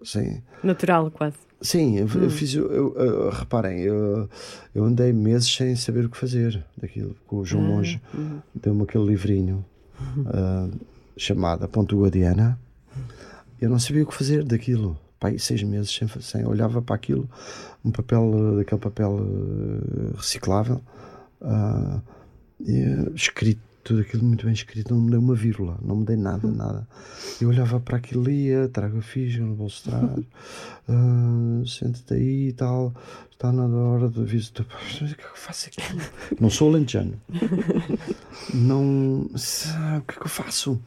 Assim, 0.01 0.43
Natural, 0.63 1.11
quase. 1.11 1.37
Sim, 1.63 1.99
eu, 1.99 2.07
Hum. 2.07 2.23
eu 2.23 2.31
fiz. 2.31 2.55
Eu, 2.55 2.95
eu- 2.97 3.31
reparem, 3.31 3.81
eu, 3.81 4.29
eu 4.75 4.85
andei 4.85 5.13
meses 5.13 5.53
sem 5.55 5.77
saber 5.77 6.07
o 6.07 6.09
que 6.11 6.17
fazer 6.17 6.65
daquilo. 6.77 7.15
Com 7.27 7.37
o 7.37 7.43
Ah, 7.43 7.45
João 7.45 7.63
Monge 7.65 8.01
uhum. 8.15 8.41
deu-me 8.55 8.83
aquele 8.85 9.05
livrinho 9.07 9.65
ah, 10.27 10.69
chamado 11.17 11.65
A 11.65 11.69
Ponto 11.69 11.99
Guadiana. 12.01 12.59
Eu 13.61 13.69
não 13.69 13.79
sabia 13.79 14.03
o 14.03 14.07
que 14.07 14.15
fazer 14.15 14.43
daquilo. 14.43 14.99
Pai, 15.19 15.39
seis 15.39 15.63
meses 15.63 15.91
sem, 15.95 16.09
sem 16.23 16.47
olhava 16.47 16.81
para 16.81 16.97
aquilo, 16.97 17.29
um 17.85 17.91
papel, 17.91 18.57
daquele 18.57 18.81
papel 18.81 19.21
reciclável, 20.17 20.81
ah, 21.43 22.01
e, 22.59 22.75
eh, 22.79 23.11
escrito, 23.15 23.61
tudo 23.91 24.03
aquilo 24.03 24.23
muito 24.25 24.45
bem 24.45 24.55
escrito, 24.55 24.95
não 24.95 25.03
me 25.03 25.11
deu 25.11 25.19
uma 25.19 25.35
vírgula, 25.35 25.77
não 25.83 25.97
me 25.97 26.05
dei 26.05 26.17
nada, 26.17 26.47
nada. 26.49 26.87
Eu 27.41 27.49
olhava 27.49 27.81
para 27.81 27.97
aquilo, 27.97 28.23
lia, 28.23 28.69
trago 28.69 28.99
a 28.99 29.03
ficha 29.03 29.41
no 29.45 29.57
bolso 29.57 29.83
de 29.83 29.91
trás, 29.91 30.25
ah, 30.89 31.63
senta-te 31.67 32.15
aí 32.15 32.49
e 32.49 32.53
tal, 32.53 32.95
está 33.33 33.51
na 33.53 33.67
hora 33.67 34.09
do 34.09 34.23
aviso. 34.23 34.53
do- 34.55 34.67
Mas 34.73 34.95
O 34.95 34.99
que 34.99 35.13
é 35.13 35.15
que 35.17 35.25
eu 35.25 35.35
faço 35.37 35.69
aqui? 35.69 35.83
Não 36.41 36.49
sou 36.51 36.69
alentejano. 36.69 37.21
Não. 38.55 39.29
sa- 39.37 39.99
O 39.99 40.03
que 40.03 40.15
é 40.17 40.21
que 40.21 40.27
eu 40.27 40.31
faço? 40.31 40.81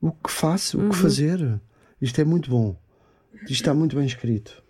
O 0.00 0.10
que 0.12 0.30
faço? 0.30 0.78
O 0.80 0.88
que 0.90 0.96
fazer? 0.96 1.60
Isto 2.00 2.20
é 2.20 2.24
muito 2.24 2.50
bom. 2.50 2.76
Isto 3.42 3.52
está 3.52 3.74
muito 3.74 3.96
bem 3.96 4.06
escrito. 4.06 4.62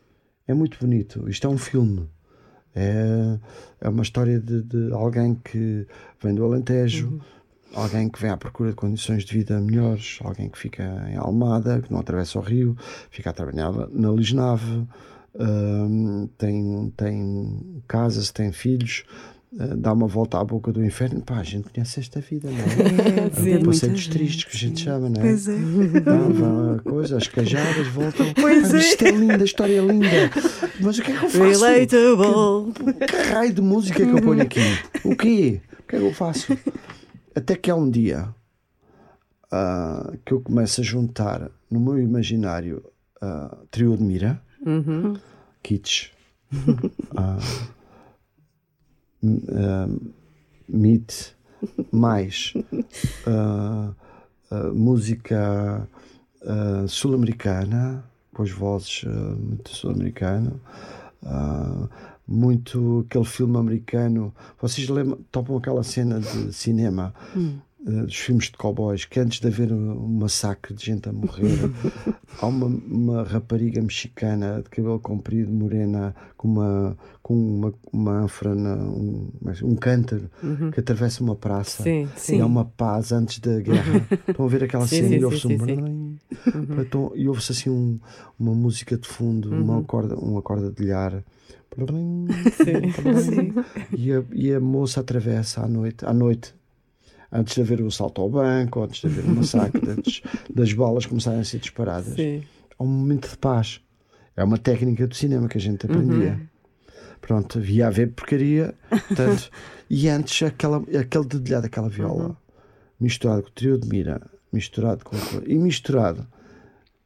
É 0.47 0.55
muito 0.55 0.79
bonito. 0.81 1.29
Isto 1.29 1.47
é 1.47 1.51
um 1.51 1.59
filme. 1.59 2.09
É, 2.75 3.39
é 3.81 3.89
uma 3.89 4.03
história 4.03 4.41
de, 4.41 4.63
de 4.63 4.93
alguém 4.93 5.35
que 5.37 5.87
vem 6.21 6.35
do 6.35 6.45
Alentejo, 6.45 7.21
alguém 7.75 8.09
que 8.09 8.21
vem 8.21 8.31
à 8.31 8.37
procura 8.37 8.71
de 8.71 8.77
condições 8.77 9.25
de 9.25 9.33
vida 9.33 9.61
melhores, 9.61 10.19
alguém 10.23 10.49
que 10.49 10.59
fica 10.59 10.83
em 11.11 11.17
Almada, 11.17 11.81
que 11.83 11.93
não 11.93 12.01
atravessa 12.01 12.39
o 12.39 12.43
rio, 12.43 12.77
fica 13.11 13.31
a 13.31 13.33
trabalhar 13.33 13.73
na 13.93 14.11
Lisnave, 14.11 14.87
hum, 15.39 16.29
tem, 16.39 16.93
tem 16.97 17.83
casas, 17.89 18.31
tem 18.31 18.53
filhos, 18.53 19.05
eh, 19.59 19.75
dá 19.77 19.93
uma 19.93 20.07
volta 20.07 20.39
à 20.39 20.45
boca 20.45 20.73
do 20.73 20.85
inferno. 20.85 21.21
Pá, 21.23 21.37
a 21.39 21.43
gente 21.43 21.69
conhece 21.71 22.01
esta 22.01 22.21
vida, 22.21 22.49
não 22.51 22.59
é? 22.59 23.31
Sim. 23.59 23.65
Passeios 23.65 24.07
tristes 24.09 24.45
que 24.45 24.57
a 24.57 24.59
gente 24.61 24.81
chama, 24.81 25.09
não 25.09 25.21
é? 25.21 25.25
Pois 25.25 25.49
é. 25.49 25.57
Vão, 25.57 26.33
vão 26.33 26.75
a 26.75 26.79
coisa, 26.81 27.17
as 27.17 27.29
cajadas 27.29 27.87
voltam. 27.89 28.33
Pois 28.35 28.73
Ah, 28.73 28.77
é. 28.77 28.81
Isto 28.81 29.05
é 29.05 29.11
lindo, 29.11 29.43
a 29.43 29.45
história 29.45 29.79
é 29.79 29.85
linda. 29.85 30.07
Mas 30.81 30.99
o 30.99 31.03
que 31.03 31.13
é 31.13 31.17
que 31.19 31.25
eu 31.25 31.31
faço? 31.31 31.65
Relatable. 31.65 32.73
Que 33.07 33.33
raio 33.33 33.53
de 33.53 33.63
música 33.63 34.03
é 34.03 34.07
que 34.07 34.13
eu 34.13 34.23
ponho 34.23 34.43
aqui? 34.43 34.61
O 35.05 35.15
quê? 35.17 35.61
O 35.79 35.83
que 35.87 35.97
é 35.97 35.99
que 35.99 36.05
eu 36.07 36.15
faço? 36.15 36.57
Até 37.35 37.57
que 37.57 37.71
há 37.71 37.75
um 37.75 37.91
dia 37.91 38.35
ah, 39.51 40.13
que 40.25 40.33
eu 40.33 40.41
começo 40.41 40.81
a 40.81 40.85
juntar 40.85 41.51
no 41.71 41.81
meu 41.81 41.99
imaginário 41.99 42.83
ah, 43.21 43.57
trio 43.71 43.97
de 43.97 44.03
mira, 44.03 44.41
kits, 45.63 46.11
ah, 47.17 47.39
m- 49.23 49.43
ah, 49.51 49.89
meat, 50.69 51.37
mais 51.93 52.55
ah, 53.27 53.93
música 54.73 55.89
sul-americana, 56.89 58.05
com 58.35 58.43
as 58.43 58.51
vozes 58.51 59.05
muito 59.39 59.71
sul-americana, 59.71 60.53
muito 62.27 63.05
aquele 63.09 63.25
filme 63.25 63.57
americano. 63.57 64.35
Vocês 64.61 64.89
lembram, 64.89 65.19
topam 65.31 65.57
aquela 65.57 65.83
cena 65.83 66.21
de 66.21 66.53
cinema 66.53 67.15
eh, 67.37 68.03
dos 68.03 68.17
filmes 68.17 68.47
de 68.47 68.53
cowboys 68.53 69.05
que 69.05 69.21
antes 69.21 69.41
de 69.41 69.47
haver 69.47 69.71
um, 69.73 69.93
um 70.05 70.09
massacre 70.21 70.73
de 70.75 70.85
gente 70.87 71.07
a 71.09 71.13
morrer, 71.13 71.59
há 72.41 72.47
uma, 72.47 72.67
uma 72.67 73.23
rapariga 73.25 73.83
mexicana 73.83 74.63
de 74.63 74.71
cabelo 74.71 74.99
comprido, 74.99 75.53
morena, 75.53 76.15
com 76.37 76.49
uma, 76.49 76.97
com 77.23 77.35
uma, 77.35 77.75
uma 77.93 78.13
ânfora, 78.23 78.55
na- 78.55 78.75
um, 78.77 79.29
um 79.63 79.77
cântaro 79.77 80.31
que 80.73 80.81
atravessa 80.81 81.23
uma 81.23 81.37
praça. 81.37 81.83
Sim, 81.83 82.37
E 82.37 82.41
há 82.41 82.47
uma 82.47 82.65
paz 82.65 83.13
antes 83.13 83.39
da 83.39 83.61
guerra. 83.61 84.07
Estão 84.29 84.47
a 84.47 84.49
ver 84.49 84.65
aquela 84.65 84.87
Sim, 84.89 84.97
cena 84.97 85.09
sim, 85.09 85.17
e 85.19 85.25
ouve-se 85.25 85.43
sim, 85.43 85.55
um. 85.55 85.59
sim, 85.59 85.67
sim. 85.67 85.77
brum, 85.77 86.81
então, 86.81 87.13
E 87.15 87.29
ouve-se 87.29 87.53
assim 87.53 87.69
um- 87.69 88.01
uma 88.41 88.55
música 88.55 88.97
de 88.97 89.07
fundo, 89.07 89.51
uma 89.55 89.83
corda, 89.83 90.17
uma 90.17 90.41
corda 90.41 90.71
de 90.71 90.85
lhar. 90.85 91.23
Brum, 91.77 92.27
E 93.97 94.13
a, 94.13 94.23
e 94.33 94.53
a 94.53 94.61
moça 94.61 95.01
atravessa 95.01 95.63
à 95.63 95.69
noite, 95.69 96.05
à 96.05 96.13
noite, 96.13 96.55
antes 97.33 97.55
de 97.55 97.61
haver 97.61 97.81
o 97.81 97.91
salto 97.91 98.21
ao 98.23 98.31
banco, 98.31 98.83
antes 98.83 99.01
de 99.01 99.07
haver 99.07 99.25
o 99.25 99.35
massacre, 99.35 99.91
antes 99.91 100.23
das 100.53 100.73
balas 100.73 101.07
começarem 101.07 101.41
a 101.41 101.45
ser 101.45 101.59
disparadas. 101.59 102.15
Sim. 102.15 102.43
Há 102.79 102.83
um 102.83 102.87
momento 102.87 103.29
de 103.29 103.37
paz. 103.39 103.81
É 104.37 104.43
uma 104.43 104.59
técnica 104.59 105.07
do 105.07 105.15
cinema 105.15 105.49
que 105.49 105.59
a 105.59 105.61
gente 105.61 105.87
aprendia. 105.87 106.41
Pronto, 107.21 107.59
havia 107.59 107.87
a 107.87 107.91
ver 107.91 108.13
porcaria. 108.13 108.75
Portanto, 108.89 109.51
e 109.89 110.09
antes 110.09 110.43
aquela, 110.43 110.79
aquele 110.79 111.25
dedilhado 111.27 111.63
daquela 111.63 111.89
viola, 111.89 112.37
misturado 113.01 113.43
com 113.43 113.49
o 113.49 113.53
trio 113.53 113.79
de 113.79 113.89
mira, 113.89 114.21
misturado 114.53 115.05
com. 115.05 115.17
e 115.47 115.57
misturado 115.57 116.27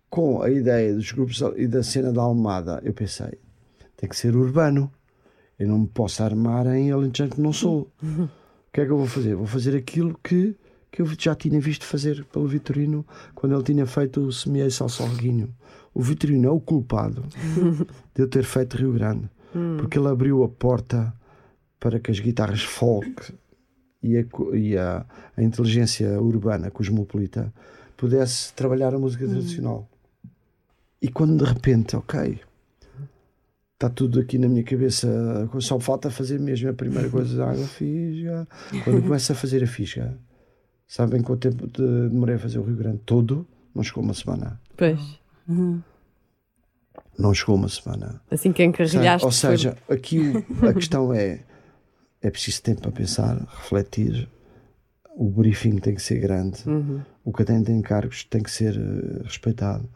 com 0.09 0.41
a 0.43 0.51
ideia 0.51 0.95
dos 0.95 1.13
grupos 1.13 1.43
e 1.57 1.67
da 1.67 1.83
cena 1.83 2.13
da 2.13 2.23
Almada, 2.23 2.81
eu 2.83 2.95
pensei, 2.95 3.39
tem 3.99 4.09
que 4.09 4.17
ser 4.17 4.35
urbano. 4.35 4.91
Eu 5.59 5.69
não 5.69 5.81
me 5.81 5.89
posso 5.89 6.23
armar 6.23 6.67
em 6.69 6.91
alentejano 6.91 7.35
que 7.35 7.41
não 7.41 7.53
sou. 7.53 7.91
O 8.01 8.29
que 8.73 8.81
é 8.81 8.87
que 8.87 8.93
eu 8.93 8.97
vou 8.97 9.07
fazer? 9.07 9.35
Vou 9.35 9.47
fazer 9.47 9.77
aquilo 9.77 10.19
que, 10.23 10.57
que 10.91 11.03
eu 11.03 11.07
já 11.19 11.35
tinha 11.35 11.61
visto 11.61 11.85
fazer 11.85 12.25
pelo 12.27 12.47
Vitorino 12.47 13.05
quando 13.35 13.55
ele 13.55 13.65
tinha 13.65 13.85
feito 13.85 14.21
o 14.21 14.33
Semeei 14.33 14.71
Salsalguinho. 14.71 15.53
O 15.93 16.01
Vitorino 16.01 16.49
é 16.49 16.51
o 16.51 16.61
culpado 16.61 17.25
de 18.15 18.23
eu 18.23 18.29
ter 18.29 18.45
feito 18.45 18.77
Rio 18.77 18.93
Grande, 18.93 19.29
porque 19.79 19.99
ele 19.99 20.07
abriu 20.07 20.45
a 20.45 20.49
porta 20.49 21.13
para 21.81 21.99
que 21.99 22.11
as 22.11 22.21
guitarras 22.21 22.63
folk 22.63 23.35
e 24.01 24.17
a, 24.17 24.25
e 24.55 24.77
a, 24.77 25.05
a 25.37 25.43
inteligência 25.43 26.21
urbana 26.21 26.71
cosmopolita 26.71 27.53
pudesse 27.97 28.55
trabalhar 28.55 28.95
a 28.95 28.99
música 28.99 29.27
tradicional. 29.27 29.89
E 31.03 31.09
quando 31.09 31.45
de 31.45 31.51
repente, 31.51 31.97
ok, 31.97 32.41
está 33.79 33.89
tudo 33.89 34.19
aqui 34.19 34.39
na 34.39 34.49
minha 34.49 34.65
cabeça, 34.65 35.09
só 35.61 35.79
falta 35.79 36.11
fazer 36.11 36.41
mesmo 36.41 36.69
a 36.69 36.73
primeira 36.73 37.09
coisa, 37.09 37.45
água 37.47 37.65
fisga. 37.65 38.47
Quando 38.83 39.03
começa 39.03 39.33
a 39.33 39.37
fazer 39.37 39.63
a 39.63 39.69
fisga, 39.69 40.19
sabem 40.87 41.23
quanto 41.23 41.49
tempo 41.49 41.67
de- 41.69 42.09
demorei 42.09 42.35
a 42.35 42.39
fazer 42.41 42.59
o 42.59 42.63
Rio 42.65 42.75
Grande 42.75 42.99
todo? 43.07 43.47
Não 43.73 43.85
chegou 43.85 44.03
uma 44.03 44.15
semana. 44.15 44.61
Pois. 44.77 44.99
Não 47.17 47.33
chegou 47.33 47.55
uma 47.55 47.69
semana. 47.69 48.21
Assim 48.29 48.53
que 48.53 48.65
encarrilhaste. 48.65 49.25
Ou 49.25 49.31
foi- 49.31 49.51
seja, 49.51 49.77
aqui 49.89 50.19
o- 50.19 50.67
a 50.69 50.75
questão 50.75 51.13
é: 51.15 51.45
é 52.21 52.31
preciso 52.31 52.61
tempo 52.63 52.81
para 52.83 52.91
pensar, 52.91 53.37
refletir. 53.61 54.29
O 55.17 55.29
briefing 55.31 55.77
tem 55.79 55.95
que 55.95 56.03
ser 56.03 56.19
grande, 56.21 56.69
Uhum. 56.69 57.01
o 57.25 57.33
caderno 57.33 57.65
de 57.65 57.73
encargos 57.73 58.23
tem 58.25 58.41
que 58.43 58.51
ser 58.51 58.77
eh, 58.77 59.23
respeitado, 59.25 59.89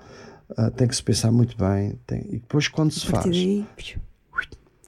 Ah, 0.56 0.70
tem 0.70 0.86
que 0.88 0.94
se 0.96 1.02
pensar 1.02 1.30
muito 1.32 1.56
bem. 1.56 1.98
tem- 2.06 2.24
E 2.28 2.38
depois, 2.38 2.68
quando 2.68 2.90
se 2.92 3.06
faz, 3.06 3.24
daí, 3.24 3.66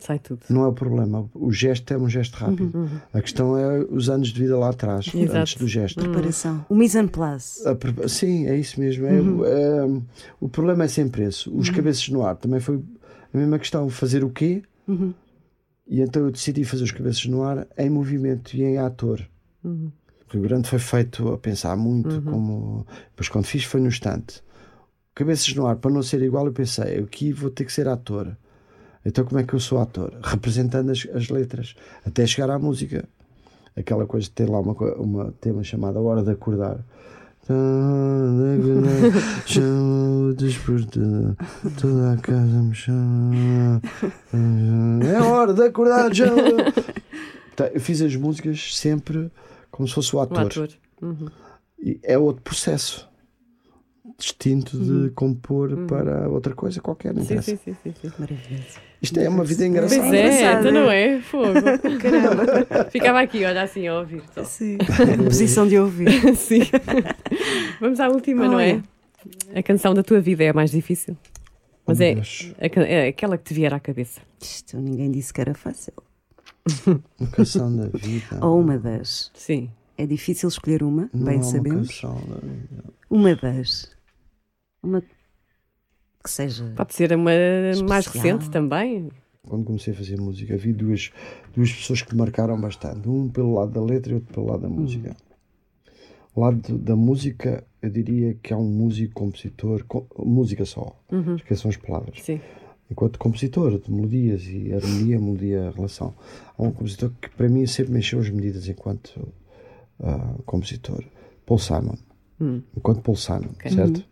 Sai 0.00 0.18
tudo. 0.18 0.40
não 0.50 0.64
é 0.64 0.68
o 0.68 0.72
problema. 0.72 1.30
O 1.32 1.50
gesto 1.50 1.90
é 1.94 1.96
um 1.96 2.08
gesto 2.08 2.34
rápido. 2.34 2.90
A 3.12 3.22
questão 3.22 3.56
é 3.56 3.78
os 3.90 4.10
anos 4.10 4.28
de 4.28 4.38
vida 4.40 4.58
lá 4.58 4.68
atrás, 4.68 5.06
Exato. 5.14 5.38
antes 5.38 5.54
do 5.56 5.66
gesto. 5.66 6.00
preparação. 6.02 6.66
O 6.68 6.74
mise 6.74 6.98
en 6.98 7.06
place. 7.08 7.62
Pre- 7.76 8.06
Sim, 8.08 8.46
é 8.46 8.54
isso 8.56 8.78
mesmo. 8.78 9.06
É, 9.06 9.16
é, 9.16 10.00
o 10.38 10.46
problema 10.48 10.84
é 10.84 10.88
sempre 10.88 11.22
esse. 11.24 11.48
Os 11.48 11.70
cabeças 11.70 12.06
no 12.10 12.22
ar 12.22 12.36
também 12.36 12.60
foi 12.60 12.82
a 13.32 13.38
mesma 13.38 13.58
questão. 13.58 13.88
Fazer 13.88 14.22
o 14.22 14.28
quê? 14.28 14.62
E 15.86 16.00
então 16.02 16.22
eu 16.24 16.30
decidi 16.30 16.64
fazer 16.64 16.84
os 16.84 16.90
cabeças 16.92 17.24
no 17.24 17.42
ar 17.42 17.66
em 17.78 17.88
movimento 17.88 18.54
e 18.54 18.62
em 18.62 18.76
ator. 18.78 19.26
O 19.64 19.90
Rio 20.30 20.42
Grande 20.42 20.68
foi 20.68 20.78
feito 20.78 21.28
a 21.28 21.38
pensar 21.38 21.76
muito. 21.78 22.20
como 22.22 22.86
Depois, 23.10 23.28
quando 23.30 23.46
fiz, 23.46 23.64
foi 23.64 23.80
no 23.80 23.88
instante. 23.88 24.42
Cabeças 25.14 25.54
no 25.54 25.66
ar, 25.66 25.76
para 25.76 25.90
não 25.92 26.02
ser 26.02 26.20
igual, 26.22 26.46
eu 26.46 26.52
pensei: 26.52 26.98
aqui 26.98 27.32
vou 27.32 27.50
ter 27.50 27.64
que 27.64 27.72
ser 27.72 27.86
ator. 27.88 28.36
Então, 29.06 29.24
como 29.24 29.38
é 29.40 29.44
que 29.44 29.54
eu 29.54 29.60
sou 29.60 29.78
ator? 29.80 30.12
Representando 30.22 30.90
as, 30.90 31.06
as 31.14 31.28
letras, 31.28 31.76
até 32.04 32.26
chegar 32.26 32.50
à 32.50 32.58
música 32.58 33.04
aquela 33.76 34.06
coisa 34.06 34.24
de 34.24 34.30
ter 34.32 34.48
lá 34.48 34.60
uma, 34.60 34.72
uma 34.96 35.34
tema 35.40 35.62
chamada 35.62 36.00
Hora 36.00 36.22
de 36.22 36.30
Acordar. 36.30 36.78
Chama 39.46 40.28
o 40.30 40.34
despertador, 40.34 41.36
toda 41.80 42.12
a 42.12 42.16
casa 42.16 42.62
me 42.62 42.74
chama. 42.74 43.82
É 45.12 45.20
hora 45.20 45.52
de 45.52 45.62
acordar, 45.62 46.14
chama. 46.14 46.40
Tá, 47.54 47.66
Eu 47.68 47.80
fiz 47.80 48.00
as 48.00 48.16
músicas 48.16 48.76
sempre 48.76 49.30
como 49.70 49.86
se 49.86 49.94
fosse 49.94 50.16
o 50.16 50.18
O 50.18 50.22
ator. 50.22 50.40
ator. 50.46 50.68
Uhum. 51.02 51.28
É 52.02 52.16
outro 52.16 52.42
processo 52.42 53.06
distinto 54.18 54.78
de 54.78 55.10
compor 55.10 55.86
para 55.86 56.28
outra 56.28 56.54
coisa 56.54 56.80
qualquer. 56.80 57.14
Uhum. 57.16 57.24
Sim, 57.24 57.40
sim, 57.42 57.56
sim, 57.64 57.76
sim, 57.82 57.94
sim. 58.00 58.12
Maravilhoso. 58.18 58.64
Isto 59.02 59.20
é 59.20 59.28
uma 59.28 59.44
vida 59.44 59.66
engraçada. 59.66 60.00
Pois 60.00 60.14
é, 60.14 60.26
engraçado. 60.38 60.60
então 60.68 60.72
não 60.72 60.90
é? 60.90 61.20
Fogo. 61.20 61.44
Caramba. 62.00 62.90
Ficava 62.90 63.20
aqui, 63.20 63.44
olha 63.44 63.62
assim, 63.62 63.86
a 63.86 63.98
ouvir. 63.98 64.22
só. 64.34 64.44
Sim. 64.44 64.78
Posição 65.24 65.66
de 65.68 65.78
ouvir. 65.78 66.08
Sim. 66.36 66.60
Vamos 67.80 68.00
à 68.00 68.08
última, 68.08 68.46
não 68.48 68.58
é? 68.58 68.80
A 69.54 69.62
canção 69.62 69.92
da 69.94 70.02
tua 70.02 70.20
vida 70.20 70.42
é 70.44 70.48
a 70.50 70.54
mais 70.54 70.70
difícil. 70.70 71.16
Mas 71.86 72.00
Oh, 72.00 72.02
é, 72.02 72.14
Deus. 72.14 72.52
aque- 72.60 72.80
é 72.80 73.08
aquela 73.08 73.36
que 73.36 73.44
te 73.44 73.52
vier 73.54 73.74
à 73.74 73.80
cabeça. 73.80 74.20
Isto 74.40 74.78
ninguém 74.78 75.10
disse 75.10 75.34
que 75.34 75.40
era 75.40 75.52
fácil. 75.54 75.92
Uma 77.20 77.30
canção 77.30 77.76
da 77.76 77.88
vida. 77.88 78.38
Ou 78.40 78.58
uma 78.60 78.78
das. 78.78 79.30
Sim. 79.34 79.68
É 79.98 80.06
difícil 80.06 80.48
escolher 80.48 80.82
uma, 80.82 81.10
Não 81.12 81.24
bem 81.26 81.34
é 81.34 81.36
uma 81.36 81.42
sabemos. 81.44 82.02
Uma 83.10 83.34
das. 83.36 83.93
Uma 84.84 85.00
que 85.00 86.30
seja. 86.30 86.72
Pode 86.76 86.94
ser 86.94 87.12
uma 87.14 87.30
mais 87.88 88.06
Especial. 88.06 88.36
recente 88.38 88.50
também. 88.50 89.10
Quando 89.46 89.64
comecei 89.64 89.92
a 89.92 89.96
fazer 89.96 90.18
música, 90.20 90.56
vi 90.56 90.72
duas, 90.72 91.10
duas 91.54 91.70
pessoas 91.72 92.00
que 92.02 92.12
me 92.14 92.18
marcaram 92.20 92.58
bastante. 92.60 93.06
Um 93.08 93.28
pelo 93.28 93.54
lado 93.54 93.72
da 93.72 93.82
letra 93.82 94.12
e 94.12 94.14
outro 94.14 94.32
pelo 94.32 94.46
lado 94.46 94.62
da 94.62 94.68
música. 94.68 95.14
O 96.34 96.40
lado 96.40 96.78
da 96.78 96.96
música, 96.96 97.62
eu 97.82 97.90
diria 97.90 98.34
que 98.42 98.52
há 98.54 98.56
um 98.56 98.64
músico, 98.68 99.12
compositor, 99.14 99.84
co- 99.84 100.06
música 100.18 100.64
só. 100.64 100.98
Esqueçam 101.36 101.70
as 101.70 101.76
palavras. 101.76 102.22
Sim. 102.22 102.40
enquanto 102.90 103.18
compositor 103.18 103.78
de 103.78 103.90
melodias 103.92 104.44
e 104.46 104.72
harmonia, 104.72 105.18
melodia, 105.20 105.70
relação. 105.76 106.14
Há 106.56 106.62
um 106.62 106.70
compositor 106.72 107.10
que 107.20 107.28
para 107.30 107.48
mim 107.48 107.66
sempre 107.66 107.92
me 107.92 107.98
encheu 107.98 108.18
as 108.20 108.30
medidas 108.30 108.66
enquanto 108.68 109.28
ah, 110.00 110.34
compositor, 110.46 111.04
Paul 111.46 111.58
Simon. 111.58 111.96
Enquanto 112.76 113.00
Paul 113.02 113.16
Simon, 113.16 113.50
certo? 113.70 114.04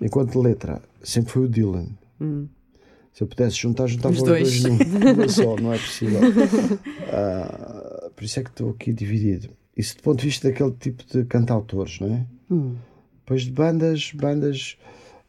Enquanto 0.00 0.40
letra, 0.40 0.82
sempre 1.02 1.32
foi 1.32 1.44
o 1.44 1.48
Dylan. 1.48 1.86
Se 3.12 3.22
eu 3.22 3.26
pudesse 3.26 3.56
juntar, 3.56 3.86
juntava 3.86 4.14
Os 4.14 4.22
dois. 4.22 4.62
dois, 4.62 4.64
num, 4.64 4.78
numa 5.14 5.28
só, 5.28 5.56
não 5.56 5.72
é 5.72 5.78
possível. 5.78 6.20
Ah, 7.12 8.10
por 8.14 8.24
isso 8.24 8.40
é 8.40 8.42
que 8.42 8.50
estou 8.50 8.70
aqui 8.70 8.92
dividido. 8.92 9.50
Isso 9.76 9.96
do 9.96 10.02
ponto 10.02 10.20
de 10.20 10.26
vista 10.26 10.48
daquele 10.48 10.72
tipo 10.72 11.04
de 11.04 11.24
cantautores, 11.24 12.00
não 12.00 12.14
é? 12.14 12.26
Depois 13.20 13.42
de 13.42 13.50
bandas, 13.50 14.12
bandas 14.14 14.76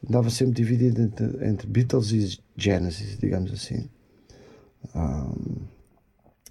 andava 0.08 0.30
sempre 0.30 0.56
dividido 0.56 1.02
entre, 1.02 1.48
entre 1.48 1.68
Beatles 1.68 2.12
e 2.12 2.40
Genesis, 2.56 3.18
digamos 3.18 3.52
assim. 3.52 3.90
Ah, 4.94 5.32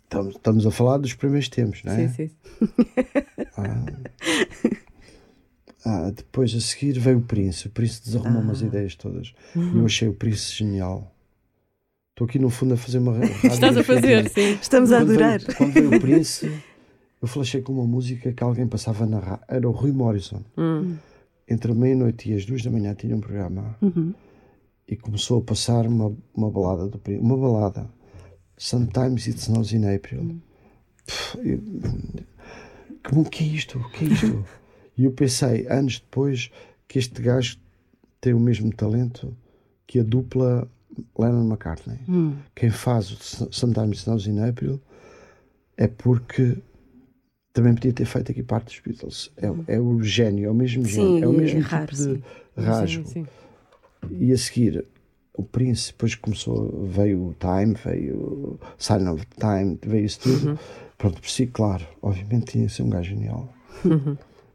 estamos, 0.05 0.35
estamos 0.35 0.67
a 0.67 0.71
falar 0.71 0.99
dos 0.99 1.15
primeiros 1.15 1.49
tempos, 1.49 1.83
não 1.85 1.93
é? 1.93 2.09
Sim, 2.09 2.29
sim. 2.29 2.31
Ah, 5.85 6.11
depois 6.15 6.55
a 6.55 6.61
seguir 6.61 6.99
veio 6.99 7.19
o 7.19 7.23
Prince. 7.23 7.67
O 7.67 7.71
Prince 7.71 8.03
desarrumou 8.05 8.43
umas 8.43 8.61
ideias 8.63 8.95
todas. 8.95 9.35
E 9.57 9.79
eu 9.79 9.85
achei 9.85 10.09
o 10.09 10.15
Prince 10.15 10.53
genial. 10.55 11.13
Estou 12.11 12.27
aqui 12.27 12.39
no 12.39 12.51
fundo 12.51 12.75
a 12.75 12.77
fazer 12.77 12.99
uma. 12.99 13.19
Estás 13.43 13.77
a 13.77 13.83
fazer, 13.83 14.29
sim. 14.31 14.53
Estamos 14.61 14.93
a 14.93 14.99
Quando 14.99 15.11
adorar. 15.11 15.41
Veio, 15.41 15.57
quando 15.57 15.73
veio 15.73 15.95
o 15.97 16.01
Prince, 16.01 16.47
eu 17.21 17.27
flashei 17.27 17.63
com 17.63 17.73
uma 17.73 17.87
música 17.87 18.33
que 18.33 18.45
alguém 18.45 18.67
passava 18.67 19.07
na 19.07 19.19
rádio. 19.19 19.45
Era 19.49 19.69
o 19.69 19.73
Rui 19.73 19.93
Morrison. 19.93 20.43
Entre 21.49 21.73
a 21.73 21.75
meia-noite 21.75 22.31
e 22.31 22.35
as 22.35 22.45
duas 22.47 22.63
da 22.63 22.71
manhã 22.71 22.95
tinha 22.95 23.17
um 23.17 23.21
programa. 23.21 23.77
E 24.87 24.95
começou 24.97 25.41
a 25.41 25.43
passar 25.43 25.87
uma, 25.87 26.15
uma 26.35 26.51
balada 26.51 26.87
do 26.87 26.99
Prince. 26.99 27.21
Uma 27.23 27.37
balada. 27.37 27.89
Sometimes 28.57 29.27
it 29.27 29.39
snows 29.41 29.73
in 29.73 29.85
April. 29.93 30.37
Pff, 31.07 31.39
eu- 31.43 31.61
como 33.09 33.29
que 33.29 33.43
é 33.43 33.47
isto? 33.49 33.79
O 33.79 33.91
que 33.91 34.05
é 34.05 34.09
isto? 34.09 34.45
e 35.03 35.05
eu 35.05 35.11
pensei, 35.11 35.67
anos 35.69 35.99
depois, 35.99 36.49
que 36.87 36.97
este 36.97 37.21
gajo 37.21 37.59
tem 38.21 38.33
o 38.33 38.39
mesmo 38.39 38.73
talento 38.73 39.37
que 39.85 39.99
a 39.99 40.05
dupla 40.05 40.71
Lennon 41.19 41.45
McCartney. 41.45 41.99
Quem 42.55 42.71
faz 42.71 43.11
o 43.11 43.17
Sometimes 43.53 43.89
It 43.89 43.97
Snows 43.99 44.27
in 44.29 44.39
April 44.39 44.81
é 45.77 45.89
porque 45.89 46.57
também 47.53 47.75
podia 47.75 47.93
ter 47.93 48.05
feito 48.05 48.31
aqui 48.31 48.45
parte 48.45 48.67
dos 48.67 48.79
Beatles. 48.79 49.33
É, 49.67 49.75
é 49.75 49.81
o 49.81 50.01
gênio, 50.01 50.47
é 50.47 50.51
o 50.51 50.55
mesmo 50.55 50.85
Sim, 50.85 50.93
gênio, 50.93 51.25
é 51.25 51.27
o 51.27 51.35
é 51.35 51.37
mesmo 51.37 51.61
raro, 51.63 51.87
tipo 51.87 51.97
de 51.97 52.15
sim. 52.15 52.23
rasgo. 52.57 53.09
Sim. 53.09 53.27
E 54.21 54.33
a 54.33 54.39
seguir, 54.39 54.85
o 55.35 55.43
Prince, 55.43 55.91
depois 55.91 56.15
começou, 56.15 56.87
veio 56.87 57.27
o 57.27 57.35
Time, 57.35 57.75
veio 57.75 58.17
o 58.17 58.61
Sign 58.79 59.09
of 59.09 59.27
Time, 59.37 59.77
veio 59.85 60.05
isso 60.05 60.21
tudo. 60.21 60.57
Pronto, 60.97 61.21
por 61.21 61.29
si, 61.29 61.49
claro, 61.49 61.85
obviamente 62.01 62.53
tinha 62.53 62.67
de 62.67 62.73
ser 62.73 62.85
um 62.85 62.89
gajo 62.89 63.11
genial. 63.11 63.53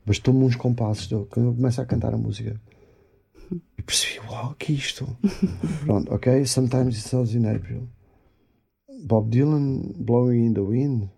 Bastou-me 0.08 0.46
uns 0.46 0.56
compassos, 0.56 1.08
quando 1.30 1.48
eu 1.48 1.54
começo 1.54 1.82
a 1.82 1.86
cantar 1.86 2.14
a 2.14 2.18
música. 2.18 2.58
E 3.78 3.82
percebi, 3.82 4.26
uau, 4.26 4.56
que 4.58 4.72
é 4.72 4.76
isto? 4.78 5.06
Pronto, 5.84 6.14
ok, 6.14 6.46
Sometimes 6.46 6.96
It 6.96 7.08
Snows 7.10 7.36
in 7.36 7.46
April. 7.46 7.90
Bob 9.04 9.30
Dylan, 9.30 9.82
Blowing 9.98 10.46
in 10.46 10.54
the 10.54 10.62
Wind. 10.62 11.10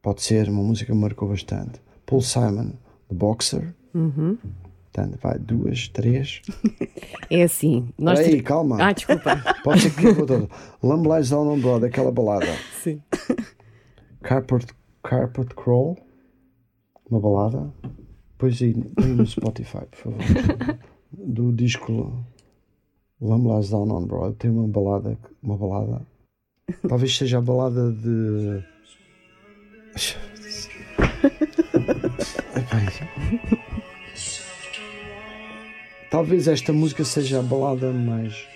Pode 0.00 0.22
ser, 0.22 0.48
uma 0.48 0.62
música 0.62 0.86
que 0.86 0.94
me 0.94 1.02
marcou 1.02 1.28
bastante. 1.28 1.78
Paul 2.06 2.22
Simon, 2.22 2.70
The 3.10 3.14
Boxer. 3.14 3.74
Portanto, 3.92 5.18
vai, 5.22 5.38
duas, 5.38 5.88
três. 5.88 6.40
É 7.28 7.42
assim. 7.42 7.88
Nós 7.98 8.20
Peraí, 8.20 8.40
calma. 8.40 8.76
Ah, 8.80 8.92
desculpa. 8.92 9.36
Pode 9.64 9.80
ser 9.80 9.94
que 9.94 10.06
eu 10.06 10.14
vou 10.14 10.26
todo. 10.26 10.48
Lamb 10.80 11.06
Lies 11.08 11.30
Down 11.30 11.48
on 11.48 11.60
Broad, 11.60 11.84
aquela 11.84 12.12
balada. 12.12 12.46
Sim. 12.82 13.02
Carpet, 14.22 14.68
Carpet 15.02 15.52
Crawl, 15.56 15.98
uma 17.10 17.20
balada. 17.20 17.72
Pois 18.38 18.60
aí, 18.60 18.74
põe 18.74 19.06
no 19.06 19.26
Spotify, 19.26 19.86
por 19.90 19.96
favor. 19.96 20.18
Do 21.12 21.52
disco 21.52 22.24
Lamb 23.20 23.48
Lies 23.48 23.70
Down 23.70 23.90
on 23.90 24.06
Broad, 24.06 24.36
tem 24.36 24.50
uma 24.50 24.68
balada, 24.68 25.18
uma 25.42 25.56
balada. 25.56 26.06
Talvez 26.88 27.16
seja 27.16 27.38
a 27.38 27.40
balada 27.40 27.92
de. 27.92 28.62
Talvez 36.10 36.46
esta 36.48 36.72
música 36.72 37.04
seja 37.04 37.38
a 37.40 37.42
balada 37.42 37.92
mais. 37.92 38.46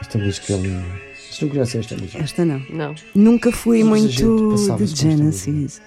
Esta 0.00 0.18
música 0.18 0.54
é 0.54 0.56
linda. 0.56 1.09
Se 1.40 1.46
não 1.46 1.52
conhece 1.52 1.78
esta 1.78 1.96
música. 1.96 2.18
Esta 2.22 2.44
não. 2.44 2.60
Não. 2.68 2.94
Nunca 3.14 3.50
fui 3.50 3.82
Mas 3.82 3.86
a 3.86 3.90
muito 4.26 4.76
de 4.84 5.00
Genesis. 5.00 5.80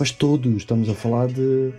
Mas 0.00 0.10
todos, 0.10 0.56
estamos 0.56 0.88
a 0.88 0.94
falar 0.94 1.28
de 1.28 1.70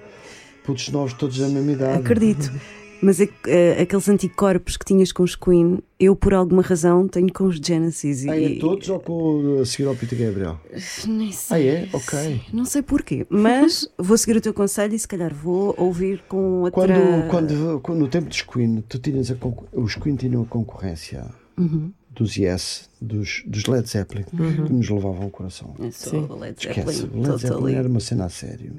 putos 0.63 0.87
novos, 0.89 1.11
todos 1.13 1.37
da 1.39 1.49
mesma 1.49 1.73
idade. 1.73 1.99
Acredito. 1.99 2.49
Mas 3.03 3.19
é 3.19 3.25
que, 3.25 3.33
eh, 3.49 3.81
aqueles 3.81 4.07
anticorpos 4.07 4.77
que 4.77 4.85
tinhas 4.85 5.11
com 5.11 5.23
os 5.23 5.35
Queen, 5.35 5.79
eu 5.99 6.15
por 6.15 6.35
alguma 6.35 6.61
razão 6.61 7.07
tenho 7.07 7.33
com 7.33 7.45
os 7.45 7.55
Genesis. 7.55 8.27
Ah, 8.27 8.39
é 8.39 8.59
todos 8.59 8.87
ou 8.89 8.99
com 8.99 9.13
o- 9.57 9.61
a 9.61 9.65
seguir 9.65 9.87
ao 9.87 9.95
Peter 9.95 10.17
Gabriel? 10.19 10.59
Nem 11.07 11.29
Ah, 11.29 11.31
sei. 11.33 11.67
é? 11.67 11.89
Ok. 11.91 12.41
Não 12.53 12.63
sei 12.63 12.83
porquê, 12.83 13.25
mas 13.27 13.89
vou 13.97 14.15
seguir 14.19 14.37
o 14.37 14.41
teu 14.41 14.53
conselho 14.53 14.93
e 14.93 14.99
se 14.99 15.07
calhar 15.07 15.33
vou 15.33 15.73
ouvir 15.79 16.21
com 16.29 16.61
outra. 16.61 16.71
Quando, 16.71 17.27
quando, 17.27 17.79
quando 17.81 17.99
no 18.01 18.07
tempo 18.07 18.29
dos 18.29 18.43
Queen, 18.43 18.83
tu 18.87 18.99
tinhas 18.99 19.31
a 19.31 19.35
os 19.73 19.95
Queen 19.95 20.15
tinham 20.15 20.43
a 20.43 20.45
concorrência 20.45 21.25
Uhum. 21.57 21.91
dos 22.09 22.35
Yes, 22.37 22.89
dos, 23.01 23.43
dos 23.45 23.65
Led 23.65 23.87
Zeppelin, 23.89 24.23
que 24.23 24.35
nos 24.73 24.89
levavam 24.89 25.23
ao 25.23 25.29
coração. 25.29 25.73
Eu 25.79 25.91
sou 25.91 26.37
Led 26.39 26.57
Esquece, 26.59 26.91
Zeppelin, 27.01 27.19
o 27.19 27.23
Led 27.23 27.41
Zeppelin 27.41 27.49
totally. 27.59 27.75
era 27.75 27.87
uma 27.87 27.99
cena 27.99 28.25
a 28.25 28.29
sério. 28.29 28.73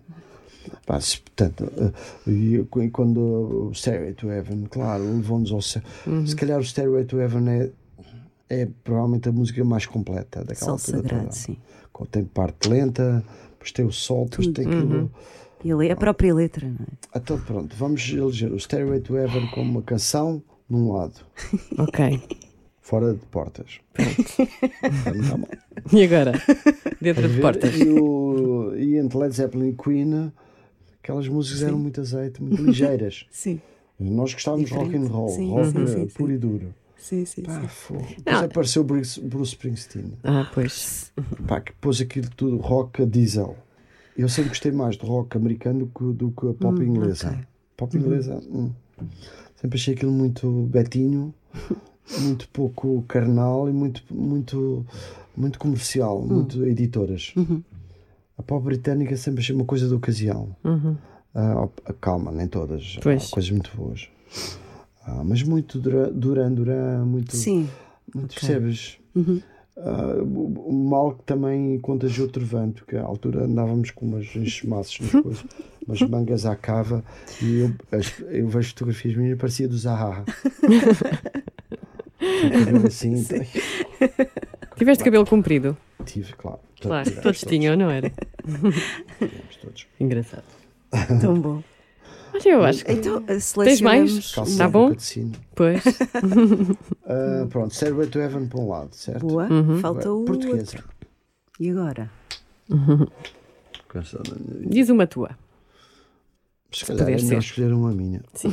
Pá, 0.86 1.00
se- 1.00 1.20
portanto, 1.20 1.70
qu- 2.70 2.90
quando 2.90 3.18
o 3.68 3.74
Stairway 3.74 4.12
to 4.14 4.30
Heaven, 4.30 4.64
claro, 4.70 5.02
levou-nos 5.04 5.50
ao 5.52 5.60
céu. 5.62 5.82
Se 6.26 6.36
calhar 6.36 6.58
o 6.58 6.64
Stairway 6.64 7.04
to 7.04 7.18
Heaven 7.20 7.48
é, 7.48 7.70
é 8.48 8.68
provavelmente 8.84 9.28
a 9.28 9.32
música 9.32 9.64
mais 9.64 9.86
completa 9.86 10.44
daquela 10.44 10.76
Sol 10.76 10.78
sagrado, 10.78 11.34
sim. 11.34 11.56
Tem 12.10 12.24
parte 12.24 12.68
lenta, 12.68 13.24
depois 13.52 13.70
tem 13.72 13.84
o 13.84 13.92
sol, 13.92 14.26
depois 14.28 14.48
tem 14.48 14.66
aquilo. 14.66 15.10
E 15.64 15.70
ali 15.70 15.88
é 15.88 15.92
a 15.92 15.96
própria 15.96 16.34
letra, 16.34 16.66
não 16.66 16.84
é? 16.84 17.18
Então 17.18 17.38
pronto, 17.40 17.76
vamos 17.76 18.08
eleger 18.12 18.52
o 18.52 18.58
Stairway 18.58 19.00
to 19.00 19.16
Heaven 19.16 19.46
como 19.48 19.70
uma 19.70 19.82
canção 19.82 20.42
num 20.68 20.92
lado, 20.92 21.14
Ok. 21.78 22.20
Fora 22.82 23.14
de 23.14 23.20
portas. 23.26 23.80
E 25.92 26.04
agora? 26.04 26.32
Dentro 27.00 27.28
de 27.28 27.40
portas. 27.40 27.74
E, 27.74 27.88
o, 27.88 28.72
e 28.76 28.96
entre 28.98 29.18
Led 29.18 29.34
Zeppelin 29.34 29.70
e 29.70 29.72
Queen, 29.74 30.32
aquelas 31.02 31.26
músicas 31.28 31.62
eram 31.62 31.78
muito 31.78 32.00
azeite, 32.00 32.42
muito 32.42 32.62
ligeiras. 32.62 33.26
Sim. 33.32 33.60
Nós 33.98 34.32
gostávamos 34.32 34.68
de 34.68 34.74
rock 34.76 34.96
and 34.96 35.06
roll, 35.06 35.28
Sim, 35.28 35.50
rock 35.50 35.72
sim, 35.72 35.86
sim, 35.86 36.06
puro 36.08 36.28
sim. 36.28 36.34
e 36.34 36.38
duro. 36.38 36.74
Sim, 36.96 37.24
sim, 37.24 37.42
Pá, 37.42 37.60
sim. 37.68 37.94
Depois 38.18 38.42
apareceu 38.42 38.82
o 38.82 38.84
Bruce, 38.84 39.20
Bruce 39.20 39.52
Springsteen, 39.52 40.12
Ah, 40.24 40.48
pois. 40.52 41.12
pá, 41.46 41.60
que 41.60 41.72
pôs 41.80 42.00
aquilo 42.00 42.28
tudo 42.36 42.56
rock 42.58 43.02
a 43.02 43.04
diesel. 43.04 43.56
Eu 44.16 44.28
sempre 44.28 44.50
gostei 44.50 44.72
mais 44.72 44.96
do 44.96 45.06
rock 45.06 45.36
americano 45.36 45.80
do 45.80 45.86
que, 45.86 46.04
do 46.18 46.30
que 46.30 46.48
a 46.48 46.54
pop 46.54 46.80
Hum, 46.80 46.84
inglesa. 46.84 47.28
ok. 47.30 47.38
Pop 47.76 47.96
inglesa, 47.96 48.40
hum. 48.50 48.70
sempre 49.56 49.78
achei 49.78 49.94
aquilo 49.94 50.12
muito 50.12 50.48
betinho, 50.70 51.34
muito 52.20 52.48
pouco 52.48 53.02
carnal 53.08 53.68
e 53.68 53.72
muito, 53.72 54.02
muito, 54.10 54.84
muito 55.36 55.58
comercial, 55.58 56.20
Hum. 56.22 56.26
muito 56.26 56.64
editoras. 56.66 57.32
Uhum. 57.36 57.62
A 58.38 58.42
pop 58.42 58.64
britânica 58.64 59.16
sempre 59.16 59.40
achei 59.40 59.54
uma 59.54 59.64
coisa 59.64 59.86
de 59.88 59.94
ocasião. 59.94 60.54
Ah, 61.34 61.68
ah, 61.86 61.92
calma, 62.00 62.30
nem 62.32 62.46
todas. 62.46 62.98
Pois. 63.02 63.26
Há 63.28 63.30
coisas 63.30 63.50
muito 63.50 63.70
boas. 63.76 64.08
Ah, 65.04 65.22
mas 65.24 65.42
muito 65.42 65.78
Duran 65.78 66.12
Duran, 66.12 66.52
Duran 66.52 67.04
muito, 67.04 67.36
Sim. 67.36 67.68
muito 68.14 68.34
percebes? 68.34 68.98
Ah, 69.76 70.16
o, 70.22 70.72
mal 70.72 71.14
que 71.14 71.22
também 71.24 71.78
contagiou 71.80 72.26
o 72.26 72.30
trovão, 72.30 72.70
porque 72.72 72.96
à 72.96 73.02
altura 73.04 73.44
andávamos 73.44 73.90
com 73.90 74.06
umas 74.06 74.34
enxumaços 74.36 75.00
nas 75.00 75.22
coisas. 75.22 75.44
umas 75.86 76.00
mangas 76.02 76.46
à 76.46 76.54
cava 76.54 77.02
e 77.42 77.58
eu, 77.60 77.74
eu 78.30 78.48
vejo 78.48 78.68
fotografias 78.70 79.16
minhas 79.16 79.32
e 79.32 79.36
parecia 79.36 79.66
do 79.68 79.76
Zaha. 79.76 80.24
Assim, 82.86 83.24
Tiveste 84.76 85.04
cabelo 85.04 85.26
comprido? 85.26 85.76
tive, 86.04 86.32
claro. 86.34 86.58
Claro, 86.80 87.04
Tivemos 87.04 87.22
todos 87.22 87.40
tinham, 87.42 87.76
não 87.76 87.90
era? 87.90 88.10
tivemos 89.18 89.56
todos. 89.60 89.86
Engraçado. 90.00 90.44
Tão 91.20 91.40
bom. 91.40 91.62
Olha, 92.34 92.48
eu 92.48 92.64
acho 92.64 92.84
que. 92.84 92.92
Então, 92.92 93.22
eh, 93.28 93.38
mais? 93.82 94.32
Tá 94.32 94.42
de 94.44 94.68
bom? 94.68 94.94
Pois. 95.54 95.82
Ah, 97.04 97.46
pronto, 97.50 97.74
Stairway 97.74 98.06
to 98.06 98.18
Heaven 98.18 98.46
para 98.46 98.60
um 98.60 98.68
lado, 98.68 98.94
certo? 98.94 99.26
Boa, 99.26 99.46
Uhum. 99.52 99.78
falta 99.80 100.10
o 100.10 100.24
Portuguesa. 100.24 100.76
outro. 100.78 100.88
E 101.60 101.70
agora? 101.70 102.10
Diz 104.68 104.88
uma 104.88 105.06
tua. 105.06 105.30
Se 106.70 106.86
calhar 106.86 107.08
é 107.10 107.16
melhor 107.16 107.38
escolher 107.38 107.72
uma 107.72 107.92
minha. 107.92 108.22
Sim. 108.32 108.52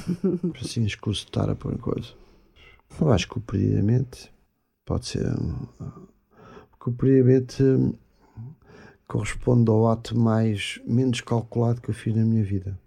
Para 0.52 0.62
assim 0.62 0.84
escuso 0.84 1.22
de 1.22 1.28
estar 1.28 1.50
a 1.50 1.56
pôr 1.56 1.78
coisa. 1.78 2.10
Eu 2.99 3.11
acho 3.11 3.28
que 3.28 3.38
o 3.38 3.41
perdidamente 3.41 4.32
pode 4.86 5.07
ser. 5.07 5.26
um, 5.26 5.68
Porque 6.72 6.90
o 6.90 6.94
perdidamente 6.94 7.64
hum, 7.64 7.94
corresponde 9.07 9.70
ao 9.70 9.88
ato 9.88 10.18
mais 10.18 10.80
menos 10.86 11.22
calculado 11.22 11.82
que 11.82 11.90
eu 11.90 11.94
fiz 11.94 12.16
na 12.16 12.26
minha 12.26 12.44
vida. 12.44 12.80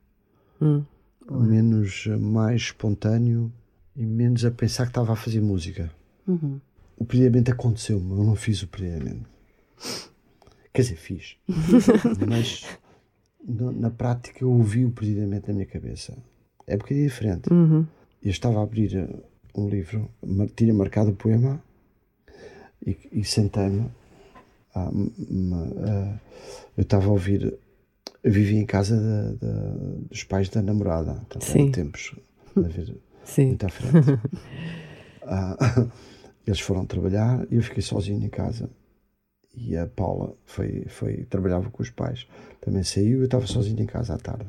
Hum. 0.61 0.85
Menos 1.31 2.05
eh, 2.09 2.17
mais 2.17 2.63
espontâneo 2.63 3.53
e 3.95 4.05
menos 4.05 4.45
a 4.45 4.51
pensar 4.51 4.85
que 4.85 4.91
estava 4.91 5.13
a 5.13 5.17
fazer 5.17 5.41
música. 5.41 5.91
Uhum. 6.27 6.61
O 6.97 7.05
perdidamente 7.05 7.51
aconteceu-me, 7.51 8.11
eu 8.11 8.25
não 8.25 8.37
fiz 8.37 8.63
o 8.63 8.69
perdidamente. 8.69 9.27
Quer 10.73 10.83
dizer, 10.83 10.97
fiz. 10.97 11.37
Mas 12.29 12.67
na, 13.45 13.73
na 13.73 13.91
prática 13.91 14.45
eu 14.45 14.51
ouvi 14.51 14.85
o 14.85 14.91
perdidamente 14.91 15.49
na 15.49 15.55
minha 15.55 15.67
cabeça. 15.67 16.17
É 16.67 16.75
um 16.75 16.79
bocadinho 16.79 17.09
diferente. 17.09 17.53
Uhum. 17.53 17.87
Eu 18.23 18.31
estava 18.31 18.61
a 18.61 18.63
abrir 18.63 19.09
um 19.55 19.69
livro, 19.69 20.09
tinha 20.57 20.73
marcado 20.75 21.11
o 21.11 21.15
poema 21.15 21.63
e, 22.87 22.97
e 23.13 23.25
sentei-me. 23.25 23.87
Ah, 24.75 24.91
ah, 24.91 26.19
eu 26.77 26.83
estava 26.83 27.07
a 27.07 27.11
ouvir. 27.11 27.59
Eu 28.25 28.33
vivia 28.33 28.61
em 28.61 28.67
casa 28.67 28.97
da- 28.97 29.33
da- 29.47 29.97
dos 30.09 30.23
pais 30.25 30.49
da 30.49 30.63
namorada, 30.63 31.21
Sim. 31.41 31.71
tempos 31.73 32.15
a 32.57 32.61
ver 32.61 32.97
Sim. 33.25 33.47
muito 33.49 33.67
à 33.67 33.69
frente. 33.69 34.19
Ah, 35.25 35.57
eles 36.45 36.59
foram 36.59 36.85
trabalhar 36.85 37.47
e 37.49 37.55
eu 37.55 37.63
fiquei 37.63 37.81
sozinho 37.81 38.25
em 38.25 38.29
casa. 38.29 38.69
E 39.55 39.77
a 39.77 39.87
Paula 39.87 40.35
foi, 40.45 40.85
foi 40.89 41.19
trabalhava 41.31 41.71
com 41.71 41.81
os 41.81 41.91
pais. 41.91 42.27
Também 42.61 42.83
saiu 42.83 43.19
eu 43.21 43.27
estava 43.27 43.47
sozinho 43.47 43.81
em 43.81 43.87
casa 43.87 44.15
à 44.15 44.19
tarde. 44.19 44.47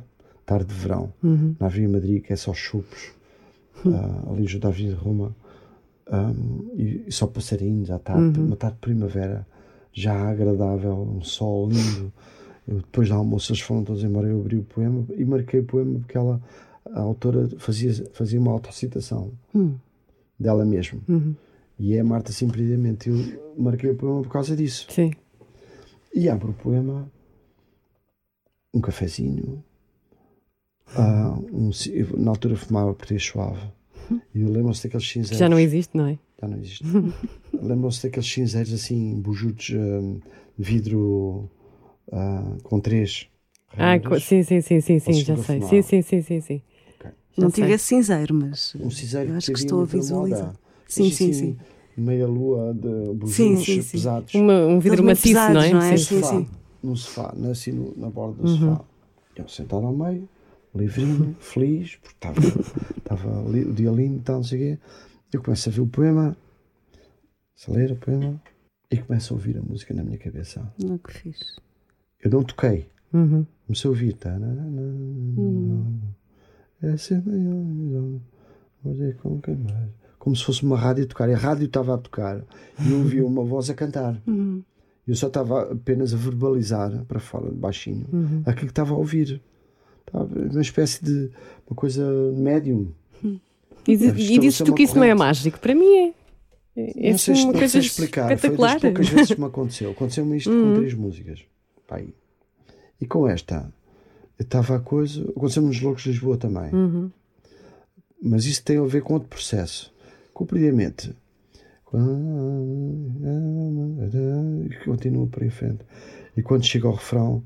Tarde 0.48 0.66
de 0.66 0.74
verão. 0.74 1.14
Uhum. 1.22 1.56
Na 1.60 1.68
Avenida 1.68 1.94
Madrid, 1.94 2.24
que 2.24 2.34
é 2.34 2.36
só 2.36 2.56
chupos. 2.56 3.12
Ah, 3.86 4.32
ali 4.32 4.46
junto 4.46 4.66
à 4.66 4.70
Avenida 4.70 4.96
Roma. 4.96 5.36
Ahm, 6.12 6.70
e, 6.76 7.04
e 7.08 7.12
só 7.12 7.28
passarinhos 7.28 7.90
à 7.92 8.00
tarde. 8.00 8.40
Uma 8.40 8.56
tarde 8.56 8.76
de 8.76 8.82
primavera. 8.82 9.48
Já 9.92 10.30
agradável. 10.30 10.94
Um 10.96 11.22
sol 11.22 11.70
lindo. 11.70 12.12
Eu, 12.68 12.78
depois 12.78 13.10
do 13.10 13.16
almoço 13.16 13.52
eles 13.52 13.62
foram 13.62 13.84
todos 13.84 14.04
embora. 14.04 14.28
Eu 14.28 14.40
abri 14.40 14.58
o 14.58 14.64
poema 14.64 15.06
e 15.16 15.24
marquei 15.26 15.60
o 15.60 15.64
poema 15.64 16.00
porque 16.00 16.18
ela, 16.18 16.42
a 16.92 17.02
autora 17.02 17.50
fazia, 17.58 17.92
fazia 18.14 18.40
uma 18.40 18.52
autocitação 18.52 19.32
Hum. 19.54 19.76
dela 20.40 20.66
mesma. 20.66 21.00
Uhum. 21.08 21.36
E 21.80 21.96
é 21.96 22.04
Marta 22.04 22.32
Simplesmente. 22.32 23.10
Eu 23.10 23.54
marquei 23.58 23.90
o 23.90 23.96
poema 23.96 24.22
por 24.22 24.30
causa 24.32 24.56
disso. 24.56 24.88
Sim. 24.90 25.12
E 26.16 26.30
abro 26.30 26.52
o 26.52 26.54
poema, 26.54 27.10
um 28.74 28.80
cafezinho. 28.80 29.64
Ah, 30.96 31.38
um 31.52 31.70
eu, 31.92 32.18
na 32.18 32.32
altura 32.32 32.56
fumava 32.56 32.94
por 32.94 33.06
ter 33.06 33.20
suave. 33.20 33.60
E 34.34 34.42
eu 34.42 34.50
lembro-se 34.50 34.84
daqueles 34.84 35.06
Que 35.08 35.14
cinzeiros. 35.14 35.40
já 35.40 35.50
não 35.50 35.60
existe, 35.60 35.96
não 35.96 36.08
é? 36.08 36.18
Já 36.42 36.48
não 36.48 36.58
existe. 36.58 36.84
lembram-se 37.54 38.04
daqueles 38.04 38.30
cinzeiros 38.32 38.74
assim, 38.74 39.20
bujudos 39.22 39.66
de 39.66 40.20
vidro 40.58 41.50
ah, 42.12 42.56
com 42.64 42.80
três. 42.80 43.28
Ah, 43.78 43.96
sim, 44.20 44.44
sim, 44.44 44.62
sim, 44.62 44.82
sim, 44.82 45.00
sim, 45.00 45.14
já 45.14 45.36
sei. 45.38 45.62
Sim, 45.62 45.82
sim, 45.82 46.02
sim, 46.02 46.22
sim, 46.22 46.42
sim. 46.42 46.62
Ok. 47.00 47.12
Não 47.38 47.50
tive 47.50 47.72
esse 47.72 47.86
cinzeiro, 47.86 48.34
mas 48.36 48.76
Um 48.76 48.90
cinzeiro 48.92 49.32
eu 49.32 49.36
acho 49.38 49.52
que 49.52 49.60
estou 49.60 49.82
a 49.82 49.86
visualizar. 49.86 50.46
moda. 50.48 50.60
Sim, 50.88 51.10
sim, 51.10 51.30
assim, 51.30 51.34
sim. 51.34 51.58
Meia 51.98 52.28
lua 52.28 52.74
de 52.74 53.14
bujudos 53.14 53.36
Sim, 53.36 53.56
sim, 53.58 53.82
sim. 53.82 53.98
pesados. 53.98 54.34
Uma- 54.36 54.66
um 54.68 54.80
vidro 54.80 55.04
maciço, 55.04 55.34
não 55.52 55.62
é? 55.62 55.74
não 55.74 55.82
é? 55.82 55.98
Sim. 55.98 56.04
Sim, 56.06 56.16
sofá, 56.22 56.30
sim. 56.30 56.48
no 56.84 56.96
sofá, 56.98 57.34
na- 57.36 57.50
assim 57.52 57.72
no- 57.72 57.94
na 57.98 58.10
borda 58.10 58.38
Uhum. 58.42 58.44
do 58.44 58.48
sofá. 58.50 58.82
Eu 59.36 59.48
sentado 59.48 59.86
ao 59.86 59.94
meio, 59.94 60.30
livrinho, 60.76 61.36
feliz, 61.40 61.96
porque 61.98 62.16
estava, 63.00 63.42
o 63.42 63.74
dia 63.74 63.92
lindo 63.92 64.18
e 64.18 64.22
tal, 64.22 64.38
não 64.38 64.44
sei 64.44 64.58
o 64.58 64.62
quê. 64.78 64.82
Eu 65.34 65.42
começo 65.42 65.70
a 65.70 65.72
ver 65.72 65.82
o 65.82 65.88
poema, 65.88 66.36
a 67.68 67.72
ler 67.72 67.92
o 67.92 67.96
poema 67.96 68.42
e 68.92 68.98
começo 68.98 69.34
a 69.34 69.38
ouvir 69.38 69.58
a 69.58 69.62
música 69.62 69.94
na 69.94 70.04
minha 70.04 70.18
cabeça. 70.18 70.72
Não 70.84 70.98
que 70.98 71.14
fiz. 71.14 71.56
Eu 72.24 72.32
não 72.32 72.44
toquei, 72.44 72.88
Uhum. 73.14 73.46
comecei 73.68 73.88
a 73.88 73.92
ouvir. 73.92 74.14
tananana, 74.14 74.72
Essa 76.82 77.16
é 77.16 77.22
maior 77.22 78.20
é 79.02 79.12
com 79.14 79.40
quem 79.42 79.56
mais. 79.56 79.90
Como 80.20 80.36
se 80.36 80.44
fosse 80.46 80.64
uma 80.64 80.78
rádio 80.78 81.04
a 81.04 81.08
tocar. 81.08 81.30
E 81.30 81.34
a 81.34 81.38
rádio 81.38 81.66
estava 81.66 81.96
a 81.96 81.98
tocar 81.98 82.44
e 82.80 82.92
eu 82.92 82.98
ouvia 83.00 83.26
uma 83.26 83.44
voz 83.44 83.70
a 83.70 83.74
cantar. 83.74 84.22
Eu 85.06 85.16
só 85.16 85.28
estava 85.28 85.72
apenas 85.74 86.14
a 86.14 86.18
verbalizar 86.18 87.04
para 87.06 87.20
fora, 87.20 87.52
baixinho, 87.52 88.06
aquilo 88.46 88.68
que 88.68 88.72
estava 88.72 88.94
a 88.94 88.98
ouvir. 88.98 89.42
Uma 90.12 90.62
espécie 90.62 91.04
de 91.04 91.30
uma 91.70 91.76
coisa 91.76 92.04
médium. 92.34 92.92
E, 93.88 93.98
Deve 93.98 94.12
di- 94.24 94.34
e 94.36 94.40
dizes 94.40 94.54
estabelecer 94.62 94.66
tu 94.66 94.74
que 94.76 94.84
isso 94.84 94.96
não 94.96 95.04
é 95.04 95.08
corrente. 95.08 95.20
mágico. 95.20 95.60
Para 95.60 95.76
mim 95.76 95.86
é. 95.98 96.14
É 96.76 97.12
não 97.12 97.18
sei, 97.18 97.34
assim 97.34 97.36
se- 97.36 97.44
uma 97.44 97.52
não 97.54 97.60
coisa 97.60 97.68
sei 97.74 97.82
explicar. 97.82 98.38
Foi 98.38 98.50
das 98.58 98.82
poucas 98.82 99.10
vezes 99.10 99.34
que 99.36 99.40
me 99.42 99.48
aconteceu. 99.48 99.92
Aconteceu-me 99.92 100.38
isto 100.38 100.50
Uhum. 100.52 100.74
com 100.74 100.80
três 100.80 100.94
músicas. 100.94 101.40
Pá, 101.88 101.98
aí. 101.98 102.14
E 103.02 103.06
com 103.06 103.28
esta, 103.28 103.72
estava 104.40 104.76
a 104.76 104.80
coisa. 104.80 105.22
Aconteceu-me 105.36 105.68
nos 105.70 105.82
Loucos 105.82 106.04
de 106.04 106.10
Lisboa 106.12 106.38
também. 106.38 106.74
Uhum. 106.74 107.12
Mas 108.22 108.46
isso 108.46 108.64
tem 108.64 108.78
a 108.78 108.84
ver 108.86 109.02
com 109.04 109.14
outro 109.16 109.28
processo. 109.30 109.94
Compridamente. 110.34 111.14
E 114.70 114.86
continua 114.86 115.28
por 115.28 115.42
aí 115.44 115.48
em 115.48 115.52
frente. 115.52 115.80
E 116.36 116.42
quando 116.42 116.64
chega 116.66 116.88
ao 116.88 116.96
refrão. 116.96 117.44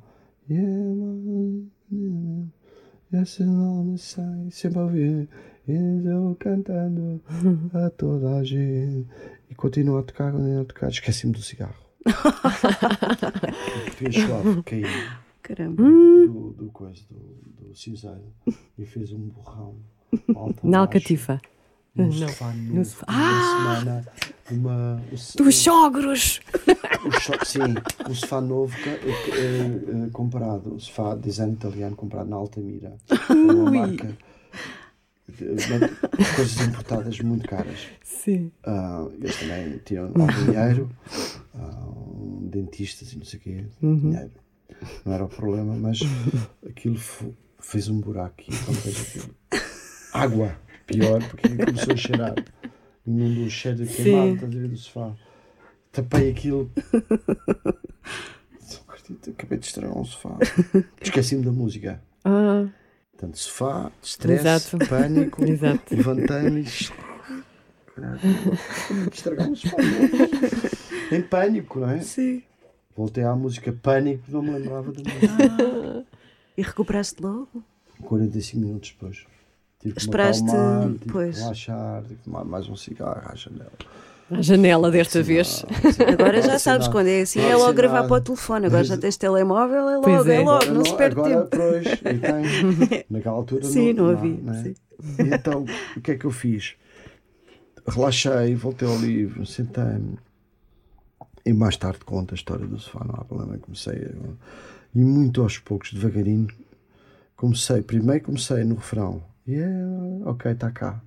Esse 3.13 3.43
nome 3.43 3.97
sai 3.97 4.49
sempre 4.51 4.79
a 4.79 4.83
ouvir. 4.83 5.29
E 5.67 5.73
eu 6.05 6.35
cantando 6.39 7.21
a 7.73 7.89
toda 7.89 8.37
a 8.37 8.43
gente. 8.43 9.07
E 9.49 9.55
continua 9.55 10.01
a 10.01 10.03
tocar, 10.03 10.31
continua 10.31 10.61
a 10.61 10.65
tocar. 10.65 10.89
Esqueci-me 10.89 11.33
do 11.33 11.41
cigarro. 11.41 11.75
Fez 13.95 14.15
suave, 14.15 14.63
caí 14.63 14.83
Caramba. 15.41 15.83
do, 15.83 16.53
do 16.53 16.69
coisa, 16.71 17.01
do, 17.09 17.67
do 17.67 17.75
cinzeiro 17.75 18.33
e 18.77 18.85
fez 18.85 19.11
um 19.11 19.27
borrão 19.27 19.77
Na 20.63 20.79
alcatifa. 20.79 21.41
No 21.97 22.05
Não, 22.05 22.11
sofá 22.13 22.53
no 22.53 22.73
novo, 22.75 22.85
sofá. 22.85 23.05
uma 23.09 23.41
semana 23.41 24.05
uma, 24.49 25.03
o, 25.11 25.43
Dos 25.43 25.55
sogros! 25.57 26.39
o 27.05 27.19
so- 27.19 27.45
sim, 27.45 27.59
um 28.09 28.15
sofá 28.15 28.39
novo 28.39 28.73
eh, 28.85 28.99
eh, 29.03 30.09
comprado, 30.13 30.75
um 30.75 30.79
sofá 30.79 31.15
de 31.15 31.21
design 31.23 31.53
italiano 31.53 31.95
comprado 31.95 32.29
na 32.29 32.37
Altamira 32.37 32.95
uma 33.29 33.69
marca 33.71 34.17
de- 35.27 35.45
coisas 36.35 36.61
importadas 36.61 37.19
muito 37.19 37.47
caras 37.47 37.87
Sim. 38.03 38.51
Ah, 38.65 39.05
eles 39.19 39.35
também 39.37 39.77
tinham 39.85 40.11
lá 40.15 40.25
dinheiro, 40.27 40.89
ah, 41.55 41.83
um 41.89 42.47
dentistas 42.49 43.11
e 43.13 43.17
não 43.17 43.25
sei 43.25 43.39
o 43.39 43.41
quê, 43.41 43.65
dinheiro. 43.81 44.31
Não 45.05 45.13
era 45.13 45.23
o 45.25 45.29
problema, 45.29 45.75
mas 45.75 45.99
aquilo 46.67 46.97
fez 47.59 47.87
um 47.89 47.99
buraco 47.99 48.41
e 48.41 48.51
vejo 48.51 49.01
aquilo. 49.01 49.35
Água, 50.13 50.55
pior, 50.87 51.21
porque 51.29 51.45
aquilo 51.47 51.65
começou 51.65 51.93
a 51.93 51.97
cheirar. 51.97 52.35
Inundou 53.05 53.45
o 53.45 53.49
cheiro 53.49 53.77
de 53.85 53.93
queimado, 53.93 54.33
estás 54.35 54.55
a 54.55 54.57
ver 54.59 54.67
do 54.67 54.77
sofá. 54.77 55.13
Tapei 55.91 56.31
aquilo. 56.31 56.71
Não 58.69 58.79
acredito, 58.95 59.29
Acabei 59.31 59.57
de 59.59 59.65
estragar 59.65 59.97
um 59.97 60.03
sofá. 60.05 60.37
Esqueci-me 61.01 61.43
da 61.43 61.51
música. 61.51 62.01
Ah, 62.25 62.65
Portanto, 63.11 63.37
sofá, 63.37 63.91
stress, 64.03 64.41
Exato. 64.45 64.77
pânico, 64.89 65.43
Exato. 65.47 65.95
levantei-me 65.95 66.61
e. 66.61 66.65
Caralho, 67.95 68.19
Estragar 69.11 69.49
um 69.49 69.55
sofá. 69.55 69.77
Em 71.11 71.21
pânico, 71.23 71.79
não 71.79 71.89
é? 71.89 72.01
Sim. 72.01 72.43
Voltei 72.95 73.23
à 73.23 73.35
música 73.35 73.71
Pânico, 73.71 74.23
não 74.29 74.41
me 74.41 74.51
lembrava 74.51 74.91
da 74.91 75.01
música. 75.03 76.05
E 76.57 76.61
recuperaste 76.63 77.21
logo? 77.21 77.63
45 78.01 78.59
minutos 78.65 78.89
depois. 78.91 79.25
Tive 79.79 79.93
que 79.95 79.99
me 79.99 80.05
Esperaste, 80.05 80.43
acalmar, 80.49 80.89
tive 80.93 81.05
pois. 81.11 81.35
que 81.35 81.41
relaxar, 81.43 82.01
tive 82.03 82.15
que 82.15 82.23
fumar 82.23 82.45
mais 82.45 82.67
um 82.67 82.75
cigarro 82.75 83.21
à 83.31 83.35
janela. 83.35 83.71
À 84.29 84.41
janela 84.41 84.91
desta 84.91 85.23
vez. 85.23 85.65
Agora 86.11 86.41
já 86.41 86.59
sabes, 86.59 86.87
quando 86.89 87.07
é 87.07 87.21
assim, 87.21 87.39
é 87.39 87.55
logo 87.55 87.73
gravar 87.73 88.03
para 88.07 88.17
o 88.17 88.21
telefone. 88.21 88.65
Agora 88.65 88.83
já 88.83 88.97
tens 88.97 89.15
telemóvel, 89.17 89.87
é 89.89 90.01
Pois 90.01 90.17
logo, 90.17 90.29
é. 90.29 90.35
é 90.35 90.39
logo, 90.39 90.49
Agora 90.49 90.73
não 90.73 90.85
se 90.85 90.95
perde 90.97 91.19
agora, 91.19 91.45
tempo. 91.45 91.49
Pois, 91.55 91.85
e 91.85 91.97
tem. 92.89 93.05
Naquela 93.09 93.35
altura 93.37 93.63
Sim, 93.63 93.93
não 93.93 94.05
não, 94.05 94.11
havia, 94.11 94.37
não 94.41 94.53
é? 94.53 94.63
sim. 94.63 94.75
E 95.19 95.33
então, 95.33 95.65
o 95.95 96.01
que 96.01 96.11
é 96.11 96.17
que 96.17 96.25
eu 96.25 96.31
fiz? 96.31 96.75
Relaxei, 97.87 98.53
voltei 98.55 98.87
ao 98.87 98.97
livro, 98.97 99.45
sentei-me. 99.45 100.17
E 101.45 101.53
mais 101.53 101.77
tarde 101.77 101.99
conto 102.03 102.33
a 102.33 102.35
história 102.35 102.65
do 102.67 102.77
sofá, 102.77 103.05
não 103.05 103.15
há 103.15 103.23
problema. 103.23 103.57
Comecei 103.59 103.93
a, 103.93 104.09
E 104.93 104.99
muito 104.99 105.41
aos 105.41 105.57
poucos, 105.57 105.93
devagarinho, 105.93 106.47
comecei. 107.37 107.81
Primeiro 107.81 108.25
comecei 108.25 108.65
no 108.65 108.75
refrão. 108.75 109.23
E 109.47 109.55
é, 109.55 109.69
ok, 110.25 110.51
está 110.51 110.69
cá. 110.71 111.01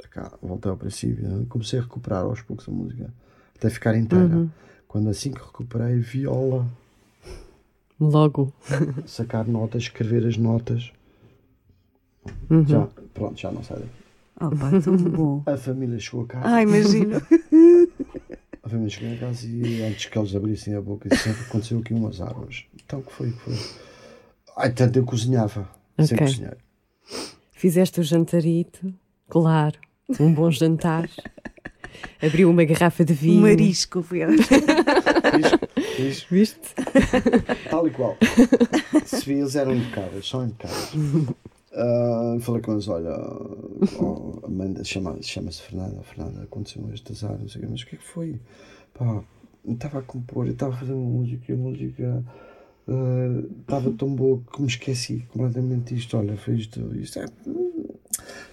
Está 0.00 0.08
cá. 0.08 0.38
Voltei 0.40 0.70
ao 0.70 0.76
princípio. 0.76 1.46
Comecei 1.48 1.78
a 1.78 1.82
recuperar 1.82 2.22
aos 2.22 2.40
poucos 2.40 2.66
a 2.68 2.72
música. 2.72 3.12
Até 3.56 3.68
ficar 3.68 3.94
inteira. 3.96 4.48
Quando 4.88 5.10
assim 5.10 5.32
que 5.32 5.40
recuperei, 5.40 5.98
viola. 5.98 6.66
Logo. 8.00 8.52
sacar 9.06 9.46
notas, 9.46 9.82
escrever 9.82 10.26
as 10.26 10.36
notas. 10.36 10.90
Já, 12.66 12.88
pronto, 13.12 13.38
já 13.38 13.52
não 13.52 13.62
sai 13.62 13.78
daqui. 13.78 14.02
Oh, 14.40 14.50
pá, 14.50 14.70
tão 14.82 14.96
bom. 14.96 15.42
A 15.46 15.56
família 15.56 15.98
chegou 15.98 16.22
a 16.22 16.26
casa. 16.26 16.46
Ah, 16.46 16.62
imagino. 16.62 17.16
A 18.62 18.68
família 18.68 18.90
chegou 18.90 19.14
a 19.14 19.18
casa 19.18 19.46
e 19.46 19.82
antes 19.82 20.06
que 20.06 20.18
eles 20.18 20.34
abrissem 20.34 20.74
a 20.74 20.80
boca, 20.80 21.14
sempre 21.14 21.42
aconteceu 21.42 21.78
aqui 21.78 21.92
umas 21.92 22.20
árvores. 22.20 22.64
Então, 22.74 23.00
o 23.00 23.02
que 23.02 23.12
foi? 23.12 23.30
Que 23.30 23.38
foi? 23.38 23.54
Ai, 24.56 24.72
tanto 24.72 24.98
eu 24.98 25.04
cozinhava. 25.04 25.68
Sempre 25.98 26.14
Ok. 26.24 26.26
cozinhei. 26.26 26.56
Fizeste 27.52 28.00
o 28.00 28.02
jantarito, 28.02 28.92
claro. 29.28 29.78
Um 30.20 30.32
bom 30.34 30.50
jantar. 30.50 31.08
Abriu 32.20 32.50
uma 32.50 32.64
garrafa 32.64 33.04
de 33.04 33.12
vinho. 33.14 33.42
Marisco, 33.42 34.02
foi. 34.02 34.20
Fiz, 35.96 36.22
Viste? 36.30 36.60
tal 37.70 37.86
e 37.86 37.90
qual. 37.90 38.16
Se 39.04 39.24
vi, 39.24 39.34
eles 39.34 39.54
eram 39.56 39.74
impecáveis, 39.74 40.28
são 40.28 40.44
impecáveis. 40.44 40.90
Ah, 41.74 42.36
falei 42.40 42.60
com 42.62 42.72
eles, 42.72 42.88
olha, 42.88 43.16
oh, 43.98 44.40
Amanda, 44.44 44.82
chama- 44.84 45.16
chama-se 45.22 45.62
Fernanda, 45.62 46.02
Fernanda, 46.02 46.42
aconteceu 46.42 46.88
este 46.92 47.12
azar, 47.12 47.38
não 47.38 47.48
sei 47.48 47.60
o 47.62 47.64
quê, 47.64 47.70
mas 47.70 47.82
o 47.82 47.86
que 47.86 47.94
é 47.96 47.98
que 47.98 48.04
foi? 48.04 48.40
Pá, 48.94 49.22
estava 49.66 49.98
a 50.00 50.02
compor, 50.02 50.46
eu 50.46 50.52
estava 50.52 50.74
a 50.74 50.78
fazer 50.78 50.92
uma 50.92 51.08
música 51.18 51.44
e 51.50 51.54
a 51.54 51.58
música 51.58 52.24
ah, 52.88 53.42
estava 53.60 53.90
tão 53.92 54.14
boa 54.14 54.40
que 54.52 54.60
me 54.60 54.68
esqueci 54.68 55.26
completamente 55.32 55.94
disto, 55.94 56.16
olha, 56.16 56.36
foi 56.36 56.54
isto, 56.56 56.80
isto 56.96 57.18
é, 57.18 57.26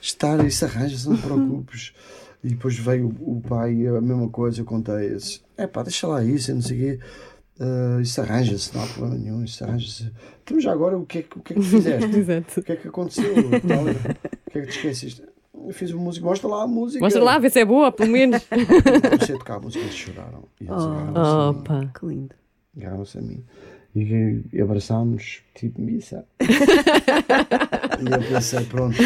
estar, 0.01 0.45
isso 0.45 0.65
arranja-se, 0.65 1.07
não 1.09 1.15
te 1.17 1.21
preocupes. 1.23 1.93
E 2.43 2.49
depois 2.49 2.77
veio 2.77 3.07
o 3.19 3.37
o 3.37 3.41
pai, 3.41 3.85
a 3.87 3.99
mesma 3.99 4.29
coisa, 4.29 4.61
eu 4.61 4.65
contei, 4.65 5.17
é 5.57 5.67
pá, 5.67 5.83
deixa 5.83 6.07
lá 6.07 6.23
isso, 6.23 6.51
eu 6.51 6.55
não 6.55 6.61
sei 6.61 6.77
o 6.77 6.79
quê. 6.97 6.99
Ah, 7.59 7.99
isso 8.01 8.21
arranja-se, 8.21 8.73
não 8.73 8.81
há 8.83 8.87
problema 8.87 9.15
nenhum, 9.17 9.43
isso 9.43 9.63
arranja-se. 9.63 10.09
Então 10.43 10.59
já 10.59 10.71
agora 10.71 10.97
o 10.97 11.05
que 11.05 11.17
é, 11.19 11.21
que- 11.23 11.37
o 11.37 11.41
que, 11.41 11.53
é 11.53 11.55
que 11.57 11.61
fizeste? 11.61 12.07
Exato. 12.17 12.59
O 12.59 12.63
que 12.63 12.71
é 12.71 12.75
que 12.77 12.87
aconteceu? 12.87 13.33
Tal, 13.67 13.83
o 13.83 14.51
que 14.51 14.59
é 14.59 14.61
que 14.61 14.67
te 14.67 14.75
esqueceste? 14.77 15.23
Eu 15.53 15.73
fiz 15.73 15.91
uma 15.91 16.01
música, 16.03 16.25
mostra 16.25 16.47
lá 16.47 16.63
a 16.63 16.67
música. 16.67 17.03
Mostra 17.03 17.21
lá, 17.21 17.37
vê 17.37 17.49
se 17.49 17.59
é 17.59 17.65
boa, 17.65 17.91
pelo 17.91 18.11
menos. 18.11 18.41
Comecei 18.47 19.35
a 19.35 19.37
tocar 19.37 19.55
a 19.55 19.59
música, 19.59 19.83
eles 19.83 19.93
choraram. 19.95 20.45
E 20.61 20.63
eles 20.63 20.83
mim. 20.85 21.59
Opa. 21.59 21.91
Que 21.99 22.05
lindo. 22.05 22.35
Agarraram-se 22.77 23.17
a 23.17 23.21
mim. 23.21 23.43
E, 23.95 24.61
abraçámos, 24.61 25.41
tipo 25.55 25.81
missa. 25.81 26.25
e 26.39 28.13
eu 28.13 28.21
pensei, 28.33 28.63
pronto. 28.65 28.97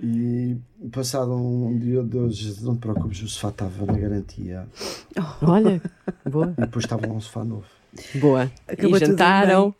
E 0.00 0.56
passado 0.92 1.34
um 1.34 1.76
dia 1.78 1.98
ou 1.98 2.04
dois, 2.06 2.36
disse, 2.36 2.64
não 2.64 2.76
te 2.76 2.80
preocupes, 2.80 3.20
o 3.22 3.28
sofá 3.28 3.48
estava 3.48 3.84
na 3.86 3.98
garantia. 3.98 4.66
Olha, 5.42 5.82
boa. 6.30 6.54
E 6.56 6.60
depois 6.60 6.84
estava 6.84 7.08
um 7.08 7.20
sofá 7.20 7.44
novo. 7.44 7.66
Boa. 8.14 8.50
Acabou 8.68 8.96
e 8.96 9.00
jantaram, 9.00 9.74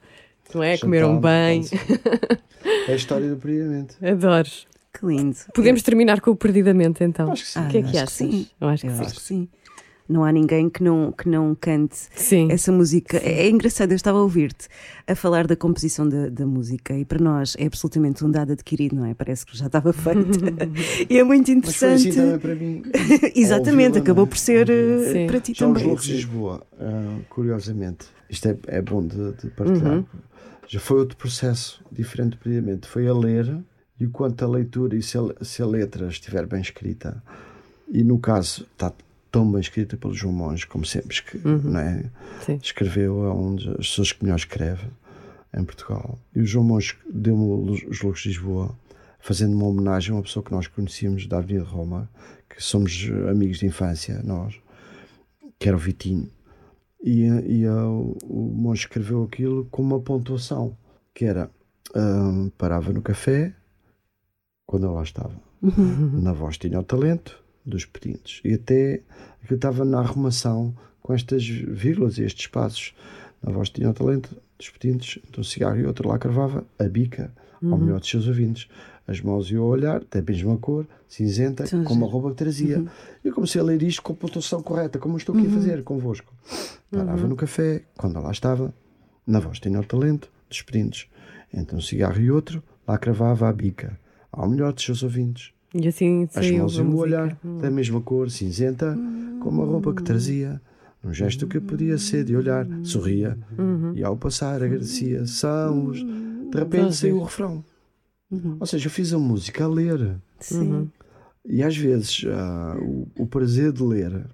não 0.52 0.62
é? 0.62 0.76
Comeram 0.78 1.14
Jantámos, 1.14 1.70
bem. 1.70 1.86
pronto. 1.86 2.42
É 2.88 2.92
a 2.92 2.96
história 2.96 3.28
do 3.30 3.36
previamente. 3.36 4.04
Adoro. 4.04 4.48
Que 4.98 5.06
lindo. 5.06 5.36
Podemos 5.54 5.82
terminar 5.82 6.20
com 6.20 6.32
o 6.32 6.36
perdidamente 6.36 7.04
então. 7.04 7.30
Acho 7.30 7.44
que 7.44 7.50
sim. 7.50 7.60
O 7.60 7.68
que 7.68 7.78
é 7.78 7.82
que 7.82 7.88
acho 7.90 7.96
achas? 7.98 8.12
sim. 8.12 8.48
Eu 8.60 8.68
acho 8.68 8.82
que 8.82 8.88
Eu 8.88 8.94
sim. 8.96 9.02
acho 9.04 9.14
que 9.14 9.22
sim. 9.22 9.48
Não 10.08 10.24
há 10.24 10.32
ninguém 10.32 10.70
que 10.70 10.82
não, 10.82 11.12
que 11.12 11.28
não 11.28 11.54
cante 11.54 11.96
Sim. 12.14 12.50
essa 12.50 12.72
música. 12.72 13.18
É, 13.18 13.46
é 13.46 13.50
engraçado, 13.50 13.92
eu 13.92 13.96
estava 13.96 14.18
a 14.18 14.22
ouvir-te 14.22 14.68
a 15.06 15.14
falar 15.14 15.46
da 15.46 15.54
composição 15.54 16.08
da, 16.08 16.28
da 16.28 16.46
música 16.46 16.94
e 16.96 17.04
para 17.04 17.22
nós 17.22 17.54
é 17.58 17.66
absolutamente 17.66 18.24
um 18.24 18.30
dado 18.30 18.52
adquirido, 18.52 18.96
não 18.96 19.04
é? 19.04 19.14
Parece 19.14 19.44
que 19.44 19.56
já 19.56 19.66
estava 19.66 19.92
feito. 19.92 20.38
e 21.10 21.18
é 21.18 21.24
muito 21.24 21.50
Mas 21.64 21.76
foi 21.76 21.92
interessante. 21.92 22.20
assim 22.20 22.38
para 22.38 22.54
mim. 22.54 22.82
Exatamente, 23.36 23.98
acabou 23.98 24.24
é? 24.24 24.28
por 24.28 24.38
ser 24.38 24.70
eh, 24.70 25.12
Sim. 25.12 25.26
para 25.26 25.40
ti 25.40 25.52
Já 25.54 25.66
os 25.66 25.72
também. 25.72 25.86
Loucos 25.86 26.06
de 26.06 26.12
Lisboa, 26.14 26.66
ah, 26.80 27.18
curiosamente, 27.28 28.06
isto 28.30 28.48
é, 28.48 28.56
é 28.66 28.80
bom 28.82 29.06
de, 29.06 29.32
de 29.32 29.50
partilhar. 29.50 30.04
Já 30.66 30.80
foi 30.80 30.98
outro 30.98 31.16
processo 31.16 31.82
diferente, 31.90 32.36
previamente. 32.36 32.86
Foi 32.86 33.06
a 33.06 33.14
ler 33.14 33.58
e 34.00 34.06
o 34.06 34.10
quanto 34.10 34.44
a 34.44 34.48
leitura 34.48 34.96
e 34.96 35.02
se 35.02 35.18
a, 35.18 35.44
se 35.44 35.62
a 35.62 35.66
letra 35.66 36.08
estiver 36.08 36.46
bem 36.46 36.60
escrita, 36.60 37.22
e 37.90 38.04
no 38.04 38.18
caso 38.18 38.66
está 38.72 38.92
tão 39.30 39.50
bem 39.50 39.60
escrita 39.60 39.96
pelo 39.96 40.14
João 40.14 40.32
Monge, 40.32 40.66
como 40.66 40.84
sempre 40.84 41.14
esque- 41.14 41.38
não 41.44 41.78
é? 41.80 42.04
Escreveu, 42.62 43.24
é 43.24 43.32
um 43.32 43.54
das 43.56 43.76
pessoas 43.88 44.12
que 44.12 44.22
melhor 44.24 44.36
escreve 44.36 44.86
em 45.56 45.64
Portugal. 45.64 46.18
E 46.34 46.40
o 46.40 46.46
João 46.46 46.64
Monge 46.64 46.96
deu-me 47.12 47.70
os 47.88 48.00
Loucos 48.02 48.22
de 48.22 48.28
Lisboa, 48.28 48.74
fazendo 49.18 49.54
uma 49.56 49.66
homenagem 49.66 50.12
a 50.12 50.16
uma 50.16 50.22
pessoa 50.22 50.44
que 50.44 50.52
nós 50.52 50.66
conhecíamos 50.66 51.26
da 51.26 51.38
Avenida 51.38 51.64
de 51.64 51.70
Roma, 51.70 52.08
que 52.48 52.62
somos 52.62 53.08
amigos 53.30 53.58
de 53.58 53.66
infância, 53.66 54.20
nós, 54.24 54.54
que 55.58 55.68
era 55.68 55.76
o 55.76 55.80
Vitinho. 55.80 56.30
E, 57.02 57.22
e 57.24 57.66
ah, 57.66 57.86
o, 57.86 58.16
Monge 58.54 58.80
escreveu 58.82 59.22
aquilo 59.24 59.66
com 59.66 59.82
uma 59.82 60.00
pontuação, 60.00 60.76
que 61.14 61.24
era, 61.24 61.50
ah, 61.94 62.48
parava 62.56 62.92
no 62.92 63.02
café, 63.02 63.54
quando 64.66 64.84
eu 64.86 64.92
lá 64.92 65.02
estava. 65.02 65.32
Na 66.22 66.32
voz 66.32 66.56
tinha 66.58 66.78
o 66.78 66.84
talento 66.84 67.42
dos 67.68 67.84
pedintes. 67.84 68.40
E 68.44 68.54
até 68.54 69.00
aquilo 69.42 69.56
estava 69.56 69.84
na 69.84 69.98
arrumação 69.98 70.74
com 71.02 71.12
estas 71.14 71.46
vírgulas 71.46 72.18
e 72.18 72.24
estes 72.24 72.46
espaços. 72.46 72.94
Na 73.42 73.52
voz 73.52 73.70
tinha 73.70 73.90
o 73.90 73.94
talento 73.94 74.36
dos 74.58 74.70
pedintes, 74.70 75.22
então 75.28 75.42
cigarro 75.44 75.78
e 75.78 75.86
outro 75.86 76.08
lá 76.08 76.18
cravava 76.18 76.64
a 76.78 76.84
bica 76.84 77.32
ao 77.62 77.78
melhor 77.78 78.00
dos 78.00 78.08
seus 78.08 78.26
ouvintes. 78.26 78.68
As 79.06 79.20
mãos 79.20 79.50
iam 79.50 79.64
a 79.64 79.66
olhar, 79.66 80.04
da 80.10 80.20
mesma 80.20 80.58
cor, 80.58 80.86
cinzenta, 81.08 81.64
Então, 81.64 81.82
como 81.84 82.04
a 82.04 82.08
roupa 82.08 82.30
que 82.30 82.36
trazia. 82.36 82.84
Eu 83.24 83.32
comecei 83.32 83.58
a 83.58 83.64
ler 83.64 83.82
isto 83.82 84.02
com 84.02 84.12
a 84.12 84.16
pontuação 84.16 84.62
correta, 84.62 84.98
como 84.98 85.16
estou 85.16 85.34
aqui 85.34 85.46
a 85.46 85.50
fazer 85.50 85.82
convosco. 85.82 86.32
Parava 86.90 87.26
no 87.26 87.34
café, 87.34 87.84
quando 87.96 88.20
lá 88.20 88.30
estava, 88.30 88.74
na 89.26 89.40
voz 89.40 89.58
tinha 89.60 89.80
o 89.80 89.84
talento 89.84 90.30
dos 90.48 90.60
pedintes. 90.60 91.06
Então 91.52 91.80
cigarro 91.80 92.20
e 92.20 92.30
outro, 92.30 92.62
lá 92.86 92.98
cravava 92.98 93.48
a 93.48 93.52
bica 93.52 93.98
ao 94.30 94.48
melhor 94.48 94.74
dos 94.74 94.84
seus 94.84 95.02
ouvintes. 95.02 95.52
E 95.74 95.86
assim 95.86 96.28
As 96.34 96.50
mãos 96.50 96.74
e 96.76 96.80
o 96.80 96.96
olhar, 96.96 97.38
da 97.60 97.70
mesma 97.70 98.00
cor, 98.00 98.30
cinzenta, 98.30 98.96
como 99.40 99.62
a 99.62 99.66
roupa 99.66 99.94
que 99.94 100.02
trazia. 100.02 100.60
Num 101.02 101.12
gesto 101.12 101.46
que 101.46 101.60
podia 101.60 101.96
ser 101.96 102.24
de 102.24 102.34
olhar, 102.34 102.66
sorria. 102.82 103.38
E 103.94 104.02
ao 104.02 104.16
passar 104.16 104.62
agradecia. 104.62 105.26
São 105.26 105.86
os. 105.86 105.98
De 106.02 106.58
repente 106.58 106.94
saiu 106.96 107.18
o 107.18 107.24
refrão. 107.24 107.64
Ou 108.58 108.66
seja, 108.66 108.86
eu 108.86 108.90
fiz 108.90 109.12
a 109.12 109.18
música 109.18 109.64
a 109.64 109.68
ler. 109.68 110.16
Sim. 110.40 110.90
E 111.44 111.62
às 111.62 111.76
vezes 111.76 112.24
ah, 112.28 112.76
o, 112.80 113.08
o 113.18 113.26
prazer 113.26 113.72
de 113.72 113.82
ler 113.82 114.26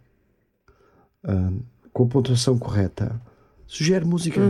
ah, 1.23 1.53
com 1.93 2.05
a 2.05 2.07
pontuação 2.07 2.59
correta 2.59 3.21
sugere 3.67 4.05
música. 4.05 4.41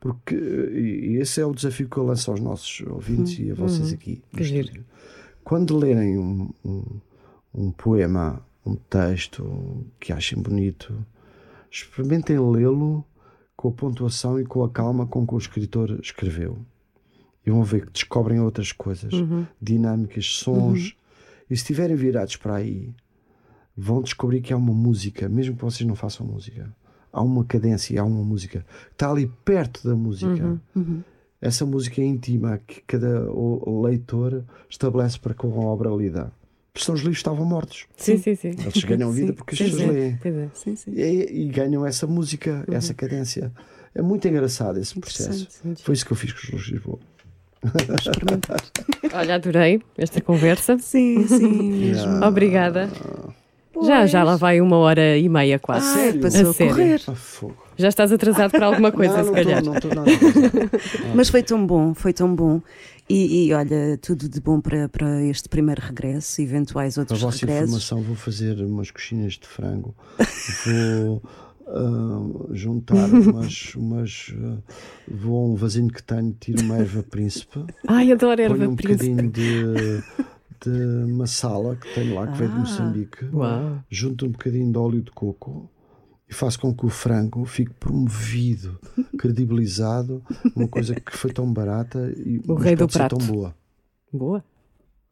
Porque 0.00 0.34
e, 0.34 1.16
esse 1.20 1.40
é 1.40 1.46
o 1.46 1.54
desafio 1.54 1.88
que 1.88 1.96
eu 1.96 2.04
lanço 2.04 2.30
aos 2.30 2.40
nossos 2.40 2.86
ouvintes 2.86 3.38
e 3.38 3.50
a 3.50 3.54
vocês 3.54 3.92
aqui. 3.92 4.22
no 4.32 4.38
Que. 4.38 4.80
Quando 5.46 5.76
lerem 5.76 6.18
um, 6.18 6.50
um, 6.64 7.00
um 7.54 7.70
poema, 7.70 8.44
um 8.66 8.74
texto 8.74 9.86
que 10.00 10.12
achem 10.12 10.42
bonito, 10.42 11.06
experimentem 11.70 12.36
lê-lo 12.36 13.04
com 13.56 13.68
a 13.68 13.70
pontuação 13.70 14.40
e 14.40 14.44
com 14.44 14.64
a 14.64 14.68
calma 14.68 15.06
com 15.06 15.24
que 15.24 15.32
o 15.32 15.38
escritor 15.38 16.00
escreveu. 16.02 16.58
E 17.46 17.50
vão 17.52 17.62
ver 17.62 17.86
que 17.86 17.92
descobrem 17.92 18.40
outras 18.40 18.72
coisas, 18.72 19.12
dinâmicas, 19.62 20.26
sons. 20.26 20.96
E 21.48 21.56
se 21.56 21.62
estiverem 21.62 21.94
virados 21.94 22.34
para 22.34 22.56
aí, 22.56 22.92
vão 23.76 24.02
descobrir 24.02 24.40
que 24.40 24.52
há 24.52 24.56
uma 24.56 24.74
música, 24.74 25.28
mesmo 25.28 25.54
que 25.54 25.62
vocês 25.62 25.86
não 25.86 25.94
façam 25.94 26.26
música. 26.26 26.74
Há 27.12 27.22
uma 27.22 27.44
cadência, 27.44 28.00
há 28.00 28.04
uma 28.04 28.24
música. 28.24 28.66
Está 28.90 29.12
ali 29.12 29.28
perto 29.44 29.86
da 29.86 29.94
música. 29.94 30.60
Essa 31.40 31.66
música 31.66 32.00
é 32.00 32.04
íntima 32.04 32.60
que 32.66 32.80
cada 32.86 33.26
leitor 33.82 34.44
estabelece 34.68 35.18
para 35.18 35.34
com 35.34 35.48
a 35.60 35.64
obra 35.66 35.90
lida. 35.90 36.32
Porque 36.72 36.84
senão 36.84 36.94
os 36.94 37.00
livros 37.00 37.18
estavam 37.18 37.44
mortos. 37.46 37.86
Sim, 37.96 38.18
sim, 38.18 38.34
sim. 38.34 38.48
Eles 38.48 38.84
ganham 38.84 39.10
vida 39.10 39.28
Sim. 39.28 39.32
porque 39.34 39.54
as 39.54 39.58
pessoas 39.70 39.82
é, 39.82 39.86
leem. 39.92 40.18
é. 40.22 40.48
Sim, 40.52 40.76
sim. 40.76 40.92
E, 40.94 41.44
e 41.44 41.48
ganham 41.48 41.86
essa 41.86 42.06
música, 42.06 42.64
essa 42.70 42.92
cadência. 42.92 43.50
É 43.94 44.02
muito 44.02 44.28
engraçado 44.28 44.78
esse 44.78 44.98
processo. 45.00 45.48
Foi 45.82 45.94
isso 45.94 46.04
que 46.04 46.12
eu 46.12 46.16
fiz 46.16 46.32
com 46.32 46.38
os 46.38 46.52
Luz 46.52 46.64
de 46.64 46.72
Lisboa. 46.72 46.98
Olha, 49.14 49.36
adorei 49.36 49.82
esta 49.96 50.20
conversa. 50.20 50.78
Sim, 50.78 51.26
sim, 51.26 51.72
mesmo. 51.72 52.22
Obrigada. 53.76 54.06
Já, 54.06 54.06
já 54.06 54.24
lá 54.24 54.36
vai 54.36 54.60
uma 54.60 54.76
hora 54.78 55.16
e 55.18 55.28
meia 55.28 55.58
quase. 55.58 55.86
Ai, 55.86 55.94
sério? 56.04 56.20
passou 56.20 56.46
A 56.46 56.50
a, 56.50 56.52
sério? 56.52 56.74
correr. 56.74 57.02
Ah, 57.06 57.14
fogo. 57.14 57.56
Já 57.78 57.88
estás 57.88 58.10
atrasado 58.10 58.50
para 58.50 58.66
alguma 58.66 58.90
coisa, 58.90 59.18
não, 59.18 59.24
se 59.24 59.26
não 59.30 59.34
calhar. 59.34 59.62
Tô, 59.62 59.66
não 59.66 59.76
estou 59.76 59.94
nada. 59.94 60.10
atrasado. 60.10 60.70
Mas 61.14 61.28
foi 61.28 61.42
tão 61.42 61.66
bom, 61.66 61.94
foi 61.94 62.12
tão 62.12 62.34
bom. 62.34 62.60
E, 63.08 63.46
e, 63.48 63.52
olha, 63.54 63.96
tudo 64.02 64.28
de 64.28 64.40
bom 64.40 64.60
para, 64.60 64.88
para 64.88 65.22
este 65.24 65.48
primeiro 65.48 65.80
regresso, 65.80 66.40
eventuais 66.42 66.94
Para 66.94 67.00
a 67.00 67.02
outros 67.02 67.20
vossa 67.22 67.38
regressos. 67.46 67.68
informação, 67.68 68.02
vou 68.02 68.16
fazer 68.16 68.58
umas 68.60 68.90
coxinhas 68.90 69.34
de 69.34 69.46
frango. 69.46 69.94
Vou 70.64 71.22
ah, 71.68 72.46
juntar 72.52 72.94
umas. 73.10 73.74
umas 73.76 74.34
ah, 74.42 74.56
vou 75.06 75.44
a 75.44 75.48
um 75.50 75.54
vasinho 75.54 75.88
que 75.88 76.02
tenho, 76.02 76.34
tiro 76.40 76.62
uma 76.62 76.78
erva 76.78 77.02
príncipe. 77.02 77.64
Ai, 77.86 78.10
adoro 78.10 78.40
erva 78.40 78.66
um 78.66 78.74
príncipe. 78.74 79.10
bocadinho 79.10 79.30
de, 79.30 80.02
de 80.70 81.12
massala 81.12 81.76
que 81.76 81.92
tenho 81.94 82.14
lá, 82.14 82.26
que 82.26 82.38
veio 82.38 82.50
de 82.50 82.56
Ah. 82.56 82.60
Moçambique. 82.60 83.24
Uau. 83.32 83.78
Junto 83.90 84.26
um 84.26 84.30
bocadinho 84.30 84.70
de 84.70 84.78
óleo 84.78 85.02
de 85.02 85.10
coco 85.10 85.70
e 86.28 86.34
faço 86.34 86.58
com 86.60 86.74
que 86.74 86.84
o 86.84 86.88
frango 86.88 87.44
fique 87.44 87.72
promovido, 87.74 88.78
credibilizado, 89.18 90.22
uma 90.54 90.68
coisa 90.68 90.94
que 90.94 91.16
foi 91.16 91.32
tão 91.32 91.50
barata 91.52 92.12
e 92.16 92.38
O 92.48 92.54
mas 92.54 92.62
rei 92.64 92.74
do 92.76 92.80
pode 92.80 92.92
ser 92.92 92.98
prato. 93.00 93.16
tão 93.18 93.26
boa. 93.26 93.54
Boa. 94.12 94.44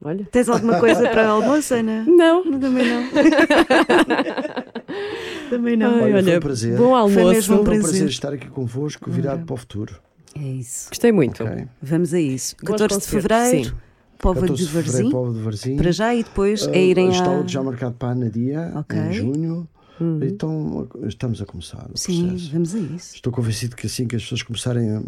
Olha. 0.03 0.27
Tens 0.31 0.49
alguma 0.49 0.79
coisa 0.81 1.09
para 1.09 1.29
almoço, 1.33 1.75
Ana? 1.75 2.05
Não. 2.05 2.43
Também 2.61 2.87
não. 2.89 3.05
Também 5.51 5.77
não. 5.77 5.95
Ai, 5.95 6.03
Olha, 6.03 6.13
foi 6.13 6.23
olha, 6.31 6.37
um 6.37 6.41
prazer. 6.41 6.77
bom 6.77 6.89
Foi 6.91 6.99
almoço. 7.01 7.29
mesmo 7.31 7.55
um 7.55 7.59
Foi 7.59 7.63
um 7.63 7.65
prazer. 7.65 7.83
prazer 7.91 8.09
estar 8.09 8.33
aqui 8.33 8.49
convosco, 8.49 9.11
virado 9.11 9.45
para 9.45 9.55
o 9.55 9.57
futuro. 9.57 9.95
É 10.37 10.43
isso. 10.43 10.89
Gostei 10.89 11.13
muito. 11.13 11.45
ok? 11.45 11.67
Vamos 11.81 12.13
a 12.13 12.21
isso. 12.21 12.57
Bons 12.61 12.71
14 12.73 13.01
de 13.01 13.07
fevereiro, 13.07 13.69
sim. 13.69 13.73
Povo 14.25 14.41
14 14.41 14.65
de 14.67 14.73
Varzim. 14.73 15.11
Povo 15.11 15.33
de 15.35 15.41
Varzim. 15.41 15.77
Para 15.77 15.93
já 15.93 16.15
e 16.15 16.23
depois 16.25 16.67
é 16.69 16.83
irem 16.83 17.11
Está 17.11 17.31
a. 17.41 17.47
já 17.47 17.63
marcado 17.63 17.95
para 17.95 18.09
a 18.09 18.13
Anadia, 18.13 18.73
Ok. 18.75 18.99
em 18.99 19.13
junho. 19.13 19.69
Uhum. 20.01 20.19
Então 20.25 20.89
estamos 21.07 21.41
a 21.41 21.47
começar 21.47 21.87
o 21.93 21.97
Sim, 21.97 22.29
processo. 22.31 22.51
vamos 22.53 22.75
a 22.75 22.79
isso. 22.79 23.15
Estou 23.15 23.33
convencido 23.33 23.77
que 23.77 23.87
assim 23.87 24.07
que 24.09 24.17
as 24.17 24.23
pessoas 24.23 24.43
começarem 24.43 24.91
a, 24.91 25.03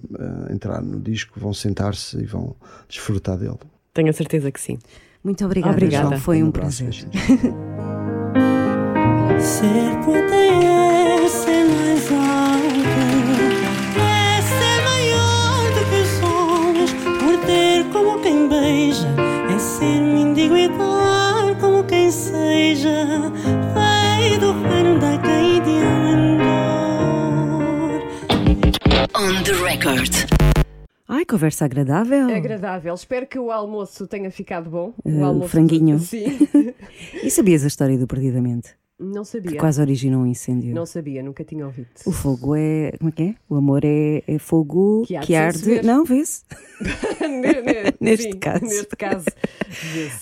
a 0.48 0.52
entrar 0.52 0.80
no 0.80 1.00
disco, 1.00 1.40
vão 1.40 1.52
sentar-se 1.52 2.16
e 2.18 2.24
vão 2.24 2.54
desfrutar 2.88 3.36
dele. 3.36 3.56
Tenho 3.92 4.10
a 4.10 4.12
certeza 4.12 4.52
que 4.52 4.60
sim. 4.60 4.78
Muito 5.24 5.44
obrigada, 5.44 5.72
Obrigada. 5.72 6.08
João. 6.10 6.20
Foi 6.20 6.42
um 6.42 6.48
abraço, 6.48 6.84
prazer. 6.84 7.08
Ser 9.40 9.96
beija, 18.66 19.06
é 19.54 19.58
ser 19.58 20.02
e 20.56 20.68
dar 20.68 21.54
como 21.60 21.84
quem 21.84 22.10
seja, 22.10 23.06
rei 23.74 24.38
do 24.38 24.52
reino 24.62 24.98
da 24.98 25.16
quem 25.18 25.62
de 25.62 25.78
andor. 26.12 27.22
On 29.14 29.42
the 29.44 29.52
record. 29.52 30.12
Ai, 31.08 31.24
conversa 31.24 31.64
agradável. 31.64 32.28
É 32.28 32.36
agradável. 32.36 32.92
Espero 32.92 33.26
que 33.28 33.38
o 33.38 33.52
almoço 33.52 34.08
tenha 34.08 34.32
ficado 34.32 34.68
bom. 34.68 34.92
O 35.04 35.48
franguinho. 35.48 36.00
Sim. 36.00 36.36
E 37.22 37.30
sabias 37.30 37.62
a 37.64 37.68
história 37.68 37.96
do 37.96 38.06
Perdidamente? 38.06 38.74
Não 38.98 39.22
Que 39.24 39.28
sabia. 39.28 39.58
quase 39.60 39.78
originou 39.80 40.22
um 40.22 40.26
incêndio. 40.26 40.74
Não 40.74 40.86
sabia, 40.86 41.22
nunca 41.22 41.44
tinha 41.44 41.66
ouvido. 41.66 41.88
O 42.06 42.12
fogo 42.12 42.56
é. 42.56 42.92
Como 42.96 43.10
é 43.10 43.12
que 43.12 43.22
é? 43.24 43.34
O 43.46 43.56
amor 43.56 43.84
é, 43.84 44.22
é 44.26 44.38
fogo 44.38 45.04
Que 45.06 45.18
que 45.18 45.34
arde. 45.34 45.82
Não, 45.82 46.02
vê-se? 46.02 46.42
Neste 48.00 48.32
Sim, 48.32 48.38
caso. 48.38 48.64
Neste 48.64 48.96
caso. 48.96 49.26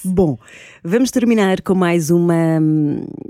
Bom, 0.04 0.36
vamos 0.82 1.10
terminar 1.12 1.62
com 1.62 1.74
mais 1.74 2.10
uma, 2.10 2.58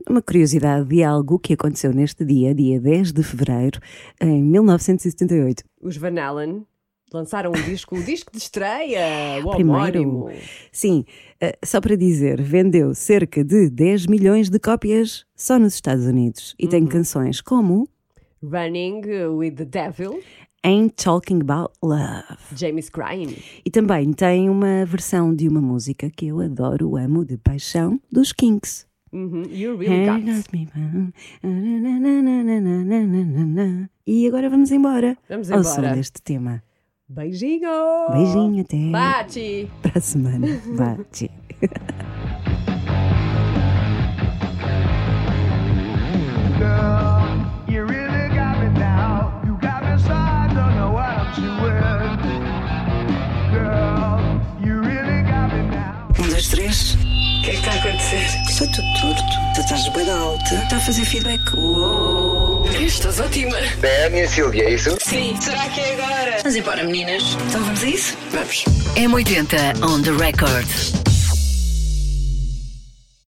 uma 0.08 0.22
curiosidade 0.22 0.88
de 0.88 1.02
algo 1.02 1.38
que 1.38 1.52
aconteceu 1.52 1.92
neste 1.92 2.24
dia, 2.24 2.54
dia 2.54 2.80
10 2.80 3.12
de 3.12 3.22
fevereiro, 3.22 3.80
em 4.20 4.42
1978. 4.42 5.62
Os 5.82 5.96
Van 5.98 6.18
Allen 6.20 6.66
lançaram 7.12 7.50
um 7.50 7.62
disco, 7.62 7.96
o 7.96 8.02
disco 8.02 8.32
de 8.32 8.38
estreia, 8.38 9.38
o 9.44 9.50
Primeiro. 9.52 10.00
homónimo. 10.02 10.30
Sim, 10.72 11.04
só 11.64 11.80
para 11.80 11.96
dizer, 11.96 12.40
vendeu 12.42 12.94
cerca 12.94 13.44
de 13.44 13.70
10 13.70 14.06
milhões 14.06 14.50
de 14.50 14.58
cópias 14.58 15.24
só 15.36 15.58
nos 15.58 15.74
Estados 15.74 16.04
Unidos 16.06 16.54
e 16.58 16.64
Uhum. 16.64 16.70
tem 16.70 16.86
canções 16.86 17.40
como 17.40 17.88
Running 18.42 19.02
with 19.36 19.52
the 19.52 19.64
Devil, 19.64 20.20
Ain't 20.62 20.94
Talking 21.02 21.40
About 21.42 21.72
Love. 21.82 22.24
James 22.56 22.88
Crying. 22.90 23.36
E 23.64 23.70
também 23.70 24.12
tem 24.12 24.48
uma 24.48 24.84
versão 24.86 25.34
de 25.34 25.46
uma 25.48 25.60
música 25.60 26.10
que 26.10 26.26
eu 26.28 26.40
adoro, 26.40 26.96
amo 26.96 27.24
de 27.24 27.36
paixão, 27.36 28.00
dos 28.10 28.32
Kinks. 28.32 28.86
Uhum. 29.12 29.42
You 29.50 29.76
really 29.78 30.06
got. 30.06 30.50
Bound. 30.50 31.12
E 34.06 34.26
agora 34.26 34.48
vamos 34.50 34.70
embora. 34.72 35.16
Vamos 35.28 35.50
Ao 35.50 35.62
som 35.64 35.78
embora. 35.80 35.94
deste 35.96 36.20
tema. 36.22 36.62
Beijinho! 37.14 38.10
Beijinho 38.10 38.62
até 38.62 38.76
Bate! 38.90 39.70
para 39.82 39.98
a 39.98 40.00
semana. 40.00 40.46
Bate. 40.76 41.30
Girl, 46.58 47.46
you 47.68 47.84
really 47.84 48.28
got 48.34 48.58
me 48.60 48.68
now. 48.78 49.40
You 49.44 49.56
got 49.60 49.82
me 49.84 49.96
so 50.02 50.12
I 50.12 50.48
don't 50.54 50.74
know 50.76 50.92
what 50.92 51.10
I'm 51.18 51.34
doing. 51.34 52.42
Girl, 53.52 54.40
you 54.64 54.74
really 54.80 55.22
got 55.22 55.52
me 55.52 55.62
now. 55.70 56.08
Um, 56.18 56.28
dois, 56.28 56.48
três. 56.48 56.94
O 56.94 56.98
que 57.44 57.50
é 57.50 57.52
que 57.52 57.58
está 57.58 57.72
a 57.72 57.74
acontecer? 57.74 58.43
Está 58.54 58.68
tudo 58.68 58.86
torto. 59.00 59.22
Tu 59.56 59.60
estás 59.62 59.88
bem 59.88 60.08
alta. 60.08 60.54
Está 60.54 60.76
a 60.76 60.80
fazer 60.80 61.04
feedback. 61.04 61.42
Uou. 61.56 62.64
Estás 62.80 63.18
ótima. 63.18 63.56
É 63.82 64.06
a 64.06 64.10
minha 64.10 64.28
Silvia, 64.28 64.62
é 64.62 64.74
isso? 64.74 64.96
Sim. 65.00 65.36
Será 65.40 65.68
que 65.70 65.80
é 65.80 65.94
agora? 65.94 66.36
Vamos 66.40 66.54
embora, 66.54 66.84
meninas. 66.84 67.36
Então 67.48 67.64
vamos 67.64 67.82
a 67.82 67.86
isso? 67.88 68.16
Vamos. 68.30 68.64
M80 68.94 69.84
on 69.84 70.02
the 70.02 70.12
record. 70.12 70.68